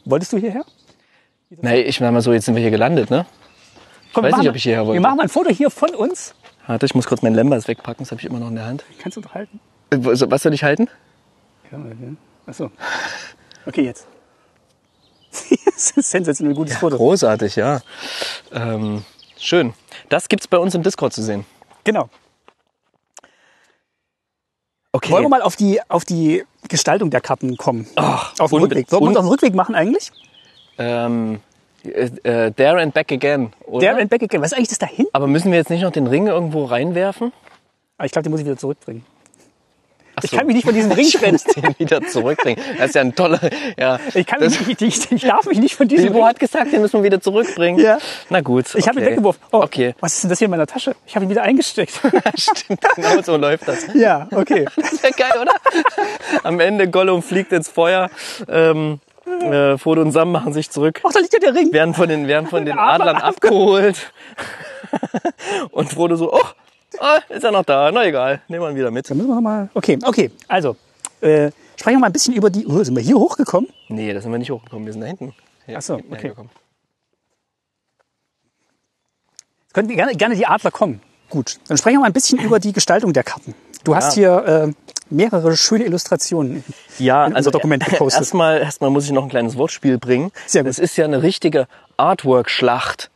Wolltest 0.05 0.33
du 0.33 0.39
hierher? 0.39 0.65
Nee, 1.51 1.83
ich 1.83 2.01
meine 2.01 2.13
mal 2.13 2.21
so, 2.23 2.33
jetzt 2.33 2.47
sind 2.47 2.55
wir 2.55 2.63
hier 2.63 2.71
gelandet, 2.71 3.11
ne? 3.11 3.27
Komm, 4.13 4.25
weiß 4.25 4.33
wir 4.33 4.39
nicht, 4.39 4.49
ob 4.49 4.57
ich 4.57 4.63
hierher 4.63 4.87
wollte. 4.87 4.95
Wir 4.95 5.01
machen 5.01 5.17
mal 5.19 5.25
ein 5.25 5.29
Foto 5.29 5.51
hier 5.51 5.71
von 5.71 5.91
uns. 5.95 6.35
Warte, 6.67 6.87
ich 6.87 6.95
muss 6.95 7.07
kurz 7.07 7.23
meinen 7.23 7.35
Lembas 7.35 7.69
wegpacken, 7.69 8.05
das 8.05 8.11
habe 8.11 8.21
ich 8.21 8.27
immer 8.27 8.39
noch 8.39 8.49
in 8.49 8.55
der 8.55 8.65
Hand. 8.65 8.85
Kannst 8.99 9.17
du 9.17 9.21
doch 9.21 9.35
halten. 9.35 9.61
Äh, 9.91 9.99
Was 10.01 10.43
soll 10.43 10.55
ich 10.55 10.65
halten? 10.65 10.89
Ja. 11.71 11.79
Achso. 12.47 12.71
Okay, 13.67 13.85
jetzt. 13.85 14.07
das 15.65 15.91
ist 15.91 15.97
ein 15.97 16.03
sensationell 16.03 16.55
gutes 16.55 16.77
Foto. 16.77 16.97
Großartig, 16.97 17.57
ja. 17.57 17.81
Ähm, 18.53 19.05
schön. 19.39 19.73
Das 20.09 20.29
gibt's 20.29 20.47
bei 20.47 20.59
uns 20.59 20.75
im 20.75 20.83
Discord 20.83 21.13
zu 21.13 21.23
sehen. 21.23 21.45
Genau. 21.85 22.09
Okay. 24.93 25.11
Wollen 25.11 25.25
wir 25.25 25.29
mal 25.31 25.43
auf 25.43 25.57
die, 25.57 25.81
auf 25.89 26.05
die 26.05 26.45
Gestaltung 26.69 27.11
der 27.11 27.21
Karten 27.23 27.57
kommen? 27.57 27.87
Ach, 27.97 28.35
auf 28.39 28.53
unbe- 28.53 28.63
Rückweg. 28.65 28.89
Sollen 28.91 29.03
wir 29.05 29.09
uns 29.09 29.17
un- 29.17 29.21
auf 29.21 29.25
den 29.27 29.31
Rückweg 29.33 29.55
machen 29.55 29.75
eigentlich? 29.75 30.13
Ähm, 30.79 31.41
äh, 31.85 32.11
äh, 32.25 32.51
there 32.53 32.81
and 32.81 32.93
back 32.93 33.11
again, 33.11 33.53
oder? 33.67 33.81
Der 33.81 33.97
and 33.97 34.11
back 34.11 34.23
again. 34.23 34.43
Was 34.43 34.53
ist 34.53 34.59
eigentlich 34.59 34.69
das 34.69 34.79
da 34.79 34.87
hinten? 34.87 35.11
Aber 35.15 35.27
müssen 35.27 35.51
wir 35.51 35.59
jetzt 35.59 35.71
nicht 35.71 35.83
noch 35.83 35.93
den 35.93 36.07
Ring 36.07 36.27
irgendwo 36.27 36.65
reinwerfen? 36.67 37.33
Ah, 37.97 38.05
Ich 38.05 38.13
glaube, 38.13 38.25
den 38.25 38.33
muss 38.33 38.41
ich 38.41 38.47
wieder 38.47 38.59
zurückbringen. 38.59 39.05
Ach 40.17 40.25
Ich 40.25 40.31
so. 40.31 40.37
kann 40.37 40.47
mich 40.47 40.57
nicht 40.57 40.65
von 40.65 40.75
diesem 40.75 40.93
Ring 40.93 41.07
Ich 41.07 41.13
trennen. 41.15 41.33
muss 41.33 41.45
den 41.55 41.79
wieder 41.79 42.03
zurückbringen. 42.07 42.61
Das 42.79 42.89
ist 42.89 42.95
ja 42.95 43.01
ein 43.01 43.15
toller. 43.15 43.41
Ja. 43.79 43.99
Ich, 44.15 44.27
kann 44.27 44.41
mich 44.41 44.67
nicht, 44.67 44.83
ich, 44.83 45.11
ich 45.13 45.23
darf 45.23 45.47
mich 45.47 45.59
nicht 45.59 45.75
von 45.75 45.89
diesem 45.89 46.05
Bilbo 46.07 46.19
Ring. 46.21 46.29
hat 46.29 46.39
gesagt, 46.41 46.73
den 46.73 46.81
müssen 46.83 46.95
wir 47.01 47.05
wieder 47.05 47.21
zurückbringen. 47.21 47.79
Ja. 47.81 47.99
Na 48.31 48.41
gut. 48.41 48.75
Ich 48.75 48.87
habe 48.89 48.99
ihn 49.01 49.05
okay. 49.05 49.13
weggeworfen. 49.13 49.43
Oh, 49.53 49.63
Okay. 49.63 49.95
Was 50.01 50.15
ist 50.15 50.25
denn 50.25 50.31
das 50.31 50.39
hier 50.39 50.47
in 50.47 50.51
meiner 50.51 50.67
Tasche? 50.67 50.95
Ich 51.07 51.15
habe 51.15 51.25
ihn 51.25 51.31
wieder 51.31 51.43
eingesteckt. 51.43 51.93
Stimmt, 52.37 52.81
genau 52.97 53.23
so 53.23 53.37
läuft 53.37 53.67
das. 53.69 53.87
ja, 53.95 54.29
okay. 54.33 54.67
Das 54.77 55.03
wäre 55.03 55.13
geil, 55.15 55.33
oder? 55.41 55.53
Am 56.43 56.61
Ende 56.61 56.89
Gollum 56.89 57.23
fliegt 57.23 57.53
ins 57.53 57.69
Feuer. 57.69 58.11
Ähm, 58.49 59.01
äh, 59.41 59.79
Frodo 59.79 60.03
und 60.03 60.13
Sam 60.13 60.31
machen 60.33 60.53
sich 60.53 60.69
zurück. 60.71 61.01
Ach, 61.05 61.13
da 61.13 61.21
liegt 61.21 61.33
ja 61.33 61.39
der 61.39 61.55
Ring. 61.55 61.73
werden 61.73 61.95
von 61.95 62.09
den, 62.09 62.27
werden 62.27 62.49
von 62.49 62.65
den 62.67 62.77
Adlern 62.79 63.17
Adlern 63.17 63.23
abgeholt. 63.23 64.13
Und 65.71 65.91
Frodo 65.93 66.17
so, 66.17 66.33
oh, 66.33 66.41
ah, 67.01 67.21
ist 67.29 67.45
er 67.45 67.51
noch 67.51 67.65
da? 67.65 67.91
Na 67.93 68.07
egal, 68.07 68.41
nehmen 68.49 68.63
wir 68.63 68.71
ihn 68.71 68.77
wieder 68.77 68.91
mit. 68.91 69.09
Da 69.09 69.15
müssen 69.15 69.29
wir 69.29 69.41
mal. 69.41 69.69
Okay, 69.75 69.99
okay. 70.05 70.31
Also, 70.49 70.77
äh, 71.21 71.51
sprechen 71.77 71.97
wir 71.97 72.01
mal 72.01 72.07
ein 72.07 72.13
bisschen 72.13 72.35
über 72.35 72.51
die. 72.51 72.67
Oh, 72.67 72.83
sind 72.83 72.97
wir 72.97 73.03
hier 73.03 73.17
hochgekommen? 73.17 73.71
Nee, 73.89 74.13
da 74.13 74.21
sind 74.21 74.33
wir 74.33 74.39
nicht 74.39 74.51
hochgekommen, 74.51 74.87
wir 74.87 74.93
sind 74.93 75.03
da 75.03 75.09
hinten. 75.09 75.35
Ja, 75.67 75.79
Ach 75.79 75.83
so, 75.83 75.95
okay. 75.95 76.29
Jetzt 76.29 76.39
Können 79.73 79.89
gerne, 79.89 80.15
gerne 80.15 80.35
die 80.35 80.47
Adler 80.47 80.71
kommen. 80.71 81.01
Gut. 81.31 81.59
Dann 81.69 81.79
sprechen 81.79 81.97
wir 81.97 82.01
mal 82.01 82.07
ein 82.07 82.13
bisschen 82.13 82.39
über 82.41 82.59
die 82.61 82.73
Gestaltung 82.73 83.13
der 83.13 83.23
Karten. 83.23 83.55
Du 83.85 83.97
hast 83.97 84.15
hier 84.15 84.45
äh, 84.45 84.73
mehrere 85.09 85.57
schöne 85.57 85.85
Illustrationen. 85.85 86.65
Ja, 86.99 87.27
in 87.27 87.35
also 87.35 87.51
Dokument 87.51 87.85
gepostet. 87.85 88.21
erstmal 88.21 88.59
erstmal 88.59 88.91
muss 88.91 89.07
ich 89.07 89.13
noch 89.13 89.23
ein 89.23 89.29
kleines 89.29 89.57
Wortspiel 89.57 89.99
bringen. 89.99 90.31
Sehr 90.47 90.63
gut. 90.63 90.71
Es 90.71 90.79
ist 90.79 90.97
ja 90.97 91.05
eine 91.05 91.23
richtige 91.23 91.69
Artwork-Schlacht. 91.97 93.11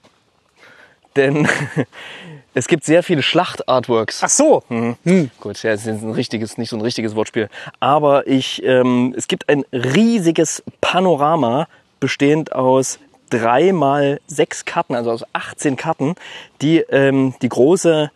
Denn 1.14 1.49
es 2.57 2.69
gibt 2.69 2.85
sehr 2.85 3.03
viele 3.03 3.23
Schlacht-Artworks. 3.23 4.23
Ach 4.23 4.31
so. 4.31 4.63
Gut, 5.41 5.63
ja, 5.63 5.73
es 5.73 5.87
ist 5.87 6.03
ein 6.03 6.13
richtiges, 6.13 6.57
nicht 6.57 6.71
so 6.71 6.77
ein 6.77 6.81
richtiges 6.81 7.15
Wortspiel. 7.15 7.51
Aber 7.81 8.27
ich, 8.27 8.63
ähm, 8.65 9.15
es 9.15 9.29
gibt 9.29 9.51
ein 9.51 9.67
riesiges 9.73 10.63
Panorama 10.81 11.69
bestehend 12.01 12.53
aus 12.53 12.99
drei 13.29 13.73
mal 13.73 14.21
sechs 14.27 14.65
Karten, 14.65 14.95
also 14.95 15.11
aus 15.11 15.23
18 15.35 15.77
Karten, 15.77 16.15
die 16.63 16.79
ähm, 16.79 17.35
die 17.43 17.51
große 17.51 18.11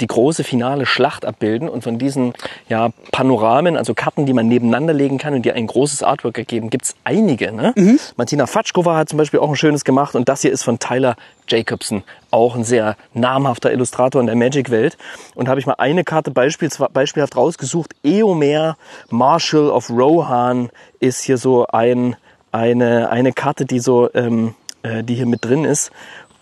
die 0.00 0.06
große 0.06 0.44
finale 0.44 0.86
Schlacht 0.86 1.24
abbilden 1.24 1.68
und 1.68 1.84
von 1.84 1.98
diesen 1.98 2.32
ja, 2.68 2.90
Panoramen, 3.12 3.76
also 3.76 3.94
Karten, 3.94 4.26
die 4.26 4.32
man 4.32 4.48
nebeneinander 4.48 4.92
legen 4.92 5.18
kann 5.18 5.34
und 5.34 5.42
die 5.42 5.52
ein 5.52 5.66
großes 5.66 6.02
Artwork 6.02 6.38
ergeben, 6.38 6.70
gibt's 6.70 6.94
einige. 7.04 7.52
Ne? 7.52 7.72
Martina 8.16 8.46
Fatschkova 8.46 8.96
hat 8.96 9.08
zum 9.08 9.18
Beispiel 9.18 9.40
auch 9.40 9.48
ein 9.48 9.56
schönes 9.56 9.84
gemacht 9.84 10.14
und 10.14 10.28
das 10.28 10.42
hier 10.42 10.52
ist 10.52 10.62
von 10.62 10.78
Tyler 10.78 11.16
Jacobson, 11.48 12.02
auch 12.30 12.56
ein 12.56 12.64
sehr 12.64 12.96
namhafter 13.12 13.70
Illustrator 13.70 14.20
in 14.20 14.26
der 14.26 14.36
Magic-Welt. 14.36 14.96
Und 15.34 15.48
habe 15.48 15.60
ich 15.60 15.66
mal 15.66 15.74
eine 15.78 16.02
Karte 16.02 16.30
beispielhaft 16.30 17.36
rausgesucht. 17.36 17.94
Eomer 18.02 18.76
Marshal 19.10 19.70
of 19.70 19.90
Rohan 19.90 20.70
ist 21.00 21.22
hier 21.22 21.36
so 21.36 21.66
ein, 21.66 22.16
eine, 22.50 23.10
eine 23.10 23.32
Karte, 23.32 23.66
die 23.66 23.78
so 23.78 24.08
ähm, 24.14 24.54
äh, 24.84 25.02
die 25.02 25.14
hier 25.14 25.26
mit 25.26 25.44
drin 25.44 25.64
ist. 25.64 25.90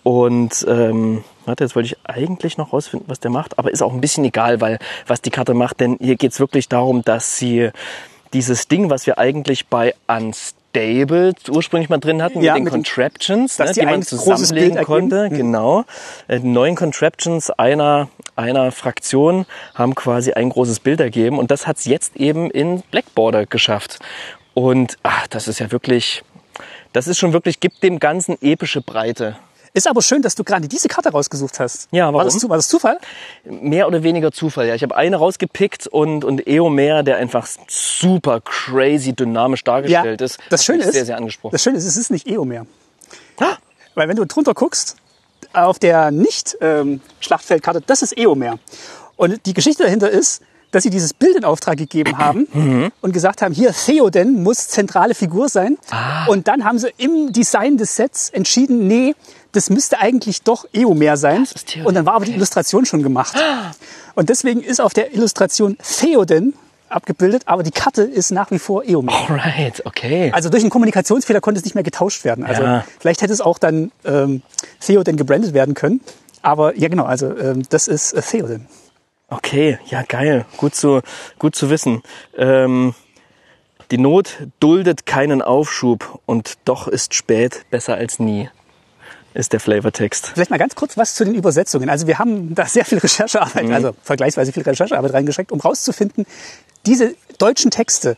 Und 0.03 0.65
ähm, 0.67 1.23
warte, 1.45 1.63
jetzt 1.63 1.75
wollte 1.75 1.87
ich 1.87 1.97
eigentlich 2.03 2.57
noch 2.57 2.73
rausfinden, 2.73 3.07
was 3.09 3.19
der 3.19 3.31
macht, 3.31 3.57
aber 3.59 3.71
ist 3.71 3.81
auch 3.81 3.93
ein 3.93 4.01
bisschen 4.01 4.25
egal, 4.25 4.61
weil 4.61 4.79
was 5.07 5.21
die 5.21 5.29
Karte 5.29 5.53
macht, 5.53 5.79
denn 5.79 5.97
hier 5.99 6.15
geht's 6.15 6.39
wirklich 6.39 6.69
darum, 6.69 7.03
dass 7.03 7.37
sie 7.37 7.69
dieses 8.33 8.67
Ding, 8.67 8.89
was 8.89 9.05
wir 9.05 9.17
eigentlich 9.19 9.67
bei 9.67 9.93
Unstable 10.07 11.33
ursprünglich 11.49 11.89
mal 11.89 11.99
drin 11.99 12.23
hatten, 12.23 12.41
Ja, 12.41 12.53
mit 12.53 12.59
den 12.59 12.63
mit 12.63 12.73
den- 12.73 12.77
Contraptions, 12.77 13.57
dass 13.57 13.69
ne, 13.69 13.73
die 13.73 13.79
die 13.81 13.85
man 13.85 14.01
zusammenlegen 14.01 14.83
konnte. 14.83 15.29
Mhm. 15.29 15.35
genau. 15.37 15.85
Äh, 16.27 16.39
neuen 16.39 16.75
Contraptions 16.75 17.51
einer 17.51 18.09
einer 18.35 18.71
Fraktion 18.71 19.45
haben 19.75 19.93
quasi 19.93 20.33
ein 20.33 20.49
großes 20.49 20.79
Bild 20.79 20.99
ergeben 20.99 21.37
und 21.37 21.51
das 21.51 21.67
hat's 21.67 21.85
jetzt 21.85 22.15
eben 22.17 22.49
in 22.49 22.81
Blackborder 22.89 23.45
geschafft. 23.45 23.99
Und 24.55 24.97
ach, 25.03 25.27
das 25.27 25.47
ist 25.47 25.59
ja 25.59 25.71
wirklich, 25.71 26.23
das 26.93 27.07
ist 27.07 27.19
schon 27.19 27.33
wirklich, 27.33 27.59
gibt 27.59 27.83
dem 27.83 27.99
Ganzen 27.99 28.37
epische 28.41 28.81
Breite. 28.81 29.35
Ist 29.75 29.87
aber 29.87 30.01
schön, 30.03 30.21
dass 30.21 30.35
du 30.35 30.43
gerade 30.43 30.67
diese 30.67 30.87
Karte 30.87 31.09
rausgesucht 31.09 31.59
hast. 31.59 31.87
Ja, 31.91 32.05
War 32.07 32.13
warum? 32.13 32.25
das, 32.27 32.37
zu- 32.37 32.47
war 32.49 32.57
das 32.57 32.67
Zufall? 32.67 32.99
Mehr 33.43 33.87
oder 33.87 34.03
weniger 34.03 34.31
Zufall. 34.31 34.67
Ja, 34.67 34.75
ich 34.75 34.83
habe 34.83 34.95
eine 34.95 35.15
rausgepickt 35.17 35.87
und 35.87 36.23
und 36.23 36.47
Eomer, 36.47 37.01
der 37.01 37.17
einfach 37.17 37.47
super 37.67 38.41
crazy 38.41 39.13
dynamisch 39.13 39.63
dargestellt 39.63 40.21
ist, 40.21 40.37
Das 40.51 40.63
Schöne 40.63 40.83
ist, 40.83 40.93
sehr 40.93 41.05
sehr 41.05 41.17
angesprochen. 41.17 41.53
das 41.53 41.63
Schöne 41.63 41.77
ist, 41.77 41.85
es 41.85 41.97
ist 41.97 42.11
nicht 42.11 42.27
Eomer. 42.27 42.67
Ah! 43.39 43.57
Weil 43.95 44.07
wenn 44.09 44.15
du 44.15 44.25
drunter 44.25 44.53
guckst, 44.53 44.95
auf 45.53 45.77
der 45.79 46.11
Nicht-Schlachtfeldkarte, 46.11 47.81
das 47.85 48.01
ist 48.01 48.17
Eomer. 48.17 48.59
Und 49.15 49.45
die 49.45 49.53
Geschichte 49.53 49.83
dahinter 49.83 50.09
ist, 50.09 50.41
dass 50.71 50.81
sie 50.83 50.89
dieses 50.89 51.13
Bild 51.13 51.35
in 51.35 51.45
Auftrag 51.45 51.77
gegeben 51.77 52.17
haben 52.17 52.47
Mhm. 52.53 52.91
und 53.01 53.11
gesagt 53.11 53.41
haben, 53.43 53.53
hier 53.53 53.71
Theoden 53.73 54.41
muss 54.41 54.67
zentrale 54.69 55.13
Figur 55.13 55.49
sein. 55.49 55.77
Ah. 55.91 56.25
Und 56.27 56.47
dann 56.47 56.63
haben 56.65 56.79
sie 56.79 56.91
im 56.97 57.31
Design 57.31 57.77
des 57.77 57.95
Sets 57.95 58.29
entschieden, 58.29 58.87
nee, 58.87 59.13
das 59.53 59.69
müsste 59.69 59.99
eigentlich 59.99 60.41
doch 60.41 60.65
Eomer 60.73 61.15
sein. 61.17 61.47
Und 61.85 61.93
dann 61.95 62.05
war 62.05 62.15
aber 62.15 62.25
die 62.25 62.33
Illustration 62.33 62.85
schon 62.85 63.01
gemacht. 63.03 63.35
Und 64.15 64.29
deswegen 64.29 64.61
ist 64.61 64.81
auf 64.81 64.93
der 64.93 65.13
Illustration 65.13 65.77
Theoden 65.99 66.53
abgebildet, 66.89 67.43
aber 67.45 67.63
die 67.63 67.71
Karte 67.71 68.03
ist 68.03 68.29
nach 68.31 68.51
wie 68.51 68.59
vor 68.59 68.83
Eomer. 68.83 69.11
Alright, 69.29 69.83
okay. 69.85 70.31
Also 70.33 70.49
durch 70.49 70.61
einen 70.61 70.69
Kommunikationsfehler 70.69 71.41
konnte 71.41 71.57
es 71.59 71.65
nicht 71.65 71.73
mehr 71.73 71.83
getauscht 71.83 72.23
werden. 72.23 72.45
Also 72.45 72.61
Ja. 72.61 72.85
vielleicht 72.99 73.21
hätte 73.23 73.33
es 73.33 73.41
auch 73.41 73.57
dann 73.57 73.91
ähm, 74.05 74.43
Theoden 74.79 75.17
gebrandet 75.17 75.53
werden 75.55 75.73
können. 75.73 76.01
Aber 76.43 76.77
ja 76.77 76.89
genau, 76.89 77.05
also 77.05 77.35
ähm, 77.37 77.63
das 77.69 77.87
ist 77.87 78.13
äh, 78.13 78.21
Theoden. 78.21 78.67
Okay, 79.29 79.79
ja 79.87 80.03
geil, 80.03 80.45
gut 80.57 80.75
zu, 80.75 81.01
gut 81.39 81.55
zu 81.55 81.71
wissen. 81.71 82.03
Ähm, 82.37 82.93
die 83.89 83.97
Not 83.97 84.37
duldet 84.59 85.05
keinen 85.07 85.41
Aufschub 85.41 86.19
und 86.27 86.53
doch 86.65 86.87
ist 86.87 87.13
spät 87.15 87.65
besser 87.71 87.95
als 87.95 88.19
nie, 88.19 88.49
ist 89.33 89.53
der 89.53 89.59
Flavortext. 89.59 90.31
Vielleicht 90.33 90.51
mal 90.51 90.57
ganz 90.57 90.75
kurz 90.75 90.97
was 90.97 91.15
zu 91.15 91.25
den 91.25 91.35
Übersetzungen. 91.35 91.89
Also 91.89 92.07
wir 92.07 92.19
haben 92.19 92.53
da 92.55 92.65
sehr 92.65 92.85
viel 92.85 92.97
Recherchearbeit, 92.99 93.71
also 93.71 93.95
vergleichsweise 94.03 94.51
viel 94.51 94.63
Recherchearbeit 94.63 95.13
reingesteckt, 95.13 95.51
um 95.51 95.59
rauszufinden, 95.59 96.25
diese 96.85 97.15
deutschen 97.37 97.71
Texte, 97.71 98.17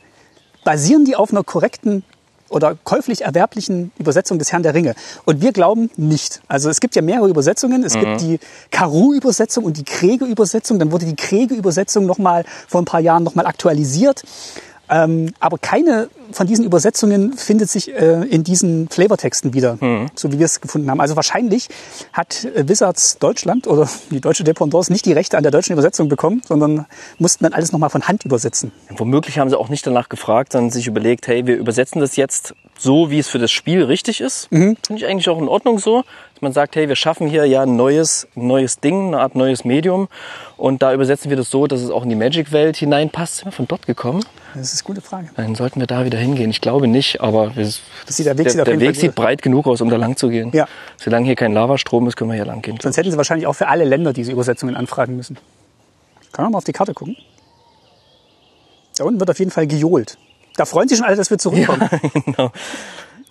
basieren 0.64 1.06
die 1.06 1.16
auf 1.16 1.32
einer 1.32 1.44
korrekten 1.44 2.04
oder 2.50 2.78
käuflich 2.84 3.22
erwerblichen 3.22 3.92
Übersetzung 3.98 4.40
des 4.40 4.52
Herrn 4.52 4.64
der 4.64 4.74
Ringe. 4.74 4.96
Und 5.26 5.42
wir 5.42 5.52
glauben 5.52 5.90
nicht. 5.98 6.42
Also 6.48 6.70
es 6.70 6.80
gibt 6.80 6.96
ja 6.96 7.02
mehrere 7.02 7.28
Übersetzungen. 7.28 7.84
Es 7.84 7.94
gibt 7.94 8.22
die 8.22 8.40
Karu-Übersetzung 8.72 9.64
und 9.64 9.78
die 9.78 9.84
Kriege-Übersetzung. 9.84 10.78
Dann 10.80 10.92
wurde 10.92 11.06
die 11.06 11.16
Kriege-Übersetzung 11.16 12.06
nochmal 12.06 12.46
vor 12.68 12.82
ein 12.82 12.86
paar 12.86 13.00
Jahren 13.00 13.24
nochmal 13.24 13.46
aktualisiert. 13.46 14.24
Ähm, 14.90 15.34
aber 15.40 15.58
keine 15.58 16.10
von 16.32 16.48
diesen 16.48 16.66
Übersetzungen 16.66 17.34
findet 17.34 17.70
sich 17.70 17.94
äh, 17.94 18.24
in 18.24 18.44
diesen 18.44 18.90
Flavortexten 18.90 19.54
wieder, 19.54 19.78
so 20.16 20.32
wie 20.32 20.40
wir 20.40 20.46
es 20.46 20.60
gefunden 20.60 20.90
haben. 20.90 21.00
Also 21.00 21.16
wahrscheinlich 21.16 21.70
hat 22.14 22.46
äh, 22.46 22.68
Wizards 22.68 23.18
Deutschland 23.20 23.68
oder 23.68 23.88
die 24.12 24.20
deutsche 24.20 24.44
Dependance 24.44 24.92
nicht 24.92 25.06
die 25.06 25.14
Rechte 25.14 25.38
an 25.38 25.44
der 25.44 25.52
deutschen 25.52 25.74
Übersetzung 25.74 26.10
bekommen, 26.10 26.42
sondern 26.46 26.86
mussten 27.20 27.44
dann 27.44 27.54
alles 27.54 27.72
nochmal 27.72 27.90
von 27.90 28.08
Hand 28.08 28.26
übersetzen. 28.26 28.72
Womöglich 28.98 29.40
haben 29.40 29.50
sie 29.50 29.58
auch 29.58 29.70
nicht 29.70 29.86
danach 29.88 30.10
gefragt, 30.10 30.54
sondern 30.54 30.72
sich 30.72 30.88
überlegt, 30.88 31.28
hey, 31.28 31.46
wir 31.46 31.58
übersetzen 31.58 32.02
das 32.02 32.16
jetzt 32.16 32.54
so, 32.78 33.10
wie 33.10 33.20
es 33.20 33.28
für 33.28 33.40
das 33.40 33.52
Spiel 33.52 33.84
richtig 33.84 34.22
ist. 34.22 34.48
Finde 34.86 35.02
ich 35.02 35.06
eigentlich 35.06 35.30
auch 35.30 35.40
in 35.40 35.48
Ordnung 35.48 35.80
so. 35.80 36.04
Dass 36.36 36.42
man 36.42 36.52
sagt, 36.54 36.76
hey, 36.76 36.90
wir 36.90 36.98
schaffen 36.98 37.28
hier 37.28 37.46
ja 37.46 37.62
ein 37.64 37.78
neues, 37.78 38.28
neues 38.36 38.80
Ding, 38.82 39.08
eine 39.08 39.20
Art 39.22 39.36
neues 39.36 39.64
Medium. 39.64 40.10
Und 40.58 40.82
da 40.82 40.94
übersetzen 40.94 41.30
wir 41.30 41.38
das 41.38 41.50
so, 41.50 41.66
dass 41.66 41.82
es 41.82 41.90
auch 41.90 42.04
in 42.04 42.10
die 42.10 42.16
Magic-Welt 42.16 42.76
hineinpasst. 42.76 43.38
Sind 43.38 43.46
wir 43.48 43.52
von 43.54 43.68
dort 43.70 43.88
gekommen? 43.88 44.24
Das 44.54 44.74
ist 44.74 44.82
eine 44.86 44.88
gute 44.96 45.02
Frage. 45.02 45.30
Dann 45.38 45.56
sollten 45.56 45.80
wir 45.80 45.88
da 45.88 46.04
wieder 46.04 46.18
hingehen. 46.18 46.50
Ich 46.50 46.60
glaube 46.60 46.88
nicht, 46.90 47.22
aber 47.22 47.56
wir, 47.56 47.66
sieht- 47.66 48.26
der 48.26 48.38
Weg 48.38 48.44
der, 48.46 48.52
sieht 48.52 48.68
der 48.68 48.80
Weg 48.82 48.96
sieht 48.98 49.16
breit 49.16 49.42
genug 49.42 49.66
aus, 49.66 49.80
um 49.80 49.90
da 49.90 49.96
lang 49.96 50.18
zu 50.18 50.28
gehen. 50.28 50.52
Ja. 50.54 50.68
Solange 50.98 51.26
hier 51.26 51.36
kein 51.36 51.54
Lavastrom 51.54 52.06
ist, 52.08 52.18
können 52.18 52.30
wir 52.32 52.36
hier 52.36 52.46
lang 52.46 52.62
gehen. 52.62 52.78
Sonst 52.82 52.98
hätten 52.98 53.12
sie 53.12 53.18
wahrscheinlich 53.18 53.48
auch 53.48 53.54
für 53.54 53.70
alle 53.70 53.86
Länder 53.86 54.12
diese 54.12 54.32
Übersetzungen 54.34 54.76
anfragen 54.76 55.16
müssen. 55.16 55.38
Kann 56.34 56.44
man 56.44 56.52
mal 56.52 56.58
auf 56.58 56.64
die 56.66 56.74
Karte 56.74 56.94
gucken? 56.94 57.16
Da 58.98 59.06
unten 59.06 59.20
wird 59.22 59.30
auf 59.30 59.40
jeden 59.40 59.52
Fall 59.52 59.68
gejohlt. 59.68 60.18
Da 60.58 60.66
freuen 60.66 60.88
sich 60.90 60.98
schon 60.98 61.08
alle, 61.08 61.16
dass 61.18 61.30
wir 61.30 61.38
zurückkommen. 61.38 61.90
genau. 62.26 62.52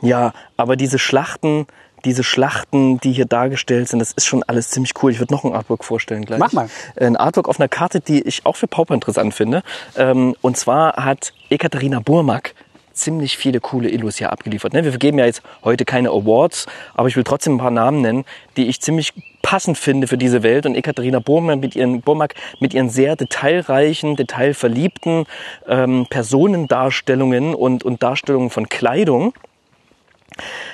Ja, 0.03 0.33
aber 0.59 0.77
diese 0.77 0.99
Schlachten, 0.99 1.67
diese 2.05 2.25
Schlachten, 2.25 2.99
die 3.01 3.13
hier 3.13 3.27
dargestellt 3.27 3.89
sind, 3.89 3.99
das 3.99 4.13
ist 4.13 4.27
schon 4.27 4.43
alles 4.43 4.71
ziemlich 4.71 4.93
cool. 5.03 5.11
Ich 5.11 5.21
würde 5.21 5.33
noch 5.33 5.45
ein 5.45 5.53
Artwork 5.53 5.85
vorstellen 5.85 6.25
gleich. 6.25 6.39
Mach 6.39 6.53
mal. 6.53 6.69
Ein 6.97 7.17
Artwork 7.17 7.49
auf 7.49 7.59
einer 7.59 7.69
Karte, 7.69 8.01
die 8.01 8.23
ich 8.23 8.47
auch 8.47 8.57
für 8.57 8.67
Pauper 8.67 8.95
interessant 8.95 9.35
finde. 9.35 9.63
Ähm, 9.97 10.35
Und 10.41 10.57
zwar 10.57 10.95
hat 10.97 11.33
Ekaterina 11.51 12.01
Burmak 12.01 12.55
ziemlich 12.93 13.37
viele 13.37 13.61
coole 13.61 13.89
Illus 13.89 14.17
hier 14.17 14.31
abgeliefert. 14.31 14.73
ne? 14.73 14.85
Wir 14.85 14.93
vergeben 14.93 15.19
ja 15.19 15.27
jetzt 15.27 15.43
heute 15.65 15.85
keine 15.85 16.11
Awards, 16.11 16.67
aber 16.95 17.09
ich 17.09 17.17
will 17.17 17.25
trotzdem 17.25 17.57
ein 17.57 17.59
paar 17.59 17.71
Namen 17.71 18.01
nennen, 18.01 18.25
die 18.57 18.69
ich 18.69 18.81
ziemlich 18.81 19.13
passend 19.43 19.77
finde 19.77 20.07
für 20.07 20.17
diese 20.17 20.43
Welt. 20.43 20.65
Und 20.65 20.75
Ekaterina 20.77 21.19
Burmak 21.19 21.61
mit 21.61 21.75
ihren, 21.75 22.01
Burmak 22.03 22.35
mit 22.61 22.73
ihren 22.73 22.89
sehr 22.89 23.17
detailreichen, 23.17 24.17
detailverliebten 24.17 25.27
ähm, 25.67 26.07
Personendarstellungen 26.09 27.55
und, 27.55 27.83
und 27.83 28.03
Darstellungen 28.03 28.51
von 28.51 28.69
Kleidung 28.69 29.35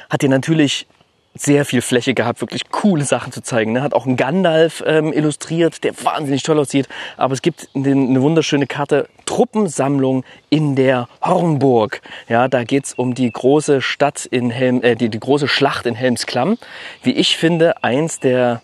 hat 0.09 0.23
ihr 0.23 0.29
natürlich 0.29 0.87
sehr 1.35 1.65
viel 1.65 1.81
Fläche 1.81 2.15
gehabt, 2.15 2.41
wirklich 2.41 2.71
coole 2.71 3.05
Sachen 3.05 3.33
zu 3.33 3.41
zeigen. 3.43 3.73
Ne? 3.73 3.83
Hat 3.83 3.95
auch 3.95 4.07
einen 4.07 4.17
Gandalf 4.17 4.83
ähm, 4.87 5.13
illustriert, 5.13 5.85
der 5.85 5.93
wahnsinnig 6.05 6.43
toll 6.43 6.59
aussieht. 6.59 6.89
Aber 7.17 7.35
es 7.35 7.43
gibt 7.43 7.69
eine 7.75 8.21
wunderschöne 8.21 8.67
Karte 8.67 9.09
Truppensammlung 9.27 10.25
in 10.49 10.75
der 10.75 11.09
Hornburg. 11.23 12.03
Ja, 12.29 12.49
da 12.49 12.65
geht's 12.65 12.95
um 12.95 13.15
die 13.15 13.31
große 13.31 13.81
Stadt 13.81 14.27
in 14.27 14.51
Helm, 14.51 14.83
äh, 14.83 14.97
die, 14.97 15.09
die 15.09 15.21
große 15.21 15.47
Schlacht 15.47 15.87
in 15.87 15.95
Helmsklamm. 15.95 16.59
Wie 17.03 17.13
ich 17.13 17.37
finde, 17.37 17.85
eins 17.85 18.19
der 18.19 18.61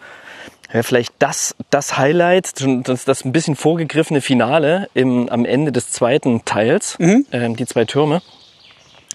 ja, 0.73 0.83
vielleicht 0.83 1.15
das, 1.21 1.55
das 1.71 1.97
Highlight, 1.97 2.55
das, 2.89 3.05
das 3.05 3.25
ein 3.25 3.31
bisschen 3.31 3.55
vorgegriffene 3.55 4.21
Finale 4.21 4.89
im, 4.95 5.29
am 5.29 5.45
Ende 5.45 5.71
des 5.71 5.93
zweiten 5.93 6.45
Teils, 6.45 6.97
ähm, 7.31 7.55
die 7.55 7.67
zwei 7.67 7.85
Türme. 7.85 8.21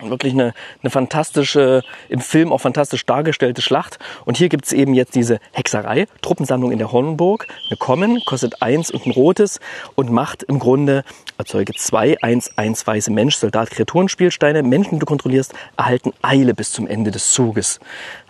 Wirklich 0.01 0.33
eine, 0.33 0.53
eine 0.81 0.89
fantastische, 0.89 1.81
im 2.09 2.19
Film 2.19 2.51
auch 2.51 2.59
fantastisch 2.59 3.05
dargestellte 3.05 3.61
Schlacht. 3.61 3.99
Und 4.25 4.37
hier 4.37 4.49
gibt's 4.49 4.73
eben 4.73 4.93
jetzt 4.93 5.15
diese 5.15 5.39
Hexerei, 5.51 6.07
Truppensammlung 6.21 6.71
in 6.71 6.79
der 6.79 6.91
Hornburg. 6.91 7.47
Eine 7.69 7.77
Kommen, 7.77 8.21
kostet 8.25 8.61
eins 8.61 8.91
und 8.91 9.05
ein 9.05 9.11
rotes 9.11 9.59
und 9.95 10.11
macht 10.11 10.43
im 10.43 10.59
Grunde, 10.59 11.03
erzeuge 11.37 11.73
zwei, 11.73 12.17
eins, 12.21 12.57
eins 12.57 12.85
weiße 12.85 13.11
Mensch, 13.11 13.35
Soldat, 13.35 13.71
Kreaturen, 13.71 14.09
Spielsteine. 14.09 14.63
Menschen, 14.63 14.93
die 14.93 14.99
du 14.99 15.05
kontrollierst, 15.05 15.53
erhalten 15.77 16.13
Eile 16.21 16.53
bis 16.53 16.71
zum 16.71 16.87
Ende 16.87 17.11
des 17.11 17.31
Zuges. 17.31 17.79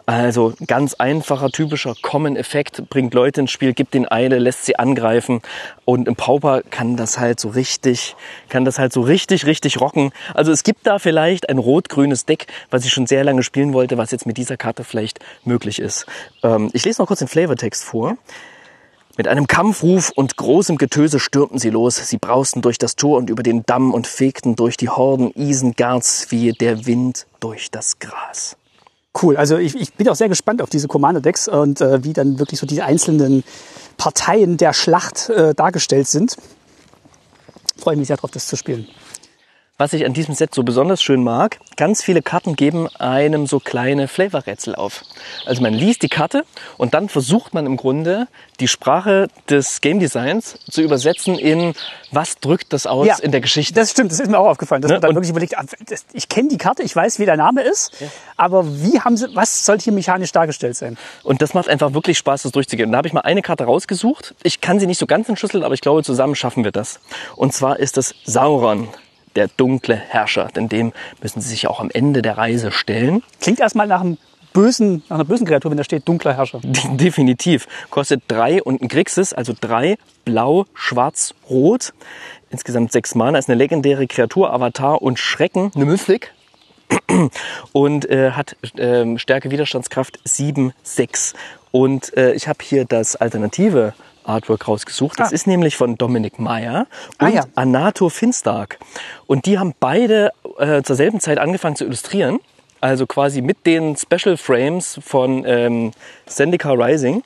Also 0.05 0.53
ganz 0.67 0.95
einfacher, 0.95 1.49
typischer 1.49 1.95
Common-Effekt, 2.01 2.89
bringt 2.89 3.13
Leute 3.13 3.41
ins 3.41 3.51
Spiel, 3.51 3.73
gibt 3.73 3.93
den 3.93 4.11
Eile, 4.11 4.39
lässt 4.39 4.65
sie 4.65 4.77
angreifen 4.77 5.41
und 5.85 6.07
im 6.07 6.15
Pauper 6.15 6.63
kann 6.69 6.97
das 6.97 7.19
halt 7.19 7.39
so 7.39 7.49
richtig, 7.49 8.15
kann 8.49 8.65
das 8.65 8.79
halt 8.79 8.93
so 8.93 9.01
richtig, 9.01 9.45
richtig 9.45 9.79
rocken. 9.79 10.11
Also 10.33 10.51
es 10.51 10.63
gibt 10.63 10.87
da 10.87 10.99
vielleicht 10.99 11.49
ein 11.49 11.57
rot-grünes 11.57 12.25
Deck, 12.25 12.47
was 12.69 12.85
ich 12.85 12.91
schon 12.91 13.05
sehr 13.05 13.23
lange 13.23 13.43
spielen 13.43 13.73
wollte, 13.73 13.97
was 13.97 14.11
jetzt 14.11 14.25
mit 14.25 14.37
dieser 14.37 14.57
Karte 14.57 14.83
vielleicht 14.83 15.19
möglich 15.45 15.79
ist. 15.79 16.05
Ähm, 16.43 16.69
ich 16.73 16.83
lese 16.83 17.01
noch 17.01 17.07
kurz 17.07 17.19
den 17.19 17.27
Flavortext 17.27 17.83
vor. 17.83 18.17
Mit 19.17 19.27
einem 19.27 19.45
Kampfruf 19.45 20.09
und 20.15 20.37
großem 20.37 20.77
Getöse 20.77 21.19
stürmten 21.19 21.59
sie 21.59 21.69
los. 21.69 21.97
Sie 21.97 22.17
brausten 22.17 22.61
durch 22.61 22.77
das 22.77 22.95
Tor 22.95 23.17
und 23.17 23.29
über 23.29 23.43
den 23.43 23.65
Damm 23.65 23.93
und 23.93 24.07
fegten 24.07 24.55
durch 24.55 24.77
die 24.77 24.89
Horden 24.89 25.31
Isengards 25.35 26.31
wie 26.31 26.53
der 26.53 26.85
Wind 26.85 27.27
durch 27.39 27.69
das 27.71 27.99
Gras. 27.99 28.57
Cool. 29.19 29.35
Also 29.35 29.57
ich, 29.57 29.75
ich 29.75 29.93
bin 29.93 30.07
auch 30.07 30.15
sehr 30.15 30.29
gespannt 30.29 30.61
auf 30.61 30.69
diese 30.69 30.87
Commander-Decks 30.87 31.47
und 31.47 31.81
äh, 31.81 32.03
wie 32.03 32.13
dann 32.13 32.39
wirklich 32.39 32.59
so 32.59 32.65
die 32.65 32.81
einzelnen 32.81 33.43
Parteien 33.97 34.57
der 34.57 34.73
Schlacht 34.73 35.29
äh, 35.29 35.53
dargestellt 35.53 36.07
sind. 36.07 36.37
Freue 37.77 37.97
mich 37.97 38.07
sehr 38.07 38.17
drauf, 38.17 38.31
das 38.31 38.47
zu 38.47 38.55
spielen. 38.55 38.87
Was 39.81 39.93
ich 39.93 40.05
an 40.05 40.13
diesem 40.13 40.35
Set 40.35 40.53
so 40.53 40.61
besonders 40.61 41.01
schön 41.01 41.23
mag, 41.23 41.57
ganz 41.75 42.03
viele 42.03 42.21
Karten 42.21 42.55
geben 42.55 42.87
einem 42.99 43.47
so 43.47 43.59
kleine 43.59 44.07
Flavorrätsel 44.07 44.75
auf. 44.75 45.01
Also 45.47 45.63
man 45.63 45.73
liest 45.73 46.03
die 46.03 46.07
Karte 46.07 46.43
und 46.77 46.93
dann 46.93 47.09
versucht 47.09 47.55
man 47.55 47.65
im 47.65 47.77
Grunde 47.77 48.27
die 48.59 48.67
Sprache 48.67 49.27
des 49.49 49.81
Game 49.81 49.99
Designs 49.99 50.59
zu 50.69 50.83
übersetzen 50.83 51.33
in 51.35 51.73
was 52.11 52.35
drückt 52.39 52.73
das 52.73 52.85
aus 52.85 53.19
in 53.21 53.31
der 53.31 53.41
Geschichte. 53.41 53.73
Das 53.73 53.89
stimmt, 53.89 54.11
das 54.11 54.19
ist 54.19 54.29
mir 54.29 54.37
auch 54.37 54.49
aufgefallen. 54.49 54.83
Dass 54.83 54.89
Ne? 54.89 54.95
man 54.97 55.01
dann 55.01 55.09
Und- 55.09 55.15
wirklich 55.15 55.31
überlegt, 55.31 55.57
ah, 55.57 55.65
das- 55.87 56.05
ich 56.13 56.29
kenne 56.29 56.49
die 56.49 56.59
Karte, 56.59 56.83
ich 56.83 56.95
weiß, 56.95 57.17
wie 57.17 57.25
der 57.25 57.37
Name 57.37 57.63
ist, 57.63 57.91
aber 58.37 58.63
wie 58.83 58.99
haben 58.99 59.17
sie, 59.17 59.35
was 59.35 59.65
soll 59.65 59.79
hier 59.79 59.93
mechanisch 59.93 60.31
dargestellt 60.31 60.75
sein? 60.77 60.95
Und 61.23 61.41
das 61.41 61.55
macht 61.55 61.67
einfach 61.69 61.95
wirklich 61.95 62.19
Spaß, 62.19 62.43
das 62.43 62.51
durchzugehen. 62.51 62.89
Und 62.89 62.91
da 62.91 62.99
habe 62.99 63.07
ich 63.07 63.15
mal 63.15 63.21
eine 63.21 63.41
Karte 63.41 63.63
rausgesucht. 63.63 64.35
Ich 64.43 64.61
kann 64.61 64.79
sie 64.79 64.85
nicht 64.85 64.99
so 64.99 65.07
ganz 65.07 65.27
entschlüsseln, 65.27 65.63
aber 65.63 65.73
ich 65.73 65.81
glaube, 65.81 66.03
zusammen 66.03 66.35
schaffen 66.35 66.63
wir 66.63 66.71
das. 66.71 66.99
Und 67.35 67.51
zwar 67.51 67.79
ist 67.79 67.97
es 67.97 68.13
Sauron, 68.25 68.87
der 69.35 69.47
dunkle 69.47 69.95
Herrscher. 69.95 70.49
Denn 70.55 70.69
dem 70.69 70.93
müssen 71.21 71.41
sie 71.41 71.49
sich 71.49 71.67
auch 71.67 71.79
am 71.79 71.89
Ende 71.91 72.21
der 72.21 72.37
Reise 72.37 72.71
stellen. 72.71 73.23
Klingt 73.39 73.59
erstmal 73.59 73.87
nach 73.87 74.01
einem 74.01 74.17
bösen, 74.53 75.03
nach 75.09 75.15
einer 75.15 75.25
bösen 75.25 75.47
Kreatur, 75.47 75.71
wenn 75.71 75.77
da 75.77 75.83
steht 75.83 76.07
dunkler 76.07 76.33
Herrscher. 76.35 76.59
De- 76.63 76.97
Definitiv. 76.97 77.67
Kostet 77.89 78.23
drei 78.27 78.61
und 78.61 78.81
ein 78.81 78.87
Grixis, 78.87 79.33
also 79.33 79.53
drei, 79.59 79.97
blau, 80.25 80.65
schwarz, 80.73 81.33
rot. 81.49 81.93
Insgesamt 82.49 82.91
sechs 82.91 83.15
Mana. 83.15 83.37
Ist 83.37 83.49
eine 83.49 83.57
legendäre 83.57 84.07
Kreatur, 84.07 84.51
Avatar 84.53 85.01
und 85.01 85.19
Schrecken. 85.19 85.71
Eine 85.75 85.85
Mythic. 85.85 86.33
Und 87.71 88.09
äh, 88.09 88.31
hat 88.31 88.57
ähm, 88.77 89.17
Stärke 89.17 89.49
Widerstandskraft 89.49 90.19
7, 90.25 90.73
6. 90.83 91.33
Und 91.71 92.15
äh, 92.17 92.33
ich 92.33 92.49
habe 92.49 92.59
hier 92.61 92.83
das 92.83 93.15
alternative 93.15 93.93
Artwork 94.23 94.67
rausgesucht. 94.67 95.19
Das 95.19 95.31
Ah. 95.31 95.35
ist 95.35 95.47
nämlich 95.47 95.75
von 95.77 95.97
Dominic 95.97 96.39
Meyer 96.39 96.87
und 97.19 97.27
Ah, 97.27 97.29
ja. 97.29 97.43
Anato 97.55 98.09
Finstark. 98.09 98.79
Und 99.27 99.45
die 99.45 99.57
haben 99.59 99.73
beide 99.79 100.31
äh, 100.57 100.81
zur 100.83 100.95
selben 100.95 101.19
Zeit 101.19 101.37
angefangen 101.39 101.75
zu 101.75 101.85
illustrieren. 101.85 102.39
Also 102.79 103.05
quasi 103.05 103.41
mit 103.41 103.65
den 103.65 103.95
Special 103.95 104.37
Frames 104.37 104.99
von 105.03 105.43
ähm, 105.45 105.91
Zendikar 106.25 106.77
Rising. 106.79 107.21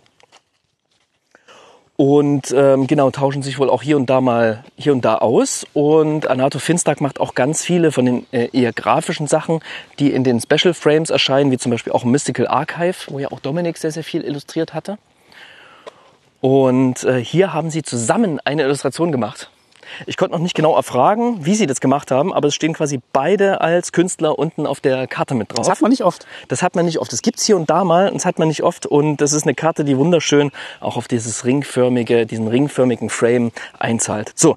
Und 1.98 2.52
ähm, 2.52 2.88
genau, 2.88 3.10
tauschen 3.10 3.42
sich 3.42 3.58
wohl 3.58 3.70
auch 3.70 3.82
hier 3.82 3.96
und 3.96 4.10
da 4.10 4.20
mal 4.20 4.66
hier 4.76 4.92
und 4.92 5.06
da 5.06 5.16
aus. 5.20 5.66
Und 5.74 6.28
Anato 6.28 6.60
Finstark 6.60 7.00
macht 7.00 7.22
auch 7.22 7.36
ganz 7.36 7.64
viele 7.64 7.94
von 7.94 8.04
den 8.06 8.26
äh, 8.34 8.50
eher 8.52 8.74
grafischen 8.74 9.28
Sachen, 9.28 9.62
die 9.98 10.12
in 10.12 10.26
den 10.26 10.42
Special 10.42 10.74
Frames 10.74 11.10
erscheinen, 11.10 11.52
wie 11.52 11.58
zum 11.58 11.72
Beispiel 11.72 11.94
auch 11.94 12.04
Mystical 12.04 12.50
Archive, 12.50 12.96
wo 13.08 13.20
ja 13.20 13.32
auch 13.32 13.40
Dominik 13.40 13.78
sehr, 13.78 13.92
sehr 13.92 14.04
viel 14.04 14.26
illustriert 14.26 14.74
hatte. 14.74 14.98
Und 16.46 17.04
äh, 17.04 17.26
hier 17.26 17.54
haben 17.54 17.72
sie 17.72 17.82
zusammen 17.82 18.40
eine 18.46 18.66
Illustration 18.66 19.12
gemacht. 19.12 19.50
Ich 20.06 20.16
konnte 20.16 20.34
noch 20.34 20.44
nicht 20.44 20.54
genau 20.54 20.76
erfragen, 20.76 21.44
wie 21.44 21.56
sie 21.56 21.66
das 21.66 21.82
gemacht 21.82 22.12
haben, 22.12 22.32
aber 22.32 22.50
es 22.50 22.54
stehen 22.54 22.74
quasi 22.74 23.00
beide 23.14 23.62
als 23.62 23.92
Künstler 23.92 24.38
unten 24.38 24.68
auf 24.68 24.80
der 24.80 25.08
Karte 25.08 25.34
mit 25.34 25.50
drauf. 25.50 25.66
Das 25.66 25.70
hat 25.70 25.82
man 25.82 25.90
nicht 25.90 26.04
oft. 26.04 26.28
Das 26.48 26.62
hat 26.62 26.76
man 26.76 26.86
nicht 26.86 27.00
oft. 27.00 27.12
Das 27.12 27.24
gibt's 27.24 27.44
hier 27.46 27.56
und 27.56 27.72
da 27.72 27.84
mal, 27.84 28.10
und 28.10 28.14
das 28.14 28.26
hat 28.26 28.38
man 28.38 28.48
nicht 28.48 28.62
oft. 28.62 28.86
Und 28.86 29.22
das 29.22 29.34
ist 29.34 29.46
eine 29.46 29.56
Karte, 29.56 29.84
die 29.86 29.98
wunderschön 29.98 30.52
auch 30.82 30.98
auf 30.98 31.08
dieses 31.08 31.46
ringförmige, 31.46 32.28
diesen 32.28 32.48
ringförmigen 32.48 33.10
Frame 33.10 33.52
einzahlt. 33.80 34.32
So, 34.36 34.56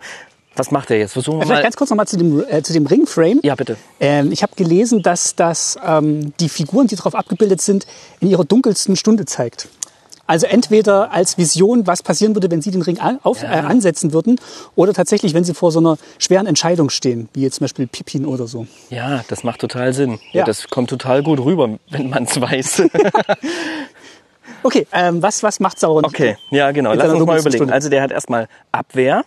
was 0.57 0.71
macht 0.71 0.91
er 0.91 0.99
jetzt? 0.99 1.15
Versuchen 1.15 1.39
wir 1.39 1.47
Vielleicht 1.47 1.61
mal. 1.61 1.63
ganz 1.63 1.77
kurz 1.77 1.89
nochmal 1.89 2.07
zu 2.07 2.19
dem, 2.19 2.45
äh, 2.51 2.63
zu 2.63 2.75
dem 2.75 2.85
Ringframe. 2.85 3.41
Ja, 3.43 3.55
bitte. 3.55 3.79
Ähm, 3.99 4.31
ich 4.31 4.43
habe 4.43 4.53
gelesen, 4.57 5.03
dass 5.03 5.37
das 5.37 5.79
ähm, 5.83 6.35
die 6.39 6.51
Figuren, 6.51 6.87
die 6.87 6.97
darauf 6.97 7.15
abgebildet 7.15 7.63
sind, 7.63 7.87
in 8.21 8.29
ihrer 8.29 8.45
dunkelsten 8.45 8.95
Stunde 8.97 9.25
zeigt. 9.25 9.69
Also 10.29 10.47
entweder 10.47 11.11
als 11.11 11.39
Vision, 11.39 11.87
was 11.89 12.03
passieren 12.05 12.37
würde, 12.37 12.51
wenn 12.51 12.63
sie 12.63 12.71
den 12.71 12.83
Ring 12.83 13.01
auf, 13.23 13.43
Ja. 13.43 13.51
äh, 13.51 13.61
ansetzen 13.63 14.13
würden, 14.13 14.39
oder 14.77 14.93
tatsächlich, 14.93 15.35
wenn 15.35 15.43
sie 15.43 15.55
vor 15.55 15.73
so 15.73 15.81
einer 15.81 15.97
schweren 16.19 16.47
Entscheidung 16.47 16.91
stehen, 16.91 17.29
wie 17.33 17.41
jetzt 17.43 17.57
zum 17.57 17.65
Beispiel 17.65 17.87
Pippin 17.87 18.27
oder 18.27 18.47
so. 18.47 18.67
Ja, 18.91 19.25
das 19.29 19.43
macht 19.43 19.61
total 19.61 19.93
Sinn. 19.93 20.21
Ja. 20.33 20.41
Ja. 20.41 20.45
das 20.45 20.69
kommt 20.69 20.91
total 20.91 21.23
gut 21.25 21.41
rüber, 21.41 21.79
wenn 21.91 22.11
man 22.11 22.25
es 22.25 22.41
weiß. 22.41 22.83
Okay, 24.63 24.87
ähm, 24.93 25.23
was, 25.23 25.43
was 25.43 25.61
macht 25.61 25.79
Sauron? 25.79 26.05
Okay, 26.05 26.37
ja 26.51 26.71
genau. 26.73 26.93
Lass 26.93 27.13
uns 27.13 27.25
mal 27.25 27.39
überlegen. 27.39 27.71
Also 27.71 27.89
der 27.91 28.03
hat 28.03 28.11
erstmal 28.11 28.49
Abwehr. 28.73 29.25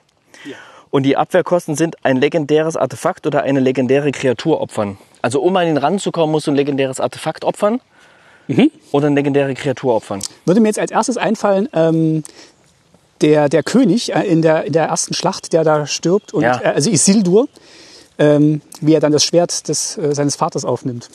Und 0.90 1.04
die 1.04 1.16
Abwehrkosten 1.16 1.76
sind 1.76 1.96
ein 2.04 2.18
legendäres 2.18 2.76
Artefakt 2.76 3.26
oder 3.26 3.44
eine 3.44 3.62
legendäre 3.62 4.12
Kreatur 4.12 4.60
opfern. 4.60 4.98
Also 5.22 5.42
um 5.42 5.56
an 5.56 5.68
ihn 5.68 5.78
ranzukommen, 5.78 6.32
musst 6.32 6.48
du 6.48 6.52
ein 6.52 6.56
legendäres 6.56 7.00
Artefakt 7.00 7.46
opfern. 7.46 7.80
Mhm. 8.58 8.72
Oder 8.92 9.08
eine 9.08 9.16
legendäre 9.16 9.54
Kreatur 9.54 9.96
opfern. 9.96 10.22
Würde 10.46 10.60
mir 10.62 10.68
jetzt 10.68 10.80
als 10.80 10.92
erstes 10.92 11.18
einfallen, 11.18 11.68
ähm, 11.74 12.24
der, 13.22 13.50
der 13.50 13.64
König 13.64 14.14
äh, 14.16 14.22
in, 14.24 14.42
der, 14.42 14.66
in 14.66 14.74
der 14.74 14.86
ersten 14.86 15.14
Schlacht, 15.14 15.54
der 15.54 15.64
da 15.64 15.86
stirbt, 15.88 16.34
und, 16.34 16.44
Ja. 16.44 16.60
äh, 16.62 16.68
also 16.68 16.90
Isildur, 16.90 17.48
ähm, 18.18 18.62
wie 18.82 18.94
er 18.94 19.00
dann 19.00 19.12
das 19.12 19.24
Schwert 19.24 19.68
des, 19.68 19.98
äh, 19.98 20.14
seines 20.16 20.36
Vaters 20.36 20.66
aufnimmt. 20.66 21.10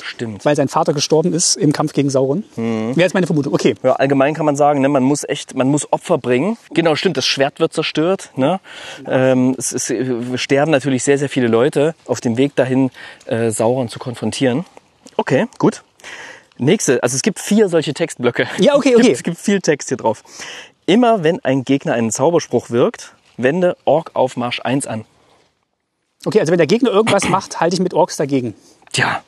Stimmt. 0.00 0.44
weil 0.44 0.54
sein 0.54 0.68
Vater 0.68 0.94
gestorben 0.94 1.32
ist 1.32 1.56
im 1.56 1.72
Kampf 1.72 1.92
gegen 1.92 2.08
Sauron. 2.08 2.44
Mhm. 2.54 2.90
Wäre 2.94 3.00
jetzt 3.00 3.14
meine 3.14 3.26
Vermutung. 3.26 3.52
Okay. 3.52 3.74
Ja, 3.82 3.94
allgemein 3.94 4.32
kann 4.32 4.46
man 4.46 4.54
sagen, 4.54 4.80
ne, 4.80 4.88
man 4.88 5.02
muss 5.02 5.24
echt, 5.28 5.56
man 5.56 5.68
muss 5.68 5.92
Opfer 5.92 6.18
bringen. 6.18 6.56
Genau, 6.72 6.94
stimmt, 6.94 7.16
das 7.16 7.26
Schwert 7.26 7.58
wird 7.58 7.72
zerstört. 7.72 8.30
Ne? 8.36 8.60
Ähm, 9.06 9.56
es, 9.58 9.72
es 9.72 9.90
äh, 9.90 10.38
sterben 10.38 10.70
natürlich 10.70 11.02
sehr, 11.02 11.18
sehr 11.18 11.28
viele 11.28 11.48
Leute 11.48 11.96
auf 12.06 12.20
dem 12.20 12.36
Weg 12.36 12.54
dahin, 12.54 12.90
äh, 13.26 13.50
Sauron 13.50 13.88
zu 13.88 13.98
konfrontieren. 13.98 14.64
Okay, 15.16 15.46
gut. 15.58 15.82
Nächste, 16.58 17.02
also 17.02 17.14
es 17.16 17.22
gibt 17.22 17.38
vier 17.38 17.68
solche 17.68 17.94
Textblöcke. 17.94 18.48
Ja, 18.58 18.74
okay, 18.74 18.90
Es 18.92 18.96
okay. 18.96 19.02
gibt, 19.06 19.16
es 19.16 19.22
gibt 19.22 19.38
viel 19.38 19.60
Text 19.60 19.88
hier 19.88 19.96
drauf. 19.96 20.22
Immer 20.86 21.22
wenn 21.22 21.44
ein 21.44 21.64
Gegner 21.64 21.92
einen 21.94 22.10
Zauberspruch 22.10 22.70
wirkt, 22.70 23.14
wende 23.36 23.76
Ork 23.84 24.10
auf 24.14 24.36
Marsch 24.36 24.60
1 24.60 24.86
an. 24.86 25.04
Okay, 26.24 26.40
also 26.40 26.50
wenn 26.50 26.58
der 26.58 26.66
Gegner 26.66 26.90
irgendwas 26.90 27.28
macht, 27.28 27.60
halte 27.60 27.74
ich 27.74 27.80
mit 27.80 27.94
Orks 27.94 28.16
dagegen. 28.16 28.54
Tja, 28.92 29.22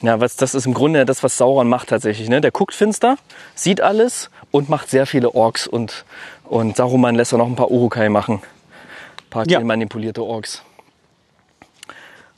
na, 0.00 0.20
was, 0.20 0.36
das 0.36 0.54
ist 0.54 0.64
im 0.66 0.72
Grunde 0.72 1.04
das, 1.04 1.22
was 1.22 1.36
Sauron 1.36 1.68
macht 1.68 1.88
tatsächlich. 1.90 2.28
Ne? 2.30 2.40
Der 2.40 2.50
guckt 2.50 2.72
finster, 2.74 3.16
sieht 3.54 3.82
alles 3.82 4.30
und 4.50 4.68
macht 4.70 4.88
sehr 4.88 5.04
viele 5.06 5.34
Orks. 5.34 5.66
Und, 5.66 6.04
und 6.44 6.76
Saruman 6.76 7.14
lässt 7.14 7.34
auch 7.34 7.38
noch 7.38 7.46
ein 7.48 7.56
paar 7.56 7.70
Urukai 7.70 8.08
machen. 8.08 8.36
Ein 8.36 9.30
paar 9.30 9.46
Ja. 9.48 9.60
manipulierte 9.60 10.22
Orks. 10.22 10.62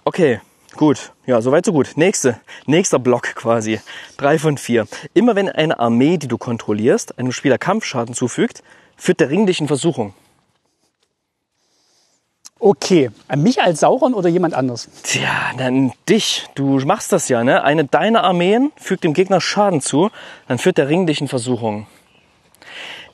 Okay, 0.04 0.40
gut. 0.82 1.12
Ja, 1.26 1.40
soweit 1.40 1.64
so 1.64 1.72
gut. 1.72 1.92
Nächste, 1.94 2.40
nächster 2.66 2.98
Block 2.98 3.36
quasi. 3.36 3.80
Drei 4.16 4.36
von 4.36 4.58
vier. 4.58 4.88
Immer 5.14 5.36
wenn 5.36 5.48
eine 5.48 5.78
Armee, 5.78 6.16
die 6.18 6.26
du 6.26 6.38
kontrollierst, 6.38 7.20
einem 7.20 7.30
Spieler 7.30 7.56
Kampfschaden 7.56 8.16
zufügt, 8.16 8.64
führt 8.96 9.20
der 9.20 9.30
Ring 9.30 9.46
dich 9.46 9.60
in 9.60 9.68
Versuchung. 9.68 10.12
Okay, 12.58 13.10
an 13.28 13.42
mich 13.44 13.62
als 13.62 13.78
Sauron 13.80 14.12
oder 14.12 14.28
jemand 14.28 14.54
anders? 14.54 14.88
Tja, 15.04 15.52
dann 15.56 15.92
dich. 16.08 16.48
Du 16.56 16.80
machst 16.80 17.12
das 17.12 17.28
ja, 17.28 17.44
ne? 17.44 17.62
Eine 17.62 17.84
deiner 17.84 18.24
Armeen 18.24 18.72
fügt 18.76 19.04
dem 19.04 19.14
Gegner 19.14 19.40
Schaden 19.40 19.80
zu, 19.80 20.10
dann 20.48 20.58
führt 20.58 20.78
der 20.78 20.88
Ring 20.88 21.06
dich 21.06 21.20
in 21.20 21.28
Versuchung. 21.28 21.86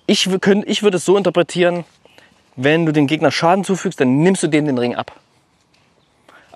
Ich, 0.06 0.26
könnt- 0.40 0.66
ich 0.66 0.82
würde 0.82 0.96
es 0.96 1.04
so 1.04 1.18
interpretieren, 1.18 1.84
wenn 2.56 2.86
du 2.86 2.92
dem 2.92 3.06
Gegner 3.06 3.30
Schaden 3.30 3.62
zufügst, 3.62 4.00
dann 4.00 4.22
nimmst 4.22 4.42
du 4.42 4.46
dem 4.48 4.64
den 4.64 4.78
Ring 4.78 4.94
ab. 4.94 5.12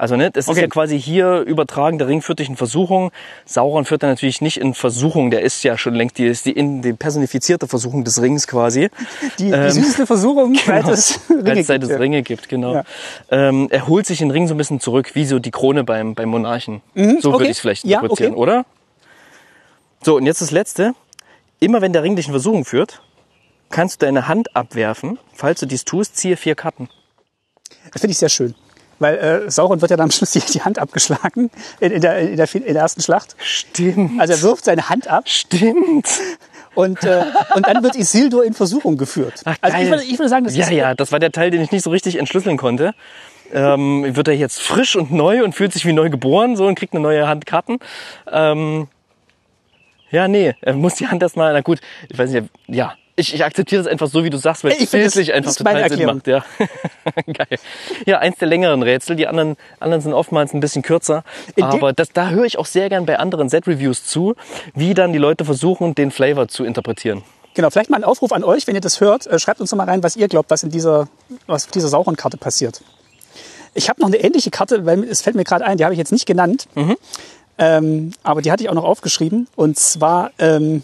Also 0.03 0.17
ne, 0.17 0.33
das 0.33 0.47
ist 0.47 0.49
Okay. 0.51 0.63
ja 0.63 0.67
quasi 0.67 1.01
hier 1.01 1.43
übertragen, 1.43 1.97
der 1.97 2.09
Ring 2.09 2.23
führt 2.23 2.41
dich 2.41 2.49
in 2.49 2.57
Versuchung. 2.57 3.13
Sauron 3.47 3.85
führt 3.85 4.03
er 4.03 4.09
natürlich 4.09 4.41
nicht 4.41 4.57
in 4.57 4.75
Versuchung, 4.75 5.31
der 5.31 5.43
ist 5.43 5.63
ja 5.63 5.79
schon 5.79 5.95
längst 5.95 6.19
die, 6.19 6.27
ist 6.27 6.45
die, 6.45 6.51
in, 6.51 6.83
die 6.83 6.93
personifizierte 6.93 7.69
Versuchung 7.69 8.03
des 8.03 8.21
Rings 8.21 8.49
quasi. 8.49 8.91
Die, 9.39 9.53
die 9.53 9.71
süßeste 9.71 10.05
Versuchung, 10.09 10.57
seit 10.67 10.89
es 10.89 11.21
Ringe 11.31 11.51
Als 11.53 11.67
seit 11.69 11.83
gibt, 11.83 11.85
es 11.85 11.91
ja. 11.91 11.97
Ringe 11.99 12.23
gibt, 12.23 12.49
genau. 12.49 12.75
Ja. 12.75 12.85
Ähm, 13.31 13.69
er 13.71 13.87
holt 13.87 14.07
sich 14.07 14.19
den 14.19 14.33
Ring 14.33 14.49
so 14.49 14.55
ein 14.55 14.59
bisschen 14.59 14.81
zurück, 14.81 15.15
wie 15.15 15.25
so 15.25 15.39
die 15.39 15.53
Krone 15.53 15.85
beim, 15.85 16.17
beim 16.17 16.31
Monarchen. 16.31 16.83
so 16.97 17.01
Mhm, 17.01 17.17
okay. 17.19 17.33
würde 17.33 17.45
ich 17.45 17.51
es 17.53 17.61
vielleicht 17.61 17.85
Ja, 17.85 18.01
interpretieren, 18.01 18.33
okay. 18.33 18.41
oder? 18.43 18.65
So, 20.03 20.17
und 20.17 20.27
jetzt 20.27 20.43
das 20.43 20.51
Letzte. 20.51 20.95
Immer 21.61 21.81
wenn 21.81 21.93
der 21.93 22.03
Ring 22.03 22.17
dich 22.17 22.27
in 22.27 22.33
Versuchung 22.33 22.65
führt, 22.65 23.03
kannst 23.71 24.03
du 24.03 24.07
deine 24.07 24.27
Hand 24.27 24.57
abwerfen. 24.57 25.21
Falls 25.33 25.61
du 25.61 25.67
dies 25.67 25.85
tust, 25.85 26.17
ziehe 26.17 26.37
vier 26.37 26.57
Karten. 26.57 26.89
Das 27.93 28.01
finde 28.01 28.11
ich 28.13 28.19
sehr 28.19 28.29
schön. 28.29 28.57
Weil 28.99 29.19
äh, 29.19 29.51
Sauron 29.51 29.81
wird 29.81 29.91
ja 29.91 29.97
dann 29.97 30.05
am 30.05 30.11
Schluss 30.11 30.33
die, 30.33 30.41
die 30.41 30.63
Hand 30.63 30.79
abgeschlagen 30.79 31.51
in, 31.81 31.93
in, 31.93 32.01
der, 32.01 32.19
in, 32.19 32.37
der, 32.37 32.55
in 32.55 32.65
der 32.65 32.83
ersten 32.83 33.03
Schlacht. 33.03 33.37
Stimmt. 33.39 34.21
Also 34.21 34.33
er 34.35 34.43
wirft 34.43 34.65
seine 34.65 34.89
Hand 34.89 35.09
ab 35.09 35.29
Stimmt. 35.29 36.09
und, 36.75 37.03
äh, 37.05 37.25
und 37.55 37.67
dann 37.67 37.83
wird 37.83 37.97
Isildur 37.97 38.45
in 38.45 38.55
Versuchung 38.55 38.97
geführt. 38.97 39.43
Ach, 39.45 39.57
also 39.61 39.79
ich 39.79 39.91
würde, 39.91 40.05
ich 40.05 40.19
würde 40.19 40.29
sagen, 40.29 40.45
das 40.45 40.57
ja, 40.57 40.65
ist 40.65 40.73
ja, 40.73 40.95
das 40.95 41.13
war 41.13 41.19
der 41.19 41.33
Teil, 41.33 41.51
den 41.51 41.61
ich 41.63 41.73
nicht 41.73 41.83
so 41.83 41.91
richtig 41.91 42.19
entschlüsseln 42.19 42.57
konnte. 42.57 42.95
Ähm, 43.53 44.17
wird 44.17 44.29
er 44.29 44.35
jetzt 44.35 44.63
frisch 44.63 44.97
und 44.97 45.13
neu 45.13 45.45
und 45.45 45.55
fühlt 45.55 45.73
sich 45.75 45.85
wie 45.85 45.93
neu 45.93 46.09
geboren 46.09 46.57
so 46.57 46.67
und 46.67 46.75
kriegt 46.75 46.95
eine 46.95 47.03
neue 47.03 47.29
Hand 47.29 47.45
Karten. 47.45 47.79
Ähm, 48.31 48.89
ja, 50.11 50.29
nee, 50.29 50.55
er 50.61 50.75
muss 50.75 50.95
die 50.95 51.09
Hand 51.09 51.23
erstmal, 51.23 51.53
na 51.53 51.61
gut, 51.61 51.81
ich 52.09 52.19
weiß 52.19 52.31
nicht, 52.31 52.49
ja, 52.67 52.95
ich, 53.17 53.35
ich 53.35 53.45
akzeptiere 53.45 53.83
das 53.83 53.91
einfach 53.91 54.09
so, 54.09 54.25
wie 54.25 54.31
du 54.31 54.39
sagst, 54.39 54.65
weil 54.65 54.73
Ich 54.79 54.85
es 54.85 54.91
bildlich 54.91 55.33
einfach 55.33 55.55
total 55.55 55.89
Sinn 55.89 56.07
macht. 56.07 56.27
Ja. 56.27 56.45
Geil. 57.27 57.59
Ja, 58.07 58.19
eins 58.19 58.39
der 58.39 58.49
längeren 58.49 58.83
Rätsel, 58.83 59.17
die 59.17 59.27
anderen, 59.27 59.57
anderen 59.81 60.03
sind 60.03 60.13
oftmals 60.13 60.55
ein 60.55 60.61
bisschen 60.61 60.83
kürzer. 60.83 61.25
In 61.57 61.65
aber 61.65 61.93
das, 61.93 62.11
da 62.13 62.31
höre 62.31 62.45
ich 62.45 62.59
auch 62.59 62.67
sehr 62.67 62.89
gern 62.89 63.07
bei 63.07 63.19
anderen 63.19 63.49
Set-Reviews 63.49 64.05
zu, 64.05 64.35
wie 64.75 64.95
dann 64.95 65.13
die 65.13 65.19
Leute 65.19 65.45
versuchen, 65.45 65.95
den 65.95 66.11
Flavor 66.11 66.49
zu 66.49 66.65
interpretieren. 66.65 67.23
Genau, 67.55 67.69
vielleicht 67.69 67.91
mal 67.91 67.99
ein 67.99 68.05
Aufruf 68.05 68.33
an 68.33 68.45
euch, 68.45 68.67
wenn 68.67 68.75
ihr 68.75 68.81
das 68.81 69.01
hört. 69.01 69.27
Äh, 69.27 69.39
schreibt 69.39 69.61
uns 69.61 69.71
doch 69.71 69.77
mal 69.77 69.85
rein, 69.85 70.03
was 70.03 70.17
ihr 70.17 70.29
glaubt, 70.29 70.51
was 70.51 70.63
in 70.63 70.71
dieser, 70.71 71.09
was 71.47 71.67
auf 71.67 71.71
dieser 71.71 71.89
Sauron-Karte 71.89 72.39
passiert. 72.39 72.83
Ich 73.75 73.89
habe 73.89 74.01
noch 74.01 74.09
eine 74.09 74.19
ähnliche 74.19 74.51
Karte, 74.51 74.87
weil 74.87 75.05
es 75.05 75.23
fällt 75.23 75.37
mir 75.37 75.45
gerade 75.45 75.65
ein, 75.65 75.77
die 75.77 75.85
habe 75.85 75.95
ich 75.95 75.99
jetzt 75.99 76.13
nicht 76.13 76.27
genannt. 76.27 76.67
Ähm, 77.59 78.13
aber 78.23 78.43
die 78.43 78.51
hatte 78.51 78.63
ich 78.63 78.71
auch 78.71 78.75
noch 78.75 78.85
aufgeschrieben. 78.85 79.49
Und 79.57 79.79
zwar 79.79 80.31
ähm, 80.39 80.83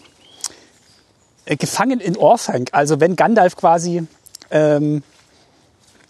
äh, 1.49 1.57
gefangen 1.57 2.01
in 2.01 2.17
Orthanc. 2.17 2.69
Also 2.73 3.01
wenn 3.01 3.17
Gandalf 3.17 3.57
quasi 3.57 4.07
ähm, 4.51 5.03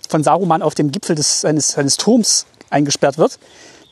von 0.09 0.23
Saruman 0.25 0.63
auf 0.63 0.75
dem 0.75 0.91
Gipfel 0.91 1.15
des, 1.15 1.43
seines, 1.43 1.69
seines 1.69 1.97
Turms 1.97 2.47
eingesperrt 2.71 3.19
wird, 3.19 3.39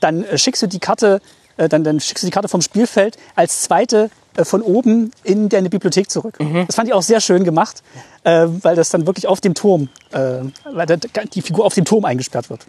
dann 0.01 0.25
äh, 0.25 0.39
schickst 0.39 0.63
du 0.63 0.67
die 0.67 0.79
Karte, 0.81 1.21
äh, 1.57 1.69
dann, 1.69 1.85
dann 1.85 2.01
schickst 2.01 2.25
du 2.25 2.27
die 2.27 2.33
Karte 2.33 2.49
vom 2.49 2.63
Spielfeld 2.63 3.17
als 3.37 3.63
zweite 3.63 4.11
äh, 4.37 4.45
von 4.45 4.61
oben 4.61 5.13
in 5.25 5.49
deine 5.49 5.71
Bibliothek 5.71 6.11
zurück. 6.11 6.37
Das 6.67 6.75
fand 6.77 6.89
ich 6.89 6.95
auch 6.95 7.03
sehr 7.03 7.21
schön 7.21 7.45
gemacht, 7.45 7.83
äh, 8.25 8.47
weil 8.63 8.75
das 8.77 8.91
dann 8.91 9.07
wirklich 9.07 9.27
auf 9.29 9.41
dem 9.41 9.55
Turm, 9.55 9.89
weil 10.11 10.87
die 11.33 11.43
Figur 11.43 11.65
auf 11.65 11.75
dem 11.75 11.85
Turm 11.85 12.05
eingesperrt 12.05 12.51
wird. 12.51 12.67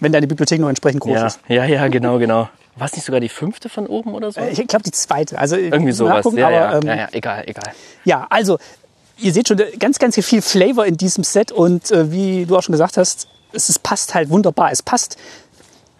Wenn 0.00 0.12
deine 0.12 0.26
Bibliothek 0.26 0.60
noch 0.60 0.68
entsprechend 0.68 1.00
groß 1.00 1.14
Ja, 1.14 1.26
ist. 1.28 1.40
ja, 1.48 1.64
ja, 1.64 1.88
genau, 1.88 2.18
genau. 2.18 2.48
War 2.76 2.86
es 2.86 2.94
nicht 2.94 3.04
sogar 3.04 3.20
die 3.20 3.28
fünfte 3.28 3.68
von 3.68 3.86
oben 3.86 4.14
oder 4.14 4.32
so? 4.32 4.40
Äh, 4.40 4.50
Ich 4.50 4.66
glaube 4.66 4.82
die 4.82 4.90
zweite. 4.90 5.38
Also 5.38 5.56
Irgendwie 5.56 5.92
sowas. 5.92 6.24
Ja, 6.34 6.46
aber, 6.46 6.54
ja, 6.54 6.76
ähm, 6.78 6.82
ja, 6.86 6.94
ja, 6.96 7.08
egal, 7.12 7.44
egal. 7.46 7.72
Ja, 8.04 8.26
also 8.30 8.58
ihr 9.18 9.32
seht 9.32 9.48
schon 9.48 9.58
äh, 9.60 9.70
ganz, 9.78 9.98
ganz 9.98 10.16
viel 10.16 10.42
Flavor 10.42 10.84
in 10.86 10.96
diesem 10.96 11.22
Set 11.24 11.52
und 11.52 11.90
äh, 11.90 12.10
wie 12.10 12.46
du 12.46 12.56
auch 12.56 12.62
schon 12.62 12.72
gesagt 12.72 12.96
hast, 12.96 13.28
es, 13.52 13.68
es 13.68 13.78
passt 13.78 14.14
halt 14.14 14.30
wunderbar. 14.30 14.72
Es 14.72 14.82
passt. 14.82 15.16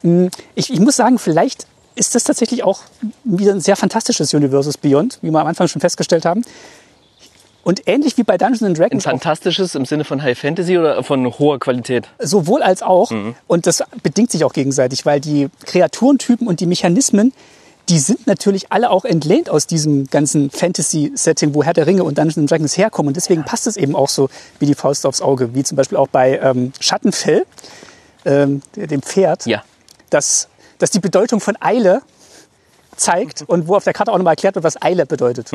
mh, 0.03 0.31
Ich, 0.57 0.73
ich 0.73 0.81
muss 0.81 0.97
sagen, 0.97 1.19
vielleicht 1.19 1.67
ist 1.95 2.17
das 2.17 2.25
tatsächlich 2.25 2.65
auch 2.65 2.81
wieder 3.23 3.53
ein 3.53 3.61
sehr 3.61 3.77
fantastisches 3.77 4.35
Universes 4.35 4.77
Beyond, 4.77 5.19
wie 5.23 5.31
wir 5.31 5.39
am 5.41 5.47
Anfang 5.47 5.69
schon 5.69 5.81
festgestellt 5.81 6.25
haben. 6.25 6.43
Und 7.65 7.89
ähnlich 7.89 8.16
wie 8.19 8.23
bei 8.24 8.36
Dungeons 8.36 8.62
and 8.62 8.70
Ein 8.73 8.74
Dragons 8.82 9.07
auch 9.07 9.11
fantastisches 9.11 9.74
im 9.74 9.86
Sinne 9.86 10.05
von 10.05 10.23
High 10.23 10.39
Fantasy 10.39 10.78
oder 10.78 11.03
von 11.03 11.27
hoher 11.39 11.59
Qualität? 11.59 12.09
sowohl 12.20 12.62
als 12.62 12.82
auch. 12.82 13.11
Mhm. 13.11 13.35
Und 13.47 13.66
das 13.66 13.82
bedingt 14.03 14.31
sich 14.31 14.45
auch 14.45 14.53
gegenseitig, 14.53 15.07
weil 15.07 15.20
die 15.20 15.49
Kreaturentypen 15.65 16.47
und 16.47 16.61
die 16.61 16.66
Mechanismen, 16.66 17.32
die 17.89 17.99
sind 17.99 18.27
natürlich 18.27 18.70
alle 18.70 18.91
auch 18.91 19.05
entlehnt 19.05 19.49
aus 19.51 19.66
diesem 19.66 20.07
ganzen 20.09 20.51
Fantasy-Setting, 20.51 21.55
wo 21.55 21.62
Herr 21.65 21.73
der 21.73 21.86
Ringe 21.86 22.05
und 22.05 22.19
Dungeons 22.19 22.39
and 22.39 22.51
Dragons 22.51 22.77
herkommen. 22.77 23.09
Und 23.09 23.16
deswegen 23.16 23.45
passt 23.45 23.66
es 23.66 23.77
eben 23.78 23.97
auch 23.97 24.09
so 24.09 24.28
wie 24.59 24.66
die 24.66 24.74
Faust 24.74 25.07
aufs 25.07 25.20
Auge, 25.23 25.55
wie 25.55 25.65
zum 25.65 25.77
Beispiel 25.77 25.97
auch 25.99 26.09
bei 26.09 26.39
ähm, 26.39 26.73
Schattenfell, 26.81 27.45
ähm, 28.27 28.62
dem 28.77 29.03
Pferd, 29.03 29.47
Ja. 29.47 29.62
dass, 30.11 30.49
dass 30.78 30.91
die 30.91 31.01
Bedeutung 31.01 31.41
von 31.41 31.57
Eile 31.61 32.03
zeigt 32.97 33.43
und 33.47 33.69
wo 33.69 33.77
auf 33.77 33.85
der 33.85 33.93
Karte 33.93 34.12
auch 34.12 34.16
nochmal 34.19 34.33
erklärt 34.33 34.55
wird, 34.55 34.65
was 34.65 34.81
Eile 34.81 35.07
bedeutet. 35.07 35.51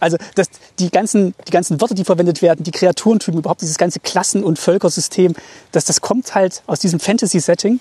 Also 0.00 0.16
dass 0.34 0.48
die, 0.78 0.90
ganzen, 0.90 1.34
die 1.46 1.52
ganzen 1.52 1.80
Wörter, 1.80 1.94
die 1.94 2.04
verwendet 2.04 2.42
werden, 2.42 2.64
die 2.64 2.70
Kreaturentypen, 2.70 3.40
überhaupt 3.40 3.62
dieses 3.62 3.78
ganze 3.78 4.00
Klassen- 4.00 4.44
und 4.44 4.58
Völkersystem, 4.58 5.34
dass 5.72 5.84
das 5.84 6.00
kommt 6.00 6.34
halt 6.34 6.62
aus 6.66 6.80
diesem 6.80 7.00
Fantasy-Setting 7.00 7.80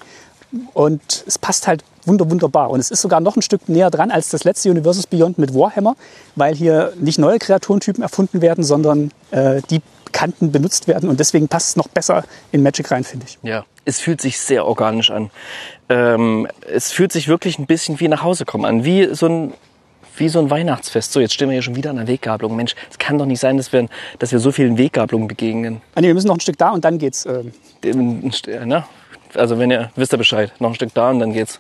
und 0.74 1.24
es 1.26 1.38
passt 1.38 1.68
halt 1.68 1.84
wunder, 2.06 2.30
wunderbar. 2.30 2.70
Und 2.70 2.80
es 2.80 2.92
ist 2.92 3.02
sogar 3.02 3.20
noch 3.20 3.36
ein 3.36 3.42
Stück 3.42 3.70
näher 3.70 3.90
dran 3.90 4.12
als 4.12 4.30
das 4.30 4.44
letzte 4.44 4.70
Universes 4.70 5.08
Beyond 5.08 5.38
mit 5.38 5.54
Warhammer, 5.54 5.96
weil 6.36 6.54
hier 6.56 6.94
nicht 7.00 7.18
neue 7.18 7.40
Kreaturentypen 7.40 8.04
erfunden 8.04 8.42
werden, 8.42 8.64
sondern 8.64 9.12
äh, 9.32 9.62
die 9.70 9.82
bekannten 10.14 10.52
benutzt 10.52 10.88
werden 10.88 11.10
und 11.10 11.20
deswegen 11.20 11.48
passt 11.48 11.70
es 11.72 11.76
noch 11.76 11.88
besser 11.88 12.24
in 12.52 12.62
Magic 12.64 12.90
rein, 12.92 13.04
finde 13.04 13.26
ich. 13.28 13.38
Ja, 13.42 13.66
es 13.84 14.00
fühlt 14.00 14.22
sich 14.22 14.40
sehr 14.40 14.66
organisch 14.66 15.10
an. 15.12 15.32
Ähm, 15.90 16.48
es 16.72 16.92
fühlt 16.92 17.12
sich 17.12 17.28
wirklich 17.28 17.58
ein 17.60 17.66
bisschen 17.66 18.00
wie 18.00 18.08
nach 18.08 18.24
Hause 18.24 18.46
kommen 18.46 18.64
an, 18.66 18.86
wie 18.86 19.14
so 19.14 19.28
ein 19.28 19.54
wie 20.16 20.30
so 20.30 20.38
ein 20.40 20.52
Weihnachtsfest. 20.52 21.12
So, 21.12 21.20
jetzt 21.20 21.34
stehen 21.34 21.50
wir 21.50 21.54
hier 21.54 21.64
schon 21.64 21.76
wieder 21.76 21.90
an 21.90 21.96
der 21.96 22.08
Weggabelung. 22.08 22.56
Mensch, 22.56 22.76
es 22.92 23.00
kann 23.00 23.18
doch 23.18 23.26
nicht 23.26 23.40
sein, 23.40 23.58
dass 23.58 23.74
wir, 23.74 23.88
dass 24.20 24.32
wir 24.32 24.38
so 24.38 24.52
vielen 24.52 24.78
Weggabelungen 24.78 25.28
begegnen. 25.28 25.82
Ah, 25.96 26.02
nee, 26.02 26.08
wir 26.08 26.14
müssen 26.14 26.28
noch 26.28 26.36
ein 26.36 26.40
Stück 26.40 26.60
da 26.60 26.70
und 26.70 26.86
dann 26.86 27.00
geht's. 27.00 27.26
Äh, 27.26 27.46
Dem- 27.84 28.32
Ne? 28.66 28.86
Also 29.34 29.58
wenn 29.58 29.72
ihr, 29.72 29.90
wisst 29.96 30.14
ihr 30.14 30.18
Bescheid, 30.20 30.54
noch 30.60 30.70
ein 30.70 30.76
Stück 30.76 30.94
da 30.94 31.10
und 31.10 31.18
dann 31.20 31.34
geht's. 31.34 31.60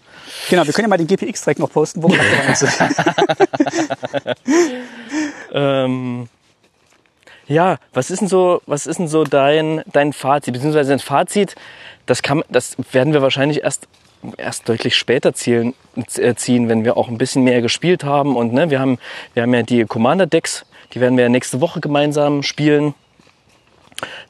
genau, 0.51 0.63
wir 0.67 0.71
können 0.73 0.85
ja 0.85 0.89
mal 0.89 0.97
den 0.97 1.07
GPX-Track 1.07 1.57
noch 1.57 1.71
posten, 1.71 2.03
wo 2.03 2.09
wir 2.09 2.17
noch 2.17 2.23
dabei 2.38 2.53
sind. 2.53 4.38
Ähm, 5.55 6.27
ja, 7.48 7.78
was 7.94 8.10
ist 8.10 8.20
denn 8.20 8.28
so, 8.28 8.61
was 8.65 8.88
ist 8.88 8.99
denn 8.99 9.07
so 9.07 9.24
dein, 9.24 9.82
dein 9.91 10.14
Fazit? 10.14 10.53
Beziehungsweise 10.53 10.90
dein 10.90 10.99
Fazit, 10.99 11.56
das 12.06 12.22
kann, 12.22 12.44
das 12.49 12.78
werden 12.91 13.14
wir 13.14 13.22
wahrscheinlich 13.22 13.64
erst, 13.64 13.88
erst 14.38 14.70
deutlich 14.70 14.95
später 14.95 15.34
zielen, 15.34 15.74
äh, 16.18 16.36
ziehen, 16.36 16.70
wenn 16.70 16.86
wir 16.86 16.98
auch 16.98 17.10
ein 17.10 17.18
bisschen 17.18 17.44
mehr 17.44 17.61
gespielt 17.61 18.03
haben. 18.03 18.36
Und 18.36 18.53
ne, 18.53 18.70
wir 18.70 18.80
haben, 18.80 18.98
wir 19.34 19.44
haben 19.44 19.53
ja 19.53 19.64
die 19.64 19.86
Commander 19.86 20.26
Decks, 20.26 20.65
die 20.94 21.02
werden 21.02 21.18
wir 21.18 21.28
nächste 21.30 21.60
Woche 21.61 21.82
gemeinsam 21.82 22.44
spielen. 22.44 22.94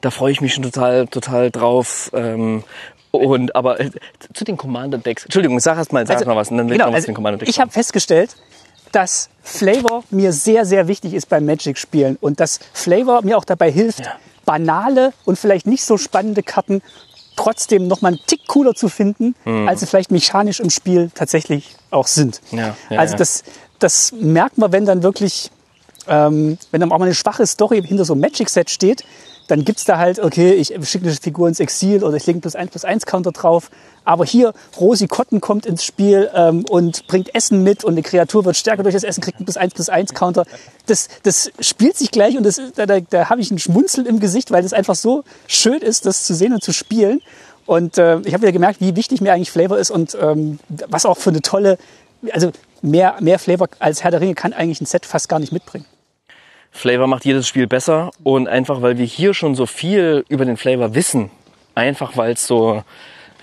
Da 0.00 0.10
freue 0.10 0.32
ich 0.32 0.40
mich 0.40 0.54
schon 0.54 0.62
total, 0.62 1.06
total 1.08 1.50
drauf. 1.50 2.10
Ähm, 2.14 2.64
Und 3.10 3.54
aber 3.54 3.78
äh, 3.78 3.90
zu 4.32 4.44
den 4.44 4.56
Commander 4.56 4.98
Decks. 4.98 5.24
Entschuldigung, 5.24 5.60
sag 5.60 5.76
erst 5.76 5.92
mal, 5.92 6.04
sag 6.06 6.14
erst 6.14 6.26
mal 6.26 6.36
was 6.36 6.50
und 6.50 6.58
dann 6.58 6.68
will 6.68 6.76
genau, 6.76 6.86
ich 6.86 6.90
noch 6.90 6.92
was 6.92 6.96
also 6.96 7.04
zu 7.04 7.10
den 7.12 7.14
Commander 7.14 7.38
Decks. 7.38 7.50
ich 7.50 7.60
habe 7.60 7.70
festgestellt, 7.70 8.36
dass 8.94 9.28
Flavor 9.42 10.04
mir 10.10 10.32
sehr, 10.32 10.64
sehr 10.64 10.88
wichtig 10.88 11.14
ist 11.14 11.28
beim 11.28 11.44
Magic-Spielen 11.44 12.16
und 12.20 12.40
dass 12.40 12.60
Flavor 12.72 13.22
mir 13.22 13.36
auch 13.36 13.44
dabei 13.44 13.70
hilft, 13.70 14.00
Ja. 14.00 14.12
banale 14.44 15.12
und 15.24 15.38
vielleicht 15.38 15.66
nicht 15.66 15.84
so 15.84 15.96
spannende 15.98 16.42
Karten 16.42 16.82
trotzdem 17.36 17.88
noch 17.88 18.00
mal 18.02 18.08
einen 18.08 18.20
Tick 18.26 18.46
cooler 18.46 18.74
zu 18.74 18.88
finden, 18.88 19.34
als 19.66 19.80
sie 19.80 19.86
vielleicht 19.86 20.10
mechanisch 20.12 20.60
im 20.60 20.70
Spiel 20.70 21.10
tatsächlich 21.14 21.74
auch 21.90 22.06
sind. 22.06 22.40
Mhm. 22.52 22.58
Ja, 22.58 22.76
ja, 22.90 22.98
also 22.98 23.16
das, 23.16 23.42
das 23.80 24.12
merkt 24.12 24.56
man, 24.58 24.70
wenn 24.70 24.86
dann 24.86 25.02
wirklich, 25.02 25.50
ähm, 26.06 26.56
wenn 26.70 26.80
dann 26.80 26.92
auch 26.92 26.98
mal 26.98 27.06
eine 27.06 27.14
schwache 27.14 27.46
Story 27.46 27.82
hinter 27.82 28.04
so 28.04 28.12
einem 28.12 28.20
Magic-Set 28.20 28.70
steht, 28.70 29.04
dann 29.46 29.64
gibt's 29.64 29.84
da 29.84 29.98
halt, 29.98 30.20
okay, 30.20 30.52
ich 30.54 30.74
schicke 30.88 31.06
eine 31.06 31.14
Figur 31.14 31.48
ins 31.48 31.60
Exil 31.60 32.02
oder 32.02 32.16
ich 32.16 32.26
lege 32.26 32.40
plus 32.40 32.54
1 32.54 32.70
plus 32.70 32.84
1 32.84 33.06
Counter 33.06 33.32
drauf. 33.32 33.70
Aber 34.04 34.24
hier, 34.24 34.52
Rosi 34.78 35.06
Cotton 35.06 35.40
kommt 35.40 35.66
ins 35.66 35.84
Spiel 35.84 36.30
ähm, 36.34 36.64
und 36.68 37.06
bringt 37.06 37.34
Essen 37.34 37.62
mit 37.62 37.84
und 37.84 37.92
eine 37.92 38.02
Kreatur 38.02 38.44
wird 38.44 38.56
stärker 38.56 38.82
durch 38.82 38.94
das 38.94 39.04
Essen, 39.04 39.22
kriegt 39.22 39.38
einen 39.38 39.46
plus 39.46 39.56
1 39.56 39.74
plus 39.74 39.88
1 39.88 40.14
Counter. 40.14 40.44
Das, 40.86 41.08
das 41.22 41.50
spielt 41.60 41.96
sich 41.96 42.10
gleich 42.10 42.36
und 42.36 42.44
das, 42.44 42.60
da, 42.74 42.86
da, 42.86 43.00
da 43.00 43.30
habe 43.30 43.40
ich 43.40 43.50
ein 43.50 43.58
Schmunzeln 43.58 44.06
im 44.06 44.20
Gesicht, 44.20 44.50
weil 44.50 44.62
das 44.62 44.72
einfach 44.72 44.94
so 44.94 45.24
schön 45.46 45.80
ist, 45.80 46.06
das 46.06 46.24
zu 46.24 46.34
sehen 46.34 46.52
und 46.52 46.62
zu 46.62 46.72
spielen. 46.72 47.20
Und 47.66 47.96
äh, 47.96 48.20
ich 48.20 48.34
habe 48.34 48.42
wieder 48.42 48.52
gemerkt, 48.52 48.80
wie 48.80 48.94
wichtig 48.96 49.20
mir 49.20 49.32
eigentlich 49.32 49.50
Flavor 49.50 49.78
ist 49.78 49.90
und 49.90 50.16
ähm, 50.20 50.58
was 50.88 51.06
auch 51.06 51.16
für 51.16 51.30
eine 51.30 51.40
tolle, 51.40 51.78
also 52.30 52.52
mehr, 52.82 53.16
mehr 53.20 53.38
Flavor 53.38 53.68
als 53.78 54.04
Herr 54.04 54.10
der 54.10 54.20
Ringe 54.20 54.34
kann 54.34 54.52
eigentlich 54.52 54.80
ein 54.82 54.86
Set 54.86 55.06
fast 55.06 55.28
gar 55.28 55.38
nicht 55.38 55.52
mitbringen. 55.52 55.86
Flavor 56.74 57.06
macht 57.06 57.24
jedes 57.24 57.46
Spiel 57.46 57.68
besser 57.68 58.10
und 58.24 58.48
einfach, 58.48 58.82
weil 58.82 58.98
wir 58.98 59.06
hier 59.06 59.32
schon 59.32 59.54
so 59.54 59.64
viel 59.64 60.24
über 60.28 60.44
den 60.44 60.56
Flavor 60.56 60.94
wissen, 60.94 61.30
einfach 61.76 62.16
weil 62.16 62.32
es 62.32 62.48
so, 62.48 62.82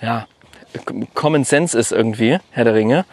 ja, 0.01 0.27
Common 1.13 1.45
Sense 1.45 1.79
ist 1.79 1.93
irgendwie, 1.93 2.37
Herr 2.51 2.65
der 2.65 2.75
Ringe, 2.75 3.05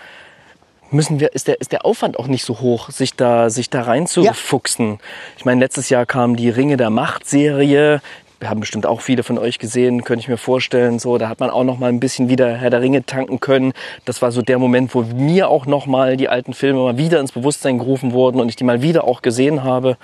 müssen 0.91 1.21
wir, 1.21 1.35
ist 1.35 1.47
der, 1.47 1.61
ist 1.61 1.71
der 1.71 1.87
Aufwand 1.87 2.19
auch 2.19 2.27
nicht 2.27 2.45
so 2.45 2.59
hoch, 2.59 2.91
sich 2.91 3.15
da, 3.15 3.49
sich 3.49 3.71
da 3.71 3.83
reinzufuchsen. 3.83 4.99
Ich 5.37 5.45
meine, 5.45 5.61
letztes 5.61 5.89
Jahr 5.89 6.05
kam 6.05 6.35
die 6.35 6.51
Ringe 6.51 6.77
der 6.77 6.91
Macht 6.91 7.27
Serie. 7.27 8.03
Wir 8.41 8.51
haben 8.51 8.61
bestimmt 8.61 8.87
auch 8.87 9.01
viele 9.01 9.25
von 9.25 9.37
euch 9.37 9.59
gesehen, 9.59 10.05
könnte 10.05 10.23
ich 10.23 10.29
mir 10.29 10.37
vorstellen. 10.37 10.99
So, 10.99 11.19
da 11.19 11.29
hat 11.29 11.41
man 11.41 11.51
auch 11.51 11.65
noch 11.65 11.79
mal 11.79 11.89
ein 11.89 11.99
bisschen 11.99 12.29
wieder 12.29 12.55
Herr 12.57 12.71
der 12.71 12.81
Ringe 12.81 13.05
tanken 13.05 13.41
können. 13.41 13.73
Das 14.05 14.23
war 14.23 14.31
so 14.31 14.43
der 14.43 14.59
Moment, 14.59 14.95
wo 14.95 15.03
mir 15.03 15.49
auch 15.49 15.67
noch 15.67 15.87
mal 15.87 16.17
die 16.17 16.29
alten 16.29 16.53
Filme 16.53 16.81
mal 16.81 16.99
wieder 16.99 17.19
ins 17.19 17.33
Bewusstsein 17.33 17.79
gerufen 17.79 18.13
wurden 18.13 18.41
und 18.41 18.49
ich 18.49 18.57
die 18.57 18.65
mal 18.65 18.81
wieder 18.81 19.05
auch 19.05 19.23
gesehen 19.23 19.65
habe. 19.65 19.97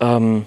Ähm, 0.00 0.46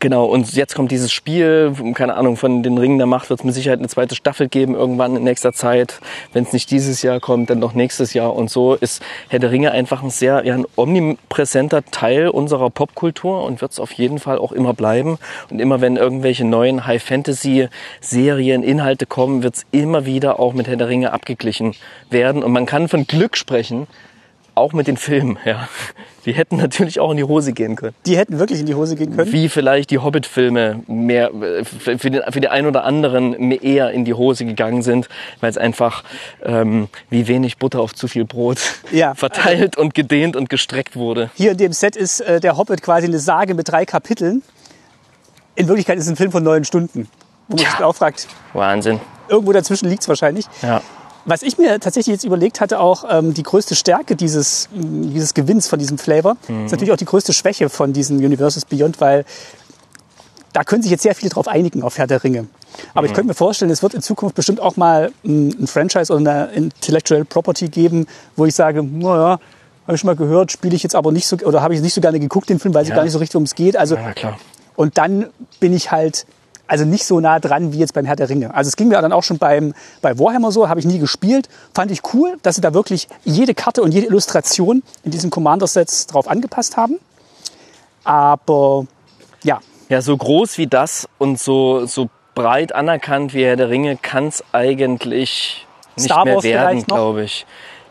Genau, 0.00 0.26
und 0.26 0.52
jetzt 0.52 0.74
kommt 0.74 0.92
dieses 0.92 1.10
Spiel, 1.10 1.72
keine 1.94 2.14
Ahnung, 2.14 2.36
von 2.36 2.62
den 2.62 2.78
Ringen 2.78 2.98
der 2.98 3.06
Macht 3.06 3.30
wird 3.30 3.40
es 3.40 3.44
mit 3.44 3.54
Sicherheit 3.54 3.80
eine 3.80 3.88
zweite 3.88 4.14
Staffel 4.14 4.48
geben, 4.48 4.74
irgendwann 4.74 5.16
in 5.16 5.24
nächster 5.24 5.52
Zeit. 5.52 6.00
Wenn 6.32 6.44
es 6.44 6.52
nicht 6.52 6.70
dieses 6.70 7.02
Jahr 7.02 7.18
kommt, 7.18 7.50
dann 7.50 7.58
noch 7.58 7.74
nächstes 7.74 8.14
Jahr. 8.14 8.36
Und 8.36 8.48
so 8.48 8.74
ist 8.74 9.02
Herr 9.28 9.40
der 9.40 9.50
Ringe 9.50 9.72
einfach 9.72 10.02
ein 10.02 10.10
sehr, 10.10 10.44
ja, 10.44 10.54
ein 10.54 10.66
omnipräsenter 10.76 11.84
Teil 11.90 12.28
unserer 12.28 12.70
Popkultur 12.70 13.42
und 13.44 13.60
wird 13.60 13.72
es 13.72 13.80
auf 13.80 13.90
jeden 13.92 14.20
Fall 14.20 14.38
auch 14.38 14.52
immer 14.52 14.72
bleiben. 14.72 15.18
Und 15.50 15.58
immer 15.58 15.80
wenn 15.80 15.96
irgendwelche 15.96 16.44
neuen 16.44 16.86
High-Fantasy-Serien, 16.86 18.62
Inhalte 18.62 19.06
kommen, 19.06 19.42
wird 19.42 19.56
es 19.56 19.66
immer 19.72 20.04
wieder 20.04 20.38
auch 20.38 20.52
mit 20.52 20.68
Herr 20.68 20.76
der 20.76 20.88
Ringe 20.88 21.12
abgeglichen 21.12 21.74
werden. 22.08 22.44
Und 22.44 22.52
man 22.52 22.66
kann 22.66 22.88
von 22.88 23.06
Glück 23.06 23.36
sprechen, 23.36 23.88
auch 24.54 24.72
mit 24.72 24.86
den 24.86 24.96
Filmen, 24.96 25.38
ja. 25.44 25.68
Die 26.28 26.34
hätten 26.34 26.56
natürlich 26.58 27.00
auch 27.00 27.10
in 27.10 27.16
die 27.16 27.24
Hose 27.24 27.54
gehen 27.54 27.74
können 27.74 27.94
Die 28.04 28.18
hätten 28.18 28.38
wirklich 28.38 28.60
in 28.60 28.66
die 28.66 28.74
Hose 28.74 28.96
gehen 28.96 29.16
können. 29.16 29.32
wie 29.32 29.48
vielleicht 29.48 29.90
die 29.90 29.96
Hobbit-Filme 29.96 30.80
mehr 30.86 31.32
äh, 31.32 31.64
für 31.64 32.10
den, 32.10 32.20
für 32.30 32.40
den 32.42 32.50
einen 32.50 32.66
oder 32.66 32.84
anderen 32.84 33.50
eher 33.50 33.92
in 33.92 34.04
die 34.04 34.12
Hose 34.12 34.44
gegangen 34.44 34.82
sind, 34.82 35.08
weil 35.40 35.48
es 35.48 35.56
einfach 35.56 36.04
ähm, 36.44 36.88
wie 37.08 37.28
wenig 37.28 37.56
Butter 37.56 37.80
auf 37.80 37.94
zu 37.94 38.08
viel 38.08 38.26
Brot 38.26 38.58
Ja. 38.92 39.14
verteilt 39.16 39.78
und 39.78 39.94
gedehnt 39.94 40.36
und 40.36 40.50
gestreckt 40.50 40.96
wurde. 40.96 41.30
Hier 41.34 41.52
in 41.52 41.56
dem 41.56 41.72
Set 41.72 41.96
ist 41.96 42.20
äh, 42.20 42.40
der 42.40 42.58
Hobbit 42.58 42.82
quasi 42.82 43.06
eine 43.06 43.18
Sage 43.18 43.54
mit 43.54 43.70
drei 43.70 43.86
Kapiteln. 43.86 44.42
In 45.54 45.66
Wirklichkeit 45.66 45.96
ist 45.96 46.04
es 46.04 46.10
ein 46.10 46.16
Film 46.16 46.30
von 46.30 46.42
neun 46.44 46.64
Stunden. 46.64 47.08
Wo 47.48 47.56
man 47.56 47.64
sich 47.64 47.82
auch 47.82 47.96
fragt, 47.96 48.28
Wahnsinn. 48.52 49.00
irgendwo 49.30 49.52
dazwischen 49.52 49.88
liegt 49.88 50.02
es 50.02 50.08
wahrscheinlich. 50.08 50.44
Ja. 50.60 50.82
Was 51.28 51.42
ich 51.42 51.58
mir 51.58 51.78
tatsächlich 51.78 52.12
jetzt 52.14 52.24
überlegt 52.24 52.60
hatte, 52.60 52.80
auch 52.80 53.04
ähm, 53.08 53.34
die 53.34 53.42
größte 53.42 53.74
Stärke 53.74 54.16
dieses, 54.16 54.68
mh, 54.74 55.12
dieses 55.12 55.34
Gewinns 55.34 55.68
von 55.68 55.78
diesem 55.78 55.98
Flavor, 55.98 56.36
ist 56.64 56.72
natürlich 56.72 56.90
auch 56.92 56.96
die 56.96 57.04
größte 57.04 57.32
Schwäche 57.34 57.68
von 57.68 57.92
diesen 57.92 58.18
Universes 58.18 58.64
Beyond, 58.64 59.00
weil 59.00 59.24
da 60.54 60.64
können 60.64 60.82
sich 60.82 60.90
jetzt 60.90 61.02
sehr 61.02 61.14
viele 61.14 61.30
drauf 61.30 61.46
einigen 61.46 61.82
auf 61.82 61.98
Herr 61.98 62.06
der 62.06 62.24
Ringe. 62.24 62.46
Aber 62.94 63.06
ich 63.06 63.12
könnte 63.12 63.28
mir 63.28 63.34
vorstellen, 63.34 63.70
es 63.70 63.82
wird 63.82 63.92
in 63.94 64.00
Zukunft 64.02 64.34
bestimmt 64.34 64.60
auch 64.60 64.76
mal 64.76 65.12
mh, 65.22 65.54
ein 65.60 65.66
Franchise 65.66 66.12
oder 66.12 66.18
eine 66.46 66.46
Intellectual 66.52 67.24
Property 67.24 67.68
geben, 67.68 68.06
wo 68.36 68.46
ich 68.46 68.54
sage, 68.54 68.82
naja, 68.82 69.38
habe 69.86 69.94
ich 69.94 70.00
schon 70.00 70.08
mal 70.08 70.16
gehört, 70.16 70.50
spiele 70.52 70.74
ich 70.76 70.82
jetzt 70.82 70.94
aber 70.94 71.12
nicht 71.12 71.26
so, 71.26 71.36
oder 71.36 71.60
habe 71.62 71.74
ich 71.74 71.80
nicht 71.82 71.94
so 71.94 72.00
gerne 72.00 72.18
geguckt, 72.20 72.48
den 72.48 72.58
Film, 72.58 72.72
weil 72.74 72.82
es 72.84 72.88
Ja. 72.88 72.94
gar 72.94 73.04
nicht 73.04 73.12
so 73.12 73.18
richtig 73.18 73.36
ums 73.36 73.54
geht. 73.54 73.76
Also 73.76 73.96
Ja, 73.96 74.12
klar. 74.12 74.38
und 74.76 74.96
dann 74.98 75.26
bin 75.60 75.72
ich 75.74 75.90
halt 75.92 76.24
also 76.68 76.84
nicht 76.84 77.04
so 77.04 77.18
nah 77.18 77.40
dran 77.40 77.72
wie 77.72 77.78
jetzt 77.78 77.94
beim 77.94 78.04
Herr 78.04 78.14
der 78.16 78.28
Ringe. 78.28 78.54
Also 78.54 78.68
es 78.68 78.76
ging 78.76 78.88
mir 78.88 79.00
dann 79.00 79.12
auch 79.12 79.22
schon 79.24 79.38
beim, 79.38 79.74
bei 80.02 80.18
Warhammer 80.18 80.52
so, 80.52 80.68
habe 80.68 80.78
ich 80.78 80.86
nie 80.86 80.98
gespielt. 80.98 81.48
Fand 81.74 81.90
ich 81.90 82.02
cool, 82.14 82.36
dass 82.42 82.54
sie 82.56 82.60
da 82.60 82.74
wirklich 82.74 83.08
jede 83.24 83.54
Karte 83.54 83.82
und 83.82 83.92
jede 83.92 84.06
Illustration 84.06 84.82
in 85.02 85.10
diesen 85.10 85.30
Commander-Sets 85.30 86.06
drauf 86.06 86.28
angepasst 86.28 86.76
haben. 86.76 86.96
Aber 88.04 88.86
ja, 89.42 89.60
Ja, 89.88 90.02
so 90.02 90.16
groß 90.16 90.58
wie 90.58 90.66
das 90.66 91.08
und 91.18 91.38
so, 91.40 91.86
so 91.86 92.08
breit 92.34 92.74
anerkannt 92.74 93.34
wie 93.34 93.44
Herr 93.44 93.56
der 93.56 93.68
Ringe 93.68 93.96
kann 93.96 94.28
es 94.28 94.44
eigentlich 94.52 95.66
nicht 95.96 96.06
Star 96.06 96.24
mehr 96.24 96.36
Wars 96.36 96.44
werden, 96.44 96.78
noch? 96.80 96.86
glaube 96.86 97.24
ich. 97.24 97.46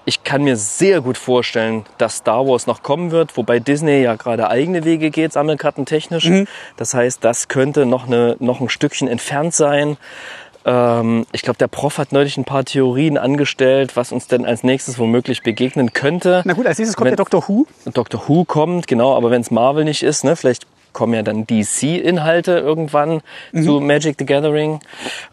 Ich 0.10 0.24
kann 0.24 0.42
mir 0.42 0.56
sehr 0.56 1.02
gut 1.02 1.18
vorstellen, 1.18 1.86
dass 1.98 2.16
Star 2.20 2.48
Wars 2.48 2.66
noch 2.66 2.82
kommen 2.82 3.12
wird, 3.12 3.36
wobei 3.36 3.60
Disney 3.60 4.02
ja 4.02 4.16
gerade 4.16 4.50
eigene 4.50 4.86
Wege 4.86 5.10
geht, 5.12 5.34
sammelkartentechnisch. 5.34 6.30
Mhm. 6.30 6.48
Das 6.78 6.94
heißt, 6.94 7.22
das 7.26 7.50
könnte 7.50 7.86
noch, 7.86 8.08
eine, 8.08 8.38
noch 8.40 8.62
ein 8.62 8.70
Stückchen 8.70 9.10
entfernt 9.10 9.54
sein. 9.54 9.98
Ähm, 10.64 11.26
ich 11.34 11.42
glaube, 11.42 11.58
der 11.58 11.68
Prof 11.68 11.98
hat 11.98 12.14
neulich 12.14 12.38
ein 12.38 12.46
paar 12.46 12.64
Theorien 12.64 13.18
angestellt, 13.18 13.98
was 13.98 14.14
uns 14.14 14.28
denn 14.28 14.46
als 14.46 14.64
nächstes 14.64 14.98
womöglich 14.98 15.44
begegnen 15.44 15.92
könnte. 15.92 16.42
na 16.46 16.54
gut, 16.54 16.68
als 16.68 16.78
nächstes 16.78 16.96
kommt 16.96 17.08
Wenn- 17.08 17.18
der 17.18 17.26
Doctor 17.26 17.44
Who. 17.50 17.68
Doctor 17.94 18.24
Who 18.30 18.46
kommt, 18.46 18.88
genau, 18.88 19.14
aber 19.14 19.30
wenn 19.30 19.42
es 19.42 19.52
Marvel 19.52 19.84
nicht 19.84 20.04
ist, 20.04 20.24
ne, 20.24 20.38
vielleicht 20.38 20.68
kommen 20.94 21.16
ja 21.16 21.22
dann 21.22 21.46
DC-Inhalte 21.46 22.58
irgendwann 22.60 23.20
zu 23.54 23.82
Magic 23.82 24.16
the 24.20 24.26
Gathering. 24.26 24.80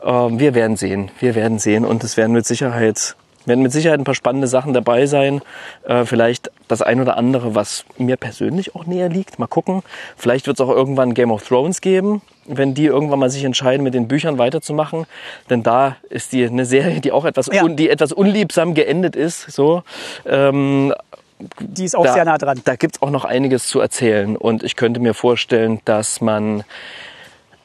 Ähm, 0.04 0.40
wir 0.40 0.54
werden 0.56 0.76
sehen, 0.76 1.12
wir 1.20 1.36
werden 1.36 1.60
sehen 1.60 1.84
und 1.84 2.02
es 2.02 2.16
werden 2.16 2.32
mit 2.32 2.44
Sicherheit 2.44 3.14
werden 3.46 3.62
mit 3.62 3.72
Sicherheit 3.72 3.98
ein 4.00 4.04
paar 4.04 4.14
spannende 4.14 4.46
Sachen 4.46 4.72
dabei 4.72 5.06
sein. 5.06 5.42
Äh, 5.86 6.04
vielleicht 6.04 6.50
das 6.68 6.80
ein 6.82 7.00
oder 7.00 7.16
andere, 7.16 7.54
was 7.54 7.84
mir 7.98 8.16
persönlich 8.16 8.74
auch 8.74 8.86
näher 8.86 9.08
liegt. 9.08 9.38
Mal 9.38 9.46
gucken. 9.46 9.82
Vielleicht 10.16 10.46
wird 10.46 10.58
es 10.58 10.66
auch 10.66 10.70
irgendwann 10.70 11.14
Game 11.14 11.30
of 11.30 11.46
Thrones 11.46 11.80
geben, 11.80 12.22
wenn 12.46 12.74
die 12.74 12.86
irgendwann 12.86 13.18
mal 13.18 13.30
sich 13.30 13.44
entscheiden, 13.44 13.84
mit 13.84 13.94
den 13.94 14.08
Büchern 14.08 14.38
weiterzumachen. 14.38 15.06
Denn 15.50 15.62
da 15.62 15.96
ist 16.10 16.32
die 16.32 16.44
eine 16.44 16.64
Serie, 16.64 17.00
die 17.00 17.12
auch 17.12 17.24
etwas, 17.24 17.48
Ja. 17.52 17.64
un, 17.64 17.76
die 17.76 17.90
etwas 17.90 18.12
unliebsam 18.12 18.74
geendet 18.74 19.14
ist. 19.16 19.50
So. 19.50 19.82
Ähm, 20.26 20.94
Die 21.60 21.84
ist 21.84 21.96
auch 21.96 22.06
sehr 22.06 22.24
nah 22.24 22.38
dran. 22.38 22.60
da 22.64 22.76
gibt's 22.76 23.02
auch 23.02 23.10
noch 23.10 23.24
einiges 23.24 23.66
zu 23.66 23.80
erzählen. 23.80 24.36
Und 24.36 24.62
ich 24.62 24.76
könnte 24.76 25.00
mir 25.00 25.14
vorstellen, 25.14 25.80
dass 25.84 26.20
man, 26.20 26.64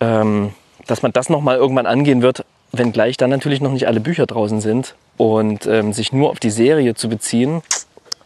ähm, 0.02 0.54
dass 0.88 1.02
man 1.02 1.14
das 1.14 1.30
nochmal 1.30 1.58
irgendwann 1.58 1.86
angehen 1.86 2.22
wird, 2.22 2.44
wenngleich 2.72 3.18
dann 3.18 3.30
natürlich 3.30 3.62
noch 3.62 3.72
nicht 3.72 3.88
alle 3.88 4.00
Bücher 4.00 4.26
draußen 4.26 4.62
sind. 4.62 4.96
Und 5.18 5.66
ähm, 5.66 5.92
sich 5.92 6.14
nur 6.14 6.30
auf 6.30 6.40
die 6.40 6.50
Serie 6.52 6.96
zu 6.96 7.10
beziehen, 7.10 7.62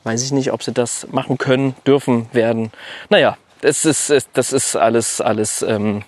weiß 0.04 0.24
ich 0.24 0.32
nicht, 0.32 0.52
ob 0.52 0.62
sie 0.62 0.72
das 0.74 1.08
machen 1.12 1.38
können, 1.40 1.76
dürfen, 1.88 2.28
werden. 2.34 2.72
Naja, 3.10 3.38
das 3.62 3.84
ist, 3.86 4.10
es- 4.12 4.28
das 4.34 4.54
ist 4.54 4.76
alles, 4.76 5.20
alles, 5.22 5.62
ähm, 5.64 6.04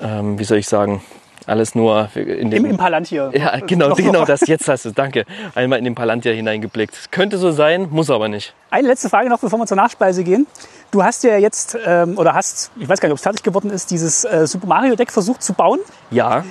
ähm, 0.00 0.38
wie 0.38 0.44
soll 0.44 0.58
ich 0.58 0.68
sagen, 0.68 1.02
alles 1.46 1.74
nur 1.74 2.10
in 2.14 2.50
dem... 2.50 2.64
Im, 2.66 2.72
im 2.72 2.76
Palantir. 2.76 3.30
ja, 3.34 3.58
genau, 3.66 3.94
genau 3.94 4.24
das. 4.26 4.42
Jetzt 4.46 4.68
hast 4.68 4.84
du, 4.84 4.90
danke. 4.92 5.24
Einmal 5.54 5.78
in 5.78 5.84
den 5.86 5.94
Palantir 5.94 6.34
hineingeblickt. 6.34 7.10
Könnte 7.10 7.38
so 7.38 7.50
sein, 7.50 7.88
muss 7.90 8.10
aber 8.10 8.28
nicht. 8.28 8.54
Eine 8.70 8.88
letzte 8.88 9.08
Frage 9.08 9.30
noch, 9.30 9.40
bevor 9.40 9.58
wir 9.58 9.66
zur 9.66 9.78
Nachspeise 9.78 10.22
gehen. 10.24 10.46
Du 10.90 11.02
hast 11.02 11.24
ja 11.24 11.38
jetzt, 11.38 11.76
ähm, 11.86 12.18
oder 12.18 12.34
hast, 12.34 12.70
ich 12.78 12.86
weiß 12.88 13.00
gar 13.00 13.08
nicht, 13.08 13.14
ob 13.14 13.16
es 13.18 13.22
fertig 13.22 13.42
geworden 13.42 13.70
ist, 13.70 13.90
dieses 13.90 14.24
äh, 14.24 14.46
Super 14.46 14.66
Mario 14.66 14.94
Deck 14.94 15.10
versucht 15.10 15.42
zu 15.42 15.54
bauen. 15.54 15.80
Ja, 16.10 16.44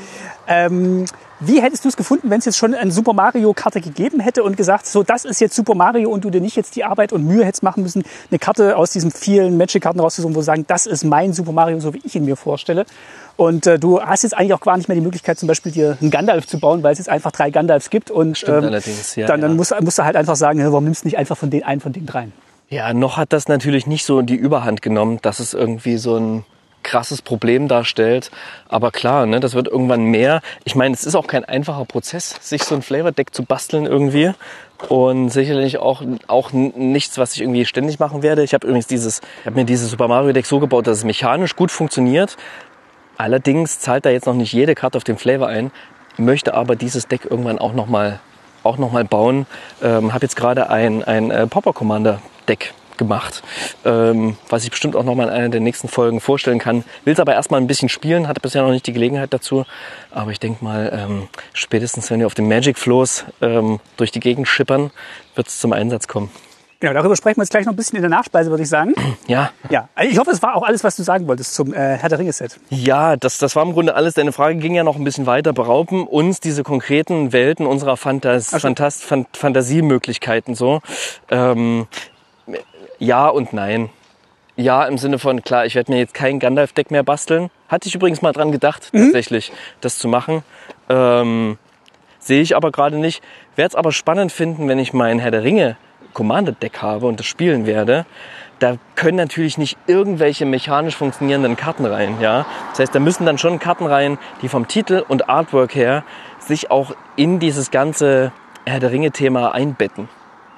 Ähm, 0.47 1.05
wie 1.39 1.61
hättest 1.61 1.85
du 1.85 1.89
es 1.89 1.97
gefunden, 1.97 2.29
wenn 2.29 2.39
es 2.39 2.45
jetzt 2.45 2.57
schon 2.57 2.73
eine 2.73 2.91
Super 2.91 3.13
Mario 3.13 3.53
Karte 3.53 3.79
gegeben 3.79 4.19
hätte 4.19 4.43
und 4.43 4.57
gesagt, 4.57 4.87
so 4.87 5.03
das 5.03 5.23
ist 5.23 5.39
jetzt 5.39 5.55
Super 5.55 5.75
Mario 5.75 6.09
und 6.09 6.23
du 6.23 6.29
dir 6.29 6.41
nicht 6.41 6.55
jetzt 6.55 6.75
die 6.75 6.83
Arbeit 6.83 7.13
und 7.13 7.25
Mühe 7.25 7.45
hättest 7.45 7.61
machen 7.61 7.83
müssen, 7.83 8.03
eine 8.31 8.39
Karte 8.39 8.75
aus 8.75 8.91
diesen 8.91 9.11
vielen 9.11 9.57
Magic 9.57 9.83
Karten 9.83 9.99
rauszusuchen, 9.99 10.35
wo 10.35 10.39
du 10.39 10.45
sagen, 10.45 10.65
das 10.67 10.87
ist 10.87 11.03
mein 11.03 11.33
Super 11.33 11.51
Mario, 11.51 11.79
so 11.79 11.93
wie 11.93 12.01
ich 12.03 12.15
ihn 12.15 12.25
mir 12.25 12.37
vorstelle. 12.37 12.85
Und 13.35 13.67
äh, 13.67 13.77
du 13.77 14.01
hast 14.01 14.23
jetzt 14.23 14.35
eigentlich 14.35 14.53
auch 14.53 14.61
gar 14.61 14.77
nicht 14.77 14.87
mehr 14.87 14.95
die 14.95 15.01
Möglichkeit, 15.01 15.37
zum 15.37 15.47
Beispiel 15.47 15.71
dir 15.71 15.97
einen 16.01 16.09
Gandalf 16.09 16.47
zu 16.47 16.59
bauen, 16.59 16.81
weil 16.81 16.93
es 16.93 16.97
jetzt 16.97 17.09
einfach 17.09 17.31
drei 17.31 17.51
Gandalfs 17.51 17.91
gibt 17.91 18.09
und 18.09 18.29
ähm, 18.29 18.35
Stimmt 18.35 18.63
allerdings, 18.63 19.15
ja, 19.15 19.27
dann, 19.27 19.41
dann 19.41 19.51
ja. 19.51 19.57
musst, 19.57 19.79
musst 19.81 19.99
du 19.99 20.03
halt 20.03 20.15
einfach 20.15 20.35
sagen, 20.35 20.63
warum 20.63 20.85
nimmst 20.85 21.03
du 21.03 21.07
nicht 21.07 21.17
einfach 21.17 21.37
von 21.37 21.51
den 21.51 21.63
einen 21.63 21.81
von 21.81 21.93
den 21.93 22.07
dreien? 22.07 22.33
Ja, 22.69 22.93
noch 22.93 23.17
hat 23.17 23.31
das 23.31 23.47
natürlich 23.47 23.85
nicht 23.85 24.05
so 24.05 24.23
die 24.23 24.35
Überhand 24.35 24.81
genommen, 24.81 25.19
dass 25.21 25.39
es 25.39 25.53
irgendwie 25.53 25.97
so 25.97 26.17
ein 26.17 26.45
krasses 26.87 27.21
Problem 27.21 27.67
darstellt. 27.67 28.31
Aber 28.67 28.91
klar, 28.91 29.25
ne, 29.25 29.39
das 29.39 29.53
wird 29.53 29.67
irgendwann 29.67 30.05
mehr. 30.05 30.41
Ich 30.63 30.75
meine, 30.75 30.95
es 30.95 31.03
ist 31.03 31.15
auch 31.15 31.27
kein 31.27 31.45
einfacher 31.45 31.85
Prozess, 31.85 32.35
sich 32.41 32.63
so 32.63 32.75
ein 32.75 32.81
Flavor 32.81 33.11
Deck 33.11 33.35
zu 33.35 33.43
basteln 33.43 33.85
irgendwie. 33.85 34.31
Und 34.89 35.29
sicherlich 35.29 35.79
auch, 35.79 36.01
auch 36.27 36.51
nichts, 36.53 37.17
was 37.17 37.33
ich 37.33 37.41
irgendwie 37.41 37.65
ständig 37.65 37.99
machen 37.99 38.23
werde. 38.23 38.43
Ich 38.43 38.53
habe 38.53 38.65
übrigens 38.65 38.87
dieses, 38.87 39.21
ich 39.41 39.45
habe 39.45 39.55
mir 39.55 39.65
dieses 39.65 39.89
Super 39.89 40.07
Mario 40.07 40.33
Deck 40.33 40.45
so 40.45 40.59
gebaut, 40.59 40.87
dass 40.87 40.99
es 40.99 41.03
mechanisch 41.03 41.55
gut 41.55 41.71
funktioniert. 41.71 42.37
Allerdings 43.17 43.79
zahlt 43.79 44.05
da 44.05 44.11
jetzt 44.11 44.27
noch 44.27 44.35
nicht 44.35 44.53
jede 44.53 44.75
Karte 44.75 44.97
auf 44.97 45.03
den 45.03 45.17
Flavor 45.17 45.47
ein, 45.47 45.71
möchte 46.17 46.53
aber 46.53 46.75
dieses 46.75 47.07
Deck 47.07 47.25
irgendwann 47.25 47.57
auch 47.57 47.73
nochmal 47.73 48.19
auch 48.63 48.77
noch 48.77 48.91
mal 48.91 49.05
bauen. 49.05 49.45
Ähm, 49.81 50.13
habe 50.13 50.25
jetzt 50.25 50.35
gerade 50.35 50.69
ein, 50.69 51.03
ein 51.03 51.31
äh, 51.31 51.47
Popper 51.47 51.73
Commander 51.73 52.21
Deck 52.47 52.73
gemacht, 52.97 53.43
ähm, 53.85 54.37
was 54.49 54.63
ich 54.63 54.71
bestimmt 54.71 54.95
auch 54.95 55.03
noch 55.03 55.15
mal 55.15 55.23
in 55.23 55.29
einer 55.29 55.49
der 55.49 55.61
nächsten 55.61 55.87
Folgen 55.87 56.19
vorstellen 56.19 56.59
kann. 56.59 56.83
Will 57.05 57.13
es 57.13 57.19
aber 57.19 57.33
erstmal 57.33 57.61
ein 57.61 57.67
bisschen 57.67 57.89
spielen, 57.89 58.27
hatte 58.27 58.41
bisher 58.41 58.63
noch 58.63 58.71
nicht 58.71 58.87
die 58.87 58.93
Gelegenheit 58.93 59.33
dazu. 59.33 59.65
Aber 60.11 60.31
ich 60.31 60.39
denke 60.39 60.63
mal, 60.63 60.91
ähm, 60.93 61.27
spätestens 61.53 62.09
wenn 62.11 62.19
wir 62.19 62.27
auf 62.27 62.33
dem 62.33 62.47
Magic 62.47 62.77
Flows 62.77 63.25
ähm, 63.41 63.79
durch 63.97 64.11
die 64.11 64.19
Gegend 64.19 64.47
schippern, 64.47 64.91
wird 65.35 65.47
es 65.47 65.59
zum 65.59 65.73
Einsatz 65.73 66.07
kommen. 66.07 66.29
Genau, 66.79 66.93
darüber 66.93 67.15
sprechen 67.15 67.37
wir 67.37 67.43
jetzt 67.43 67.49
gleich 67.49 67.65
noch 67.65 67.73
ein 67.73 67.75
bisschen 67.75 67.95
in 67.95 68.03
der 68.03 68.09
Nachspeise, 68.09 68.51
würde 68.51 68.61
ich 68.61 68.69
sagen. 68.69 68.93
Ja, 69.27 69.51
Ja, 69.69 69.89
also 69.95 70.11
ich 70.11 70.17
hoffe, 70.19 70.31
es 70.31 70.41
war 70.41 70.55
auch 70.55 70.63
alles, 70.63 70.83
was 70.83 70.95
du 70.95 71.03
sagen 71.03 71.27
wolltest 71.27 71.53
zum 71.55 71.73
äh, 71.73 71.97
Herr 71.97 72.07
der 72.07 72.19
Ringe-Set. 72.19 72.59
Ja, 72.69 73.15
das, 73.17 73.39
das 73.39 73.55
war 73.55 73.63
im 73.63 73.73
Grunde 73.73 73.95
alles. 73.95 74.13
Deine 74.13 74.31
Frage 74.31 74.57
ging 74.59 74.75
ja 74.75 74.83
noch 74.83 74.95
ein 74.95 75.03
bisschen 75.03 75.25
weiter. 75.25 75.53
Berauben 75.53 76.07
uns 76.07 76.39
diese 76.39 76.63
konkreten 76.63 77.33
Welten 77.33 77.65
unserer 77.65 77.97
Fantas 77.97 78.49
Ach 78.49 78.59
so. 78.59 78.67
Fantast 78.67 79.03
Fan 79.03 79.25
Fantasiemöglichkeiten 79.33 80.55
so? 80.55 80.81
Ähm, 81.29 81.87
ja 82.99 83.27
und 83.27 83.53
nein. 83.53 83.89
Ja, 84.55 84.85
im 84.85 84.97
Sinne 84.97 85.19
von, 85.19 85.43
klar, 85.43 85.65
ich 85.65 85.75
werde 85.75 85.91
mir 85.91 85.99
jetzt 85.99 86.15
kein 86.15 86.39
Gandalf-Deck 86.39 86.89
mehr 86.89 87.03
basteln. 87.03 87.51
Hatte 87.69 87.87
ich 87.87 87.95
übrigens 87.95 88.23
mal 88.23 88.31
dran 88.31 88.51
gedacht, 88.51 88.89
tatsächlich, 88.91 89.51
das 89.81 89.99
zu 89.99 90.07
machen. 90.07 90.43
Ähm, 90.89 91.57
Sehe 92.27 92.41
ich 92.41 92.57
aber 92.57 92.71
gerade 92.71 92.97
nicht. 92.97 93.23
Werde 93.55 93.69
es 93.69 93.75
aber 93.75 93.93
spannend 93.93 94.33
finden, 94.33 94.67
wenn 94.67 94.79
ich 94.79 94.91
mein 94.91 95.17
Herr 95.17 95.31
der 95.31 95.43
Ringe 95.43 95.77
Commander-Deck 96.13 96.81
habe 96.81 97.07
und 97.07 97.19
das 97.19 97.25
spielen 97.25 97.65
werde. 97.65 98.05
Da 98.59 98.75
können 98.95 99.15
natürlich 99.15 99.57
nicht 99.57 99.77
irgendwelche 99.87 100.45
mechanisch 100.45 100.97
funktionierenden 100.97 101.55
Karten 101.55 101.85
rein. 101.85 102.17
Ja? 102.19 102.45
Das 102.71 102.79
heißt, 102.79 102.95
da 102.95 102.99
müssen 102.99 103.25
dann 103.25 103.37
schon 103.37 103.59
Karten 103.59 103.85
rein, 103.85 104.17
die 104.41 104.49
vom 104.49 104.67
Titel 104.67 105.05
und 105.07 105.29
Artwork 105.29 105.73
her 105.73 106.03
sich 106.39 106.69
auch 106.69 106.95
in 107.15 107.39
dieses 107.39 107.71
ganze 107.71 108.33
Herr 108.65 108.81
der 108.81 108.91
Ringe-Thema 108.91 109.53
einbetten. 109.53 110.09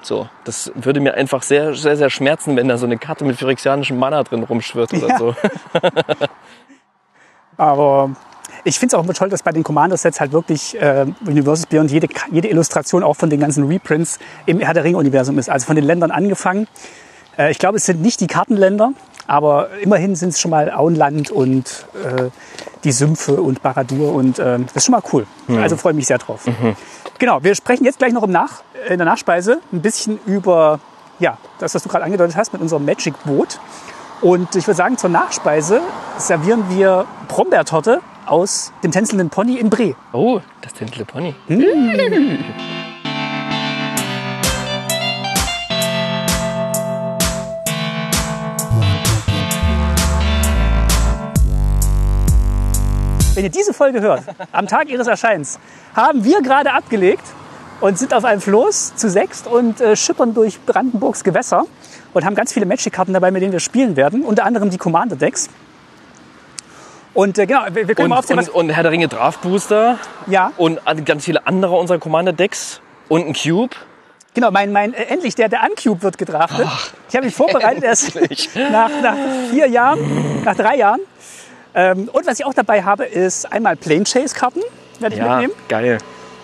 So, 0.02 0.28
das 0.44 0.72
würde 0.74 1.00
mir 1.00 1.14
einfach 1.14 1.42
sehr, 1.42 1.74
sehr, 1.74 1.96
sehr 1.96 2.10
schmerzen, 2.10 2.56
wenn 2.56 2.68
da 2.68 2.78
so 2.78 2.86
eine 2.86 2.98
Karte 2.98 3.24
mit 3.24 3.36
phyrexianischem 3.36 3.98
Mana 3.98 4.22
drin 4.22 4.42
rumschwirrt 4.42 4.92
oder 4.94 5.08
Ja. 5.08 5.18
so. 5.18 5.34
Aber 7.56 8.10
ich 8.64 8.78
finde 8.78 8.94
es 8.94 8.98
auch 8.98 9.04
immer 9.04 9.14
toll, 9.14 9.28
dass 9.28 9.42
bei 9.42 9.52
den 9.52 9.62
Commander-Sets 9.62 10.20
halt 10.20 10.32
wirklich 10.32 10.80
äh, 10.80 11.06
Universes 11.26 11.66
Beyond 11.66 11.90
jede, 11.90 12.08
jede 12.30 12.48
Illustration 12.48 13.02
auch 13.02 13.16
von 13.16 13.30
den 13.30 13.40
ganzen 13.40 13.66
Reprints 13.66 14.18
im 14.46 14.60
Herr 14.60 14.74
der 14.74 14.84
Ringe-Universum 14.84 15.38
ist. 15.38 15.50
Also 15.50 15.66
von 15.66 15.76
den 15.76 15.84
Ländern 15.84 16.10
angefangen. 16.10 16.66
Äh, 17.36 17.50
ich 17.50 17.58
glaube, 17.58 17.76
es 17.76 17.86
sind 17.86 18.00
nicht 18.00 18.20
die 18.20 18.26
Kartenländer, 18.26 18.92
aber 19.30 19.68
immerhin 19.80 20.16
sind 20.16 20.30
es 20.30 20.40
schon 20.40 20.50
mal 20.50 20.72
Auenland 20.72 21.30
und 21.30 21.86
äh, 22.04 22.30
die 22.82 22.90
Sümpfe 22.90 23.40
und 23.40 23.62
Baradur 23.62 24.12
und 24.12 24.40
äh, 24.40 24.58
das 24.58 24.74
ist 24.74 24.84
schon 24.86 24.92
mal 24.92 25.02
cool. 25.12 25.24
Also 25.56 25.76
freue 25.76 25.92
mich 25.92 26.08
sehr 26.08 26.18
drauf. 26.18 26.46
Genau, 27.20 27.44
wir 27.44 27.54
sprechen 27.54 27.84
jetzt 27.84 27.98
gleich 27.98 28.12
noch 28.12 28.24
im 28.24 28.32
Nach, 28.32 28.62
in 28.88 28.98
der 28.98 29.04
Nachspeise 29.04 29.60
ein 29.72 29.82
bisschen 29.82 30.18
über 30.26 30.80
ja, 31.20 31.38
das, 31.60 31.74
was 31.76 31.82
du 31.84 31.88
gerade 31.88 32.04
angedeutet 32.04 32.36
hast 32.36 32.52
mit 32.52 32.60
unserem 32.60 32.84
Magic-Boot. 32.84 33.60
Und 34.20 34.56
ich 34.56 34.66
würde 34.66 34.76
sagen, 34.76 34.98
zur 34.98 35.10
Nachspeise 35.10 35.80
servieren 36.18 36.64
wir 36.70 37.04
Brombeertorte 37.28 38.00
aus 38.26 38.72
dem 38.82 38.90
tänzelnden 38.90 39.30
Pony 39.30 39.58
in 39.58 39.70
Bre. 39.70 39.94
Oh, 40.12 40.40
das 40.62 40.72
Tintle 40.72 41.04
Pony. 41.04 41.34
Wenn 53.40 53.46
ihr 53.46 53.52
diese 53.52 53.72
Folge 53.72 54.02
hört, 54.02 54.22
am 54.52 54.66
Tag 54.66 54.90
ihres 54.90 55.06
Erscheinens, 55.06 55.58
haben 55.96 56.24
wir 56.24 56.42
gerade 56.42 56.74
abgelegt 56.74 57.22
und 57.80 57.98
sind 57.98 58.12
auf 58.12 58.26
einem 58.26 58.42
Floß 58.42 58.96
zu 58.96 59.08
sechst 59.08 59.46
und 59.46 59.80
äh, 59.80 59.96
schippern 59.96 60.34
durch 60.34 60.60
Brandenburgs 60.60 61.24
Gewässer 61.24 61.64
und 62.12 62.26
haben 62.26 62.34
ganz 62.34 62.52
viele 62.52 62.66
Magic-Karten 62.66 63.14
dabei, 63.14 63.30
mit 63.30 63.40
denen 63.40 63.52
wir 63.52 63.60
spielen 63.60 63.96
werden. 63.96 64.24
Unter 64.24 64.44
anderem 64.44 64.68
die 64.68 64.76
Commander-Decks. 64.76 65.48
Und 67.14 67.38
äh, 67.38 67.46
genau, 67.46 67.62
wir, 67.72 67.88
wir 67.88 67.94
können 67.94 68.04
Und, 68.04 68.10
mal 68.10 68.18
aufzählen, 68.18 68.40
und, 68.40 68.48
was... 68.48 68.54
und 68.54 68.68
Herr 68.68 68.82
der 68.82 68.92
Ringe 68.92 69.08
Draft 69.08 69.40
Booster 69.40 69.98
Ja, 70.26 70.52
und 70.58 70.78
ganz 71.06 71.24
viele 71.24 71.46
andere 71.46 71.78
unserer 71.78 71.98
Commander-Decks 71.98 72.82
und 73.08 73.26
ein 73.26 73.32
Cube. 73.32 73.74
genau, 74.34 74.50
mein, 74.50 74.70
mein, 74.70 74.92
äh, 74.92 75.04
endlich, 75.04 75.34
der, 75.34 75.48
der 75.48 75.60
Uncube 75.66 76.02
wird 76.02 76.18
gedraftet. 76.18 76.68
ich 77.08 77.16
habe 77.16 77.24
mich 77.24 77.34
vorbereitet 77.34 77.84
erst 77.84 78.16
nach, 78.70 78.90
nach 79.00 79.16
vier 79.50 79.66
Jahren, 79.66 80.44
nach 80.44 80.54
drei 80.54 80.76
Jahren. 80.76 81.00
Ähm, 81.74 82.08
und 82.12 82.26
was 82.26 82.38
ich 82.40 82.44
auch 82.46 82.54
dabei 82.54 82.82
habe, 82.82 83.04
ist 83.04 83.50
einmal 83.52 83.76
Plane 83.76 84.04
Chase-Karten, 84.04 84.60
werde 84.98 85.14
ich 85.14 85.20
Ja, 85.20 85.36
mitnehmen. 85.38 85.52
geil. 85.68 85.98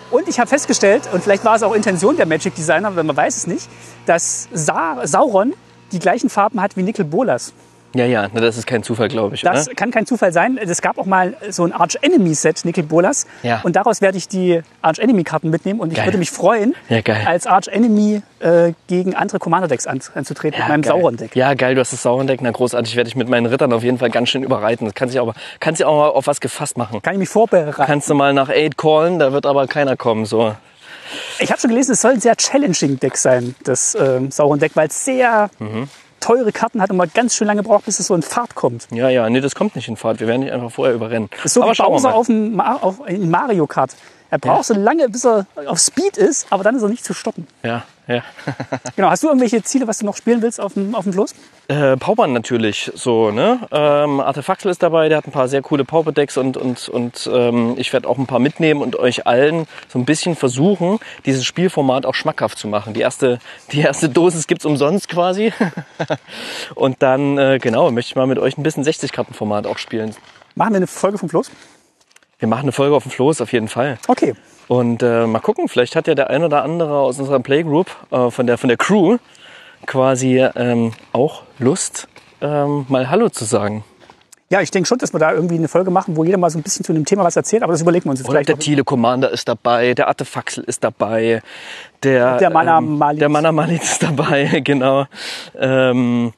Und 0.09 0.27
ich 0.29 0.39
habe 0.39 0.47
festgestellt, 0.47 1.09
und 1.11 1.21
vielleicht 1.23 1.43
war 1.43 1.55
es 1.55 1.63
auch 1.63 1.73
Intention 1.73 2.15
der 2.15 2.25
Magic 2.25 2.55
Designer, 2.55 2.87
aber 2.87 3.03
man 3.03 3.15
weiß 3.17 3.35
es 3.35 3.47
nicht, 3.47 3.67
dass 4.05 4.47
Sa 4.53 5.05
Sauron 5.05 5.53
die 5.91 5.99
gleichen 5.99 6.29
Farben 6.29 6.61
hat 6.61 6.77
wie 6.77 6.83
Nicol 6.83 7.05
Bolas. 7.05 7.53
Ja, 7.95 8.05
ja, 8.05 8.27
das 8.27 8.57
ist 8.57 8.67
kein 8.67 8.83
Zufall, 8.83 9.07
glaube 9.07 9.35
ich. 9.35 9.41
Das 9.41 9.67
oder? 9.67 9.75
kann 9.75 9.91
kein 9.91 10.05
Zufall 10.05 10.31
sein. 10.33 10.57
Es 10.61 10.81
gab 10.81 10.97
auch 10.97 11.05
mal 11.05 11.35
so 11.49 11.63
ein 11.63 11.71
Arch 11.71 11.97
Enemy 12.01 12.35
Set 12.35 12.63
Nicol 12.65 12.83
Bolas. 12.83 13.25
Ja. 13.43 13.61
Und 13.63 13.75
daraus 13.75 14.01
werde 14.01 14.17
ich 14.17 14.27
die 14.27 14.61
Arch 14.81 14.99
Enemy 14.99 15.23
Karten 15.23 15.49
mitnehmen. 15.49 15.79
Und 15.79 15.91
ich 15.91 15.97
Geil. 15.97 16.07
würde 16.07 16.17
mich 16.17 16.29
freuen, 16.31 16.75
Ja, 16.89 16.99
als 17.25 17.47
Arch 17.47 17.67
Enemy 17.69 18.21
äh, 18.39 18.73
gegen 18.87 19.15
andere 19.15 19.39
Commander 19.39 19.67
Decks 19.67 19.87
an, 19.87 19.99
anzutreten 20.13 20.59
mit 20.59 20.67
meinem 20.67 20.81
geil. 20.81 20.91
Sauron 20.93 21.17
Deck. 21.17 21.35
Ja, 21.35 21.53
geil, 21.53 21.75
du 21.75 21.81
hast 21.81 21.93
das 21.93 22.03
Sauron-Deck. 22.03 22.41
Na, 22.41 22.51
großartig 22.51 22.95
werde 22.95 23.07
ich 23.07 23.15
mit 23.15 23.29
meinen 23.29 23.45
Rittern 23.47 23.71
auf 23.73 23.83
jeden 23.83 23.97
Fall 23.97 24.09
ganz 24.09 24.29
schön 24.29 24.43
überreiten. 24.43 24.85
Das 24.85 24.93
kann 24.93 25.09
sich 25.09 25.19
aber, 25.19 25.33
kann 25.59 25.75
sich 25.75 25.85
auch 25.85 25.95
mal 25.97 26.09
auf 26.09 26.27
was 26.27 26.39
gefasst 26.41 26.77
machen. 26.77 27.01
Kann 27.01 27.13
ich 27.13 27.19
mich 27.19 27.29
vorbereiten? 27.29 27.71
Kannst 27.85 28.09
du 28.09 28.13
mal 28.13 28.33
nach 28.33 28.49
Aid 28.49 28.77
callen, 28.77 29.17
da 29.17 29.31
wird 29.33 29.45
aber 29.45 29.65
keiner 29.67 29.95
kommen, 29.97 30.25
so. 30.25 30.53
Ich 31.39 31.49
habe 31.51 31.59
schon 31.61 31.69
gelesen, 31.69 31.93
es 31.93 32.01
soll 32.01 32.11
ein 32.11 32.19
sehr 32.19 32.35
challenging 32.35 32.99
Deck 32.99 33.15
sein, 33.15 33.55
das 33.63 33.95
ähm, 33.99 34.29
Sauron 34.29 34.59
Deck, 34.59 34.73
weil 34.75 34.87
es 34.89 35.05
sehr 35.05 35.49
Mhm. 35.59 35.87
Teure 36.27 36.51
Karten 36.51 36.81
hat 36.81 36.89
und 36.89 36.97
man 36.97 37.09
ganz 37.13 37.35
schön 37.35 37.47
lange 37.47 37.63
braucht, 37.63 37.85
bis 37.85 37.99
es 37.99 38.07
so 38.07 38.15
in 38.15 38.21
Fahrt 38.21 38.53
kommt. 38.53 38.87
Ja, 38.91 39.09
ja, 39.09 39.29
nee, 39.29 39.39
das 39.39 39.55
kommt 39.55 39.75
nicht 39.75 39.87
in 39.87 39.95
Fahrt. 39.95 40.19
Wir 40.19 40.27
werden 40.27 40.41
dich 40.41 40.51
einfach 40.51 40.71
vorher 40.71 40.93
überrennen. 40.93 41.29
Das 41.37 41.45
ist 41.45 41.53
so 41.53 41.63
aber 41.63 41.71
wie 41.71 41.81
Bowser 41.81 42.09
mal. 42.09 42.15
auf, 42.15 42.27
dem 42.27 42.59
auf 42.59 42.99
Mario 43.17 43.65
Kart. 43.65 43.91
Er 44.29 44.39
braucht 44.39 44.65
so 44.65 44.73
lange, 44.73 45.07
bis 45.07 45.25
er 45.25 45.45
auf 45.67 45.79
Speed 45.79 46.17
ist, 46.17 46.47
aber 46.49 46.63
dann 46.65 46.75
ist 46.75 46.83
er 46.83 46.89
nicht 46.89 47.05
zu 47.05 47.13
stoppen. 47.13 47.47
Ja, 47.63 47.83
ja. 48.07 48.23
Genau. 48.95 49.09
Hast 49.09 49.23
du 49.23 49.27
irgendwelche 49.27 49.61
Ziele, 49.63 49.87
was 49.87 49.99
du 49.99 50.05
noch 50.05 50.15
spielen 50.15 50.41
willst 50.41 50.59
auf 50.59 50.73
dem, 50.73 50.95
auf 50.95 51.03
dem 51.03 51.13
Floß? 51.13 51.35
Äh, 51.67 51.97
Paupern 51.97 52.33
natürlich 52.33 52.91
so, 52.95 53.31
ne? 53.31 53.59
Ähm, 53.71 54.19
Artefaxel 54.19 54.71
ist 54.71 54.81
dabei, 54.81 55.09
der 55.09 55.17
hat 55.17 55.27
ein 55.27 55.31
paar 55.31 55.47
sehr 55.47 55.61
coole 55.61 55.83
Pauper-Decks 55.83 56.37
und, 56.37 56.57
und, 56.57 56.87
und 56.87 57.29
ähm, 57.31 57.75
ich 57.77 57.91
werde 57.91 58.07
auch 58.07 58.17
ein 58.17 58.25
paar 58.25 58.39
mitnehmen 58.39 58.81
und 58.81 58.97
euch 58.97 59.27
allen 59.27 59.67
so 59.89 59.99
ein 59.99 60.05
bisschen 60.05 60.35
versuchen, 60.35 60.99
dieses 61.25 61.45
Spielformat 61.45 62.05
auch 62.05 62.15
schmackhaft 62.15 62.57
zu 62.57 62.67
machen. 62.67 62.93
Die 62.93 63.01
erste, 63.01 63.39
die 63.71 63.81
erste 63.81 64.09
Dosis 64.09 64.47
gibt's 64.47 64.65
umsonst 64.65 65.09
quasi. 65.09 65.51
und 66.75 67.01
dann, 67.01 67.37
äh, 67.37 67.59
genau, 67.61 67.91
möchte 67.91 68.11
ich 68.11 68.15
mal 68.15 68.27
mit 68.27 68.39
euch 68.39 68.57
ein 68.57 68.63
bisschen 68.63 68.83
60-Karten-Format 68.83 69.67
auch 69.67 69.77
spielen. 69.77 70.15
Machen 70.55 70.73
wir 70.73 70.77
eine 70.77 70.87
Folge 70.87 71.17
vom 71.17 71.29
Floß? 71.29 71.51
Wir 72.39 72.47
machen 72.47 72.63
eine 72.63 72.71
Folge 72.71 72.95
auf 72.95 73.03
dem 73.03 73.11
Floß 73.11 73.41
auf 73.41 73.51
jeden 73.51 73.67
Fall. 73.67 73.97
Okay. 74.07 74.35
Und 74.67 75.01
äh, 75.01 75.25
mal 75.25 75.39
gucken, 75.39 75.67
vielleicht 75.67 75.95
hat 75.95 76.07
ja 76.07 76.13
der 76.15 76.29
ein 76.29 76.43
oder 76.43 76.63
andere 76.63 76.97
aus 76.99 77.19
unserer 77.19 77.39
Playgroup, 77.39 77.87
äh, 78.11 78.29
von, 78.29 78.45
der, 78.45 78.57
von 78.57 78.67
der 78.67 78.77
Crew, 78.77 79.17
quasi 79.85 80.39
ähm, 80.55 80.93
auch 81.13 81.43
Lust, 81.57 82.07
ähm, 82.41 82.85
mal 82.89 83.09
Hallo 83.09 83.29
zu 83.29 83.45
sagen. 83.45 83.83
Ja, 84.49 84.61
ich 84.61 84.71
denke 84.71 84.87
schon, 84.87 84.97
dass 84.99 85.13
wir 85.13 85.19
da 85.19 85.33
irgendwie 85.33 85.55
eine 85.55 85.67
Folge 85.67 85.91
machen, 85.91 86.15
wo 86.15 86.23
jeder 86.23 86.37
mal 86.37 86.49
so 86.49 86.57
ein 86.57 86.61
bisschen 86.63 86.85
zu 86.85 86.93
einem 86.93 87.03
Thema 87.05 87.23
was 87.23 87.35
erzählt, 87.35 87.63
aber 87.63 87.73
das 87.73 87.81
überlegen 87.81 88.05
wir 88.05 88.11
uns 88.11 88.19
jetzt 88.19 88.29
Und 88.29 88.39
gleich. 88.45 88.57
der 88.75 88.83
Commander 88.85 89.29
ist 89.29 89.47
dabei, 89.47 89.93
der 89.93 90.07
Artefaxel 90.07 90.63
ist 90.63 90.83
dabei, 90.83 91.41
der, 92.03 92.37
Der 92.37 92.49
Mana 92.49 92.77
ähm, 92.77 92.97
Malit. 92.97 93.21
der 93.21 93.29
Mana 93.29 93.51
Malit 93.51 93.81
ist 93.83 94.03
dabei, 94.03 94.45
genau. 94.63 95.05
Ähm, 95.59 96.31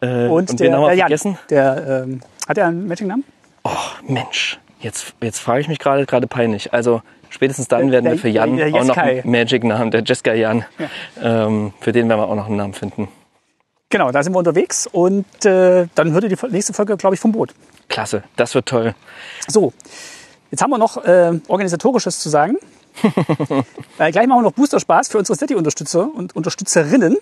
äh, 0.00 0.26
Und, 0.26 0.50
wen 0.50 0.56
der, 0.56 0.72
haben 0.72 0.80
wir 0.82 0.86
der 0.88 0.96
Jan, 0.96 0.98
vergessen? 1.08 1.38
der, 1.50 2.02
ähm, 2.04 2.20
hat 2.48 2.58
er 2.58 2.66
einen 2.66 2.88
Matching-Namen? 2.88 3.24
Oh, 3.64 3.70
Mensch, 4.08 4.58
jetzt, 4.82 5.14
jetzt 5.22 5.38
frage 5.38 5.60
ich 5.60 5.68
mich 5.68 5.78
gerade 5.78 6.06
gerade 6.06 6.26
peinlich. 6.26 6.72
Also 6.72 7.02
spätestens 7.30 7.68
dann 7.68 7.82
Der- 7.86 7.92
werden 7.92 8.04
der- 8.04 8.12
wir 8.14 8.18
für 8.18 8.28
Jan 8.28 8.56
der 8.56 8.74
auch 8.74 8.84
noch 8.84 8.96
einen 8.96 9.30
Magic-Namen, 9.30 9.90
der 9.90 10.02
Jessica 10.02 10.34
Jan. 10.34 10.64
Ähm, 11.20 11.72
für 11.80 11.92
den 11.92 12.08
werden 12.08 12.20
wir 12.20 12.28
auch 12.28 12.34
noch 12.36 12.46
einen 12.46 12.56
Namen 12.56 12.74
finden. 12.74 13.08
Genau, 13.90 14.10
da 14.10 14.22
sind 14.22 14.32
wir 14.32 14.38
unterwegs 14.38 14.86
und 14.90 15.26
äh, 15.44 15.86
dann 15.94 16.14
würde 16.14 16.28
die 16.28 16.36
nächste 16.50 16.72
Folge, 16.72 16.96
glaube 16.96 17.14
ich, 17.14 17.20
vom 17.20 17.32
Boot. 17.32 17.54
Klasse, 17.88 18.22
das 18.36 18.54
wird 18.54 18.66
toll. 18.66 18.94
So, 19.48 19.72
jetzt 20.50 20.62
haben 20.62 20.70
wir 20.70 20.78
noch 20.78 21.04
äh, 21.04 21.38
organisatorisches 21.48 22.18
zu 22.20 22.30
sagen. 22.30 22.56
äh, 23.98 24.12
gleich 24.12 24.26
machen 24.26 24.38
wir 24.40 24.42
noch 24.42 24.52
Booster-Spaß 24.52 25.08
für 25.08 25.18
unsere 25.18 25.36
Steady-Unterstützer 25.36 26.08
und 26.14 26.34
Unterstützerinnen. 26.34 27.18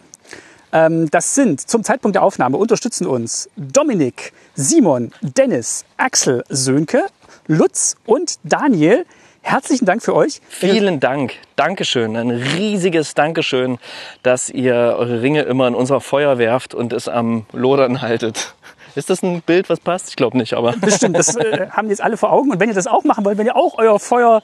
Ähm, 0.72 1.10
das 1.10 1.34
sind 1.34 1.60
zum 1.68 1.82
Zeitpunkt 1.82 2.14
der 2.14 2.22
Aufnahme 2.22 2.56
unterstützen 2.56 3.06
uns 3.06 3.48
Dominik, 3.56 4.32
Simon, 4.54 5.12
Dennis, 5.22 5.84
Axel, 5.96 6.44
Sönke, 6.48 7.04
Lutz 7.50 7.96
und 8.06 8.36
Daniel. 8.44 9.04
Herzlichen 9.42 9.84
Dank 9.84 10.04
für 10.04 10.14
euch. 10.14 10.40
Vielen 10.48 11.00
Dank. 11.00 11.32
Dankeschön. 11.56 12.16
Ein 12.16 12.30
riesiges 12.30 13.14
Dankeschön, 13.14 13.78
dass 14.22 14.50
ihr 14.50 14.74
eure 14.74 15.20
Ringe 15.20 15.42
immer 15.42 15.66
in 15.66 15.74
unser 15.74 16.00
Feuer 16.00 16.38
werft 16.38 16.76
und 16.76 16.92
es 16.92 17.08
am 17.08 17.46
Lodern 17.50 18.02
haltet. 18.02 18.54
Ist 18.94 19.10
das 19.10 19.24
ein 19.24 19.42
Bild, 19.42 19.68
was 19.68 19.80
passt? 19.80 20.10
Ich 20.10 20.16
glaube 20.16 20.38
nicht, 20.38 20.54
aber. 20.54 20.74
Bestimmt, 20.80 21.18
das 21.18 21.34
äh, 21.36 21.66
haben 21.70 21.88
jetzt 21.88 22.00
alle 22.00 22.16
vor 22.16 22.32
Augen. 22.32 22.52
Und 22.52 22.60
wenn 22.60 22.68
ihr 22.68 22.74
das 22.74 22.86
auch 22.86 23.02
machen 23.02 23.24
wollt, 23.24 23.36
wenn 23.36 23.46
ihr 23.46 23.56
auch 23.56 23.78
euer 23.78 23.98
Feuer 23.98 24.42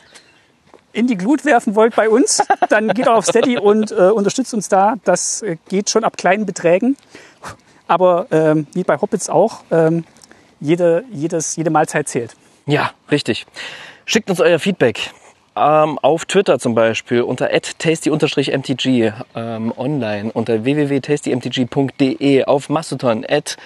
in 0.93 1.07
die 1.07 1.17
Glut 1.17 1.45
werfen 1.45 1.77
wollt 1.77 1.95
bei 1.95 2.09
uns, 2.09 2.43
dann 2.71 2.89
geht 2.89 3.07
auch 3.07 3.19
auf 3.19 3.27
Steady 3.27 3.57
und 3.57 3.93
äh, 3.93 4.11
unterstützt 4.11 4.53
uns 4.53 4.69
da. 4.69 4.97
Das 5.05 5.43
äh, 5.43 5.59
geht 5.69 5.91
schon 5.91 6.03
ab 6.03 6.17
kleinen 6.17 6.45
Beträgen. 6.45 6.97
Aber 7.87 8.27
ähm, 8.33 8.67
wie 8.73 8.83
bei 8.83 9.01
Hobbits 9.01 9.31
auch, 9.31 9.61
ähm, 9.71 10.03
jede, 10.59 11.05
jedes, 11.13 11.55
jede 11.55 11.71
Mahlzeit 11.71 12.09
zählt. 12.09 12.35
Ja, 12.67 12.91
richtig. 13.11 13.47
Schickt 14.05 14.29
uns 14.29 14.41
euer 14.41 14.59
Feedback. 14.59 15.13
Ähm, 15.55 15.99
auf 16.01 16.25
Twitter 16.27 16.59
zum 16.59 16.75
Beispiel 16.75 17.23
unter 17.23 17.49
tasty-mtg, 17.49 19.15
ähm, 19.35 19.73
online 19.77 20.31
unter 20.33 20.65
www.tastymtg.de, 20.65 22.45
auf 22.45 22.69
Mastodon 22.69 23.25
at 23.27 23.57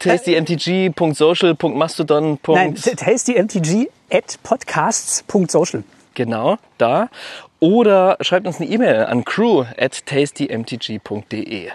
tastymtg.social.mastodon. 0.00 2.38
Nein, 2.46 2.74
tastymtg 2.74 3.88
at 4.10 4.38
podcasts.social. 4.42 5.84
Genau, 6.14 6.58
da. 6.76 7.08
Oder 7.58 8.18
schreibt 8.20 8.46
uns 8.46 8.60
eine 8.60 8.68
E-Mail 8.68 9.06
an 9.06 9.24
crew 9.24 9.64
at 9.78 10.04
tastymtg.de. 10.04 11.70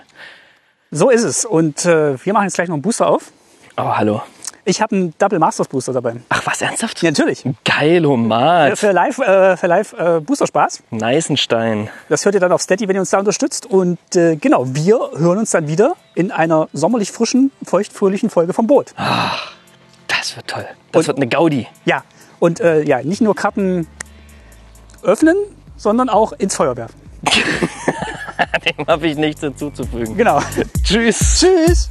So 0.92 1.10
ist 1.10 1.24
es. 1.24 1.44
Und 1.44 1.86
äh, 1.86 2.24
wir 2.24 2.34
machen 2.34 2.44
jetzt 2.44 2.54
gleich 2.56 2.68
noch 2.68 2.76
einen 2.76 2.84
Booster 2.84 3.08
auf. 3.08 3.32
Oh, 3.78 3.96
hallo. 3.96 4.22
Ich 4.70 4.82
habe 4.82 4.94
einen 4.98 5.14
Double 5.18 5.40
Masters 5.40 5.70
Booster 5.70 5.94
dabei. 5.94 6.18
Ach, 6.28 6.42
was, 6.46 6.62
ernsthaft? 6.62 7.02
Ja, 7.02 7.10
natürlich. 7.10 7.42
Geilomat. 7.64 8.78
Für 8.78 8.92
Live, 8.92 9.18
äh, 9.20 9.56
für 9.56 9.68
Live 9.68 9.94
äh, 9.94 10.20
Booster 10.20 10.46
Spaß. 10.46 10.84
Neisenstein. 10.92 11.90
Das 12.10 12.26
hört 12.26 12.36
ihr 12.36 12.42
dann 12.42 12.52
auf 12.52 12.62
Steady, 12.62 12.86
wenn 12.90 12.96
ihr 12.98 13.00
uns 13.00 13.12
da 13.12 13.20
unterstützt. 13.20 13.66
Und 13.66 13.98
äh, 14.18 14.36
genau, 14.36 14.66
wir 14.68 15.00
hören 15.16 15.38
uns 15.38 15.52
dann 15.52 15.70
wieder 15.70 15.96
in 16.16 16.32
einer 16.32 16.68
sommerlich 16.74 17.14
frischen, 17.14 17.52
feuchtfröhlichen 17.64 18.30
Folge 18.30 18.52
vom 18.52 18.68
Boot. 18.68 18.94
Das 20.10 20.36
wird 20.36 20.48
toll. 20.48 20.66
Das 20.92 21.00
Und- 21.04 21.08
wird 21.08 21.18
eine 21.20 21.28
Gaudi. 21.28 21.66
Ja, 21.86 22.04
und 22.40 22.60
äh, 22.60 22.84
ja, 22.84 23.02
nicht 23.02 23.22
nur 23.22 23.36
Karten 23.36 23.88
öffnen, 25.02 25.38
sondern 25.78 26.10
auch 26.10 26.34
ins 26.34 26.56
Feuer 26.56 26.76
werfen. 26.76 27.00
Dem 28.66 28.86
habe 28.86 29.08
ich 29.08 29.16
nichts 29.16 29.40
hinzuzufügen. 29.40 30.18
Genau. 30.18 30.42
Tschüss. 30.84 31.40
Tschüss. 31.40 31.90